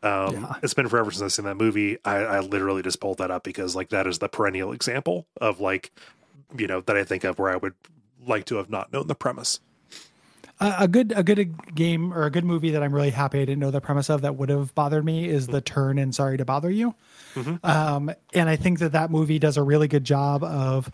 Um 0.04 0.34
Yeah. 0.36 0.54
it's 0.64 0.74
been 0.74 0.88
forever 0.88 1.12
since 1.12 1.22
i've 1.24 1.34
seen 1.34 1.46
that 1.46 1.58
movie. 1.58 1.98
I, 2.06 2.18
I 2.18 2.40
literally 2.40 2.82
just 2.82 3.00
pulled 3.02 3.18
that 3.20 3.32
up 3.32 3.44
because 3.44 3.76
like 3.76 3.90
that 3.90 4.08
is 4.08 4.20
the 4.20 4.30
perennial 4.30 4.72
example 4.72 5.28
of 5.40 5.60
like 5.60 5.92
you 6.58 6.68
know 6.68 6.82
that 6.82 6.98
i 6.98 7.04
think 7.04 7.24
of 7.24 7.38
where 7.38 7.52
i 7.52 7.56
would 7.58 7.76
like 8.26 8.46
to 8.46 8.56
have 8.56 8.70
not 8.70 8.92
known 8.92 9.08
the 9.08 9.16
premise 9.16 9.60
A, 10.60 10.76
a 10.80 10.88
good 10.88 11.14
a 11.16 11.24
good 11.24 11.74
game 11.74 12.14
or 12.14 12.24
a 12.24 12.30
good 12.32 12.44
movie 12.44 12.72
that 12.72 12.84
I'm 12.84 12.94
really 12.94 13.10
happy 13.12 13.40
I 13.42 13.46
didn't 13.46 13.60
know 13.60 13.72
the 13.72 13.82
premise 13.82 14.10
of 14.10 14.22
that 14.22 14.36
would 14.36 14.50
have 14.50 14.76
bothered 14.76 15.06
me 15.06 15.28
is 15.28 15.48
The 15.48 15.62
Turn 15.62 15.98
and 15.98 16.14
Sorry 16.14 16.38
to 16.38 16.46
Bother 16.46 16.70
You. 16.70 16.96
Um, 17.64 18.12
and 18.34 18.50
I 18.50 18.56
think 18.58 18.80
that 18.80 18.92
that 18.92 19.12
movie 19.12 19.40
does 19.40 19.56
a 19.58 19.64
really 19.64 19.88
good 19.88 20.04
job 20.04 20.44
of 20.44 20.92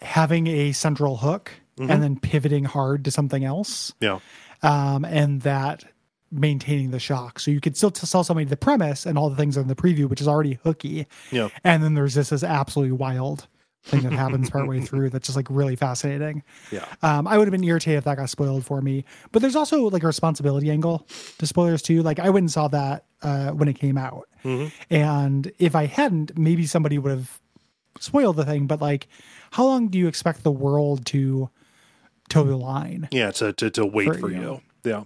having 0.00 0.46
a 0.48 0.72
central 0.72 1.16
hook 1.16 1.52
and 1.78 2.02
then 2.02 2.18
pivoting 2.18 2.64
hard 2.64 3.04
to 3.04 3.10
something 3.10 3.44
else. 3.44 3.92
yeah 4.00 4.18
um, 4.62 5.04
and 5.04 5.42
that 5.42 5.84
maintaining 6.32 6.90
the 6.90 6.98
shock. 6.98 7.38
So 7.38 7.50
you 7.50 7.60
could 7.60 7.76
still 7.76 7.90
t- 7.90 8.06
sell 8.06 8.24
somebody 8.24 8.46
the 8.46 8.56
premise 8.56 9.06
and 9.06 9.16
all 9.16 9.30
the 9.30 9.36
things 9.36 9.56
in 9.56 9.68
the 9.68 9.76
preview, 9.76 10.08
which 10.08 10.20
is 10.20 10.26
already 10.26 10.58
hooky. 10.64 11.06
yeah 11.30 11.50
And 11.62 11.82
then 11.84 11.94
there's 11.94 12.14
this, 12.14 12.32
is 12.32 12.42
absolutely 12.42 12.92
wild 12.92 13.46
thing 13.86 14.02
that 14.02 14.12
happens 14.12 14.50
partway 14.50 14.80
through 14.88 15.08
that's 15.10 15.26
just 15.28 15.36
like 15.36 15.46
really 15.48 15.76
fascinating. 15.76 16.42
yeah 16.70 16.84
Um, 17.02 17.26
I 17.26 17.38
would 17.38 17.46
have 17.46 17.52
been 17.52 17.64
irritated 17.64 17.98
if 17.98 18.04
that 18.04 18.16
got 18.16 18.28
spoiled 18.28 18.64
for 18.66 18.82
me. 18.82 19.04
But 19.32 19.40
there's 19.42 19.56
also 19.56 19.88
like 19.88 20.02
a 20.02 20.06
responsibility 20.06 20.70
angle 20.70 21.06
to 21.38 21.46
spoilers 21.46 21.82
too. 21.82 22.02
Like 22.02 22.18
I 22.18 22.28
went 22.30 22.44
and 22.44 22.50
saw 22.52 22.68
that 22.68 23.04
uh, 23.22 23.50
when 23.52 23.68
it 23.68 23.74
came 23.78 23.96
out, 23.96 24.28
and 24.90 25.50
if 25.58 25.74
I 25.74 25.86
hadn't, 25.86 26.36
maybe 26.36 26.66
somebody 26.66 26.98
would 26.98 27.10
have 27.10 27.40
spoiled 27.98 28.36
the 28.36 28.44
thing. 28.44 28.66
But 28.66 28.80
like, 28.80 29.08
how 29.52 29.64
long 29.64 29.88
do 29.88 29.98
you 29.98 30.06
expect 30.08 30.42
the 30.42 30.52
world 30.52 31.06
to 31.06 31.48
toe 32.28 32.44
the 32.44 32.56
line. 32.56 33.08
Yeah, 33.12 33.30
to 33.32 33.52
to, 33.52 33.70
to 33.70 33.86
wait 33.86 34.06
For, 34.08 34.14
for, 34.14 34.28
you 34.30 34.36
you. 34.36 34.42
know. 34.42 34.60
Yeah. 34.84 35.04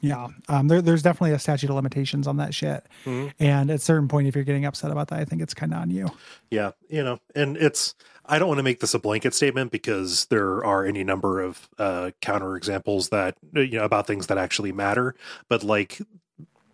Yeah, 0.00 0.28
um, 0.48 0.68
there, 0.68 0.82
there's 0.82 1.02
definitely 1.02 1.32
a 1.32 1.38
statute 1.38 1.70
of 1.70 1.76
limitations 1.76 2.26
on 2.26 2.36
that 2.36 2.54
shit. 2.54 2.86
Mhm. 3.04 3.32
And 3.38 3.70
at 3.70 3.76
a 3.76 3.78
certain 3.78 4.08
point, 4.08 4.28
if 4.28 4.34
you're 4.34 4.44
getting 4.44 4.64
upset 4.64 4.90
about 4.90 5.08
that, 5.08 5.18
I 5.18 5.24
think 5.24 5.42
it's 5.42 5.54
kind 5.54 5.72
of 5.72 5.80
on 5.80 5.90
you. 5.90 6.08
Yeah, 6.50 6.72
you 6.88 7.02
know, 7.02 7.18
and 7.34 7.56
it's 7.56 7.94
I 8.26 8.38
don't 8.38 8.48
want 8.48 8.58
to 8.58 8.64
make 8.64 8.80
this 8.80 8.92
a 8.94 8.98
blanket 8.98 9.34
statement 9.34 9.70
because 9.72 10.26
there 10.26 10.64
are 10.64 10.84
any 10.84 11.04
number 11.04 11.40
of 11.40 11.68
uh 11.78 12.10
counter 12.20 12.56
examples 12.56 13.08
that 13.10 13.36
you 13.54 13.78
know 13.78 13.84
about 13.84 14.06
things 14.06 14.26
that 14.26 14.38
actually 14.38 14.72
matter, 14.72 15.14
but 15.48 15.62
like 15.64 16.00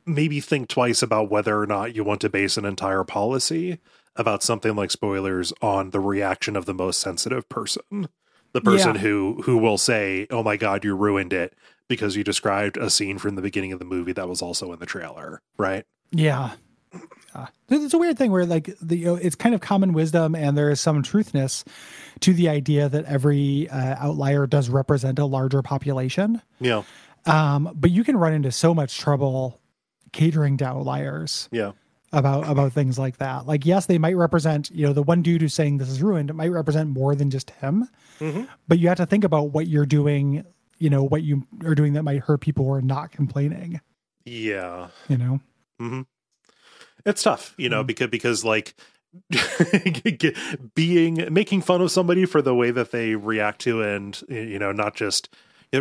maybe 0.04 0.40
think 0.40 0.68
twice 0.68 1.02
about 1.02 1.30
whether 1.30 1.60
or 1.60 1.66
not 1.66 1.94
you 1.94 2.02
want 2.04 2.20
to 2.22 2.28
base 2.28 2.56
an 2.56 2.64
entire 2.64 3.04
policy 3.04 3.78
about 4.16 4.42
something 4.42 4.74
like 4.74 4.90
spoilers 4.90 5.52
on 5.62 5.90
the 5.90 6.00
reaction 6.00 6.56
of 6.56 6.66
the 6.66 6.74
most 6.74 7.00
sensitive 7.00 7.48
person. 7.48 8.08
The 8.52 8.60
person 8.60 8.96
Yeah. 8.96 9.00
who 9.00 9.40
who 9.44 9.56
will 9.56 9.78
say, 9.78 10.26
"Oh 10.30 10.42
my 10.42 10.56
god, 10.58 10.84
you 10.84 10.94
ruined 10.94 11.32
it." 11.32 11.54
Because 11.88 12.16
you 12.16 12.24
described 12.24 12.76
a 12.76 12.88
scene 12.90 13.18
from 13.18 13.34
the 13.34 13.42
beginning 13.42 13.72
of 13.72 13.78
the 13.78 13.84
movie 13.84 14.12
that 14.12 14.28
was 14.28 14.40
also 14.42 14.72
in 14.72 14.78
the 14.78 14.86
trailer, 14.86 15.40
right? 15.58 15.84
Yeah. 16.10 16.52
Yeah. 17.34 17.46
It's 17.70 17.94
a 17.94 17.98
weird 17.98 18.18
thing 18.18 18.30
where 18.30 18.44
like 18.44 18.70
the 18.80 18.96
you 18.96 19.04
know, 19.06 19.14
it's 19.14 19.34
kind 19.34 19.54
of 19.54 19.60
common 19.62 19.92
wisdom 19.94 20.34
and 20.34 20.56
there 20.58 20.70
is 20.70 20.80
some 20.80 21.02
truthness 21.02 21.64
to 22.20 22.34
the 22.34 22.48
idea 22.50 22.88
that 22.90 23.06
every 23.06 23.68
uh, 23.70 23.96
outlier 23.98 24.46
does 24.46 24.68
represent 24.68 25.18
a 25.18 25.24
larger 25.24 25.62
population. 25.62 26.42
Yeah, 26.60 26.82
Um, 27.24 27.70
but 27.74 27.90
you 27.90 28.04
can 28.04 28.16
run 28.18 28.34
into 28.34 28.52
so 28.52 28.74
much 28.74 28.98
trouble 28.98 29.58
catering 30.12 30.58
to 30.58 30.66
outliers 30.66 31.48
yeah, 31.50 31.72
about 32.12 32.46
about 32.46 32.72
things 32.74 32.98
like 32.98 33.16
that. 33.18 33.46
Like 33.46 33.64
yes, 33.64 33.86
they 33.86 33.96
might 33.96 34.16
represent, 34.16 34.70
you 34.70 34.86
know, 34.86 34.92
the 34.92 35.02
one 35.02 35.22
dude 35.22 35.40
who's 35.40 35.54
saying 35.54 35.78
this 35.78 35.88
is 35.88 36.02
ruined, 36.02 36.28
it 36.28 36.34
might 36.34 36.50
represent 36.50 36.90
more 36.90 37.14
than 37.14 37.30
just 37.30 37.48
him. 37.52 37.88
Mhm. 38.20 38.46
But 38.68 38.78
you 38.78 38.88
have 38.88 38.98
to 38.98 39.06
think 39.06 39.24
about 39.24 39.52
what 39.52 39.66
you're 39.66 39.86
doing, 39.86 40.44
you 40.82 40.90
know, 40.90 41.04
what 41.04 41.22
you 41.22 41.46
are 41.64 41.74
doing 41.74 41.92
that 41.92 42.02
might 42.02 42.20
hurt 42.20 42.40
people 42.40 42.64
who 42.64 42.72
are 42.72 42.82
not 42.82 43.12
complaining, 43.12 43.80
yeah. 44.24 44.88
you 45.08 45.16
know. 45.16 45.40
Mm-hmm. 45.80 46.02
it's 47.04 47.24
tough 47.24 47.54
you 47.56 47.68
know 47.68 47.80
mm-hmm. 47.80 47.86
because 47.86 48.08
because 48.08 48.44
like 48.44 48.74
being 50.74 51.26
making 51.32 51.60
fun 51.60 51.80
of 51.80 51.90
somebody 51.90 52.24
for 52.24 52.40
the 52.40 52.54
way 52.54 52.70
that 52.70 52.92
they 52.92 53.16
react 53.16 53.62
to 53.62 53.82
and 53.82 54.22
you 54.28 54.60
know 54.60 54.70
not 54.70 54.94
just 54.94 55.28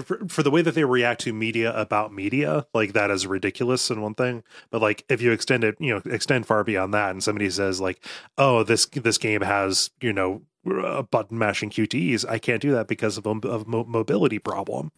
for, 0.02 0.28
for 0.28 0.42
the 0.42 0.50
way 0.50 0.64
that 0.64 0.74
they 0.74 0.86
react 0.86 1.22
to 1.22 1.34
media 1.34 1.72
about 1.80 2.12
media 2.12 2.66
like 2.74 2.94
that 2.94 3.12
is 3.12 3.28
ridiculous 3.28 3.92
and 3.92 4.02
one 4.02 4.16
thing 4.16 4.44
but 4.72 4.82
like 4.82 5.06
if 5.08 5.22
you 5.22 5.32
extend 5.32 5.64
it 5.64 5.76
you 5.80 5.94
know 5.94 6.02
extend 6.12 6.48
far 6.48 6.64
beyond 6.64 6.94
that 6.94 7.12
and 7.12 7.24
somebody 7.24 7.50
says 7.50 7.80
like 7.80 8.04
oh 8.40 8.64
this 8.64 8.88
this 8.88 9.20
game 9.20 9.42
has 9.42 9.92
you 10.02 10.14
know 10.14 10.42
uh, 10.70 11.02
button 11.04 11.38
mashing 11.38 11.70
qtes 11.70 12.26
i 12.30 12.38
can't 12.38 12.62
do 12.62 12.72
that 12.72 12.88
because 12.88 13.18
of 13.18 13.26
a 13.26 13.32
of 13.48 13.68
mo- 13.68 13.86
mobility 13.86 14.38
problem 14.40 14.92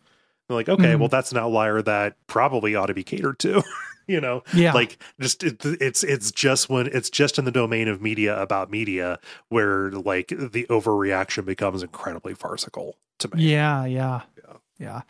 They're 0.47 0.55
like 0.57 0.69
okay 0.69 0.93
Mhm. 0.93 0.99
well 0.99 1.07
that's 1.09 1.31
an 1.31 1.37
outlier 1.37 1.81
that 1.81 2.15
probably 2.27 2.75
ought 2.75 2.87
to 2.87 2.93
be 2.93 3.03
catered 3.03 3.39
to 3.39 3.63
you 4.07 4.19
know 4.19 4.43
Yeah. 4.53 4.73
like 4.73 4.97
just 5.19 5.43
it, 5.43 5.63
it's 5.63 6.03
it's 6.03 6.31
just 6.31 6.69
when 6.69 6.87
it's 6.87 7.09
just 7.09 7.39
in 7.39 7.45
the 7.45 7.51
domain 7.51 7.87
of 7.87 8.01
media 8.01 8.37
about 8.41 8.69
media 8.69 9.19
where 9.49 9.91
like 9.91 10.27
the 10.27 10.65
overreaction 10.69 11.45
becomes 11.45 11.81
incredibly 11.81 12.33
farcical 12.33 12.97
to 13.19 13.33
me 13.33 13.43
Yeah, 13.43 13.85
yeah, 13.85 14.21
Yeah. 14.37 14.53
yeah. 14.79 15.01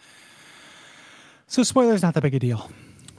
So 1.47 1.63
spoilers 1.63 2.01
not 2.01 2.13
that 2.15 2.21
big 2.21 2.35
a 2.35 2.39
deal. 2.39 2.69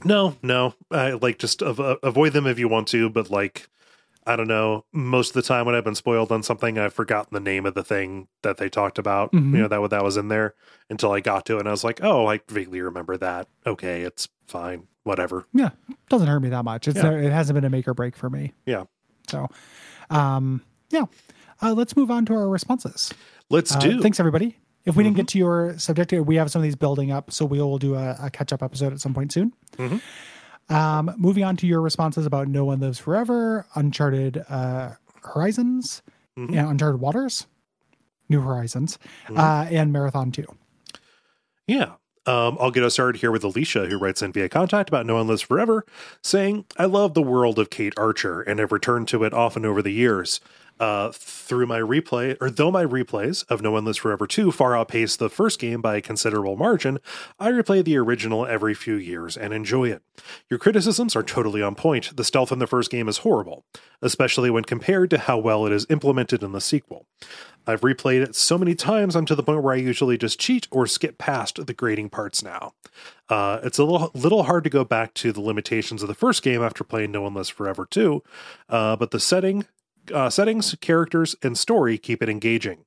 no 0.03 0.37
no 0.41 0.73
I 0.91 1.11
like 1.11 1.37
just 1.39 1.61
av- 1.63 1.99
avoid 2.03 2.33
them 2.33 2.47
if 2.47 2.59
you 2.59 2.67
want 2.67 2.87
to 2.89 3.09
but 3.09 3.29
like 3.29 3.67
i 4.25 4.35
don't 4.35 4.47
know 4.47 4.83
most 4.91 5.29
of 5.29 5.33
the 5.35 5.41
time 5.41 5.65
when 5.65 5.75
i've 5.75 5.83
been 5.83 5.95
spoiled 5.95 6.31
on 6.31 6.41
something 6.43 6.77
i've 6.79 6.93
forgotten 6.93 7.29
the 7.33 7.39
name 7.39 7.65
of 7.65 7.73
the 7.73 7.83
thing 7.83 8.27
that 8.43 8.57
they 8.57 8.69
talked 8.69 8.97
about 8.97 9.31
Mhm. 9.31 9.51
you 9.51 9.57
know 9.61 9.67
that 9.67 9.89
that 9.89 10.03
was 10.03 10.17
in 10.17 10.27
there 10.29 10.55
until 10.89 11.11
i 11.11 11.19
got 11.19 11.45
to 11.47 11.57
it 11.57 11.59
and 11.59 11.67
i 11.67 11.71
was 11.71 11.83
like 11.83 11.99
oh 12.03 12.27
i 12.27 12.39
vaguely 12.49 12.81
remember 12.81 13.17
that 13.17 13.47
okay 13.65 14.01
it's 14.01 14.27
fine 14.47 14.87
whatever 15.03 15.45
Yeah, 15.53 15.69
doesn't 16.09 16.27
hurt 16.27 16.39
me 16.39 16.49
that 16.49 16.63
much. 16.65 16.87
It's 16.87 16.97
Yeah. 16.97 17.11
it 17.11 17.31
hasn't 17.31 17.53
been 17.55 17.63
a 17.63 17.69
make 17.69 17.87
or 17.87 17.93
break 17.93 18.15
for 18.15 18.27
me. 18.27 18.53
Yeah. 18.65 18.85
So, 19.29 19.47
um, 20.09 20.63
yeah. 20.89 21.03
Uh, 21.61 21.73
let's 21.73 21.95
move 21.95 22.09
on 22.09 22.25
to 22.25 22.33
our 22.33 22.49
responses. 22.49 23.13
let's 23.51 23.75
Uh, 23.75 23.79
do 23.79 24.01
Thanks, 24.01 24.19
everybody. 24.19 24.57
If 24.83 24.95
we 24.95 25.03
didn't 25.03 25.15
get 25.15 25.27
to 25.29 25.37
your 25.37 25.77
subject, 25.77 26.11
we 26.11 26.35
have 26.37 26.49
some 26.49 26.59
of 26.59 26.63
these 26.63 26.75
building 26.75 27.11
up, 27.11 27.31
so 27.31 27.45
we 27.45 27.59
will 27.59 27.77
do 27.77 27.93
a, 27.95 28.17
a 28.19 28.29
catch 28.31 28.51
up 28.51 28.63
episode 28.63 28.93
at 28.93 28.99
some 28.99 29.13
point 29.13 29.31
soon. 29.31 29.53
Mhm. 29.77 30.01
Um, 30.69 31.13
moving 31.17 31.43
on 31.43 31.55
to 31.57 31.67
your 31.67 31.81
responses 31.81 32.25
about 32.25 32.47
No 32.47 32.65
One 32.65 32.79
Lives 32.79 32.99
Forever, 32.99 33.65
Uncharted 33.75 34.43
uh, 34.49 34.91
Horizons, 35.23 36.01
Mhm. 36.37 36.49
and 36.57 36.69
Uncharted 36.71 36.99
Waters, 36.99 37.45
New 38.29 38.41
Horizons, 38.41 38.97
uh, 39.35 39.67
and 39.69 39.93
Marathon 39.93 40.31
2. 40.31 40.45
Yeah. 41.67 41.93
Um, 42.27 42.57
I'll 42.59 42.71
get 42.71 42.83
us 42.83 42.93
started 42.93 43.21
here 43.21 43.29
with 43.31 43.43
Alicia, 43.43 43.85
who 43.85 43.99
writes 43.99 44.23
in 44.23 44.31
via 44.31 44.49
contact 44.49 44.89
about 44.89 45.05
No 45.05 45.13
One 45.15 45.27
Lives 45.27 45.43
Forever, 45.43 45.85
saying, 46.23 46.65
I 46.77 46.85
love 46.85 47.13
the 47.13 47.21
world 47.21 47.59
of 47.59 47.69
Cate 47.69 47.93
Archer 47.97 48.41
and 48.41 48.59
have 48.59 48.71
returned 48.71 49.07
to 49.09 49.23
it 49.23 49.31
often 49.33 49.63
over 49.63 49.83
the 49.83 49.91
years. 49.91 50.39
Uh, 50.77 51.09
through 51.13 51.65
my 51.65 51.79
replay, 51.79 52.35
or 52.41 52.49
though 52.49 52.69
my 52.69 52.83
replays 52.83 53.45
of 53.49 53.61
No 53.61 53.71
One 53.71 53.85
Lives 53.85 53.97
Forever 53.97 54.27
2 54.27 54.51
far 54.51 54.75
outpace 54.75 55.15
the 55.15 55.29
first 55.29 55.57
game 55.57 55.81
by 55.81 55.95
a 55.95 56.01
considerable 56.01 56.57
margin, 56.57 56.99
I 57.39 57.51
replay 57.51 57.81
the 57.81 57.97
original 57.97 58.45
every 58.45 58.73
few 58.73 58.95
years 58.95 59.37
and 59.37 59.53
enjoy 59.53 59.89
it. 59.89 60.01
Your 60.49 60.59
criticisms 60.59 61.15
are 61.15 61.23
totally 61.23 61.61
on 61.61 61.75
point. 61.75 62.17
The 62.17 62.25
stealth 62.25 62.51
in 62.51 62.59
the 62.59 62.67
first 62.67 62.91
game 62.91 63.07
is 63.07 63.19
horrible, 63.19 63.63
especially 64.01 64.49
when 64.49 64.65
compared 64.65 65.09
to 65.11 65.17
how 65.17 65.37
well 65.37 65.65
it 65.65 65.71
is 65.71 65.87
implemented 65.89 66.43
in 66.43 66.51
the 66.51 66.59
sequel. 66.59 67.05
I've 67.67 67.81
replayed 67.81 68.21
it 68.21 68.35
so 68.35 68.57
many 68.57 68.75
times, 68.75 69.15
I'm 69.15 69.25
to 69.25 69.35
the 69.35 69.43
point 69.43 69.63
where 69.63 69.73
I 69.73 69.77
usually 69.77 70.17
just 70.17 70.39
cheat 70.39 70.67
or 70.71 70.85
skip 70.85 71.17
past 71.17 71.65
the 71.65 71.73
grading 71.73 72.09
parts 72.09 72.43
now. 72.43 72.73
Uh, 73.27 73.59
it's 73.63 73.79
a 73.79 73.83
little, 73.83 74.11
little 74.13 74.43
hard 74.43 74.63
to 74.65 74.69
go 74.69 74.83
back 74.83 75.13
to 75.15 75.31
the 75.31 75.41
limitations 75.41 76.03
of 76.03 76.07
the 76.07 76.13
first 76.13 76.43
game 76.43 76.61
after 76.61 76.83
playing 76.83 77.11
No 77.11 77.23
One 77.23 77.33
Lives 77.33 77.49
Forever 77.49 77.87
2, 77.89 78.21
uh, 78.69 78.95
but 78.97 79.11
the 79.11 79.19
setting, 79.19 79.65
uh, 80.13 80.29
settings, 80.29 80.75
characters, 80.81 81.35
and 81.41 81.57
story 81.57 81.97
keep 81.97 82.21
it 82.21 82.29
engaging. 82.29 82.85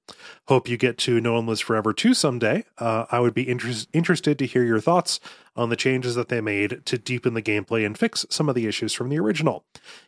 Hope 0.49 0.69
you 0.69 0.77
get 0.77 0.99
to 0.99 1.21
No 1.21 1.35
One 1.35 1.47
Lives 1.47 1.61
Forever 1.61 1.93
2 1.93 2.15
someday. 2.15 2.65
Uh, 2.79 3.07
I 3.11 3.21
would 3.21 3.35
be 3.35 3.49
inter- 3.49 3.73
interested 3.93 4.39
to 4.39 4.47
hear 4.47 4.65
your 4.65 4.81
thoughts 4.81 5.21
on 5.57 5.69
the 5.69 5.77
changes 5.77 6.15
that 6.15 6.29
they 6.29 6.41
made 6.41 6.85
to 6.87 6.99
deepen 6.99 7.35
the 7.35 7.43
gameplay 7.43 7.85
and 7.85 7.99
fix 7.99 8.25
some 8.31 8.49
of 8.49 8.55
the 8.55 8.67
issues 8.67 8.93
from 8.93 9.09
the 9.09 9.19
original. 9.19 9.65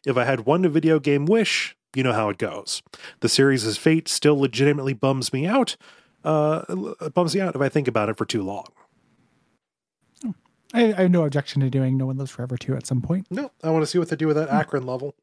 If 0.06 0.16
I 0.16 0.24
had 0.24 0.40
one 0.40 0.68
video 0.68 0.98
game 0.98 1.26
wish, 1.26 1.76
you 1.94 2.02
know 2.02 2.12
how 2.12 2.28
it 2.28 2.38
goes. 2.38 2.82
The 3.20 3.28
series' 3.28 3.76
fate 3.76 4.08
still 4.08 4.38
legitimately 4.38 4.94
bums 4.94 5.32
me 5.32 5.46
out. 5.46 5.76
Uh, 6.22 6.62
bums 7.14 7.34
me 7.34 7.40
out 7.40 7.54
if 7.54 7.60
I 7.60 7.68
think 7.68 7.88
about 7.88 8.08
it 8.08 8.16
for 8.16 8.24
too 8.24 8.42
long. 8.42 8.66
I, 10.72 10.92
I 10.92 11.02
have 11.02 11.10
no 11.10 11.24
objection 11.24 11.60
to 11.62 11.70
doing 11.70 11.96
No 11.96 12.06
One 12.06 12.16
Lives 12.16 12.30
Forever 12.30 12.56
2 12.56 12.76
at 12.76 12.86
some 12.86 13.02
point. 13.02 13.26
No, 13.30 13.50
I 13.62 13.70
want 13.70 13.82
to 13.82 13.86
see 13.86 13.98
what 13.98 14.08
they 14.08 14.16
do 14.16 14.26
with 14.26 14.36
that 14.36 14.48
Akron 14.50 14.86
level. 14.86 15.14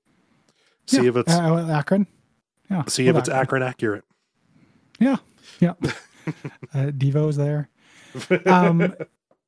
See 0.88 1.04
Yeah. 1.04 1.10
if 1.10 1.16
it's 1.18 1.34
uh, 1.34 1.68
Akron. 1.72 2.08
Yeah. 2.70 2.84
see 2.88 3.08
if 3.08 3.16
with 3.16 3.28
it's 3.28 3.30
Akron 3.30 3.64
accurate. 3.64 4.04
Yeah. 5.00 5.18
Yeah. 5.60 5.74
uh, 6.74 6.92
Devo's 6.98 7.38
there. 7.38 7.70
Um, 8.46 8.94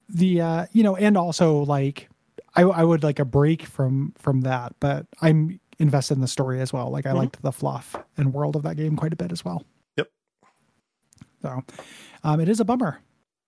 the, 0.09 0.41
uh, 0.41 0.65
you 0.71 0.83
know, 0.83 0.95
and 0.95 1.17
also 1.17 1.59
like, 1.63 2.09
I, 2.55 2.63
I 2.63 2.83
would 2.83 3.03
like 3.03 3.19
a 3.19 3.25
break 3.25 3.63
from, 3.65 4.13
from 4.17 4.41
that, 4.41 4.75
but 4.79 5.05
I'm 5.21 5.59
invested 5.79 6.15
in 6.15 6.21
the 6.21 6.27
story 6.27 6.61
as 6.61 6.71
well. 6.73 6.89
Like 6.89 7.05
I 7.05 7.11
Mhm. 7.11 7.15
liked 7.15 7.41
the 7.41 7.51
fluff 7.51 7.95
and 8.17 8.33
world 8.33 8.55
of 8.55 8.63
that 8.63 8.75
game 8.77 8.95
quite 8.95 9.13
a 9.13 9.15
bit 9.15 9.31
as 9.31 9.43
well. 9.45 9.63
Yep. 9.97 10.11
So, 11.41 11.63
um, 12.23 12.39
it 12.39 12.49
is 12.49 12.59
a 12.59 12.65
bummer 12.65 12.99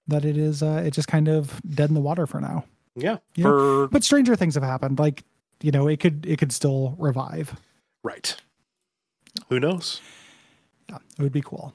that 0.07 0.23
it 0.25 0.37
is, 0.37 0.63
uh, 0.63 0.81
it 0.85 0.91
just 0.91 1.07
kind 1.07 1.27
of 1.27 1.61
dead 1.63 1.89
in 1.89 1.93
the 1.95 2.01
water 2.01 2.25
for 2.27 2.39
now, 2.41 2.65
Yeah, 2.95 3.17
Yeah. 3.35 3.43
for 3.43 3.87
but 3.89 4.03
stranger 4.03 4.35
things 4.35 4.55
have 4.55 4.63
happened. 4.63 4.99
Like, 4.99 5.23
you 5.61 5.71
know, 5.71 5.87
it 5.87 5.99
could, 5.99 6.25
it 6.25 6.37
could 6.39 6.51
still 6.51 6.95
revive. 6.97 7.55
Right. 8.03 8.35
Who 9.49 9.59
knows? 9.59 10.01
Yeah, 10.89 10.97
it 11.17 11.21
would 11.21 11.31
be 11.31 11.41
cool. 11.41 11.73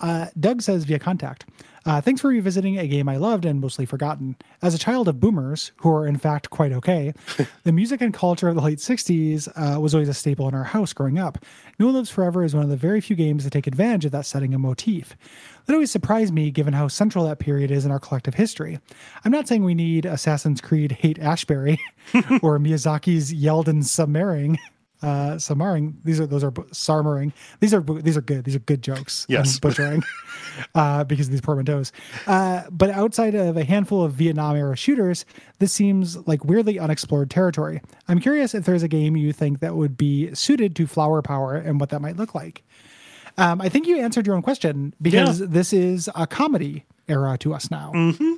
Uh, 0.00 0.26
Doug 0.38 0.62
says 0.62 0.84
via 0.84 0.98
contact, 0.98 1.44
uh, 1.84 2.00
thanks 2.00 2.20
for 2.20 2.28
revisiting 2.28 2.78
a 2.78 2.86
game 2.86 3.08
I 3.08 3.16
loved 3.16 3.44
and 3.44 3.60
mostly 3.60 3.86
forgotten. 3.86 4.36
As 4.62 4.74
a 4.74 4.78
child 4.78 5.08
of 5.08 5.18
boomers, 5.20 5.72
who 5.78 5.90
are 5.90 6.06
in 6.06 6.18
fact 6.18 6.50
quite 6.50 6.70
okay, 6.70 7.14
the 7.64 7.72
music 7.72 8.00
and 8.00 8.12
culture 8.12 8.48
of 8.48 8.54
the 8.54 8.60
late 8.60 8.78
60s 8.78 9.48
uh, 9.56 9.80
was 9.80 9.94
always 9.94 10.08
a 10.08 10.14
staple 10.14 10.46
in 10.48 10.54
our 10.54 10.64
house 10.64 10.92
growing 10.92 11.18
up. 11.18 11.38
No 11.78 11.86
One 11.86 11.96
Lives 11.96 12.10
Forever 12.10 12.44
is 12.44 12.54
one 12.54 12.62
of 12.62 12.70
the 12.70 12.76
very 12.76 13.00
few 13.00 13.16
games 13.16 13.42
that 13.44 13.50
take 13.50 13.66
advantage 13.66 14.04
of 14.04 14.12
that 14.12 14.26
setting 14.26 14.54
and 14.54 14.62
motif. 14.62 15.16
That 15.66 15.72
always 15.72 15.90
surprised 15.90 16.32
me 16.32 16.50
given 16.50 16.74
how 16.74 16.88
central 16.88 17.24
that 17.24 17.38
period 17.38 17.70
is 17.70 17.84
in 17.84 17.90
our 17.90 18.00
collective 18.00 18.34
history. 18.34 18.78
I'm 19.24 19.32
not 19.32 19.48
saying 19.48 19.64
we 19.64 19.74
need 19.74 20.04
Assassin's 20.04 20.60
Creed 20.60 20.92
Haight-Ashbury 20.92 21.80
or 22.42 22.58
Miyazaki's 22.58 23.32
Yeldon 23.32 23.82
Submarine 23.84 24.58
uh 25.02 25.38
Samaring. 25.38 25.94
These 26.04 26.20
are 26.20 26.26
those 26.26 26.44
are 26.44 26.50
Sarmering. 26.50 27.32
These 27.60 27.74
are 27.74 27.80
these 27.80 28.16
are 28.16 28.20
good. 28.20 28.44
These 28.44 28.56
are 28.56 28.60
good 28.60 28.82
jokes. 28.82 29.26
Yes. 29.28 29.58
butchering 29.60 30.02
uh, 30.74 31.04
because 31.04 31.26
of 31.26 31.32
these 31.32 31.40
portmanteaus. 31.40 31.92
Uh, 32.26 32.64
but 32.70 32.90
outside 32.90 33.34
of 33.34 33.56
a 33.56 33.64
handful 33.64 34.02
of 34.02 34.12
Vietnam 34.12 34.56
era 34.56 34.76
shooters, 34.76 35.24
this 35.58 35.72
seems 35.72 36.16
like 36.26 36.44
weirdly 36.44 36.78
unexplored 36.78 37.30
territory. 37.30 37.80
I'm 38.08 38.20
curious 38.20 38.54
if 38.54 38.64
there's 38.64 38.82
a 38.82 38.88
game 38.88 39.16
you 39.16 39.32
think 39.32 39.60
that 39.60 39.76
would 39.76 39.96
be 39.96 40.34
suited 40.34 40.74
to 40.76 40.86
flower 40.86 41.22
power 41.22 41.54
and 41.54 41.80
what 41.80 41.90
that 41.90 42.00
might 42.00 42.16
look 42.16 42.34
like. 42.34 42.64
Um, 43.36 43.60
I 43.60 43.68
think 43.68 43.86
you 43.86 43.98
answered 44.00 44.26
your 44.26 44.34
own 44.34 44.42
question 44.42 44.94
because 45.00 45.38
this 45.38 45.72
is 45.72 46.10
a 46.16 46.26
comedy 46.26 46.84
era 47.06 47.38
to 47.38 47.54
us 47.54 47.70
now. 47.70 47.92
Mm-hmm. 47.94 48.32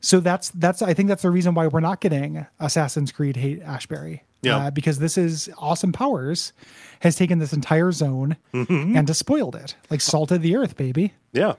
So 0.00 0.20
that's 0.20 0.50
that's 0.50 0.80
I 0.82 0.94
think 0.94 1.08
that's 1.08 1.22
the 1.22 1.30
reason 1.30 1.54
why 1.54 1.66
we're 1.66 1.80
not 1.80 2.00
getting 2.00 2.46
Assassin's 2.58 3.12
Creed 3.12 3.36
Haight-Ashbury. 3.36 4.22
Yeah. 4.42 4.56
Uh, 4.56 4.70
because 4.70 4.98
this 4.98 5.18
is 5.18 5.50
Austin 5.58 5.92
Powers 5.92 6.52
has 7.00 7.16
taken 7.16 7.38
this 7.38 7.52
entire 7.52 7.92
zone 7.92 8.36
Mm-hmm. 8.54 8.96
and 8.96 9.06
despoiled 9.06 9.54
it, 9.56 9.76
like 9.90 10.00
salted 10.00 10.40
the 10.40 10.56
earth, 10.56 10.76
baby. 10.78 11.12
Yeah. 11.32 11.54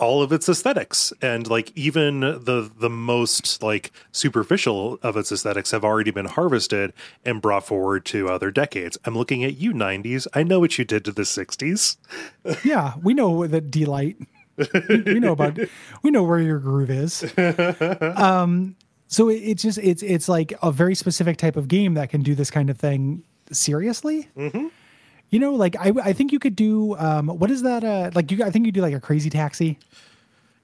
All 0.00 0.24
of 0.24 0.32
its 0.32 0.48
aesthetics 0.48 1.12
and 1.22 1.48
like 1.48 1.70
even 1.76 2.18
the 2.20 2.68
the 2.76 2.90
most 2.90 3.62
like 3.62 3.92
superficial 4.10 4.98
of 5.04 5.16
its 5.16 5.30
aesthetics 5.30 5.70
have 5.70 5.84
already 5.84 6.10
been 6.10 6.26
harvested 6.26 6.92
and 7.24 7.40
brought 7.40 7.64
forward 7.64 8.04
to 8.06 8.28
other 8.28 8.50
decades. 8.50 8.98
I'm 9.04 9.16
looking 9.16 9.44
at 9.44 9.56
you 9.58 9.72
90s. 9.72 10.26
I 10.34 10.42
know 10.42 10.58
what 10.58 10.76
you 10.78 10.84
did 10.84 11.04
to 11.04 11.12
the 11.12 11.22
60s. 11.22 11.96
Yeah, 12.64 12.94
we 13.02 13.14
know 13.14 13.46
that 13.46 13.70
delight. 13.70 14.16
We, 14.56 15.02
we 15.02 15.20
know 15.20 15.32
about 15.32 15.58
we 16.02 16.10
know 16.10 16.22
where 16.22 16.40
your 16.40 16.58
groove 16.58 16.90
is. 16.90 17.24
Um, 18.16 18.76
so 19.08 19.28
it, 19.28 19.34
it's 19.36 19.62
just 19.62 19.78
it's 19.78 20.02
it's 20.02 20.28
like 20.28 20.52
a 20.62 20.72
very 20.72 20.94
specific 20.94 21.36
type 21.36 21.56
of 21.56 21.68
game 21.68 21.94
that 21.94 22.10
can 22.10 22.22
do 22.22 22.34
this 22.34 22.50
kind 22.50 22.70
of 22.70 22.78
thing 22.78 23.22
seriously. 23.52 24.28
Mm-hmm. 24.36 24.68
You 25.30 25.38
know, 25.38 25.54
like 25.54 25.76
I 25.78 25.92
I 26.02 26.12
think 26.12 26.32
you 26.32 26.38
could 26.38 26.56
do 26.56 26.96
um 26.96 27.28
what 27.28 27.50
is 27.50 27.62
that 27.62 27.84
uh 27.84 28.10
like 28.14 28.30
you 28.30 28.44
I 28.44 28.50
think 28.50 28.66
you 28.66 28.72
do 28.72 28.80
like 28.80 28.94
a 28.94 29.00
crazy 29.00 29.30
taxi 29.30 29.78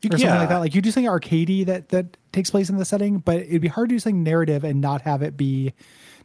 or 0.05 0.19
something 0.19 0.29
like 0.29 0.49
that. 0.49 0.59
Like 0.59 0.75
you 0.75 0.81
do 0.81 0.91
something 0.91 1.11
arcadey 1.11 1.67
that 1.67 1.91
that 1.91 2.17
takes 2.33 2.51
place 2.51 2.71
in 2.71 2.77
the 2.77 2.85
setting, 2.85 3.19
but 3.19 3.37
it'd 3.37 3.61
be 3.61 3.69
hard 3.69 3.89
to 3.89 3.95
do 3.95 3.99
something 3.99 4.23
narrative 4.23 4.65
and 4.65 4.81
not 4.81 5.03
have 5.03 5.23
it 5.23 5.37
be 5.37 5.73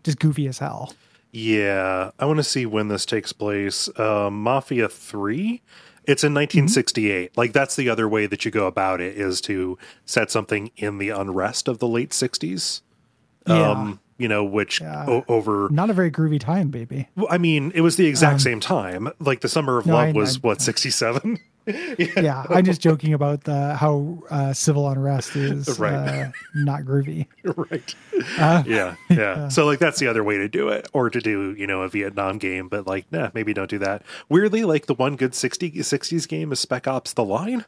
just 0.04 0.20
goofy 0.20 0.48
as 0.48 0.60
hell. 0.60 0.94
Yeah, 1.32 2.12
I 2.18 2.26
want 2.26 2.38
to 2.38 2.44
see 2.44 2.66
when 2.66 2.88
this 2.88 3.06
takes 3.06 3.34
place. 3.34 3.90
Uh, 4.00 4.30
Mafia 4.30 4.88
3, 4.88 5.62
it's 6.08 6.24
in 6.24 6.34
1968. 6.34 7.36
Like 7.38 7.54
that's 7.54 7.76
the 7.76 7.90
other 7.90 8.08
way 8.08 8.26
that 8.28 8.46
you 8.46 8.52
go 8.52 8.68
about 8.68 9.02
it 9.02 9.18
is 9.18 9.42
to 9.42 9.78
set 10.06 10.32
something 10.32 10.72
in 10.78 10.98
the 10.98 11.10
unrest 11.10 11.68
of 11.68 11.80
the 11.80 11.88
late 11.88 12.12
60s. 12.12 12.82
Yeah. 13.48 13.70
Um, 13.72 14.00
you 14.18 14.28
know, 14.28 14.44
which 14.44 14.82
Yeah. 14.82 15.06
o- 15.08 15.26
over 15.28 15.68
Not 15.70 15.90
a 15.90 15.94
very 15.94 16.10
groovy 16.10 16.40
time, 16.40 16.70
baby. 16.70 17.10
Well, 17.16 17.28
I 17.30 17.38
mean, 17.38 17.72
it 17.76 17.82
was 17.82 17.96
the 17.98 18.06
exact 18.08 18.42
same 18.42 18.60
time. 18.60 19.10
Like 19.20 19.42
the 19.42 19.50
Summer 19.50 19.78
of 19.78 19.86
Um, 19.86 19.92
no, 19.92 19.96
Love 19.98 20.08
I- 20.08 20.12
was 20.14 20.38
I- 20.38 20.40
what, 20.40 20.62
67? 20.62 21.40
yeah, 22.18 22.44
I'm 22.50 22.64
just 22.66 22.82
joking 22.82 23.14
about 23.14 23.44
the 23.44 23.76
how 23.76 24.20
uh, 24.30 24.54
civil 24.54 24.88
unrest 24.90 25.36
is 25.36 25.80
Right. 25.80 25.94
uh, 25.94 26.32
not 26.54 26.82
groovy. 26.82 27.28
right. 27.44 27.96
Uh, 28.38 28.64
yeah, 28.66 28.96
yeah. 29.10 29.48
So 29.48 29.66
like 29.66 29.80
that's 29.80 30.00
the 30.00 30.08
other 30.08 30.24
way 30.24 30.38
to 30.38 30.48
do 30.48 30.70
it 30.70 30.88
or 30.94 31.10
to 31.10 31.20
do, 31.20 31.56
you 31.58 31.66
know, 31.68 31.82
a 31.82 31.90
Vietnam 31.90 32.38
game, 32.38 32.68
but 32.68 32.86
like, 32.88 33.12
nah, 33.12 33.32
maybe 33.34 33.54
don't 33.54 33.70
do 33.70 33.80
that. 33.80 34.04
Weirdly, 34.30 34.64
like 34.64 34.86
the 34.86 34.94
one 34.94 35.16
good 35.16 35.34
60 35.36 35.72
60s 35.72 36.28
game 36.28 36.52
is 36.52 36.60
Spec 36.60 36.88
Ops 36.88 37.14
The 37.14 37.24
Line, 37.26 37.66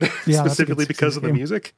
Yeah, 0.00 0.08
that's 0.08 0.26
a 0.26 0.32
good 0.32 0.46
specifically 0.46 0.86
because 0.86 1.16
of 1.16 1.22
the 1.22 1.28
game. 1.28 1.36
music. 1.36 1.74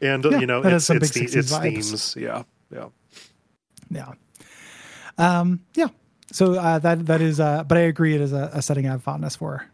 And 0.00 0.24
you 0.24 0.46
know, 0.46 0.62
it's 0.62 0.88
it's, 0.90 1.10
the, 1.10 1.20
60s 1.20 1.36
it's 1.36 1.56
themes. 1.58 2.16
Yeah. 2.18 2.42
Yeah. 2.72 2.88
Yeah. 3.90 4.12
Um, 5.18 5.60
yeah. 5.74 5.88
So 6.32 6.54
uh, 6.54 6.78
that 6.78 7.04
that 7.06 7.20
is, 7.20 7.38
uh, 7.38 7.62
but 7.64 7.76
I 7.76 7.82
agree, 7.82 8.14
it 8.14 8.20
is 8.22 8.32
a, 8.32 8.50
a 8.54 8.62
setting 8.62 8.86
I 8.88 8.92
have 8.92 9.02
fondness 9.02 9.36
for. 9.36 9.66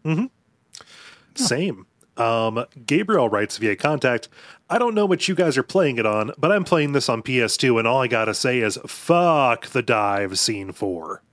Same. 1.35 1.85
Um, 2.17 2.65
Gabriel 2.85 3.29
writes 3.29 3.57
via 3.57 3.75
contact, 3.77 4.27
I 4.69 4.77
don't 4.77 4.93
know 4.93 5.05
what 5.05 5.27
you 5.27 5.35
guys 5.35 5.57
are 5.57 5.63
playing 5.63 5.97
it 5.97 6.05
on, 6.05 6.31
but 6.37 6.51
I'm 6.51 6.65
playing 6.65 6.91
this 6.91 7.07
on 7.07 7.23
PS2, 7.23 7.79
and 7.79 7.87
all 7.87 8.01
I 8.01 8.07
gotta 8.07 8.33
say 8.33 8.59
is, 8.59 8.77
fuck 8.85 9.67
the 9.67 9.81
dive 9.81 10.37
scene 10.37 10.73
4. 10.73 11.23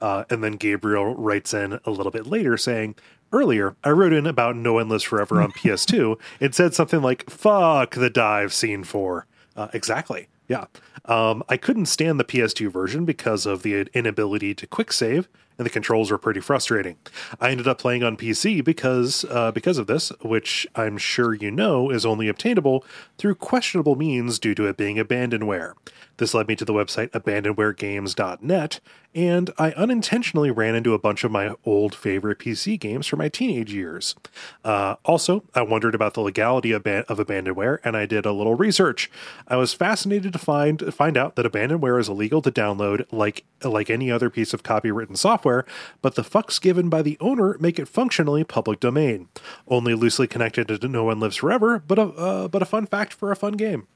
Uh, 0.00 0.24
and 0.30 0.44
then 0.44 0.52
Gabriel 0.52 1.14
writes 1.16 1.54
in 1.54 1.80
a 1.84 1.90
little 1.90 2.12
bit 2.12 2.26
later 2.26 2.56
saying, 2.56 2.94
Earlier, 3.32 3.76
I 3.84 3.90
wrote 3.90 4.12
in 4.14 4.26
about 4.26 4.56
No 4.56 4.78
Endless 4.78 5.02
Forever 5.02 5.42
on 5.42 5.52
PS2. 5.52 6.18
It 6.40 6.54
said 6.54 6.74
something 6.74 7.02
like, 7.02 7.28
fuck 7.28 7.94
the 7.94 8.10
dive 8.10 8.54
scene 8.54 8.84
4. 8.84 9.26
Uh, 9.56 9.68
exactly. 9.72 10.28
Yeah. 10.46 10.66
Um, 11.04 11.42
I 11.48 11.56
couldn't 11.56 11.86
stand 11.86 12.18
the 12.18 12.24
PS2 12.24 12.70
version 12.70 13.04
because 13.04 13.44
of 13.44 13.62
the 13.62 13.86
inability 13.92 14.54
to 14.54 14.66
quick 14.66 14.92
save, 14.92 15.28
and 15.58 15.66
the 15.66 15.70
controls 15.70 16.10
were 16.10 16.18
pretty 16.18 16.40
frustrating. 16.40 16.96
I 17.40 17.50
ended 17.50 17.68
up 17.68 17.78
playing 17.78 18.02
on 18.02 18.16
PC 18.16 18.64
because 18.64 19.24
uh, 19.28 19.50
because 19.52 19.76
of 19.76 19.86
this, 19.86 20.10
which 20.22 20.66
I'm 20.74 20.96
sure 20.96 21.34
you 21.34 21.50
know 21.50 21.90
is 21.90 22.06
only 22.06 22.28
obtainable 22.28 22.84
through 23.18 23.34
questionable 23.34 23.96
means 23.96 24.38
due 24.38 24.54
to 24.54 24.66
it 24.66 24.76
being 24.76 24.96
abandonware. 24.96 25.74
This 26.18 26.34
led 26.34 26.48
me 26.48 26.56
to 26.56 26.64
the 26.64 26.72
website 26.72 27.10
abandonwaregames.net, 27.10 28.80
and 29.14 29.50
I 29.56 29.70
unintentionally 29.72 30.50
ran 30.50 30.74
into 30.74 30.92
a 30.92 30.98
bunch 30.98 31.22
of 31.22 31.30
my 31.30 31.54
old 31.64 31.94
favorite 31.94 32.40
PC 32.40 32.78
games 32.78 33.06
from 33.06 33.20
my 33.20 33.28
teenage 33.28 33.72
years. 33.72 34.16
Uh, 34.64 34.96
also, 35.04 35.44
I 35.54 35.62
wondered 35.62 35.94
about 35.94 36.14
the 36.14 36.20
legality 36.20 36.72
of, 36.72 36.82
ban- 36.82 37.04
of 37.08 37.18
abandonware, 37.18 37.78
and 37.84 37.96
I 37.96 38.04
did 38.04 38.26
a 38.26 38.32
little 38.32 38.56
research. 38.56 39.10
I 39.46 39.56
was 39.56 39.72
fascinated 39.72 40.32
to 40.32 40.38
find 40.38 40.92
find 40.92 41.16
out 41.16 41.36
that 41.36 41.46
abandonware 41.46 42.00
is 42.00 42.08
illegal 42.08 42.42
to 42.42 42.50
download, 42.50 43.06
like 43.12 43.44
like 43.62 43.88
any 43.88 44.10
other 44.10 44.28
piece 44.28 44.52
of 44.52 44.62
copywritten 44.64 45.16
software, 45.16 45.64
but 46.02 46.16
the 46.16 46.22
fucks 46.22 46.60
given 46.60 46.88
by 46.88 47.02
the 47.02 47.16
owner 47.20 47.56
make 47.60 47.78
it 47.78 47.88
functionally 47.88 48.42
public 48.44 48.80
domain. 48.80 49.28
Only 49.68 49.94
loosely 49.94 50.26
connected 50.26 50.68
to 50.68 50.88
No 50.88 51.04
One 51.04 51.20
Lives 51.20 51.36
Forever, 51.36 51.78
but 51.78 51.98
a 51.98 52.02
uh, 52.02 52.48
but 52.48 52.62
a 52.62 52.66
fun 52.66 52.86
fact 52.86 53.12
for 53.12 53.30
a 53.30 53.36
fun 53.36 53.52
game. 53.52 53.86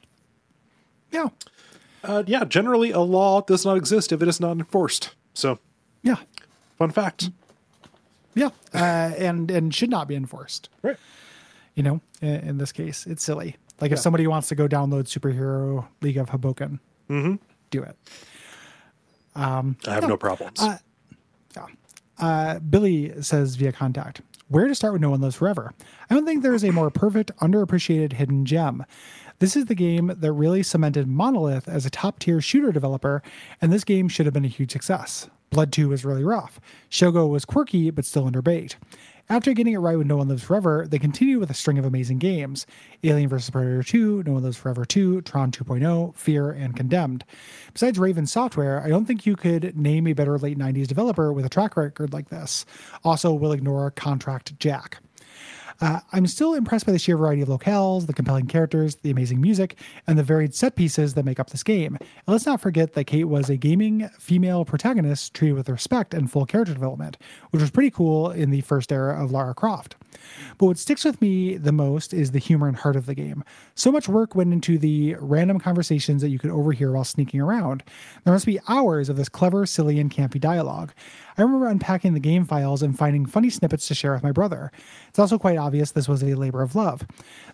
Yeah. 1.10 1.28
Uh, 2.04 2.22
yeah, 2.26 2.44
generally 2.44 2.90
a 2.90 3.00
law 3.00 3.40
does 3.42 3.64
not 3.64 3.76
exist 3.76 4.12
if 4.12 4.22
it 4.22 4.28
is 4.28 4.40
not 4.40 4.52
enforced. 4.58 5.14
So, 5.34 5.58
Yeah. 6.02 6.16
fun 6.78 6.90
fact. 6.90 7.30
Yeah. 8.34 8.48
Uh, 8.74 8.78
and, 9.18 9.50
and 9.50 9.74
should 9.74 9.90
not 9.90 10.08
be 10.08 10.14
enforced. 10.16 10.68
Right. 10.82 10.96
You 11.74 11.82
know, 11.82 12.00
in, 12.20 12.34
in 12.48 12.58
this 12.58 12.72
case, 12.72 13.06
it's 13.06 13.22
silly. 13.22 13.56
Like 13.80 13.92
if 13.92 13.98
somebody 13.98 14.26
wants 14.26 14.48
to 14.48 14.54
go 14.54 14.68
download 14.68 15.04
Superhero 15.04 15.86
League 16.02 16.16
of 16.16 16.28
Hoboken, 16.28 16.78
do 17.08 17.82
it. 17.82 17.96
I 19.34 19.64
have 19.86 20.08
no 20.08 20.16
problems. 20.16 20.60
Uh, 22.18 22.60
Billy 22.60 23.20
says 23.22 23.56
via 23.56 23.72
contact, 23.72 24.20
where 24.48 24.68
to 24.68 24.74
start 24.74 24.92
with 24.92 25.02
No 25.02 25.10
One 25.10 25.20
Lives 25.20 25.34
Forever? 25.36 25.72
I 26.08 26.14
don't 26.14 26.24
think 26.24 26.42
there 26.42 26.54
is 26.54 26.62
a 26.62 26.70
more 26.70 26.90
perfect, 26.90 27.36
underappreciated 27.38 28.12
hidden 28.12 28.44
gem. 28.44 28.84
This 29.42 29.56
is 29.56 29.64
the 29.64 29.74
game 29.74 30.14
that 30.18 30.32
really 30.32 30.62
cemented 30.62 31.08
Monolith 31.08 31.68
as 31.68 31.84
a 31.84 31.90
top 31.90 32.20
tier 32.20 32.40
shooter 32.40 32.70
developer, 32.70 33.24
and 33.60 33.72
this 33.72 33.82
game 33.82 34.08
should 34.08 34.24
have 34.24 34.32
been 34.32 34.44
a 34.44 34.48
huge 34.48 34.70
success. 34.70 35.28
Blood 35.50 35.72
2 35.72 35.88
was 35.88 36.04
really 36.04 36.22
rough. 36.22 36.60
Shogo 36.88 37.28
was 37.28 37.44
quirky, 37.44 37.90
but 37.90 38.04
still 38.04 38.30
underbaked. 38.30 38.76
After 39.28 39.52
getting 39.52 39.72
it 39.72 39.78
right 39.78 39.98
with 39.98 40.06
No 40.06 40.18
One 40.18 40.28
Lives 40.28 40.44
Forever, 40.44 40.86
they 40.88 41.00
continued 41.00 41.40
with 41.40 41.50
a 41.50 41.54
string 41.54 41.76
of 41.76 41.84
amazing 41.84 42.20
games 42.20 42.66
Alien 43.02 43.28
vs. 43.28 43.50
Predator 43.50 43.82
2, 43.82 44.22
No 44.24 44.34
One 44.34 44.44
Lives 44.44 44.58
Forever 44.58 44.84
2, 44.84 45.22
Tron 45.22 45.50
2.0, 45.50 46.14
Fear, 46.14 46.52
and 46.52 46.76
Condemned. 46.76 47.24
Besides 47.72 47.98
Raven 47.98 48.26
Software, 48.28 48.80
I 48.80 48.90
don't 48.90 49.06
think 49.06 49.26
you 49.26 49.34
could 49.34 49.76
name 49.76 50.06
a 50.06 50.12
better 50.12 50.38
late 50.38 50.56
90s 50.56 50.86
developer 50.86 51.32
with 51.32 51.44
a 51.44 51.48
track 51.48 51.76
record 51.76 52.12
like 52.12 52.28
this. 52.28 52.64
Also, 53.02 53.32
we'll 53.32 53.50
ignore 53.50 53.90
Contract 53.90 54.56
Jack. 54.60 54.98
Uh, 55.82 55.98
I'm 56.12 56.28
still 56.28 56.54
impressed 56.54 56.86
by 56.86 56.92
the 56.92 56.98
sheer 56.98 57.16
variety 57.16 57.42
of 57.42 57.48
locales, 57.48 58.06
the 58.06 58.12
compelling 58.12 58.46
characters, 58.46 58.94
the 59.02 59.10
amazing 59.10 59.40
music, 59.40 59.76
and 60.06 60.16
the 60.16 60.22
varied 60.22 60.54
set 60.54 60.76
pieces 60.76 61.14
that 61.14 61.24
make 61.24 61.40
up 61.40 61.50
this 61.50 61.64
game. 61.64 61.96
And 61.96 62.28
let's 62.28 62.46
not 62.46 62.60
forget 62.60 62.92
that 62.92 63.06
Cate 63.06 63.24
was 63.24 63.50
a 63.50 63.56
gaming 63.56 64.08
female 64.16 64.64
protagonist 64.64 65.34
treated 65.34 65.56
with 65.56 65.68
respect 65.68 66.14
and 66.14 66.30
full 66.30 66.46
character 66.46 66.72
development, 66.72 67.16
which 67.50 67.60
was 67.60 67.72
pretty 67.72 67.90
cool 67.90 68.30
in 68.30 68.50
the 68.50 68.60
first 68.60 68.92
era 68.92 69.20
of 69.20 69.32
Lara 69.32 69.54
Croft. 69.54 69.96
But 70.56 70.66
what 70.66 70.78
sticks 70.78 71.04
with 71.04 71.20
me 71.20 71.56
the 71.56 71.72
most 71.72 72.14
is 72.14 72.30
the 72.30 72.38
humor 72.38 72.68
and 72.68 72.76
heart 72.76 72.94
of 72.94 73.06
the 73.06 73.14
game. 73.16 73.42
So 73.74 73.90
much 73.90 74.08
work 74.08 74.36
went 74.36 74.52
into 74.52 74.78
the 74.78 75.16
random 75.18 75.58
conversations 75.58 76.22
that 76.22 76.28
you 76.28 76.38
could 76.38 76.50
overhear 76.50 76.92
while 76.92 77.02
sneaking 77.02 77.40
around. 77.40 77.82
There 78.22 78.32
must 78.32 78.46
be 78.46 78.60
hours 78.68 79.08
of 79.08 79.16
this 79.16 79.28
clever, 79.28 79.66
silly, 79.66 79.98
and 79.98 80.12
campy 80.12 80.38
dialogue. 80.38 80.92
I 81.36 81.42
remember 81.42 81.66
unpacking 81.66 82.14
the 82.14 82.20
game 82.20 82.44
files 82.44 82.82
and 82.82 82.96
finding 82.96 83.26
funny 83.26 83.50
snippets 83.50 83.88
to 83.88 83.94
share 83.94 84.12
with 84.12 84.22
my 84.22 84.32
brother. 84.32 84.70
It's 85.08 85.18
also 85.18 85.38
quite 85.38 85.56
obvious 85.58 85.90
this 85.92 86.08
was 86.08 86.22
a 86.22 86.34
labor 86.34 86.62
of 86.62 86.74
love. 86.74 87.06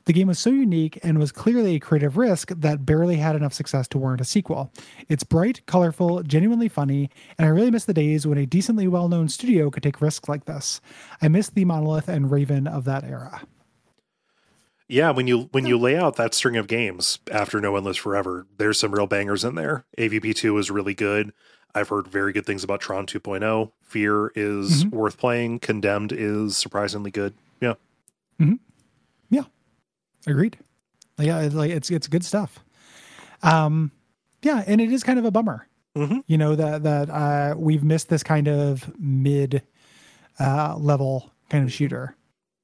The 0.07 0.13
game 0.13 0.29
was 0.29 0.39
so 0.39 0.51
unique 0.51 0.99
and 1.03 1.19
was 1.19 1.33
clearly 1.33 1.75
a 1.75 1.81
creative 1.81 2.17
risk 2.17 2.51
that 2.57 2.87
barely 2.87 3.17
had 3.17 3.37
enough 3.37 3.53
success 3.53 3.87
to 3.89 3.99
warrant 3.99 4.21
a 4.21 4.25
sequel. 4.25 4.73
It's 5.09 5.25
bright, 5.25 5.65
colorful, 5.67 6.23
genuinely 6.23 6.69
funny, 6.69 7.11
and 7.37 7.47
I 7.47 7.51
really 7.51 7.71
miss 7.71 7.85
the 7.85 7.95
days 7.95 8.27
when 8.27 8.39
a 8.39 8.47
decently 8.47 8.89
well 8.89 9.09
known 9.09 9.29
studio 9.29 9.71
could 9.71 9.83
take 9.83 10.01
risks 10.01 10.29
like 10.29 10.47
this. 10.47 10.81
I 11.21 11.29
miss 11.29 11.49
the 11.51 11.65
Monolith 11.65 12.09
and 12.09 12.31
Raven 12.31 12.67
of 12.67 12.85
that 12.85 13.05
era. 13.05 13.43
yeah, 14.89 15.11
when 15.11 15.27
you 15.27 15.49
when 15.53 15.67
you 15.67 15.79
lay 15.79 15.97
out 15.97 16.17
that 16.17 16.35
string 16.35 16.57
of 16.57 16.67
games 16.67 17.19
after 17.31 17.61
No 17.61 17.73
One 17.73 17.85
Lives 17.85 17.99
Forever, 17.99 18.47
there's 18.57 18.81
some 18.81 18.93
real 18.93 19.07
bangers 19.07 19.45
in 19.45 19.55
there. 19.55 19.85
AVP 19.99 20.35
two 20.35 20.57
is 20.59 20.71
really 20.71 20.95
good. 20.95 21.33
I've 21.75 21.89
heard 21.89 22.09
very 22.09 22.33
good 22.33 22.47
things 22.47 22.65
about 22.65 22.81
Tron 22.81 23.07
2.0. 23.07 23.71
Fear 23.83 24.33
is 24.35 24.87
worth 24.87 25.17
playing. 25.19 25.61
Condemned 25.61 26.13
is 26.13 26.57
surprisingly 26.57 27.11
good. 27.11 27.35
Yeah. 27.61 27.75
Yeah, 29.31 29.43
agreed. 30.27 30.59
Yeah, 31.19 31.41
it's 31.41 31.55
like 31.55 31.71
it's 31.71 31.91
it's 31.91 32.07
good 32.07 32.25
stuff. 32.25 32.61
Um, 33.43 33.91
yeah, 34.43 34.63
and 34.67 34.81
it 34.81 34.91
is 34.93 35.03
kind 35.05 35.19
of 35.19 35.25
a 35.25 35.31
bummer, 35.31 35.67
Mhm. 35.97 36.23
you 36.27 36.39
know 36.39 36.55
that 36.55 36.83
that 36.85 37.11
uh, 37.11 37.55
we've 37.59 37.83
missed 37.85 38.09
this 38.09 38.23
kind 38.23 38.49
of 38.49 38.91
mid 38.99 39.63
uh, 40.41 40.77
level 40.79 41.31
kind 41.51 41.65
of 41.65 41.73
shooter. 41.73 42.15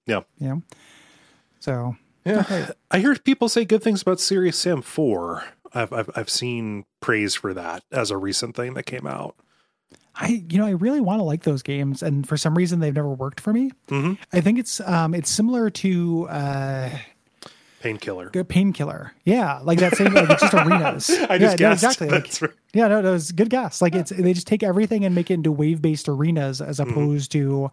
Yeah. 0.07 0.21
Yeah. 0.39 0.57
So 1.61 1.97
Yeah. 2.25 2.71
I 2.91 2.99
hear 3.01 3.15
people 3.17 3.49
say 3.49 3.65
good 3.65 3.83
things 3.83 4.03
about 4.03 4.21
Serious 4.21 4.57
Sam 4.59 4.81
4. 4.83 5.45
I've, 5.75 5.93
I've 5.93 6.11
I've 6.15 6.31
seen 6.31 6.85
praise 7.01 7.35
for 7.35 7.53
that 7.55 7.83
as 7.91 8.11
a 8.11 8.17
recent 8.17 8.55
thing 8.57 8.75
that 8.75 8.85
came 8.85 9.07
out. 9.07 9.35
I 10.17 10.45
you 10.49 10.59
know 10.59 10.67
I 10.67 10.71
really 10.71 11.01
want 11.01 11.19
to 11.21 11.25
like 11.25 11.43
those 11.43 11.63
games, 11.63 12.03
and 12.03 12.27
for 12.29 12.37
some 12.37 12.55
reason 12.55 12.79
they've 12.81 12.95
never 12.95 13.09
worked 13.13 13.41
for 13.41 13.53
me. 13.53 13.73
Mhm. 13.89 14.17
I 14.33 14.41
think 14.41 14.59
it's 14.59 14.81
um 14.81 15.15
it's 15.15 15.29
similar 15.31 15.71
to 15.71 16.29
uh 16.29 16.91
Painkiller. 17.81 18.31
good 18.31 18.49
painkiller. 18.49 19.13
Yeah, 19.25 19.59
like 19.63 19.79
that 19.81 19.95
same 19.97 20.15
like 20.15 20.31
it's 20.31 20.41
just 20.41 20.55
arenas. 20.55 21.11
I 21.29 21.35
yeah, 21.35 21.39
just 21.39 21.61
no, 21.61 21.73
exactly. 21.73 22.09
Like, 22.09 22.25
That's 22.25 22.41
right. 22.41 22.51
yeah, 22.73 22.89
no, 22.89 23.03
that 23.03 23.11
was 23.11 23.31
good 23.33 23.51
guess. 23.51 23.83
Like 23.83 23.95
it's 23.95 24.11
they 24.11 24.33
just 24.33 24.47
take 24.47 24.63
everything 24.63 25.05
and 25.05 25.15
make 25.15 25.31
it 25.31 25.35
into 25.35 25.53
wave 25.53 25.83
based 25.83 26.09
arenas 26.09 26.63
as 26.63 26.79
Mm-hmm. 26.79 26.91
opposed 26.93 27.33
to 27.33 27.71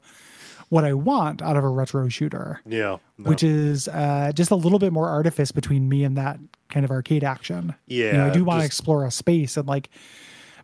what 0.71 0.85
I 0.85 0.93
want 0.93 1.41
out 1.41 1.57
of 1.57 1.65
a 1.65 1.67
retro 1.67 2.07
shooter. 2.07 2.61
Yeah. 2.65 2.97
no. 3.17 3.29
Which 3.29 3.43
is 3.43 3.89
uh, 3.89 4.31
just 4.33 4.51
a 4.51 4.55
little 4.55 4.79
bit 4.79 4.93
more 4.93 5.09
artifice 5.09 5.51
between 5.51 5.89
me 5.89 6.05
and 6.05 6.17
that 6.17 6.39
kind 6.69 6.85
of 6.85 6.91
arcade 6.91 7.25
action. 7.25 7.75
yeah. 7.87 8.05
you 8.05 8.13
know, 8.13 8.27
I 8.27 8.29
do 8.29 8.45
want 8.45 8.61
to 8.61 8.67
just- 8.67 8.79
explore 8.79 9.05
a 9.05 9.11
space 9.11 9.57
and 9.57 9.67
like, 9.67 9.89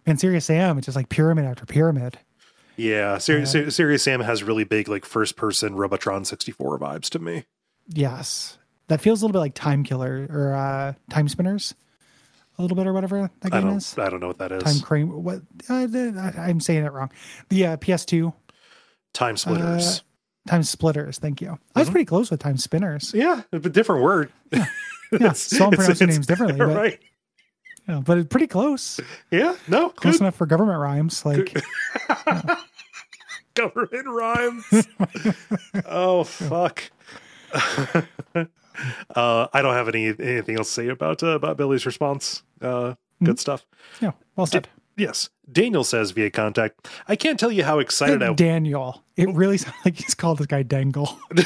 man, 0.05 0.17
Serious 0.17 0.45
Sam, 0.45 0.77
it's 0.77 0.85
just 0.85 0.95
like 0.95 1.09
pyramid 1.09 1.43
after 1.43 1.65
pyramid. 1.65 2.19
Yeah, 2.77 3.17
Serious, 3.17 3.51
Serious 3.75 4.03
Sam 4.03 4.21
has 4.21 4.43
really 4.43 4.63
big 4.63 4.87
like 4.87 5.03
first 5.03 5.35
person 5.35 5.75
Robotron 5.75 6.23
64 6.23 6.79
vibes 6.79 7.09
to 7.09 7.19
me. 7.19 7.43
Yes, 7.89 8.57
that 8.87 9.01
feels 9.01 9.21
a 9.21 9.25
little 9.25 9.33
bit 9.33 9.39
like 9.39 9.55
Time 9.55 9.83
Killer 9.83 10.25
or 10.29 10.53
uh, 10.53 10.93
Time 11.09 11.27
Spinners, 11.27 11.73
a 12.57 12.61
little 12.61 12.77
bit 12.77 12.87
or 12.87 12.93
whatever 12.93 13.29
that 13.41 13.53
I 13.53 13.59
game 13.59 13.67
don't 13.69 13.77
is. 13.77 13.97
I 13.97 14.09
don't 14.09 14.19
know 14.21 14.27
what 14.27 14.37
that 14.37 14.51
is. 14.53 14.63
Time 14.63 14.79
Crane. 14.79 15.23
What 15.23 15.41
uh, 15.69 15.73
I- 15.73 16.33
I'm 16.37 16.59
saying 16.61 16.85
it 16.85 16.93
wrong. 16.93 17.11
The 17.49 17.65
uh, 17.65 17.77
PS2 17.77 18.31
Time 19.13 19.37
splitters. 19.37 20.03
Time 20.47 20.63
Splitters. 20.63 21.17
Thank 21.19 21.41
you. 21.41 21.49
I 21.49 21.51
Mm-hmm. 21.51 21.79
was 21.81 21.89
pretty 21.89 22.05
close 22.05 22.31
with 22.31 22.39
Time 22.39 22.57
Spinners. 22.57 23.11
yeah, 23.13 23.41
a 23.51 23.59
different 23.59 24.01
word. 24.03 24.31
Yeah, 24.51 25.31
so 25.33 25.65
I'm 25.65 25.71
pronouncing 25.71 26.07
names 26.07 26.25
differently, 26.25 26.57
but, 26.57 26.67
right. 26.75 26.99
yeah, 27.87 27.99
but 28.05 28.17
it's 28.17 28.27
pretty 28.29 28.47
close. 28.47 28.99
Yeah, 29.31 29.55
no, 29.67 29.89
Close 29.89 30.15
good. 30.15 30.21
enough 30.21 30.35
for 30.35 30.45
government 30.45 30.79
rhymes. 30.79 31.25
Like, 31.25 31.53
government 33.55 34.07
rhymes. 34.07 34.87
oh 35.85 36.23
fuck. 36.23 36.83
uh, 37.53 39.47
I 39.53 39.61
don't 39.61 39.73
have 39.73 39.87
any 39.89 40.07
anything 40.07 40.57
else 40.57 40.67
to 40.69 40.73
say 40.73 40.87
about 40.89 41.23
uh, 41.23 41.27
about 41.29 41.57
Billy's 41.57 41.85
response. 41.85 42.43
Uh, 42.61 42.95
good 43.23 43.39
stuff. 43.39 43.65
yeah, 44.01 44.11
well 44.35 44.45
said. 44.47 44.69
Yes, 44.97 45.29
Daniel 45.49 45.83
says 45.83 46.11
via 46.11 46.31
contact. 46.31 46.87
I 47.07 47.15
can't 47.15 47.39
tell 47.39 47.51
you 47.51 47.63
how 47.63 47.77
excited 47.77 48.23
I. 48.23 48.33
Daniel. 48.35 49.03
It 49.15 49.29
really 49.29 49.57
sounds 49.59 49.75
like 49.85 49.95
he's 49.95 50.15
called 50.15 50.39
this 50.39 50.47
guy 50.47 50.63
Dangle. 50.63 51.17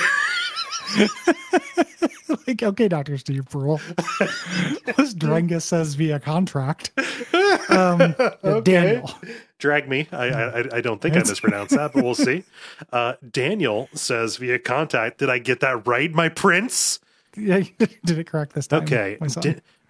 like, 2.48 2.64
okay, 2.64 2.88
Dr. 2.88 3.18
Steve 3.18 3.46
Brule. 3.50 3.82
this 3.98 5.14
Drengus 5.14 5.64
says 5.64 5.96
via 5.96 6.20
contract. 6.20 6.92
Um, 7.70 8.16
yeah, 8.18 8.62
Daniel. 8.64 9.14
Drag 9.60 9.90
me. 9.90 10.08
I 10.14 10.28
I, 10.28 10.78
I 10.78 10.82
don't 10.82 11.02
think 11.02 11.16
I 11.16 11.20
mispronounced 11.20 11.76
that, 11.76 11.92
but 11.94 12.04
we'll 12.06 12.16
see. 12.16 12.46
Uh, 12.92 13.16
Daniel 13.30 13.90
says 13.94 14.38
via 14.38 14.60
contact. 14.60 15.18
Did 15.18 15.30
I 15.30 15.40
get 15.40 15.60
that 15.60 15.86
right, 15.86 16.12
my 16.14 16.30
prince? 16.30 17.00
Yeah, 17.36 17.64
did 17.78 18.18
it 18.18 18.28
correct 18.28 18.54
this 18.54 18.68
time. 18.68 18.84
Okay. 18.84 19.18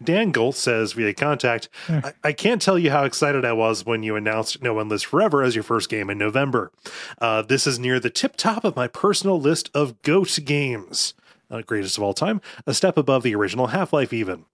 Son. 0.06 0.32
D- 0.32 0.52
says 0.52 0.94
via 0.94 1.14
contact, 1.14 1.69
I-, 1.90 2.14
I 2.23 2.34
can't 2.34 2.61
tell 2.61 2.78
you 2.78 2.91
how 2.91 3.03
excited 3.03 3.45
I 3.45 3.53
was 3.53 3.86
when 3.86 4.03
you 4.03 4.15
announced 4.15 4.61
No 4.61 4.73
One 4.73 4.90
Lives 4.90 5.03
Forever 5.03 5.44
as 5.44 5.56
your 5.56 5.64
first 5.64 5.90
game 5.90 6.10
in 6.10 6.18
November. 6.18 6.72
Uh, 7.19 7.41
this 7.41 7.68
is 7.68 7.80
near 7.80 7.99
the 7.99 8.10
tip 8.10 8.36
top 8.36 8.64
of 8.64 8.76
my 8.76 8.88
personal 8.88 9.40
list 9.40 9.69
of 9.73 10.02
GOAT 10.02 10.40
games. 10.45 11.14
Uh, 11.49 11.61
greatest 11.61 11.98
of 11.98 12.03
all 12.03 12.14
time, 12.14 12.40
a 12.65 12.73
step 12.73 12.98
above 12.98 13.23
the 13.23 13.36
original 13.36 13.68
Half 13.68 13.91
Life, 13.91 14.14
even. 14.14 14.45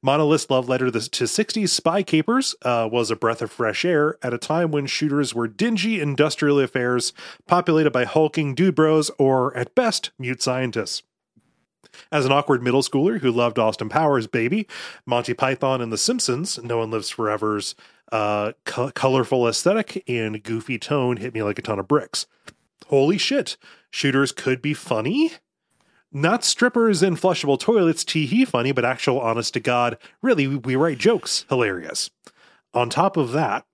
Monolith's 0.00 0.48
love 0.48 0.68
letter 0.68 0.88
to 0.88 0.98
60s 0.98 1.68
spy 1.68 2.04
capers 2.04 2.54
uh, 2.62 2.88
was 2.90 3.10
a 3.10 3.16
breath 3.16 3.42
of 3.42 3.50
fresh 3.50 3.84
air 3.84 4.16
at 4.22 4.32
a 4.32 4.38
time 4.38 4.70
when 4.70 4.86
shooters 4.86 5.34
were 5.34 5.48
dingy 5.48 6.00
industrial 6.00 6.60
affairs 6.60 7.12
populated 7.48 7.90
by 7.90 8.04
hulking 8.04 8.54
dude 8.54 8.76
bros 8.76 9.10
or, 9.18 9.56
at 9.56 9.74
best, 9.74 10.12
mute 10.16 10.42
scientists. 10.42 11.02
As 12.10 12.24
an 12.24 12.32
awkward 12.32 12.62
middle 12.62 12.82
schooler 12.82 13.20
who 13.20 13.30
loved 13.30 13.58
Austin 13.58 13.88
Powers, 13.88 14.26
baby, 14.26 14.66
Monty 15.06 15.34
Python 15.34 15.80
and 15.80 15.92
The 15.92 15.98
Simpsons, 15.98 16.58
No 16.62 16.78
One 16.78 16.90
Lives 16.90 17.10
Forever's 17.10 17.74
uh, 18.12 18.52
co- 18.64 18.90
colorful 18.90 19.48
aesthetic 19.48 20.04
and 20.08 20.42
goofy 20.42 20.78
tone 20.78 21.16
hit 21.16 21.34
me 21.34 21.42
like 21.42 21.58
a 21.58 21.62
ton 21.62 21.78
of 21.78 21.88
bricks. 21.88 22.26
Holy 22.88 23.18
shit, 23.18 23.56
shooters 23.90 24.32
could 24.32 24.60
be 24.60 24.74
funny? 24.74 25.32
Not 26.12 26.44
strippers 26.44 27.02
and 27.02 27.16
flushable 27.16 27.58
toilets, 27.58 28.04
tee 28.04 28.26
hee 28.26 28.44
funny, 28.44 28.70
but 28.70 28.84
actual 28.84 29.20
honest 29.20 29.54
to 29.54 29.60
God, 29.60 29.98
really, 30.22 30.46
we 30.46 30.76
write 30.76 30.98
jokes, 30.98 31.44
hilarious. 31.48 32.10
On 32.72 32.88
top 32.88 33.16
of 33.16 33.32
that, 33.32 33.66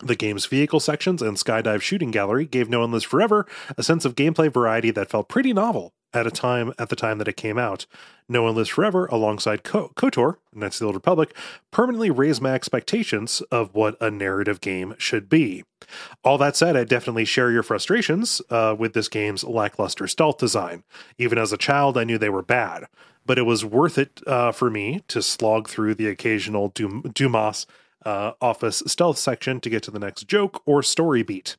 the 0.00 0.16
game's 0.16 0.46
vehicle 0.46 0.80
sections 0.80 1.22
and 1.22 1.36
skydive 1.36 1.82
shooting 1.82 2.10
gallery 2.10 2.46
gave 2.46 2.68
No 2.68 2.80
One 2.80 2.92
Lives 2.92 3.04
Forever 3.04 3.46
a 3.76 3.82
sense 3.82 4.04
of 4.04 4.14
gameplay 4.14 4.52
variety 4.52 4.90
that 4.90 5.10
felt 5.10 5.28
pretty 5.28 5.52
novel 5.52 5.92
at 6.14 6.26
a 6.26 6.30
time 6.30 6.72
at 6.78 6.88
the 6.88 6.96
time 6.96 7.18
that 7.18 7.28
it 7.28 7.36
came 7.36 7.58
out. 7.58 7.86
No 8.28 8.44
One 8.44 8.54
Lives 8.54 8.70
Forever, 8.70 9.06
alongside 9.06 9.64
Ko- 9.64 9.92
KOTOR, 9.96 10.36
Knights 10.54 10.76
of 10.76 10.80
the 10.80 10.86
Old 10.86 10.94
Republic, 10.94 11.36
permanently 11.70 12.10
raised 12.10 12.40
my 12.40 12.54
expectations 12.54 13.42
of 13.50 13.74
what 13.74 14.00
a 14.00 14.10
narrative 14.10 14.62
game 14.62 14.94
should 14.96 15.28
be. 15.28 15.64
All 16.22 16.38
that 16.38 16.56
said, 16.56 16.76
I 16.76 16.84
definitely 16.84 17.26
share 17.26 17.50
your 17.50 17.62
frustrations 17.62 18.40
uh, 18.48 18.74
with 18.78 18.94
this 18.94 19.08
game's 19.08 19.44
lackluster 19.44 20.06
stealth 20.06 20.38
design. 20.38 20.84
Even 21.18 21.36
as 21.36 21.52
a 21.52 21.58
child, 21.58 21.98
I 21.98 22.04
knew 22.04 22.16
they 22.16 22.30
were 22.30 22.42
bad, 22.42 22.86
but 23.26 23.38
it 23.38 23.42
was 23.42 23.64
worth 23.64 23.98
it 23.98 24.22
uh, 24.26 24.52
for 24.52 24.70
me 24.70 25.02
to 25.08 25.20
slog 25.20 25.68
through 25.68 25.96
the 25.96 26.08
occasional 26.08 26.68
Dum- 26.68 27.10
Dumas 27.12 27.66
uh, 28.06 28.32
office 28.40 28.82
stealth 28.86 29.18
section 29.18 29.60
to 29.60 29.70
get 29.70 29.82
to 29.82 29.90
the 29.90 29.98
next 29.98 30.28
joke 30.28 30.62
or 30.66 30.82
story 30.82 31.22
beat. 31.22 31.56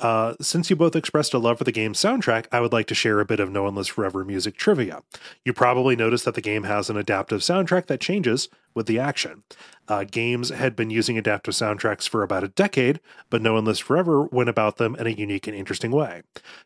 Uh, 0.00 0.34
since 0.40 0.68
you 0.68 0.74
both 0.74 0.96
expressed 0.96 1.32
a 1.32 1.38
love 1.38 1.58
for 1.58 1.64
the 1.64 1.70
game's 1.70 1.98
soundtrack, 2.00 2.46
I 2.50 2.60
would 2.60 2.72
like 2.72 2.86
to 2.88 2.94
share 2.94 3.20
a 3.20 3.24
bit 3.24 3.38
of 3.38 3.50
No 3.50 3.64
One 3.64 3.76
Lives 3.76 3.88
Forever 3.88 4.24
music 4.24 4.56
trivia. 4.56 5.02
You 5.44 5.52
probably 5.52 5.94
noticed 5.94 6.24
that 6.24 6.34
the 6.34 6.40
game 6.40 6.64
has 6.64 6.90
an 6.90 6.96
adaptive 6.96 7.40
soundtrack 7.40 7.86
that 7.86 8.00
changes 8.00 8.48
with 8.74 8.86
the 8.86 8.98
action. 8.98 9.44
Uh, 9.86 10.04
games 10.04 10.48
had 10.48 10.74
been 10.74 10.90
using 10.90 11.18
adaptive 11.18 11.54
soundtracks 11.54 12.08
for 12.08 12.22
about 12.22 12.42
a 12.42 12.48
decade, 12.48 13.00
but 13.30 13.42
No 13.42 13.54
One 13.54 13.64
Lives 13.64 13.78
Forever 13.78 14.24
went 14.24 14.48
about 14.48 14.78
them 14.78 14.96
in 14.96 15.06
a 15.06 15.10
unique 15.10 15.46
and 15.46 15.56
interesting 15.56 15.90
way. 15.90 16.22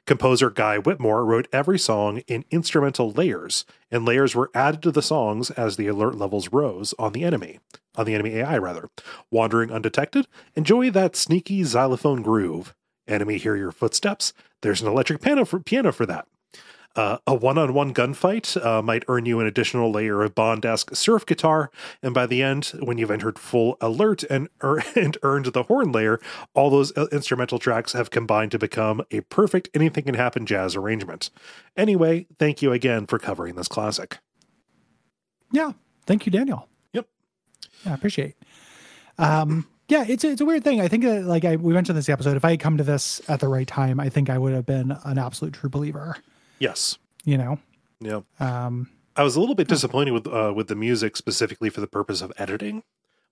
Composer 0.07 0.49
Guy 0.49 0.79
Whitmore 0.79 1.25
wrote 1.25 1.49
every 1.53 1.79
song 1.79 2.19
in 2.29 2.45
instrumental 2.51 3.11
layers, 3.11 3.65
and 3.91 4.05
layers 4.05 4.35
were 4.35 4.51
added 4.55 4.83
to 4.83 4.91
the 4.91 5.03
songs 5.03 5.51
as 5.51 5.77
the 5.77 5.89
alert 5.89 6.15
levels 6.15 6.53
rose 6.53 6.95
on 6.99 7.13
the 7.13 7.25
enemy, 7.25 7.59
on 7.97 8.07
the 8.07 8.15
enemy 8.15 8.37
AI 8.37 8.57
rather. 8.59 8.89
Wandering 9.31 9.73
undetected, 9.73 10.27
enjoy 10.55 10.91
that 10.91 11.17
sneaky 11.17 11.65
xylophone 11.65 12.23
groove. 12.23 12.75
Enemy 13.09 13.39
hear 13.39 13.57
your 13.57 13.73
footsteps. 13.73 14.33
There's 14.63 14.83
an 14.83 14.89
electric 14.89 15.21
piano 15.21 15.45
for, 15.45 15.61
piano 15.61 15.93
for 15.93 16.07
that. 16.07 16.27
Uh, 16.97 17.19
a 17.27 17.35
one-on-one 17.35 17.93
gunfight 17.93 18.57
uh, 18.65 18.81
might 18.81 19.05
earn 19.07 19.27
you 19.27 19.39
an 19.39 19.47
additional 19.47 19.91
layer 19.91 20.23
of 20.23 20.35
Bond-esque 20.35 20.97
surf 20.97 21.27
guitar, 21.27 21.71
and 22.03 22.15
by 22.15 22.25
the 22.25 22.43
end, 22.43 22.73
when 22.81 22.97
you've 22.97 23.11
entered 23.11 23.39
full 23.39 23.77
alert 23.83 24.23
and, 24.25 24.49
er, 24.65 24.83
and 24.97 25.19
earned 25.23 25.47
the 25.47 25.65
horn 25.65 25.93
layer, 25.93 26.19
all 26.55 26.71
those 26.71 26.97
uh, 26.97 27.07
instrumental 27.13 27.59
tracks 27.59 27.93
have 27.93 28.09
combined 28.09 28.51
to 28.53 28.59
become 28.59 29.03
a 29.11 29.21
perfect 29.21 29.69
anything 29.75 30.05
can 30.05 30.15
happen 30.15 30.47
jazz 30.47 30.75
arrangement. 30.75 31.29
Anyway, 31.77 32.27
thank 32.39 32.63
you 32.63 32.73
again 32.73 33.07
for 33.07 33.19
covering 33.19 33.57
this 33.57 33.69
classic. 33.69 34.19
Yeah. 35.53 35.73
Thank 36.07 36.25
you, 36.25 36.33
Daniel. 36.33 36.67
Yep. 36.95 37.07
Yeah, 37.85 37.93
I 37.93 37.95
appreciate. 37.95 38.37
Um, 39.19 39.69
yeah, 39.89 40.05
it's 40.07 40.25
a, 40.25 40.31
it's 40.31 40.41
a 40.41 40.45
weird 40.45 40.65
thing. 40.65 40.81
I 40.81 40.89
think 40.89 41.05
that 41.05 41.25
like 41.25 41.45
I 41.45 41.57
we 41.57 41.73
mentioned 41.73 41.97
this 41.97 42.09
episode. 42.09 42.37
If 42.37 42.45
I 42.45 42.51
had 42.51 42.61
come 42.61 42.77
to 42.77 42.85
this 42.85 43.21
at 43.29 43.41
the 43.41 43.49
right 43.49 43.67
time, 43.67 44.01
I 44.01 44.09
think 44.09 44.29
I 44.31 44.39
would 44.39 44.53
have 44.53 44.67
been 44.67 44.97
an 45.05 45.19
absolute 45.19 45.55
true 45.55 45.71
believer. 45.71 46.17
Yes. 46.59 46.99
You 47.25 47.39
know. 47.39 47.59
Yeah. 48.01 48.21
Um, 48.41 48.89
I 49.17 49.23
was 49.23 49.37
a 49.37 49.41
little 49.41 49.55
bit 49.55 49.69
disappointed 49.69 50.13
with 50.13 50.27
uh, 50.27 50.53
with 50.55 50.69
the 50.69 50.75
music 50.75 51.17
specifically 51.17 51.71
for 51.71 51.81
the 51.81 51.87
purpose 51.87 52.21
of 52.21 52.33
editing. 52.37 52.83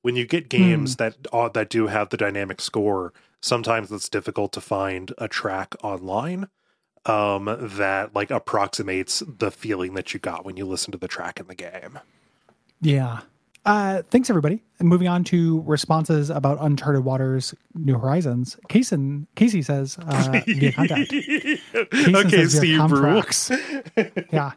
When 0.03 0.17
you 0.17 0.27
get 0.27 0.49
games 0.49 0.97
that 0.97 1.17
uh, 1.33 1.49
that 1.51 1.71
do 1.71 1.89
have 1.89 2.11
the 2.11 2.17
dynamic 2.17 2.61
score, 2.61 3.13
sometimes 3.41 3.91
it's 3.91 4.09
difficult 4.09 4.53
to 4.53 4.61
find 4.61 5.13
a 5.19 5.29
track 5.29 5.75
online 5.83 6.49
um, 7.07 7.45
that 7.59 8.15
like 8.15 8.31
approximates 8.31 9.23
the 9.27 9.51
feeling 9.51 9.95
that 9.95 10.15
you 10.15 10.21
got 10.21 10.45
when 10.45 10.57
you 10.57 10.67
listen 10.67 10.93
to 10.93 10.99
the 10.99 11.09
track 11.09 11.41
in 11.41 11.47
the 11.47 11.55
game. 11.55 11.99
yeah. 12.81 13.21
Uh, 13.65 14.03
thanks 14.11 14.29
everybody. 14.29 14.63
And 14.79 14.89
moving 14.89 15.09
on 15.09 15.25
to 15.25 15.63
responses 15.63 16.29
about 16.29 16.59
Uncharted 16.61 17.05
Waters, 17.05 17.55
New 17.75 17.99
Horizons. 17.99 18.59
Casey 18.69 19.27
Casey 19.37 19.63
says 19.63 19.97
uh, 19.99 20.41
via 20.47 20.73
contact. 20.73 21.11
Kaysen 21.11 22.27
okay, 22.27 22.45
Steve 22.47 22.79
contracts. 22.79 23.51
yeah. 24.33 24.53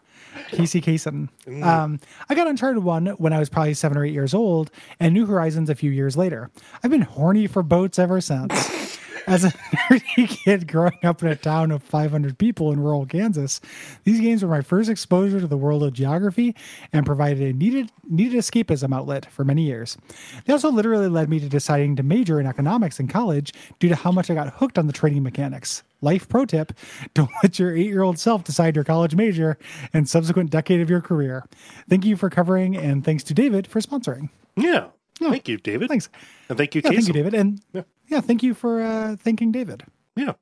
Casey 0.50 0.82
Kaysen. 0.82 1.30
Um, 1.64 2.00
I 2.30 2.36
got 2.36 2.48
Uncharted 2.48 2.84
1 2.84 3.08
when 3.08 3.34
I 3.34 3.40
was 3.40 3.50
probably 3.50 3.74
seven 3.74 3.98
or 3.98 4.06
eight 4.06 4.14
years 4.14 4.34
old, 4.34 4.72
and 5.00 5.14
New 5.14 5.26
Horizons 5.26 5.70
a 5.70 5.76
few 5.76 5.92
years 5.92 6.16
later. 6.16 6.52
I've 6.84 6.92
been 6.92 7.02
horny 7.02 7.48
for 7.48 7.64
boats 7.64 7.98
ever 7.98 8.22
since. 8.22 8.54
As 9.28 9.44
a 9.44 9.50
nerdy 9.52 10.28
kid 10.28 10.70
growing 10.70 10.98
up 11.04 11.22
in 11.22 11.28
a 11.28 11.36
town 11.36 11.72
of 11.72 11.84
500 11.84 12.38
people 12.38 12.72
in 12.72 12.80
rural 12.80 13.06
Kansas, 13.06 13.60
these 14.06 14.22
games 14.22 14.42
were 14.42 14.50
my 14.50 14.62
first 14.62 14.90
exposure 14.90 15.42
to 15.42 15.48
the 15.48 15.58
world 15.58 15.84
of 15.84 15.92
geography 15.92 16.56
and 16.94 17.06
provided 17.06 17.42
a 17.42 17.52
needed 17.52 17.92
needed 18.10 18.40
escapism 18.40 18.96
outlet 18.96 19.30
for 19.30 19.44
many 19.44 19.64
years. 19.64 19.98
They 20.46 20.54
also 20.54 20.72
literally 20.72 21.10
led 21.10 21.30
me 21.30 21.42
to 21.42 21.50
deciding 21.50 21.98
to 21.98 22.04
major 22.04 22.40
in 22.40 22.48
economics 22.48 23.02
in 23.02 23.10
college 23.10 23.52
due 23.80 23.90
to 23.90 23.96
how 23.96 24.14
much 24.14 24.32
I 24.32 24.34
got 24.34 24.54
hooked 24.54 24.78
on 24.78 24.88
the 24.88 24.94
trading 24.94 25.24
mechanics. 25.24 25.84
Life 26.02 26.30
pro 26.30 26.46
tip 26.46 26.72
don't 27.14 27.32
let 27.44 27.60
your 27.60 27.76
eight 27.76 27.88
year 27.88 28.04
old 28.04 28.18
self 28.20 28.46
decide 28.46 28.76
your 28.76 28.86
college 28.86 29.14
major 29.14 29.58
and 29.94 30.08
subsequent 30.08 30.52
decade 30.52 30.80
of 30.80 30.90
your 30.90 31.02
career. 31.02 31.46
Thank 31.90 32.06
you 32.06 32.16
for 32.16 32.30
covering, 32.30 32.78
and 32.78 33.04
thanks 33.04 33.26
to 33.26 33.34
David 33.34 33.68
for 33.68 33.82
sponsoring. 33.82 34.30
Yeah. 34.56 34.88
Thank 35.20 35.48
you, 35.48 35.58
David. 35.58 35.90
Thanks. 35.90 36.10
And 36.50 36.58
thank 36.58 36.76
you, 36.76 36.82
Yeah, 36.84 36.92
Casey. 36.92 37.02
thank 37.04 37.08
you, 37.08 37.14
David. 37.14 37.34
And 37.34 37.62
Yeah. 37.74 37.82
yeah, 38.08 38.22
thank 38.22 38.44
you 38.44 38.54
for 38.54 38.82
uh, 38.82 39.16
thanking 39.18 39.52
David. 39.52 39.84
Yeah. 40.16 40.34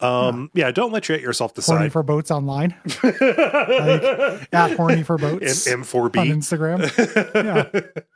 Um, 0.00 0.50
yeah. 0.54 0.70
don't 0.72 0.90
let 0.92 1.08
your 1.08 1.18
yourself 1.18 1.52
Horny 1.54 1.84
decide. 1.84 1.92
for 1.92 2.02
boats 2.02 2.30
online. 2.30 2.74
like, 3.04 3.20
at 4.52 4.72
horny 4.76 5.02
for 5.04 5.16
boats 5.18 5.66
M- 5.66 5.82
M4B. 5.82 6.16
On 6.18 6.26
Instagram. 6.28 7.34
yeah. 7.34 8.02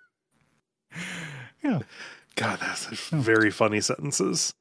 Yeah. 1.62 1.80
God, 2.36 2.60
that's 2.60 2.86
very 3.10 3.50
funny 3.50 3.80
sentences. 3.80 4.54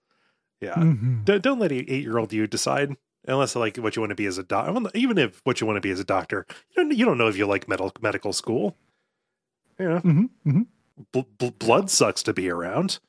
Yeah. 0.62 0.74
Mhm. 0.76 1.24
Don't, 1.26 1.44
don't 1.44 1.60
let 1.60 1.72
eight 1.72 1.88
year 1.88 2.18
old 2.18 2.34
you 2.34 2.48
decide 2.48 2.96
unless 3.28 3.56
like 3.56 3.78
what 3.78 3.96
you 3.96 4.02
want 4.02 4.10
to 4.10 4.16
be 4.16 4.26
as 4.26 4.38
a 4.40 4.44
doctor. 4.44 4.90
Even 4.96 5.18
if 5.20 5.40
what 5.44 5.62
you 5.62 5.68
want 5.68 5.78
to 5.78 5.82
be 5.82 5.92
as 5.92 6.00
a 6.00 6.04
doctor, 6.04 6.46
you 6.76 6.84
don't, 6.84 6.98
you 6.98 7.06
don't 7.06 7.18
know 7.18 7.28
if 7.28 7.38
you 7.38 7.46
like 7.46 7.68
medical 7.68 7.92
medical 8.02 8.34
school. 8.34 8.76
Yeah. 9.80 10.00
Mhm, 10.04 10.30
mhm. 10.48 10.66
Bl- 11.12 11.22
bl- 11.38 11.48
blood 11.60 11.90
sucks 11.90 12.24
to 12.24 12.34
be 12.34 12.50
around. 12.50 13.00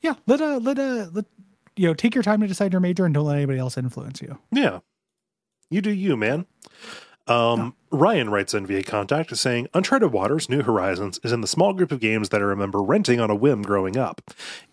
Yeah. 0.00 0.14
Let 0.26 0.40
uh 0.40 0.58
let 0.58 0.78
uh 0.78 1.08
let 1.12 1.24
you 1.76 1.88
know 1.88 1.94
take 1.94 2.14
your 2.14 2.24
time 2.24 2.40
to 2.40 2.46
decide 2.46 2.72
your 2.72 2.80
major 2.80 3.04
and 3.04 3.14
don't 3.14 3.26
let 3.26 3.36
anybody 3.36 3.58
else 3.58 3.76
influence 3.76 4.22
you. 4.22 4.38
Yeah. 4.52 4.80
You 5.70 5.82
do 5.82 5.90
you, 5.90 6.16
man. 6.16 6.46
Um, 7.26 7.74
Ryan 7.90 8.28
writes 8.28 8.52
in 8.52 8.66
via 8.66 8.82
contact 8.82 9.34
saying, 9.34 9.68
Uncharted 9.72 10.12
Waters 10.12 10.50
New 10.50 10.62
Horizons 10.62 11.18
is 11.24 11.32
in 11.32 11.40
the 11.40 11.46
small 11.46 11.72
group 11.72 11.90
of 11.90 12.00
games 12.00 12.28
that 12.28 12.42
I 12.42 12.44
remember 12.44 12.82
renting 12.82 13.18
on 13.18 13.30
a 13.30 13.34
whim 13.34 13.62
growing 13.62 13.96
up. 13.96 14.20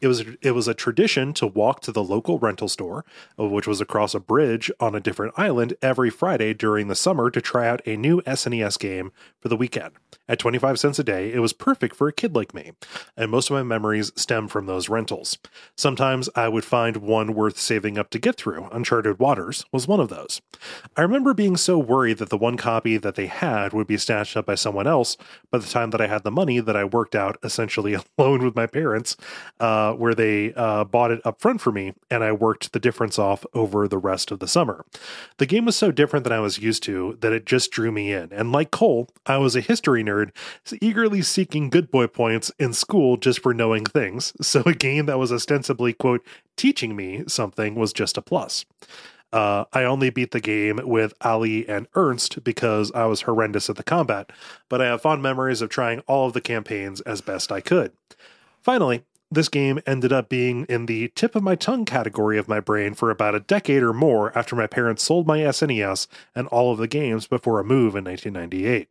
It 0.01 0.07
was 0.07 0.25
it 0.41 0.51
was 0.51 0.67
a 0.67 0.73
tradition 0.73 1.33
to 1.35 1.47
walk 1.47 1.79
to 1.81 1.93
the 1.93 2.03
local 2.03 2.39
rental 2.39 2.67
store, 2.67 3.05
which 3.37 3.67
was 3.67 3.79
across 3.79 4.13
a 4.13 4.19
bridge 4.19 4.69
on 4.81 4.95
a 4.95 4.99
different 4.99 5.33
island 5.37 5.75
every 5.81 6.09
Friday 6.09 6.53
during 6.53 6.89
the 6.89 6.95
summer 6.95 7.31
to 7.31 7.39
try 7.39 7.67
out 7.69 7.81
a 7.85 7.95
new 7.95 8.21
SNES 8.23 8.77
game 8.79 9.13
for 9.39 9.47
the 9.47 9.57
weekend. 9.57 9.93
At 10.27 10.39
25 10.39 10.79
cents 10.79 10.99
a 10.99 11.03
day, 11.03 11.31
it 11.31 11.39
was 11.39 11.53
perfect 11.53 11.95
for 11.95 12.07
a 12.07 12.13
kid 12.13 12.35
like 12.35 12.53
me, 12.53 12.71
and 13.15 13.29
most 13.29 13.49
of 13.49 13.55
my 13.55 13.63
memories 13.63 14.11
stem 14.15 14.47
from 14.47 14.65
those 14.65 14.89
rentals. 14.89 15.37
Sometimes 15.77 16.29
I 16.35 16.49
would 16.49 16.65
find 16.65 16.97
one 16.97 17.35
worth 17.35 17.59
saving 17.59 17.97
up 17.97 18.09
to 18.09 18.19
get 18.19 18.35
through. 18.35 18.67
Uncharted 18.71 19.19
Waters 19.19 19.63
was 19.71 19.87
one 19.87 19.99
of 19.99 20.09
those. 20.09 20.41
I 20.97 21.01
remember 21.01 21.33
being 21.35 21.55
so 21.57 21.77
worried 21.77 22.17
that 22.17 22.29
the 22.29 22.37
one 22.37 22.57
copy 22.57 22.97
that 23.05 23.15
they 23.15 23.27
had 23.27 23.71
would 23.71 23.87
be 23.87 23.97
snatched 23.97 24.35
up 24.35 24.45
by 24.45 24.55
someone 24.55 24.87
else 24.87 25.15
by 25.51 25.59
the 25.59 25.67
time 25.67 25.91
that 25.91 26.01
I 26.01 26.07
had 26.07 26.23
the 26.23 26.31
money 26.31 26.59
that 26.59 26.75
I 26.75 26.83
worked 26.83 27.15
out 27.15 27.37
essentially 27.43 27.95
alone 28.17 28.43
with 28.43 28.55
my 28.55 28.67
parents, 28.67 29.15
uh, 29.59 29.93
where 29.93 30.15
they 30.15 30.53
uh, 30.55 30.83
bought 30.83 31.11
it 31.11 31.21
up 31.25 31.39
front 31.39 31.61
for 31.61 31.71
me, 31.71 31.93
and 32.09 32.23
I 32.23 32.31
worked 32.31 32.73
the 32.73 32.79
difference 32.79 33.17
off 33.17 33.45
over 33.53 33.87
the 33.87 33.97
rest 33.97 34.31
of 34.31 34.39
the 34.39 34.47
summer. 34.47 34.85
The 35.37 35.45
game 35.45 35.65
was 35.65 35.75
so 35.75 35.91
different 35.91 36.23
than 36.23 36.33
I 36.33 36.39
was 36.39 36.57
used 36.57 36.83
to 36.83 37.17
that 37.21 37.31
it 37.31 37.45
just 37.45 37.71
drew 37.71 37.91
me 37.91 38.11
in. 38.11 38.33
And 38.33 38.51
like 38.51 38.71
Cole, 38.71 39.07
I 39.25 39.37
was 39.37 39.55
a 39.55 39.61
history 39.61 40.03
nerd, 40.03 40.31
eagerly 40.81 41.21
seeking 41.21 41.69
good 41.69 41.91
boy 41.91 42.07
points 42.07 42.51
in 42.59 42.73
school 42.73 43.17
just 43.17 43.41
for 43.41 43.53
knowing 43.53 43.85
things. 43.85 44.33
So 44.41 44.63
a 44.65 44.73
game 44.73 45.05
that 45.05 45.19
was 45.19 45.31
ostensibly, 45.31 45.93
quote, 45.93 46.25
teaching 46.57 46.95
me 46.95 47.23
something 47.27 47.75
was 47.75 47.93
just 47.93 48.17
a 48.17 48.21
plus. 48.21 48.65
Uh, 49.35 49.65
I 49.73 49.83
only 49.83 50.09
beat 50.09 50.31
the 50.31 50.39
game 50.39 50.79
with 50.81 51.13
Ali 51.19 51.67
and 51.67 51.87
Ernst 51.93 52.41
because 52.45 52.89
I 52.93 53.03
was 53.03 53.23
horrendous 53.23 53.69
at 53.69 53.75
the 53.75 53.83
combat, 53.83 54.31
but 54.69 54.81
I 54.81 54.85
have 54.85 55.01
fond 55.01 55.21
memories 55.21 55.61
of 55.61 55.67
trying 55.67 55.99
all 56.07 56.27
of 56.27 56.31
the 56.31 56.39
campaigns 56.39 57.01
as 57.01 57.19
best 57.19 57.51
I 57.51 57.59
could. 57.59 57.91
Finally, 58.61 59.03
this 59.35 59.49
game 59.49 59.79
ended 59.85 60.11
up 60.11 60.27
being 60.29 60.65
in 60.65 60.87
the 60.87 61.09
tip 61.15 61.35
of 61.35 61.43
my 61.43 61.55
tongue 61.55 61.85
category 61.85 62.37
of 62.37 62.47
my 62.47 62.59
brain 62.59 62.93
for 62.93 63.11
about 63.11 63.35
a 63.35 63.39
decade 63.39 63.83
or 63.83 63.93
more 63.93 64.35
after 64.37 64.55
my 64.55 64.65
parents 64.67 65.03
sold 65.03 65.27
my 65.27 65.39
SNES 65.39 66.07
and 66.33 66.47
all 66.47 66.71
of 66.71 66.77
the 66.79 66.87
games 66.87 67.27
before 67.27 67.59
a 67.59 67.63
move 67.63 67.95
in 67.95 68.03
1998. 68.05 68.89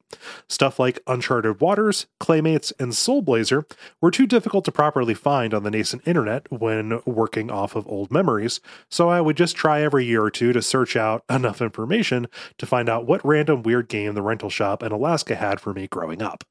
Stuff 0.49 0.79
like 0.79 1.01
Uncharted 1.07 1.61
Waters, 1.61 2.07
Claymates, 2.21 2.73
and 2.79 2.95
Soul 2.95 3.23
Blazer 3.23 3.67
were 4.01 4.11
too 4.11 4.27
difficult 4.27 4.65
to 4.67 4.73
properly 4.73 5.15
find 5.15 5.53
on 5.53 5.63
the 5.65 5.71
nascent 5.71 6.07
internet 6.07 6.51
when 6.53 7.01
working 7.05 7.51
off 7.51 7.75
of 7.75 7.89
old 7.89 8.13
memories, 8.13 8.61
so 8.89 9.09
I 9.09 9.21
would 9.21 9.37
just 9.37 9.57
try 9.57 9.81
every 9.83 10.05
year 10.05 10.23
or 10.23 10.31
two 10.31 10.53
to 10.53 10.63
search 10.63 10.95
out 10.95 11.25
enough 11.31 11.61
information 11.61 12.29
to 12.59 12.67
find 12.67 12.89
out 12.89 13.07
what 13.07 13.25
random 13.25 13.63
weird 13.63 13.89
game 13.89 14.15
the 14.15 14.23
rental 14.23 14.51
shop 14.51 14.83
in 14.83 14.93
Alaska 14.93 15.35
had 15.35 15.61
for 15.61 15.73
me 15.73 15.87
growing 15.89 16.23
up. 16.23 16.45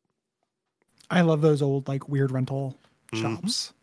I 1.11 1.21
love 1.21 1.41
those 1.41 1.61
old 1.61 1.87
like 1.87 2.09
weird 2.09 2.31
rental 2.31 2.77
Mm-hmm. 3.11 3.35
shops. 3.35 3.73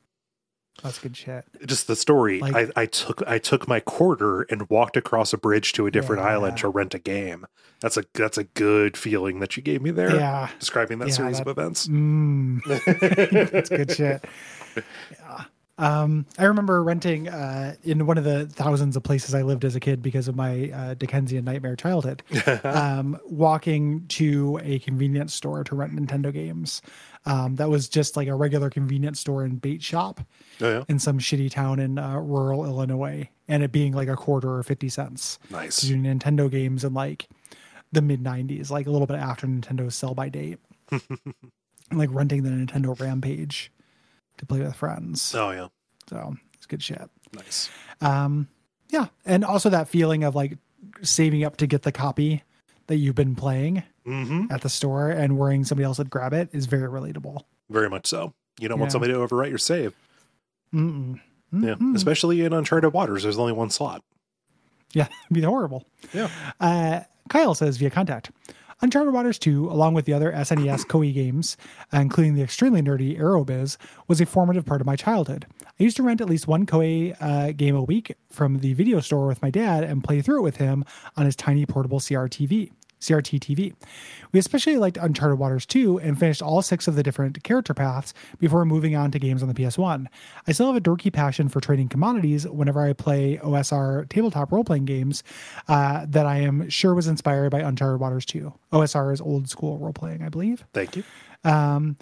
That's 0.82 0.98
good 0.98 1.16
shit. 1.16 1.44
just 1.66 1.86
the 1.86 1.96
story 1.96 2.40
Like- 2.40 2.54
I, 2.76 2.82
I 2.82 2.86
took 2.86 3.22
i 3.26 3.38
took 3.38 3.68
my 3.68 3.80
quarter 3.80 4.42
and 4.42 4.68
walked 4.70 4.96
across 4.96 5.32
a 5.32 5.38
bridge 5.38 5.72
to 5.74 5.86
a 5.86 5.90
different 5.90 6.22
Yeah. 6.22 6.28
island 6.28 6.56
to 6.58 6.68
rent 6.68 6.94
a 6.94 6.98
game 6.98 7.46
that's 7.80 7.96
a 7.96 8.04
that's 8.14 8.38
a 8.38 8.44
good 8.44 8.96
feeling 8.96 9.40
that 9.40 9.56
you 9.56 9.62
gave 9.62 9.82
me 9.82 9.90
there 9.90 10.14
Yeah. 10.14 10.48
describing 10.58 10.98
that 11.00 11.08
Yeah, 11.08 11.14
series 11.14 11.38
that- 11.38 11.46
of 11.48 11.58
events 11.58 11.86
Mm. 11.88 12.62
That's 13.52 13.68
good 13.68 13.90
shit. 13.92 14.24
Yeah. 15.12 15.44
Um, 15.78 16.26
I 16.38 16.44
remember 16.44 16.82
renting 16.84 17.26
uh, 17.28 17.74
in 17.82 18.04
one 18.04 18.18
of 18.18 18.24
the 18.24 18.46
thousands 18.46 18.96
of 18.96 19.02
places 19.02 19.34
I 19.34 19.40
lived 19.40 19.64
as 19.64 19.74
a 19.74 19.80
kid 19.80 20.02
because 20.02 20.28
of 20.28 20.36
my 20.36 20.70
uh, 20.70 20.92
Dickensian 20.94 21.42
nightmare 21.46 21.74
childhood. 21.74 22.22
um, 22.64 23.18
walking 23.24 24.04
to 24.08 24.60
a 24.62 24.78
convenience 24.80 25.32
store 25.32 25.64
to 25.64 25.74
rent 25.74 25.96
Nintendo 25.96 26.30
games. 26.34 26.82
Um, 27.26 27.56
that 27.56 27.68
was 27.68 27.88
just 27.88 28.16
like 28.16 28.28
a 28.28 28.34
regular 28.34 28.70
convenience 28.70 29.20
store 29.20 29.44
and 29.44 29.60
bait 29.60 29.82
shop 29.82 30.20
oh 30.62 30.70
yeah? 30.70 30.84
in 30.88 30.98
some 30.98 31.18
shitty 31.18 31.50
town 31.50 31.78
in 31.78 31.98
uh, 31.98 32.16
rural 32.16 32.64
Illinois, 32.64 33.28
and 33.46 33.62
it 33.62 33.72
being 33.72 33.92
like 33.92 34.08
a 34.08 34.16
quarter 34.16 34.54
or 34.54 34.62
fifty 34.62 34.88
cents. 34.88 35.38
To 35.48 35.52
nice 35.52 35.80
do 35.82 35.96
Nintendo 35.96 36.50
games 36.50 36.82
in 36.82 36.94
like 36.94 37.28
the 37.92 38.00
mid 38.00 38.22
'90s, 38.22 38.70
like 38.70 38.86
a 38.86 38.90
little 38.90 39.06
bit 39.06 39.18
after 39.18 39.46
Nintendo's 39.46 39.94
sell 39.94 40.14
by 40.14 40.30
date, 40.30 40.60
like 41.92 42.08
renting 42.10 42.42
the 42.42 42.50
Nintendo 42.50 42.98
Rampage 42.98 43.70
to 44.38 44.46
play 44.46 44.60
with 44.60 44.74
friends. 44.74 45.34
oh 45.34 45.50
yeah. 45.50 45.68
So 46.08 46.36
it's 46.54 46.66
good 46.66 46.82
shit. 46.82 47.08
nice. 47.34 47.68
Um, 48.00 48.48
yeah, 48.88 49.06
and 49.26 49.44
also 49.44 49.68
that 49.70 49.88
feeling 49.88 50.24
of 50.24 50.34
like 50.34 50.56
saving 51.02 51.44
up 51.44 51.58
to 51.58 51.66
get 51.66 51.82
the 51.82 51.92
copy 51.92 52.42
that 52.86 52.96
you've 52.96 53.14
been 53.14 53.36
playing 53.36 53.82
mm-hmm 54.10 54.44
at 54.50 54.60
the 54.62 54.68
store 54.68 55.10
and 55.10 55.38
worrying 55.38 55.64
somebody 55.64 55.84
else 55.84 55.98
would 55.98 56.10
grab 56.10 56.32
it 56.32 56.48
is 56.52 56.66
very 56.66 56.88
relatable. 56.88 57.42
very 57.68 57.88
much 57.88 58.06
so 58.06 58.32
you 58.58 58.68
don't 58.68 58.78
want 58.80 58.90
somebody 58.92 59.12
to 59.12 59.18
overwrite 59.20 59.48
your 59.48 59.58
save 59.58 59.94
Mm-mm. 60.74 61.20
yeah 61.52 61.74
Mm-mm. 61.74 61.94
especially 61.96 62.42
in 62.44 62.52
uncharted 62.52 62.92
waters 62.92 63.22
there's 63.22 63.38
only 63.38 63.52
one 63.52 63.70
slot 63.70 64.02
Yeah, 64.92 65.06
it'd 65.26 65.34
be 65.34 65.42
horrible. 65.42 65.84
Yeah. 66.12 66.28
Uh, 66.58 67.00
Kyle 67.28 67.54
says 67.54 67.76
via 67.76 67.90
contact. 67.90 68.30
Uncharted 68.82 69.12
Waters 69.12 69.38
2, 69.38 69.70
along 69.70 69.92
with 69.94 70.04
the 70.06 70.12
other 70.14 70.32
SNES 70.32 70.84
Koei 70.90 71.12
games, 71.14 71.56
including 71.92 72.34
the 72.34 72.42
extremely 72.42 72.80
nerdy 72.82 73.16
Aerobiz, 73.18 73.76
was 74.08 74.20
a 74.22 74.26
formative 74.26 74.64
part 74.64 74.80
of 74.80 74.86
my 74.86 74.96
childhood. 74.96 75.46
I 75.78 75.82
used 75.84 75.96
to 75.98 76.02
rent 76.02 76.20
at 76.22 76.28
least 76.30 76.48
one 76.48 76.64
Koei 76.66 77.14
uh, 77.20 77.52
game 77.52 77.76
a 77.76 77.84
week 77.84 78.16
from 78.30 78.60
the 78.60 78.72
video 78.72 78.98
store 79.00 79.26
with 79.28 79.42
my 79.42 79.50
dad 79.50 79.84
and 79.84 80.02
play 80.02 80.22
through 80.22 80.38
it 80.40 80.42
with 80.42 80.56
him 80.56 80.84
on 81.16 81.26
his 81.26 81.36
tiny 81.36 81.66
portable 81.66 82.00
CRTV. 82.00 82.72
CRT 83.00 83.40
TV. 83.40 83.74
We 84.32 84.38
especially 84.38 84.76
liked 84.76 84.96
Uncharted 84.96 85.38
Waters 85.38 85.66
2 85.66 85.98
and 86.00 86.18
finished 86.18 86.42
all 86.42 86.62
six 86.62 86.86
of 86.86 86.94
the 86.94 87.02
different 87.02 87.42
character 87.42 87.74
paths 87.74 88.12
before 88.38 88.64
moving 88.64 88.94
on 88.94 89.10
to 89.10 89.18
games 89.18 89.42
on 89.42 89.48
the 89.48 89.54
PS1. 89.54 90.06
I 90.46 90.52
still 90.52 90.66
have 90.66 90.76
a 90.76 90.80
dorky 90.80 91.12
passion 91.12 91.48
for 91.48 91.60
trading 91.60 91.88
commodities 91.88 92.46
whenever 92.46 92.80
I 92.80 92.92
play 92.92 93.38
OSR 93.42 94.08
tabletop 94.08 94.52
role 94.52 94.64
playing 94.64 94.84
games 94.84 95.22
uh, 95.68 96.06
that 96.08 96.26
I 96.26 96.38
am 96.38 96.68
sure 96.68 96.94
was 96.94 97.08
inspired 97.08 97.50
by 97.50 97.60
Uncharted 97.60 98.00
Waters 98.00 98.26
2. 98.26 98.52
OSR 98.72 99.12
is 99.12 99.20
old 99.20 99.48
school 99.48 99.78
role 99.78 99.92
playing, 99.92 100.22
I 100.22 100.28
believe. 100.28 100.64
thank 100.72 100.96
you 100.96 101.04
Um, 101.44 101.96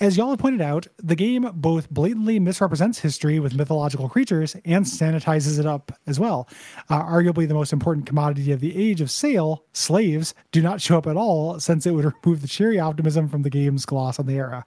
as 0.00 0.16
y'all 0.16 0.30
have 0.30 0.38
pointed 0.38 0.62
out, 0.62 0.86
the 0.96 1.14
game 1.14 1.48
both 1.54 1.90
blatantly 1.90 2.40
misrepresents 2.40 2.98
history 2.98 3.38
with 3.38 3.54
mythological 3.54 4.08
creatures 4.08 4.56
and 4.64 4.84
sanitizes 4.86 5.58
it 5.60 5.66
up 5.66 5.92
as 6.06 6.18
well. 6.18 6.48
Uh, 6.88 7.02
arguably, 7.02 7.46
the 7.46 7.54
most 7.54 7.72
important 7.72 8.06
commodity 8.06 8.50
of 8.50 8.60
the 8.60 8.76
age 8.76 9.00
of 9.02 9.10
sail, 9.10 9.64
slaves, 9.74 10.34
do 10.52 10.62
not 10.62 10.80
show 10.80 10.96
up 10.96 11.06
at 11.06 11.16
all, 11.16 11.60
since 11.60 11.86
it 11.86 11.90
would 11.92 12.10
remove 12.24 12.40
the 12.40 12.48
cheery 12.48 12.78
optimism 12.78 13.28
from 13.28 13.42
the 13.42 13.50
game's 13.50 13.84
gloss 13.84 14.18
on 14.18 14.26
the 14.26 14.34
era. 14.34 14.64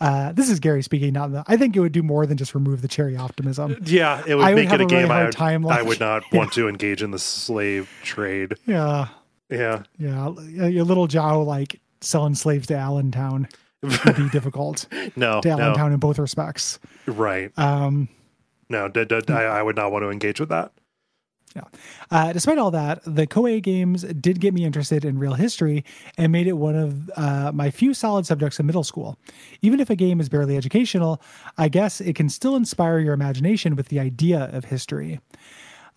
Uh, 0.00 0.32
this 0.32 0.48
is 0.48 0.60
Gary 0.60 0.82
speaking. 0.82 1.12
Not 1.12 1.32
the, 1.32 1.44
I 1.48 1.56
think 1.56 1.74
it 1.76 1.80
would 1.80 1.92
do 1.92 2.02
more 2.02 2.24
than 2.26 2.36
just 2.36 2.54
remove 2.54 2.82
the 2.82 2.88
cherry 2.88 3.16
optimism. 3.16 3.76
yeah 3.84 4.22
it 4.26 4.36
would 4.36 4.44
I 4.44 4.54
would 4.54 4.60
make 4.60 4.68
have 4.68 4.80
it 4.80 4.92
a 4.92 4.94
a 4.94 4.98
really 4.98 5.10
I 5.10 5.24
would, 5.24 5.32
time, 5.32 5.66
I 5.66 5.82
would 5.82 5.98
not 5.98 6.22
want 6.32 6.52
to 6.52 6.68
engage 6.68 7.02
in 7.02 7.10
the 7.10 7.18
slave 7.18 7.90
trade 8.02 8.54
Yeah, 8.66 9.08
yeah 9.50 9.82
yeah. 9.98 10.28
Your 10.28 10.84
little 10.84 11.08
João 11.08 11.44
like 11.44 11.80
selling 12.00 12.36
slaves 12.36 12.68
to 12.68 12.76
Allentown 12.76 13.48
would 13.82 14.16
be 14.16 14.28
difficult 14.30 14.86
no 15.16 15.40
to 15.40 15.56
no 15.56 15.86
in 15.86 15.96
both 15.98 16.18
respects. 16.18 16.78
right 17.06 17.52
Um, 17.56 18.08
no, 18.68 18.88
d- 18.88 19.04
d- 19.04 19.22
I, 19.28 19.44
I 19.44 19.62
would 19.62 19.76
not 19.76 19.92
want 19.92 20.02
to 20.02 20.10
engage 20.10 20.40
with 20.40 20.50
that. 20.50 20.72
Yeah. 21.56 21.62
Uh, 22.10 22.32
despite 22.32 22.58
all 22.58 22.70
that, 22.70 23.00
the 23.04 23.26
Koei 23.26 23.62
games 23.62 24.02
did 24.02 24.40
get 24.40 24.52
me 24.52 24.64
interested 24.64 25.04
in 25.04 25.18
real 25.18 25.34
history 25.34 25.84
and 26.16 26.30
made 26.30 26.46
it 26.46 26.52
one 26.54 26.76
of 26.76 27.10
uh, 27.16 27.52
my 27.52 27.70
few 27.70 27.94
solid 27.94 28.26
subjects 28.26 28.60
in 28.60 28.66
middle 28.66 28.84
school. 28.84 29.18
Even 29.62 29.80
if 29.80 29.88
a 29.88 29.96
game 29.96 30.20
is 30.20 30.28
barely 30.28 30.56
educational, 30.56 31.22
I 31.56 31.68
guess 31.68 32.00
it 32.00 32.14
can 32.14 32.28
still 32.28 32.54
inspire 32.54 32.98
your 32.98 33.14
imagination 33.14 33.76
with 33.76 33.88
the 33.88 33.98
idea 33.98 34.50
of 34.52 34.66
history. 34.66 35.20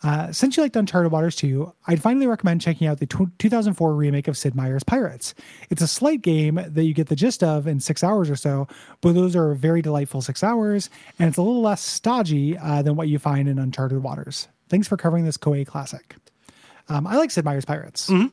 Uh, 0.03 0.32
since 0.32 0.57
you 0.57 0.64
liked 0.64 0.76
Uncharted 0.76 1.11
Waters 1.11 1.36
2, 1.36 1.72
I'd 1.88 2.02
finally 2.02 2.26
recommend 2.26 2.60
checking 2.61 2.88
out 2.88 2.98
the 2.99 3.06
t- 3.06 3.26
2004 3.38 3.94
remake 3.94 4.28
of 4.28 4.36
Sid 4.36 4.56
Meier's 4.56 4.84
Pirates. 4.84 5.36
It's 5.69 5.82
a 5.82 5.88
slight 5.88 6.23
game 6.23 6.56
that 6.56 6.84
you 6.84 6.94
get 6.95 7.07
the 7.07 7.15
gist 7.15 7.44
of 7.44 7.68
in 7.68 7.80
six 7.80 8.03
hours 8.03 8.30
or 8.30 8.36
so, 8.36 8.68
but 9.02 9.14
those 9.14 9.36
are 9.36 9.53
very 9.53 9.82
delightful 9.82 10.22
six 10.22 10.44
hours, 10.44 10.90
and 11.19 11.30
it's 11.30 11.38
a 11.38 11.41
little 11.44 11.61
less 11.61 11.82
stodgy 11.82 12.57
uh, 12.57 12.82
than 12.82 12.95
what 12.95 13.10
you 13.10 13.19
find 13.19 13.48
in 13.48 13.60
Uncharted 13.60 14.02
Waters. 14.02 14.48
Thanks 14.69 14.88
for 14.88 14.98
covering 14.98 15.26
this 15.26 15.38
Koei 15.38 15.68
classic. 15.68 16.15
Um, 16.90 17.06
I 17.06 17.18
like 17.18 17.30
Sid 17.30 17.45
Meier's 17.45 17.65
Pirates. 17.65 18.10
Mm-hmm. 18.10 18.28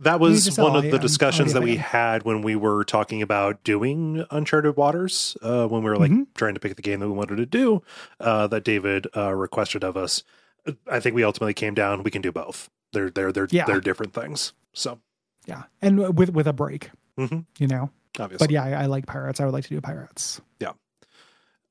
That 0.00 0.20
was 0.20 0.58
one 0.58 0.76
of 0.76 0.90
the 0.90 0.98
discussions 0.98 1.52
that 1.54 1.62
we 1.62 1.76
had 1.76 2.22
when 2.24 2.42
we 2.42 2.54
were 2.54 2.84
talking 2.84 3.22
about 3.22 3.64
doing 3.64 4.24
Uncharted 4.30 4.76
Waters, 4.76 5.36
uh, 5.42 5.66
when 5.68 5.82
we 5.82 5.88
were 5.90 5.96
like 5.96 6.10
Mhm. 6.10 6.26
trying 6.34 6.52
to 6.54 6.60
pick 6.60 6.76
the 6.76 6.82
game 6.82 7.00
that 7.00 7.08
we 7.08 7.14
wanted 7.14 7.36
to 7.36 7.46
do, 7.46 7.82
uh, 8.20 8.46
that 8.48 8.62
David 8.62 9.06
uh, 9.16 9.32
requested 9.34 9.82
of 9.84 9.96
us. 9.96 10.22
I 10.90 11.00
think 11.00 11.14
we 11.14 11.24
ultimately 11.24 11.54
came 11.54 11.74
down. 11.74 12.02
We 12.02 12.10
can 12.10 12.22
do 12.22 12.32
both. 12.32 12.68
They're 12.92 13.10
they're 13.10 13.32
they're 13.32 13.48
Yeah. 13.50 13.64
they're 13.66 13.80
different 13.80 14.12
things. 14.14 14.52
So 14.72 15.00
Yeah, 15.46 15.64
and 15.82 16.16
with 16.16 16.30
with 16.30 16.46
a 16.46 16.52
break, 16.52 16.90
Mhm. 17.18 17.46
you 17.58 17.66
know. 17.68 17.90
obviously, 18.18 18.46
But 18.46 18.52
yeah, 18.52 18.64
I, 18.64 18.82
I 18.82 18.86
like 18.86 19.06
Pirates. 19.06 19.40
I 19.40 19.44
would 19.44 19.52
like 19.54 19.64
to 19.64 19.70
do 19.70 19.80
Pirates. 19.80 20.40
Yeah. 20.60 20.72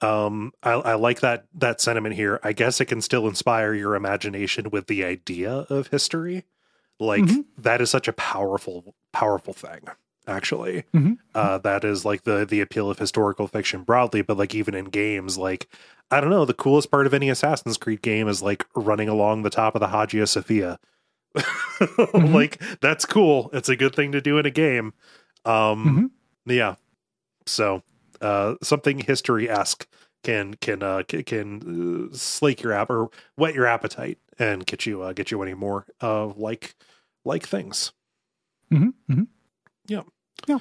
Um, 0.01 0.51
I, 0.61 0.71
I 0.73 0.93
like 0.95 1.21
that 1.21 1.45
that 1.55 1.79
sentiment 1.81 2.15
here. 2.15 2.39
I 2.43 2.51
guess 2.53 2.79
it 2.81 2.85
can 2.85 3.01
still 3.01 3.27
inspire 3.27 3.73
your 3.73 3.95
imagination 3.95 4.69
with 4.69 4.87
the 4.87 5.03
idea 5.03 5.51
of 5.69 5.87
history. 5.87 6.43
Like 6.99 7.23
Mhm. 7.23 7.45
that 7.57 7.81
is 7.81 7.89
such 7.89 8.07
a 8.07 8.13
powerful 8.13 8.95
powerful 9.13 9.53
thing. 9.53 9.81
Actually, 10.27 10.83
Mhm. 10.93 11.17
uh, 11.35 11.57
that 11.59 11.83
is 11.83 12.03
like 12.05 12.23
the 12.23 12.45
the 12.45 12.61
appeal 12.61 12.89
of 12.89 12.99
historical 12.99 13.47
fiction 13.47 13.83
broadly. 13.83 14.21
But 14.21 14.37
like 14.37 14.55
even 14.55 14.73
in 14.73 14.85
games, 14.85 15.37
like 15.37 15.67
I 16.11 16.19
don't 16.21 16.29
know, 16.29 16.45
the 16.45 16.53
coolest 16.53 16.91
part 16.91 17.05
of 17.07 17.13
any 17.13 17.29
Assassin's 17.29 17.77
Creed 17.77 18.01
game 18.01 18.27
is 18.27 18.41
like 18.41 18.65
running 18.75 19.09
along 19.09 19.43
the 19.43 19.49
top 19.49 19.75
of 19.75 19.81
the 19.81 19.89
Hagia 19.89 20.27
Sophia. 20.27 20.79
Like 22.13 22.61
that's 22.79 23.05
cool. 23.05 23.49
It's 23.53 23.67
a 23.69 23.75
good 23.75 23.93
thing 23.95 24.11
to 24.13 24.21
do 24.21 24.37
in 24.37 24.45
a 24.45 24.51
game. 24.51 24.93
Um, 25.43 26.11
yeah. 26.45 26.75
So 27.45 27.83
uh, 28.21 28.55
something 28.63 28.99
history 28.99 29.49
esque 29.49 29.87
can 30.23 30.53
can 30.55 30.81
uh, 30.81 31.03
can 31.03 32.09
uh, 32.11 32.15
slake 32.15 32.61
your 32.63 32.71
app 32.73 32.89
or 32.89 33.09
whet 33.35 33.53
your 33.53 33.65
appetite 33.65 34.17
and 34.39 34.65
get 34.65 34.85
you 34.85 35.01
uh, 35.01 35.13
get 35.13 35.31
you 35.31 35.41
any 35.43 35.53
more 35.53 35.85
uh, 36.01 36.27
like 36.27 36.75
like 37.25 37.45
things. 37.45 37.91
hmm 38.71 39.23
hmm 40.47 40.57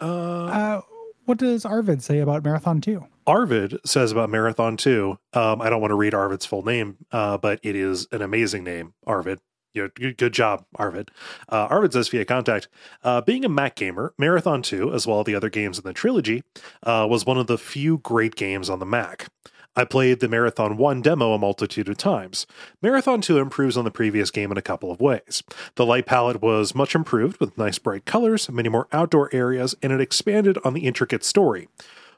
Uh, 0.00 0.04
Uh, 0.04 0.80
what 1.24 1.38
does 1.38 1.64
Arvid 1.64 2.02
say 2.02 2.20
about 2.20 2.42
Marathon 2.44 2.80
2? 2.80 3.04
Arvid 3.26 3.78
says 3.84 4.12
about 4.12 4.30
Marathon 4.30 4.76
2. 4.78 5.18
Um, 5.34 5.60
I 5.60 5.68
don't 5.68 5.80
want 5.82 5.90
to 5.90 5.96
read 5.96 6.14
Arvid's 6.14 6.46
full 6.46 6.64
name, 6.64 6.96
uh, 7.12 7.36
but 7.36 7.60
it 7.62 7.76
is 7.76 8.06
an 8.12 8.22
amazing 8.22 8.64
name, 8.64 8.94
Arvid. 9.06 9.40
You 9.74 9.90
good, 9.90 10.16
good 10.16 10.32
job, 10.32 10.64
Arvid. 10.76 11.10
Uh, 11.50 11.66
Arvid 11.68 11.92
says 11.92 12.08
via 12.08 12.24
contact, 12.24 12.68
uh, 13.04 13.20
being 13.20 13.44
a 13.44 13.48
Mac 13.50 13.74
gamer, 13.76 14.14
Marathon 14.16 14.62
2, 14.62 14.94
as 14.94 15.06
well 15.06 15.20
as 15.20 15.26
the 15.26 15.34
other 15.34 15.50
games 15.50 15.76
in 15.78 15.84
the 15.84 15.92
trilogy, 15.92 16.42
uh, 16.84 17.06
was 17.08 17.26
one 17.26 17.36
of 17.36 17.46
the 17.48 17.58
few 17.58 17.98
great 17.98 18.34
games 18.34 18.70
on 18.70 18.78
the 18.78 18.86
Mac. 18.86 19.28
I 19.76 19.84
played 19.84 20.20
the 20.20 20.28
Marathon 20.28 20.76
1 20.76 21.02
demo 21.02 21.32
a 21.32 21.38
multitude 21.38 21.88
of 21.88 21.96
times. 21.96 22.46
Marathon 22.82 23.20
2 23.20 23.38
improves 23.38 23.76
on 23.76 23.84
the 23.84 23.90
previous 23.90 24.30
game 24.30 24.50
in 24.50 24.58
a 24.58 24.62
couple 24.62 24.90
of 24.90 25.00
ways. 25.00 25.42
The 25.76 25.86
light 25.86 26.06
palette 26.06 26.42
was 26.42 26.74
much 26.74 26.94
improved 26.94 27.38
with 27.38 27.56
nice 27.56 27.78
bright 27.78 28.04
colors, 28.04 28.50
many 28.50 28.68
more 28.68 28.88
outdoor 28.92 29.32
areas, 29.32 29.76
and 29.82 29.92
it 29.92 30.00
expanded 30.00 30.58
on 30.64 30.74
the 30.74 30.86
intricate 30.86 31.24
story. 31.24 31.68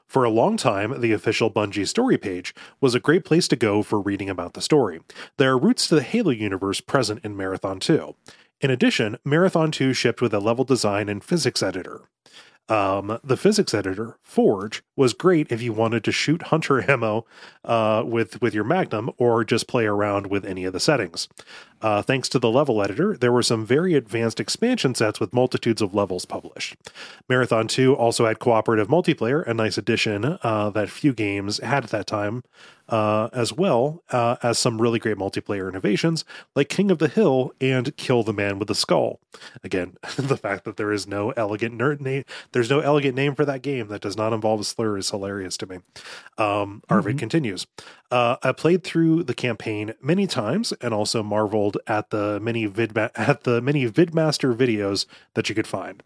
For 0.07 0.25
a 0.25 0.29
long 0.29 0.57
time, 0.57 0.99
the 0.99 1.13
official 1.13 1.49
Bungie 1.49 1.87
story 1.87 2.17
page 2.17 2.53
was 2.81 2.93
a 2.93 2.99
great 2.99 3.23
place 3.23 3.47
to 3.47 3.55
go 3.55 3.81
for 3.81 4.01
reading 4.01 4.29
about 4.29 4.55
the 4.55 4.61
story. 4.61 4.99
There 5.37 5.51
are 5.51 5.57
roots 5.57 5.87
to 5.87 5.95
the 5.95 6.03
Halo 6.03 6.31
universe 6.31 6.81
present 6.81 7.23
in 7.23 7.37
Marathon 7.37 7.79
2. 7.79 8.13
In 8.59 8.69
addition, 8.69 9.17
Marathon 9.23 9.71
2 9.71 9.93
shipped 9.93 10.21
with 10.21 10.33
a 10.33 10.39
level 10.39 10.65
design 10.65 11.07
and 11.07 11.23
physics 11.23 11.63
editor. 11.63 12.09
Um, 12.71 13.19
the 13.21 13.35
physics 13.35 13.73
editor, 13.73 14.15
Forge, 14.23 14.81
was 14.95 15.13
great 15.13 15.51
if 15.51 15.61
you 15.61 15.73
wanted 15.73 16.05
to 16.05 16.13
shoot 16.13 16.43
hunter 16.43 16.89
ammo 16.89 17.25
uh, 17.65 18.01
with 18.05 18.41
with 18.41 18.53
your 18.53 18.63
Magnum 18.63 19.09
or 19.17 19.43
just 19.43 19.67
play 19.67 19.85
around 19.85 20.27
with 20.27 20.45
any 20.45 20.63
of 20.63 20.71
the 20.71 20.79
settings. 20.79 21.27
Uh, 21.81 22.01
thanks 22.01 22.29
to 22.29 22.39
the 22.39 22.49
level 22.49 22.81
editor, 22.81 23.17
there 23.17 23.31
were 23.31 23.41
some 23.41 23.65
very 23.65 23.93
advanced 23.95 24.39
expansion 24.39 24.93
sets 24.93 25.19
with 25.19 25.33
multitudes 25.33 25.81
of 25.81 25.93
levels 25.93 26.25
published. 26.25 26.75
Marathon 27.27 27.67
2 27.67 27.95
also 27.95 28.25
had 28.25 28.39
cooperative 28.39 28.87
multiplayer, 28.87 29.45
a 29.47 29.53
nice 29.53 29.77
addition 29.77 30.37
uh, 30.43 30.69
that 30.69 30.89
few 30.89 31.13
games 31.13 31.57
had 31.59 31.83
at 31.83 31.89
that 31.89 32.07
time, 32.07 32.43
uh, 32.89 33.29
as 33.33 33.53
well 33.53 34.03
uh, 34.11 34.35
as 34.43 34.59
some 34.59 34.81
really 34.81 34.99
great 34.99 35.17
multiplayer 35.17 35.69
innovations 35.69 36.25
like 36.55 36.69
King 36.69 36.91
of 36.91 36.99
the 36.99 37.07
Hill 37.07 37.53
and 37.61 37.95
Kill 37.97 38.21
the 38.23 38.33
Man 38.33 38.59
with 38.59 38.67
the 38.67 38.75
Skull. 38.75 39.19
Again, 39.63 39.95
the 40.17 40.37
fact 40.37 40.65
that 40.65 40.77
there 40.77 40.91
is 40.91 41.07
no 41.07 41.31
elegant 41.31 41.77
nerd 41.77 42.01
name, 42.01 42.25
there's 42.51 42.69
no 42.69 42.81
elegant 42.81 43.15
name 43.15 43.33
for 43.33 43.45
that 43.45 43.61
game 43.61 43.87
that 43.87 44.01
does 44.01 44.17
not 44.17 44.33
involve 44.33 44.59
a 44.59 44.63
slur 44.63 44.97
is 44.97 45.09
hilarious 45.09 45.57
to 45.57 45.65
me. 45.65 45.79
Um, 46.37 46.83
Arvid 46.89 47.17
continues. 47.17 47.65
Uh, 48.11 48.35
I 48.43 48.51
played 48.51 48.83
through 48.83 49.23
the 49.23 49.33
campaign 49.33 49.93
many 50.01 50.27
times 50.27 50.73
and 50.81 50.93
also 50.93 51.23
marveled 51.23 51.77
at 51.87 52.09
the 52.09 52.39
many 52.41 52.65
vid 52.65 52.97
at 52.97 53.43
the 53.43 53.61
many 53.61 53.89
vidmaster 53.89 54.53
videos 54.55 55.05
that 55.33 55.47
you 55.47 55.55
could 55.55 55.67
find. 55.67 56.03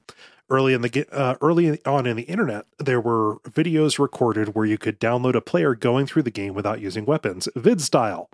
Early 0.47 0.73
in 0.73 0.81
the 0.81 1.07
uh, 1.11 1.35
early 1.41 1.83
on 1.85 2.05
in 2.05 2.15
the 2.15 2.23
internet, 2.23 2.67
there 2.77 3.01
were 3.01 3.37
videos 3.39 3.97
recorded 3.97 4.53
where 4.53 4.65
you 4.65 4.77
could 4.77 4.99
download 4.99 5.33
a 5.33 5.41
player 5.41 5.73
going 5.73 6.05
through 6.05 6.21
the 6.21 6.31
game 6.31 6.53
without 6.53 6.79
using 6.79 7.05
weapons, 7.05 7.49
vid 7.55 7.81
style. 7.81 8.29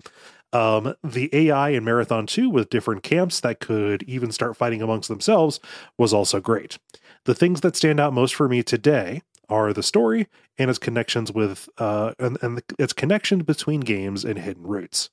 Um, 0.52 0.94
the 1.02 1.30
AI 1.32 1.70
in 1.70 1.82
Marathon 1.82 2.26
2 2.26 2.50
with 2.50 2.68
different 2.68 3.02
camps 3.02 3.40
that 3.40 3.58
could 3.58 4.02
even 4.02 4.30
start 4.32 4.54
fighting 4.54 4.82
amongst 4.82 5.08
themselves 5.08 5.58
was 5.96 6.12
also 6.12 6.40
great. 6.40 6.78
The 7.24 7.34
things 7.34 7.62
that 7.62 7.74
stand 7.74 7.98
out 7.98 8.12
most 8.12 8.34
for 8.34 8.50
me 8.50 8.62
today 8.62 9.22
are 9.48 9.72
the 9.72 9.82
story 9.82 10.28
and 10.58 10.70
its 10.70 10.78
connections 10.78 11.32
with 11.32 11.68
uh, 11.78 12.12
and, 12.18 12.38
and 12.42 12.58
the, 12.58 12.64
its 12.78 12.92
connection 12.92 13.40
between 13.40 13.80
games 13.80 14.24
and 14.24 14.38
hidden 14.38 14.66
roots. 14.66 15.10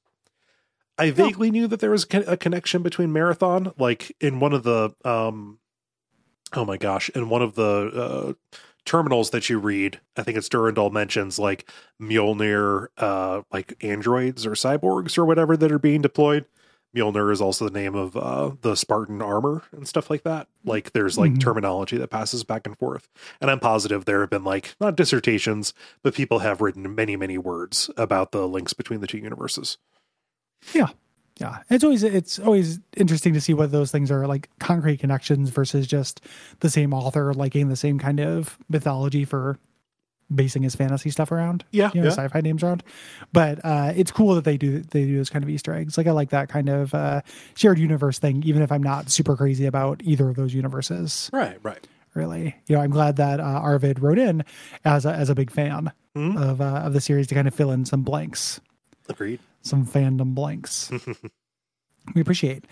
I 0.97 1.11
vaguely 1.11 1.49
knew 1.49 1.67
that 1.67 1.79
there 1.79 1.91
was 1.91 2.05
a 2.13 2.35
connection 2.35 2.83
between 2.83 3.13
Marathon, 3.13 3.71
like 3.77 4.15
in 4.19 4.41
one 4.41 4.51
of 4.51 4.63
the 4.63 4.93
um, 5.05 5.59
oh 6.53 6.65
my 6.65 6.77
gosh, 6.77 7.09
in 7.09 7.29
one 7.29 7.41
of 7.41 7.55
the 7.55 8.35
uh, 8.43 8.57
terminals 8.85 9.29
that 9.29 9.49
you 9.49 9.59
read, 9.59 9.99
I 10.17 10.23
think 10.23 10.37
it's 10.37 10.49
Durandal 10.49 10.89
mentions 10.89 11.39
like 11.39 11.69
Mjolnir, 12.01 12.87
uh, 12.97 13.43
like 13.51 13.75
androids 13.81 14.45
or 14.45 14.51
cyborgs 14.51 15.17
or 15.17 15.25
whatever 15.25 15.55
that 15.55 15.71
are 15.71 15.79
being 15.79 16.01
deployed. 16.01 16.45
Mjolnir 16.95 17.31
is 17.31 17.39
also 17.41 17.65
the 17.69 17.79
name 17.79 17.93
of 17.95 18.17
uh, 18.17 18.51
the 18.61 18.75
Spartan 18.75 19.21
armor 19.21 19.61
and 19.71 19.87
stuff 19.87 20.09
like 20.09 20.23
that. 20.23 20.47
Like 20.65 20.91
there's 20.93 21.17
like 21.17 21.33
Mhm. 21.33 21.39
terminology 21.39 21.97
that 21.97 22.09
passes 22.09 22.43
back 22.43 22.65
and 22.65 22.77
forth. 22.77 23.07
And 23.39 23.51
I'm 23.51 23.59
positive 23.59 24.05
there 24.05 24.21
have 24.21 24.29
been 24.31 24.43
like 24.43 24.75
not 24.81 24.95
dissertations, 24.95 25.73
but 26.01 26.15
people 26.15 26.39
have 26.39 26.61
written 26.61 26.95
many, 26.95 27.15
many 27.15 27.37
words 27.37 27.89
about 27.95 28.31
the 28.31 28.47
links 28.47 28.73
between 28.73 29.01
the 29.01 29.07
two 29.07 29.19
universes. 29.19 29.77
Yeah. 30.73 30.87
Yeah. 31.39 31.59
It's 31.69 31.83
always 31.83 32.03
it's 32.03 32.37
always 32.39 32.79
interesting 32.97 33.33
to 33.33 33.39
see 33.41 33.53
whether 33.53 33.71
those 33.71 33.91
things 33.91 34.11
are 34.11 34.27
like 34.27 34.49
concrete 34.59 34.97
connections 34.97 35.49
versus 35.51 35.87
just 35.87 36.21
the 36.59 36.69
same 36.69 36.93
author 36.93 37.33
liking 37.33 37.69
the 37.69 37.75
same 37.77 37.97
kind 37.99 38.19
of 38.19 38.57
mythology 38.67 39.23
for 39.25 39.57
basing 40.33 40.61
his 40.63 40.75
fantasy 40.75 41.09
stuff 41.09 41.31
around. 41.31 41.63
Yeah, 41.71 41.91
You 41.93 42.01
know, 42.01 42.07
yeah. 42.07 42.13
sci-fi 42.13 42.41
names 42.41 42.63
around. 42.63 42.83
But 43.33 43.59
uh 43.65 43.93
it's 43.95 44.11
cool 44.11 44.35
that 44.35 44.43
they 44.43 44.57
do 44.57 44.79
they 44.81 45.05
do 45.05 45.17
those 45.17 45.29
kind 45.29 45.43
of 45.43 45.49
Easter 45.49 45.73
eggs. 45.73 45.97
Like 45.97 46.07
I 46.07 46.11
like 46.11 46.29
that 46.29 46.49
kind 46.49 46.69
of 46.69 46.93
uh 46.93 47.21
shared 47.55 47.79
universe 47.79 48.19
thing, 48.19 48.43
even 48.45 48.61
if 48.61 48.71
I'm 48.71 48.83
not 48.83 49.09
super 49.09 49.35
crazy 49.35 49.65
about 49.65 50.01
either 50.03 50.29
of 50.29 50.35
those 50.35 50.53
universes. 50.53 51.29
Right, 51.33 51.57
right. 51.63 51.85
Really. 52.15 52.55
You 52.67 52.75
know, 52.75 52.81
I'm 52.81 52.89
glad 52.91 53.17
that 53.17 53.39
uh, 53.39 53.43
Arvid 53.43 53.99
wrote 53.99 54.17
in 54.17 54.43
as 54.83 55.05
a 55.05 55.11
as 55.13 55.29
a 55.29 55.35
big 55.35 55.51
fan 55.51 55.91
Mhm. 56.17 56.41
of 56.41 56.59
uh, 56.59 56.63
of 56.85 56.93
the 56.93 57.01
series 57.01 57.27
to 57.27 57.35
kind 57.35 57.47
of 57.47 57.53
fill 57.53 57.69
in 57.71 57.85
some 57.85 58.01
blanks 58.03 58.59
Agreed. 59.07 59.39
some 59.61 59.85
fandom 59.85 60.33
blanks. 60.33 60.91
we 62.15 62.21
appreciate. 62.21 62.65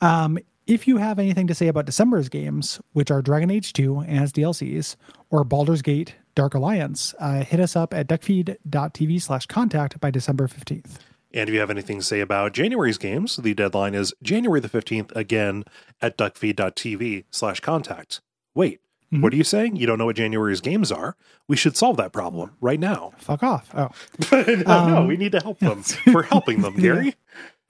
Um, 0.00 0.38
if 0.66 0.86
you 0.86 0.98
have 0.98 1.18
anything 1.18 1.46
to 1.48 1.54
say 1.54 1.68
about 1.68 1.86
December's 1.86 2.28
games, 2.28 2.80
which 2.92 3.10
are 3.10 3.22
Dragon 3.22 3.50
Age 3.50 3.72
2 3.72 4.00
and 4.00 4.22
its 4.22 4.32
DLCs, 4.32 4.96
or 5.30 5.42
Baldur's 5.44 5.82
Gate 5.82 6.14
Dark 6.34 6.54
Alliance, 6.54 7.14
uh, 7.18 7.44
hit 7.44 7.60
us 7.60 7.76
up 7.76 7.92
at 7.94 8.06
duckfeed.tv 8.08 9.20
slash 9.22 9.46
contact 9.46 10.00
by 10.00 10.10
December 10.10 10.48
15th. 10.48 10.98
And 11.34 11.48
if 11.48 11.52
you 11.54 11.60
have 11.60 11.70
anything 11.70 11.98
to 11.98 12.04
say 12.04 12.20
about 12.20 12.52
January's 12.52 12.98
games, 12.98 13.36
the 13.36 13.54
deadline 13.54 13.94
is 13.94 14.12
January 14.22 14.60
the 14.60 14.68
15th 14.68 15.14
again 15.16 15.64
at 16.00 16.18
duckfeed.tv 16.18 17.24
slash 17.30 17.60
contact. 17.60 18.20
Wait, 18.54 18.80
What 19.10 19.32
are 19.32 19.36
you 19.36 19.44
saying? 19.44 19.76
You 19.76 19.86
don't 19.86 19.98
know 19.98 20.06
what 20.06 20.16
January's 20.16 20.60
games 20.62 20.90
are? 20.92 21.16
We 21.48 21.56
should 21.56 21.76
solve 21.76 21.96
that 21.98 22.12
problem 22.12 22.52
right 22.62 22.80
now. 22.80 23.12
Fuck 23.18 23.42
off. 23.42 23.70
Oh, 23.74 23.90
no, 24.32 24.86
no, 24.88 25.04
we 25.06 25.16
need 25.18 25.32
to 25.32 25.40
help 25.40 25.58
them. 25.58 25.82
We're 26.06 26.22
helping 26.22 26.60
them, 26.62 26.76
Gary. 26.76 27.14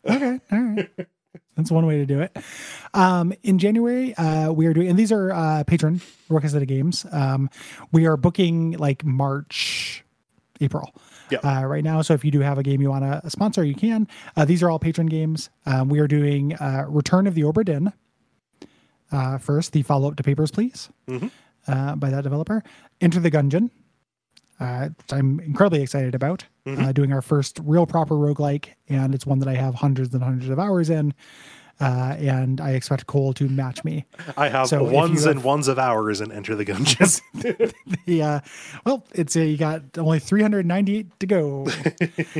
okay. 0.08 0.40
All 0.52 0.58
right. 0.60 0.90
That's 1.56 1.70
one 1.70 1.86
way 1.86 1.98
to 1.98 2.06
do 2.06 2.20
it. 2.20 2.36
Um, 2.94 3.32
in 3.42 3.58
January, 3.58 4.14
uh, 4.14 4.52
we 4.52 4.66
are 4.66 4.72
doing, 4.74 4.88
and 4.88 4.98
these 4.98 5.12
are 5.12 5.32
uh, 5.32 5.64
patron 5.64 6.00
Rookaseta 6.30 6.66
games. 6.66 7.04
Um, 7.12 7.50
we 7.92 8.06
are 8.06 8.16
booking 8.16 8.72
like 8.72 9.04
March, 9.04 10.04
April. 10.60 10.94
Yeah. 11.30 11.38
Uh, 11.44 11.64
right 11.64 11.82
now. 11.84 12.02
So 12.02 12.12
if 12.12 12.24
you 12.26 12.30
do 12.30 12.40
have 12.40 12.58
a 12.58 12.62
game 12.62 12.82
you 12.82 12.90
want 12.90 13.04
to 13.04 13.30
sponsor, 13.30 13.64
you 13.64 13.74
can. 13.74 14.06
Uh, 14.36 14.44
these 14.44 14.62
are 14.62 14.68
all 14.70 14.78
patron 14.78 15.06
games. 15.06 15.48
Um, 15.64 15.88
we 15.88 15.98
are 15.98 16.06
doing 16.08 16.54
uh, 16.54 16.84
Return 16.88 17.26
of 17.26 17.34
the 17.34 17.40
Obra 17.42 17.64
Dinn 17.64 17.92
uh, 19.10 19.38
first, 19.38 19.72
the 19.72 19.82
follow 19.82 20.08
up 20.08 20.16
to 20.16 20.22
Papers, 20.22 20.50
Please, 20.50 20.90
Mhm. 21.08 21.30
uh, 21.68 21.96
by 21.96 22.10
that 22.10 22.22
developer. 22.22 22.62
Enter 23.00 23.20
the 23.20 23.30
Gungeon, 23.30 23.70
uh, 24.62 24.88
which 24.88 25.12
I'm 25.12 25.40
incredibly 25.40 25.82
excited 25.82 26.14
about. 26.14 26.44
Uh, 26.64 26.92
doing 26.92 27.12
our 27.12 27.22
first 27.22 27.58
real 27.64 27.86
proper 27.86 28.14
roguelike, 28.14 28.66
and 28.88 29.14
it's 29.16 29.26
one 29.26 29.40
that 29.40 29.48
I 29.48 29.54
have 29.54 29.74
hundreds 29.74 30.14
and 30.14 30.22
hundreds 30.22 30.48
of 30.48 30.60
hours 30.60 30.90
in. 30.90 31.12
Uh, 31.80 32.14
and 32.20 32.60
I 32.60 32.70
expect 32.72 33.08
Cole 33.08 33.32
to 33.32 33.48
match 33.48 33.82
me. 33.82 34.04
I 34.36 34.48
have 34.48 34.68
So 34.68 34.84
ones 34.84 35.24
have- 35.24 35.32
and 35.32 35.42
ones 35.42 35.66
of 35.66 35.80
hours 35.80 36.20
and 36.20 36.30
enter 36.30 36.54
the 36.54 36.64
gungeon. 36.64 37.20
the 38.06 38.22
uh, 38.22 38.40
well, 38.86 39.04
it's 39.12 39.34
uh, 39.34 39.40
you 39.40 39.56
got 39.56 39.82
only 39.98 40.20
398 40.20 41.18
to 41.18 41.26
go. 41.26 41.66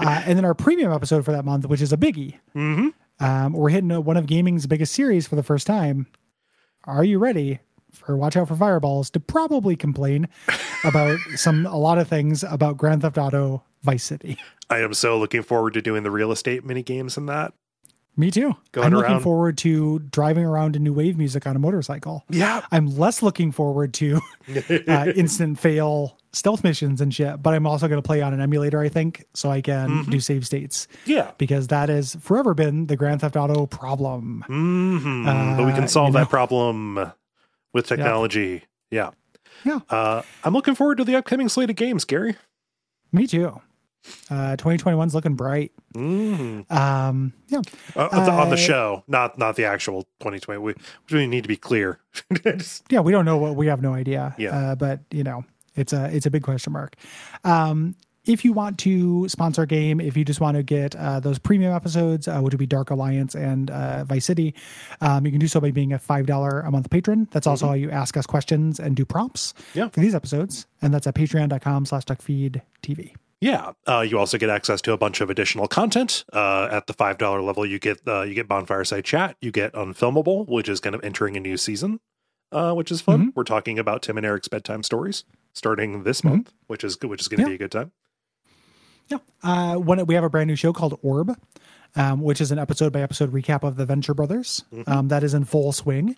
uh, 0.00 0.22
and 0.26 0.36
then 0.36 0.44
our 0.44 0.54
premium 0.54 0.92
episode 0.92 1.24
for 1.24 1.32
that 1.32 1.44
month, 1.44 1.66
which 1.66 1.80
is 1.80 1.92
a 1.92 1.96
biggie. 1.96 2.38
hmm 2.54 2.88
Um, 3.20 3.52
we're 3.52 3.68
hitting 3.68 3.92
uh, 3.92 4.00
one 4.00 4.16
of 4.16 4.26
gaming's 4.26 4.66
biggest 4.66 4.92
series 4.94 5.26
for 5.28 5.36
the 5.36 5.42
first 5.44 5.66
time. 5.66 6.06
Are 6.84 7.04
you 7.04 7.18
ready 7.20 7.60
for 7.92 8.16
Watch 8.16 8.36
Out 8.36 8.48
for 8.48 8.56
Fireballs 8.56 9.10
to 9.10 9.20
probably 9.20 9.76
complain 9.76 10.28
about 10.84 11.18
some 11.36 11.66
a 11.66 11.76
lot 11.78 11.98
of 11.98 12.08
things 12.08 12.42
about 12.44 12.76
Grand 12.76 13.02
Theft 13.02 13.18
Auto 13.18 13.62
Vice 13.82 14.04
City? 14.04 14.38
I 14.70 14.78
am 14.80 14.94
so 14.94 15.18
looking 15.18 15.42
forward 15.42 15.74
to 15.74 15.82
doing 15.82 16.02
the 16.02 16.10
real 16.10 16.32
estate 16.32 16.64
mini 16.64 16.82
games 16.82 17.16
in 17.16 17.26
that. 17.26 17.52
Me 18.14 18.30
too. 18.30 18.54
Going 18.72 18.88
I'm 18.88 18.92
looking 18.92 19.20
forward 19.20 19.56
to 19.58 19.98
driving 20.00 20.44
around 20.44 20.74
to 20.74 20.78
new 20.78 20.92
wave 20.92 21.16
music 21.16 21.46
on 21.46 21.56
a 21.56 21.58
motorcycle. 21.58 22.24
Yeah. 22.28 22.60
I'm 22.70 22.94
less 22.98 23.22
looking 23.22 23.52
forward 23.52 23.94
to 23.94 24.20
uh, 24.86 25.06
instant 25.16 25.58
fail 25.58 26.18
stealth 26.30 26.62
missions 26.62 27.00
and 27.00 27.14
shit, 27.14 27.42
but 27.42 27.54
I'm 27.54 27.66
also 27.66 27.88
going 27.88 28.00
to 28.02 28.06
play 28.06 28.20
on 28.20 28.34
an 28.34 28.40
emulator, 28.42 28.80
I 28.80 28.90
think, 28.90 29.24
so 29.32 29.50
I 29.50 29.62
can 29.62 29.88
Mm-hmm. 29.88 30.10
do 30.10 30.20
save 30.20 30.44
states 30.46 30.88
Yeah. 31.06 31.30
because 31.38 31.68
that 31.68 31.88
has 31.88 32.14
forever 32.16 32.52
been 32.52 32.86
the 32.86 32.96
Grand 32.96 33.22
Theft 33.22 33.34
Auto 33.36 33.64
problem. 33.66 34.44
hmm 34.46 35.24
but 35.24 35.64
we 35.64 35.72
Uh, 35.72 35.76
can 35.76 35.88
solve 35.88 36.12
that 36.12 36.20
know. 36.20 36.26
problem 36.26 37.12
with 37.72 37.86
technology. 37.86 38.64
Yeah. 38.90 39.10
Yeah. 39.64 39.80
Uh, 39.88 40.22
I'm 40.44 40.52
looking 40.54 40.74
forward 40.74 40.98
to 40.98 41.04
the 41.04 41.16
upcoming 41.16 41.48
slate 41.48 41.70
of 41.70 41.76
games, 41.76 42.04
Gary. 42.04 42.36
Me 43.12 43.26
too. 43.26 43.60
Uh, 44.28 44.56
2021's 44.56 45.14
looking 45.14 45.34
bright. 45.36 45.70
Mm. 45.94 46.68
Um, 46.72 47.32
yeah. 47.48 47.60
Uh, 47.94 48.08
on 48.10 48.24
the- 48.24 48.32
on 48.32 48.48
the 48.48 48.54
Uh, 48.54 48.58
show, 48.58 49.04
not 49.06 49.38
not 49.38 49.54
the 49.54 49.64
actual 49.64 50.02
2020. 50.20 50.58
We, 50.58 50.74
we 51.12 51.26
need 51.28 51.42
to 51.42 51.48
be 51.48 51.56
clear. 51.56 52.00
Yeah, 52.90 53.00
we 53.00 53.12
don't 53.12 53.24
know 53.24 53.36
what 53.36 53.54
we 53.54 53.68
have 53.68 53.80
no 53.80 53.94
idea. 53.94 54.34
Yeah. 54.38 54.56
Uh, 54.56 54.74
but 54.74 55.00
you 55.12 55.22
know, 55.22 55.44
it's 55.76 55.92
a 55.92 56.14
it's 56.14 56.26
a 56.26 56.30
big 56.30 56.42
question 56.42 56.72
mark. 56.72 56.96
Um, 57.44 57.94
if 58.24 58.44
you 58.44 58.52
want 58.52 58.78
to 58.80 59.28
sponsor 59.28 59.62
a 59.62 59.66
game, 59.66 60.00
if 60.00 60.16
you 60.16 60.24
just 60.24 60.40
want 60.40 60.56
to 60.56 60.62
get 60.62 60.94
uh, 60.96 61.18
those 61.20 61.38
premium 61.38 61.72
episodes, 61.74 62.28
uh, 62.28 62.40
which 62.40 62.52
would 62.52 62.58
be 62.58 62.66
Dark 62.66 62.90
Alliance 62.90 63.34
and 63.34 63.70
uh, 63.70 64.04
Vice 64.04 64.24
City, 64.24 64.54
um, 65.00 65.24
you 65.26 65.32
can 65.32 65.40
do 65.40 65.48
so 65.48 65.60
by 65.60 65.70
being 65.70 65.92
a 65.92 65.98
five 65.98 66.26
dollar 66.26 66.60
a 66.60 66.70
month 66.70 66.88
patron. 66.90 67.26
That's 67.32 67.46
also 67.46 67.66
how 67.68 67.72
you 67.74 67.90
ask 67.90 68.16
us 68.16 68.26
questions 68.26 68.78
and 68.78 68.94
do 68.94 69.04
prompts 69.04 69.54
Yeah. 69.74 69.88
for 69.88 70.00
these 70.00 70.14
episodes, 70.14 70.66
and 70.80 70.94
that's 70.94 71.06
at 71.06 71.14
patreon.com 71.14 71.86
slash 71.86 72.04
duckfeed 72.04 72.62
TV. 72.82 73.14
Yeah, 73.40 73.72
uh, 73.88 74.06
you 74.08 74.20
also 74.20 74.38
get 74.38 74.50
access 74.50 74.80
to 74.82 74.92
a 74.92 74.96
bunch 74.96 75.20
of 75.20 75.28
additional 75.28 75.66
content. 75.66 76.24
Uh, 76.32 76.68
at 76.70 76.86
the 76.86 76.92
five 76.92 77.18
dollar 77.18 77.42
level, 77.42 77.66
you 77.66 77.80
get 77.80 78.00
uh, 78.06 78.22
you 78.22 78.34
get 78.34 78.46
bonfire 78.46 78.84
side 78.84 79.04
chat. 79.04 79.36
You 79.40 79.50
get 79.50 79.72
unfilmable, 79.72 80.46
which 80.48 80.68
is 80.68 80.78
kind 80.78 80.94
of 80.94 81.02
entering 81.02 81.36
a 81.36 81.40
new 81.40 81.56
season, 81.56 81.98
uh, 82.52 82.72
which 82.72 82.92
is 82.92 83.00
fun. 83.00 83.18
Mm-hmm. 83.18 83.28
We're 83.34 83.42
talking 83.42 83.80
about 83.80 84.02
Tim 84.02 84.16
and 84.16 84.24
Eric's 84.24 84.46
bedtime 84.46 84.84
stories 84.84 85.24
starting 85.54 86.04
this 86.04 86.22
month, 86.22 86.52
which 86.68 86.84
is 86.84 86.96
which 87.02 87.20
is 87.20 87.26
going 87.26 87.38
to 87.38 87.42
Yeah. 87.42 87.48
be 87.48 87.54
a 87.56 87.58
good 87.58 87.72
time. 87.72 87.90
Yeah. 89.12 89.18
Uh, 89.42 89.76
one, 89.76 90.04
we 90.06 90.14
have 90.14 90.24
a 90.24 90.30
brand 90.30 90.48
new 90.48 90.56
show 90.56 90.72
called 90.72 90.98
Orb, 91.02 91.36
um, 91.96 92.22
which 92.22 92.40
is 92.40 92.50
an 92.52 92.58
episode 92.58 92.92
by 92.92 93.00
episode 93.02 93.32
recap 93.32 93.62
of 93.62 93.76
the 93.76 93.84
Venture 93.84 94.14
Brothers. 94.14 94.64
Um, 94.86 95.08
that 95.08 95.22
is 95.22 95.34
in 95.34 95.44
full 95.44 95.72
swing. 95.72 96.16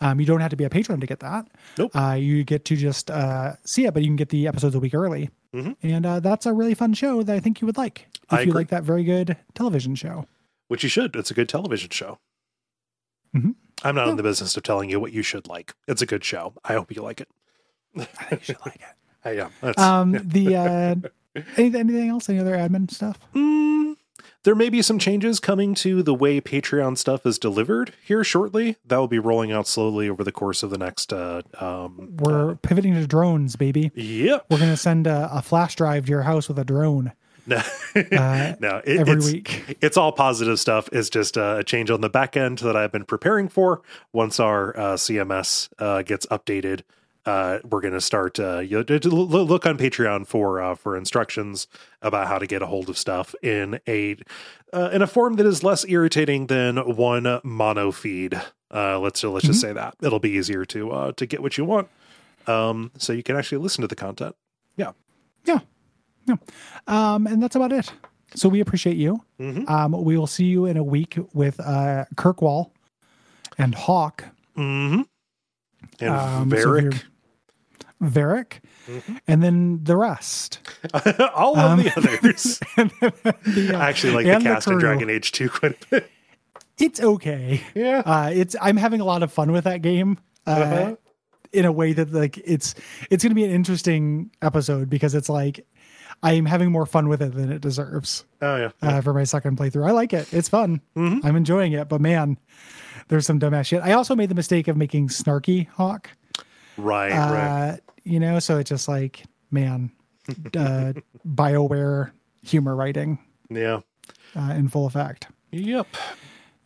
Um, 0.00 0.20
you 0.20 0.26
don't 0.26 0.40
have 0.40 0.50
to 0.50 0.56
be 0.56 0.64
a 0.64 0.70
patron 0.70 1.00
to 1.00 1.06
get 1.06 1.20
that. 1.20 1.46
Nope. 1.78 1.94
Uh, 1.96 2.12
you 2.18 2.44
get 2.44 2.64
to 2.66 2.76
just 2.76 3.10
uh, 3.10 3.54
see 3.64 3.86
it, 3.86 3.94
but 3.94 4.02
you 4.02 4.08
can 4.08 4.16
get 4.16 4.28
the 4.28 4.46
episodes 4.46 4.74
a 4.74 4.80
week 4.80 4.94
early. 4.94 5.30
Mhm. 5.54 5.76
And 5.82 6.04
uh, 6.04 6.20
that's 6.20 6.46
a 6.46 6.52
really 6.52 6.74
fun 6.74 6.94
show 6.94 7.22
that 7.22 7.34
I 7.34 7.40
think 7.40 7.60
you 7.60 7.66
would 7.66 7.76
like 7.76 8.08
if 8.24 8.32
I 8.32 8.36
you 8.40 8.42
agree. 8.50 8.52
like 8.54 8.68
that 8.68 8.82
very 8.82 9.04
good 9.04 9.36
television 9.54 9.94
show. 9.94 10.26
Which 10.68 10.82
you 10.82 10.88
should. 10.88 11.14
It's 11.16 11.30
a 11.30 11.34
good 11.34 11.48
television 11.48 11.90
show. 11.90 12.18
Mhm. 13.34 13.54
I'm 13.82 13.94
not 13.94 14.04
Yeah. 14.06 14.10
in 14.12 14.16
the 14.16 14.22
business 14.22 14.56
of 14.56 14.62
telling 14.62 14.90
you 14.90 14.98
what 15.00 15.12
you 15.12 15.22
should 15.22 15.46
like. 15.48 15.74
It's 15.88 16.02
a 16.02 16.06
good 16.06 16.24
show. 16.24 16.54
I 16.64 16.74
hope 16.74 16.94
you 16.94 17.02
like 17.02 17.20
it. 17.20 17.28
I 17.96 18.04
think 18.04 18.40
you 18.42 18.54
should 18.54 18.66
like 18.66 18.76
it. 18.76 18.96
I 19.24 19.30
am. 19.44 19.50
That's, 19.60 19.78
Um, 19.80 20.12
the 20.24 20.56
uh, 20.56 20.94
any, 21.56 21.76
anything 21.78 22.08
else? 22.08 22.28
Any 22.28 22.38
other 22.38 22.54
admin 22.56 22.90
stuff? 22.90 23.18
Mm, 23.34 23.96
there 24.44 24.54
may 24.54 24.68
be 24.68 24.82
some 24.82 24.98
changes 24.98 25.40
coming 25.40 25.74
to 25.76 26.02
the 26.02 26.14
way 26.14 26.40
Patreon 26.40 26.98
stuff 26.98 27.24
is 27.26 27.38
delivered 27.38 27.94
here 28.04 28.24
shortly. 28.24 28.76
That 28.84 28.98
will 28.98 29.08
be 29.08 29.18
rolling 29.18 29.52
out 29.52 29.66
slowly 29.66 30.08
over 30.08 30.22
the 30.24 30.32
course 30.32 30.62
of 30.62 30.70
the 30.70 30.78
next. 30.78 31.12
Uh, 31.12 31.42
um, 31.58 32.16
We're 32.18 32.56
pivoting 32.56 32.94
to 32.94 33.06
drones, 33.06 33.56
baby. 33.56 33.90
yep. 33.94 34.46
We're 34.50 34.58
gonna 34.58 34.76
send 34.76 35.06
a, 35.06 35.28
a 35.32 35.42
flash 35.42 35.76
drive 35.76 36.06
to 36.06 36.10
your 36.10 36.22
house 36.22 36.48
with 36.48 36.58
a 36.58 36.64
drone 36.64 37.12
No, 37.46 37.56
uh, 37.56 38.54
no 38.60 38.80
it, 38.86 39.00
every 39.00 39.16
it's, 39.16 39.30
week. 39.30 39.76
it's 39.82 39.98
all 39.98 40.12
positive 40.12 40.58
stuff. 40.58 40.88
It's 40.92 41.10
just 41.10 41.36
uh, 41.36 41.56
a 41.58 41.64
change 41.64 41.90
on 41.90 42.00
the 42.00 42.08
back 42.08 42.38
end 42.38 42.58
that 42.60 42.74
I've 42.74 42.90
been 42.90 43.04
preparing 43.04 43.50
for. 43.50 43.82
Once 44.14 44.40
our 44.40 44.74
uh, 44.78 44.94
CMS 44.94 45.68
uh, 45.78 46.00
gets 46.02 46.24
updated, 46.26 46.82
uh, 47.26 47.58
we're 47.64 47.80
going 47.80 47.94
to 47.94 48.00
start. 48.00 48.38
Uh, 48.38 48.58
you 48.58 48.78
know, 48.78 48.82
to 48.82 49.08
look 49.08 49.66
on 49.66 49.78
Patreon 49.78 50.26
for 50.26 50.60
uh, 50.60 50.74
for 50.74 50.96
instructions 50.96 51.66
about 52.02 52.26
how 52.28 52.38
to 52.38 52.46
get 52.46 52.62
a 52.62 52.66
hold 52.66 52.88
of 52.88 52.98
stuff 52.98 53.34
in 53.42 53.80
a 53.88 54.16
uh, 54.72 54.90
in 54.92 55.02
a 55.02 55.06
form 55.06 55.34
that 55.36 55.46
is 55.46 55.62
less 55.62 55.84
irritating 55.88 56.46
than 56.48 56.76
one 56.96 57.40
mono 57.42 57.90
feed. 57.92 58.40
Uh, 58.72 58.98
let's 58.98 59.22
let's 59.24 59.46
just 59.46 59.60
say 59.60 59.72
that 59.72 59.94
it'll 60.02 60.18
be 60.18 60.30
easier 60.30 60.64
to 60.66 60.90
uh, 60.90 61.12
to 61.12 61.26
get 61.26 61.40
what 61.42 61.56
you 61.56 61.64
want. 61.64 61.88
Um, 62.46 62.90
so 62.98 63.12
you 63.12 63.22
can 63.22 63.36
actually 63.36 63.58
listen 63.58 63.82
to 63.82 63.88
the 63.88 63.96
content. 63.96 64.34
Yeah. 64.76 64.92
Yeah. 65.44 65.60
Yeah. 66.26 66.36
Um, 66.86 67.26
and 67.26 67.42
that's 67.42 67.54
about 67.56 67.72
it. 67.72 67.90
So 68.34 68.48
we 68.48 68.60
appreciate 68.60 68.96
you. 68.96 69.22
Mhm. 69.40 69.70
Um, 69.70 69.92
we 70.04 70.18
will 70.18 70.26
see 70.26 70.46
you 70.46 70.66
in 70.66 70.76
a 70.76 70.82
week 70.82 71.16
with 71.32 71.60
uh, 71.60 72.04
Kirkwall 72.16 72.70
and 73.56 73.74
Hawke, 73.74 74.24
Mm-hmm. 74.56 75.02
And 76.00 76.10
Um, 76.10 76.50
Varric. 76.50 76.82
you're- 76.82 76.98
Varric, 78.10 78.60
Mhm. 78.88 79.18
and 79.26 79.42
then 79.42 79.80
the 79.84 79.96
rest. 79.96 80.58
all 81.34 81.58
Um, 81.58 81.78
of 81.80 81.84
the 81.84 81.92
others. 81.96 82.60
The, 83.44 83.74
uh, 83.74 83.78
I 83.78 83.88
actually 83.88 84.12
like 84.14 84.26
the 84.26 84.32
and 84.34 84.44
the 84.44 84.50
cast 84.50 84.66
in. 84.68 84.78
Dragon 84.78 85.10
Age 85.10 85.32
2 85.32 85.48
quite 85.48 85.72
a 85.72 85.86
bit. 85.90 86.10
It's 86.78 87.00
okay. 87.00 87.62
Yeah. 87.74 88.02
Uh, 88.04 88.30
it's 88.34 88.56
I'm 88.60 88.76
having 88.76 89.00
a 89.00 89.04
lot 89.04 89.22
of 89.22 89.32
fun 89.32 89.52
with 89.52 89.64
that 89.64 89.80
game. 89.82 90.18
Uh, 90.46 90.50
Uh-huh. 90.50 90.96
in 91.52 91.64
a 91.64 91.72
way 91.72 91.92
that 91.92 92.12
like 92.12 92.36
it's 92.38 92.74
it's 93.10 93.22
going 93.22 93.30
to 93.30 93.34
be 93.34 93.44
an 93.44 93.50
interesting 93.52 94.30
episode 94.42 94.90
because 94.90 95.14
it's 95.14 95.28
like 95.28 95.64
I'm 96.22 96.46
having 96.46 96.72
more 96.72 96.84
fun 96.86 97.08
with 97.08 97.22
it 97.22 97.32
than 97.34 97.52
it 97.52 97.60
deserves. 97.60 98.24
Oh 98.42 98.56
yeah. 98.56 98.70
uh, 98.82 99.00
for 99.00 99.14
my 99.14 99.24
second 99.24 99.56
playthrough. 99.56 99.86
I 99.86 99.92
like 99.92 100.12
it. 100.12 100.32
It's 100.32 100.48
fun. 100.48 100.80
I'm 100.96 101.36
enjoying 101.36 101.72
it. 101.72 101.88
But 101.88 102.00
man, 102.00 102.38
there's 103.08 103.26
some 103.26 103.38
dumbass 103.38 103.66
shit. 103.66 103.82
I 103.82 103.92
also 103.92 104.14
made 104.16 104.28
the 104.30 104.34
mistake 104.34 104.66
of 104.68 104.76
making 104.76 105.08
Snarky 105.08 105.68
Hawke. 105.68 106.10
Right, 106.76 107.10
right. 107.10 107.70
Uh, 107.70 107.76
you 108.04 108.20
know, 108.20 108.38
so 108.38 108.58
it's 108.58 108.68
just 108.70 108.88
like, 108.88 109.24
man, 109.50 109.90
uh, 110.56 110.92
BioWare 111.26 112.10
humor 112.42 112.74
writing 112.76 113.18
Yeah. 113.48 113.80
uh, 114.36 114.52
in 114.52 114.68
full 114.68 114.86
effect. 114.86 115.28
Yep. 115.52 115.86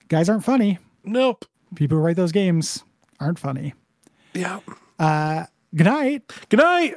Guys 0.09 0.29
aren't 0.29 0.45
funny. 0.45 0.79
Nope. 1.05 1.45
People 1.75 1.99
who 1.99 2.05
write 2.05 2.17
those 2.17 2.33
games 2.33 2.83
aren't 3.21 3.39
funny. 3.39 3.75
Yeah. 4.35 4.61
Uh, 4.99 5.45
good 5.75 5.85
night. 5.87 6.23
Good 6.49 6.61
night. 6.61 6.95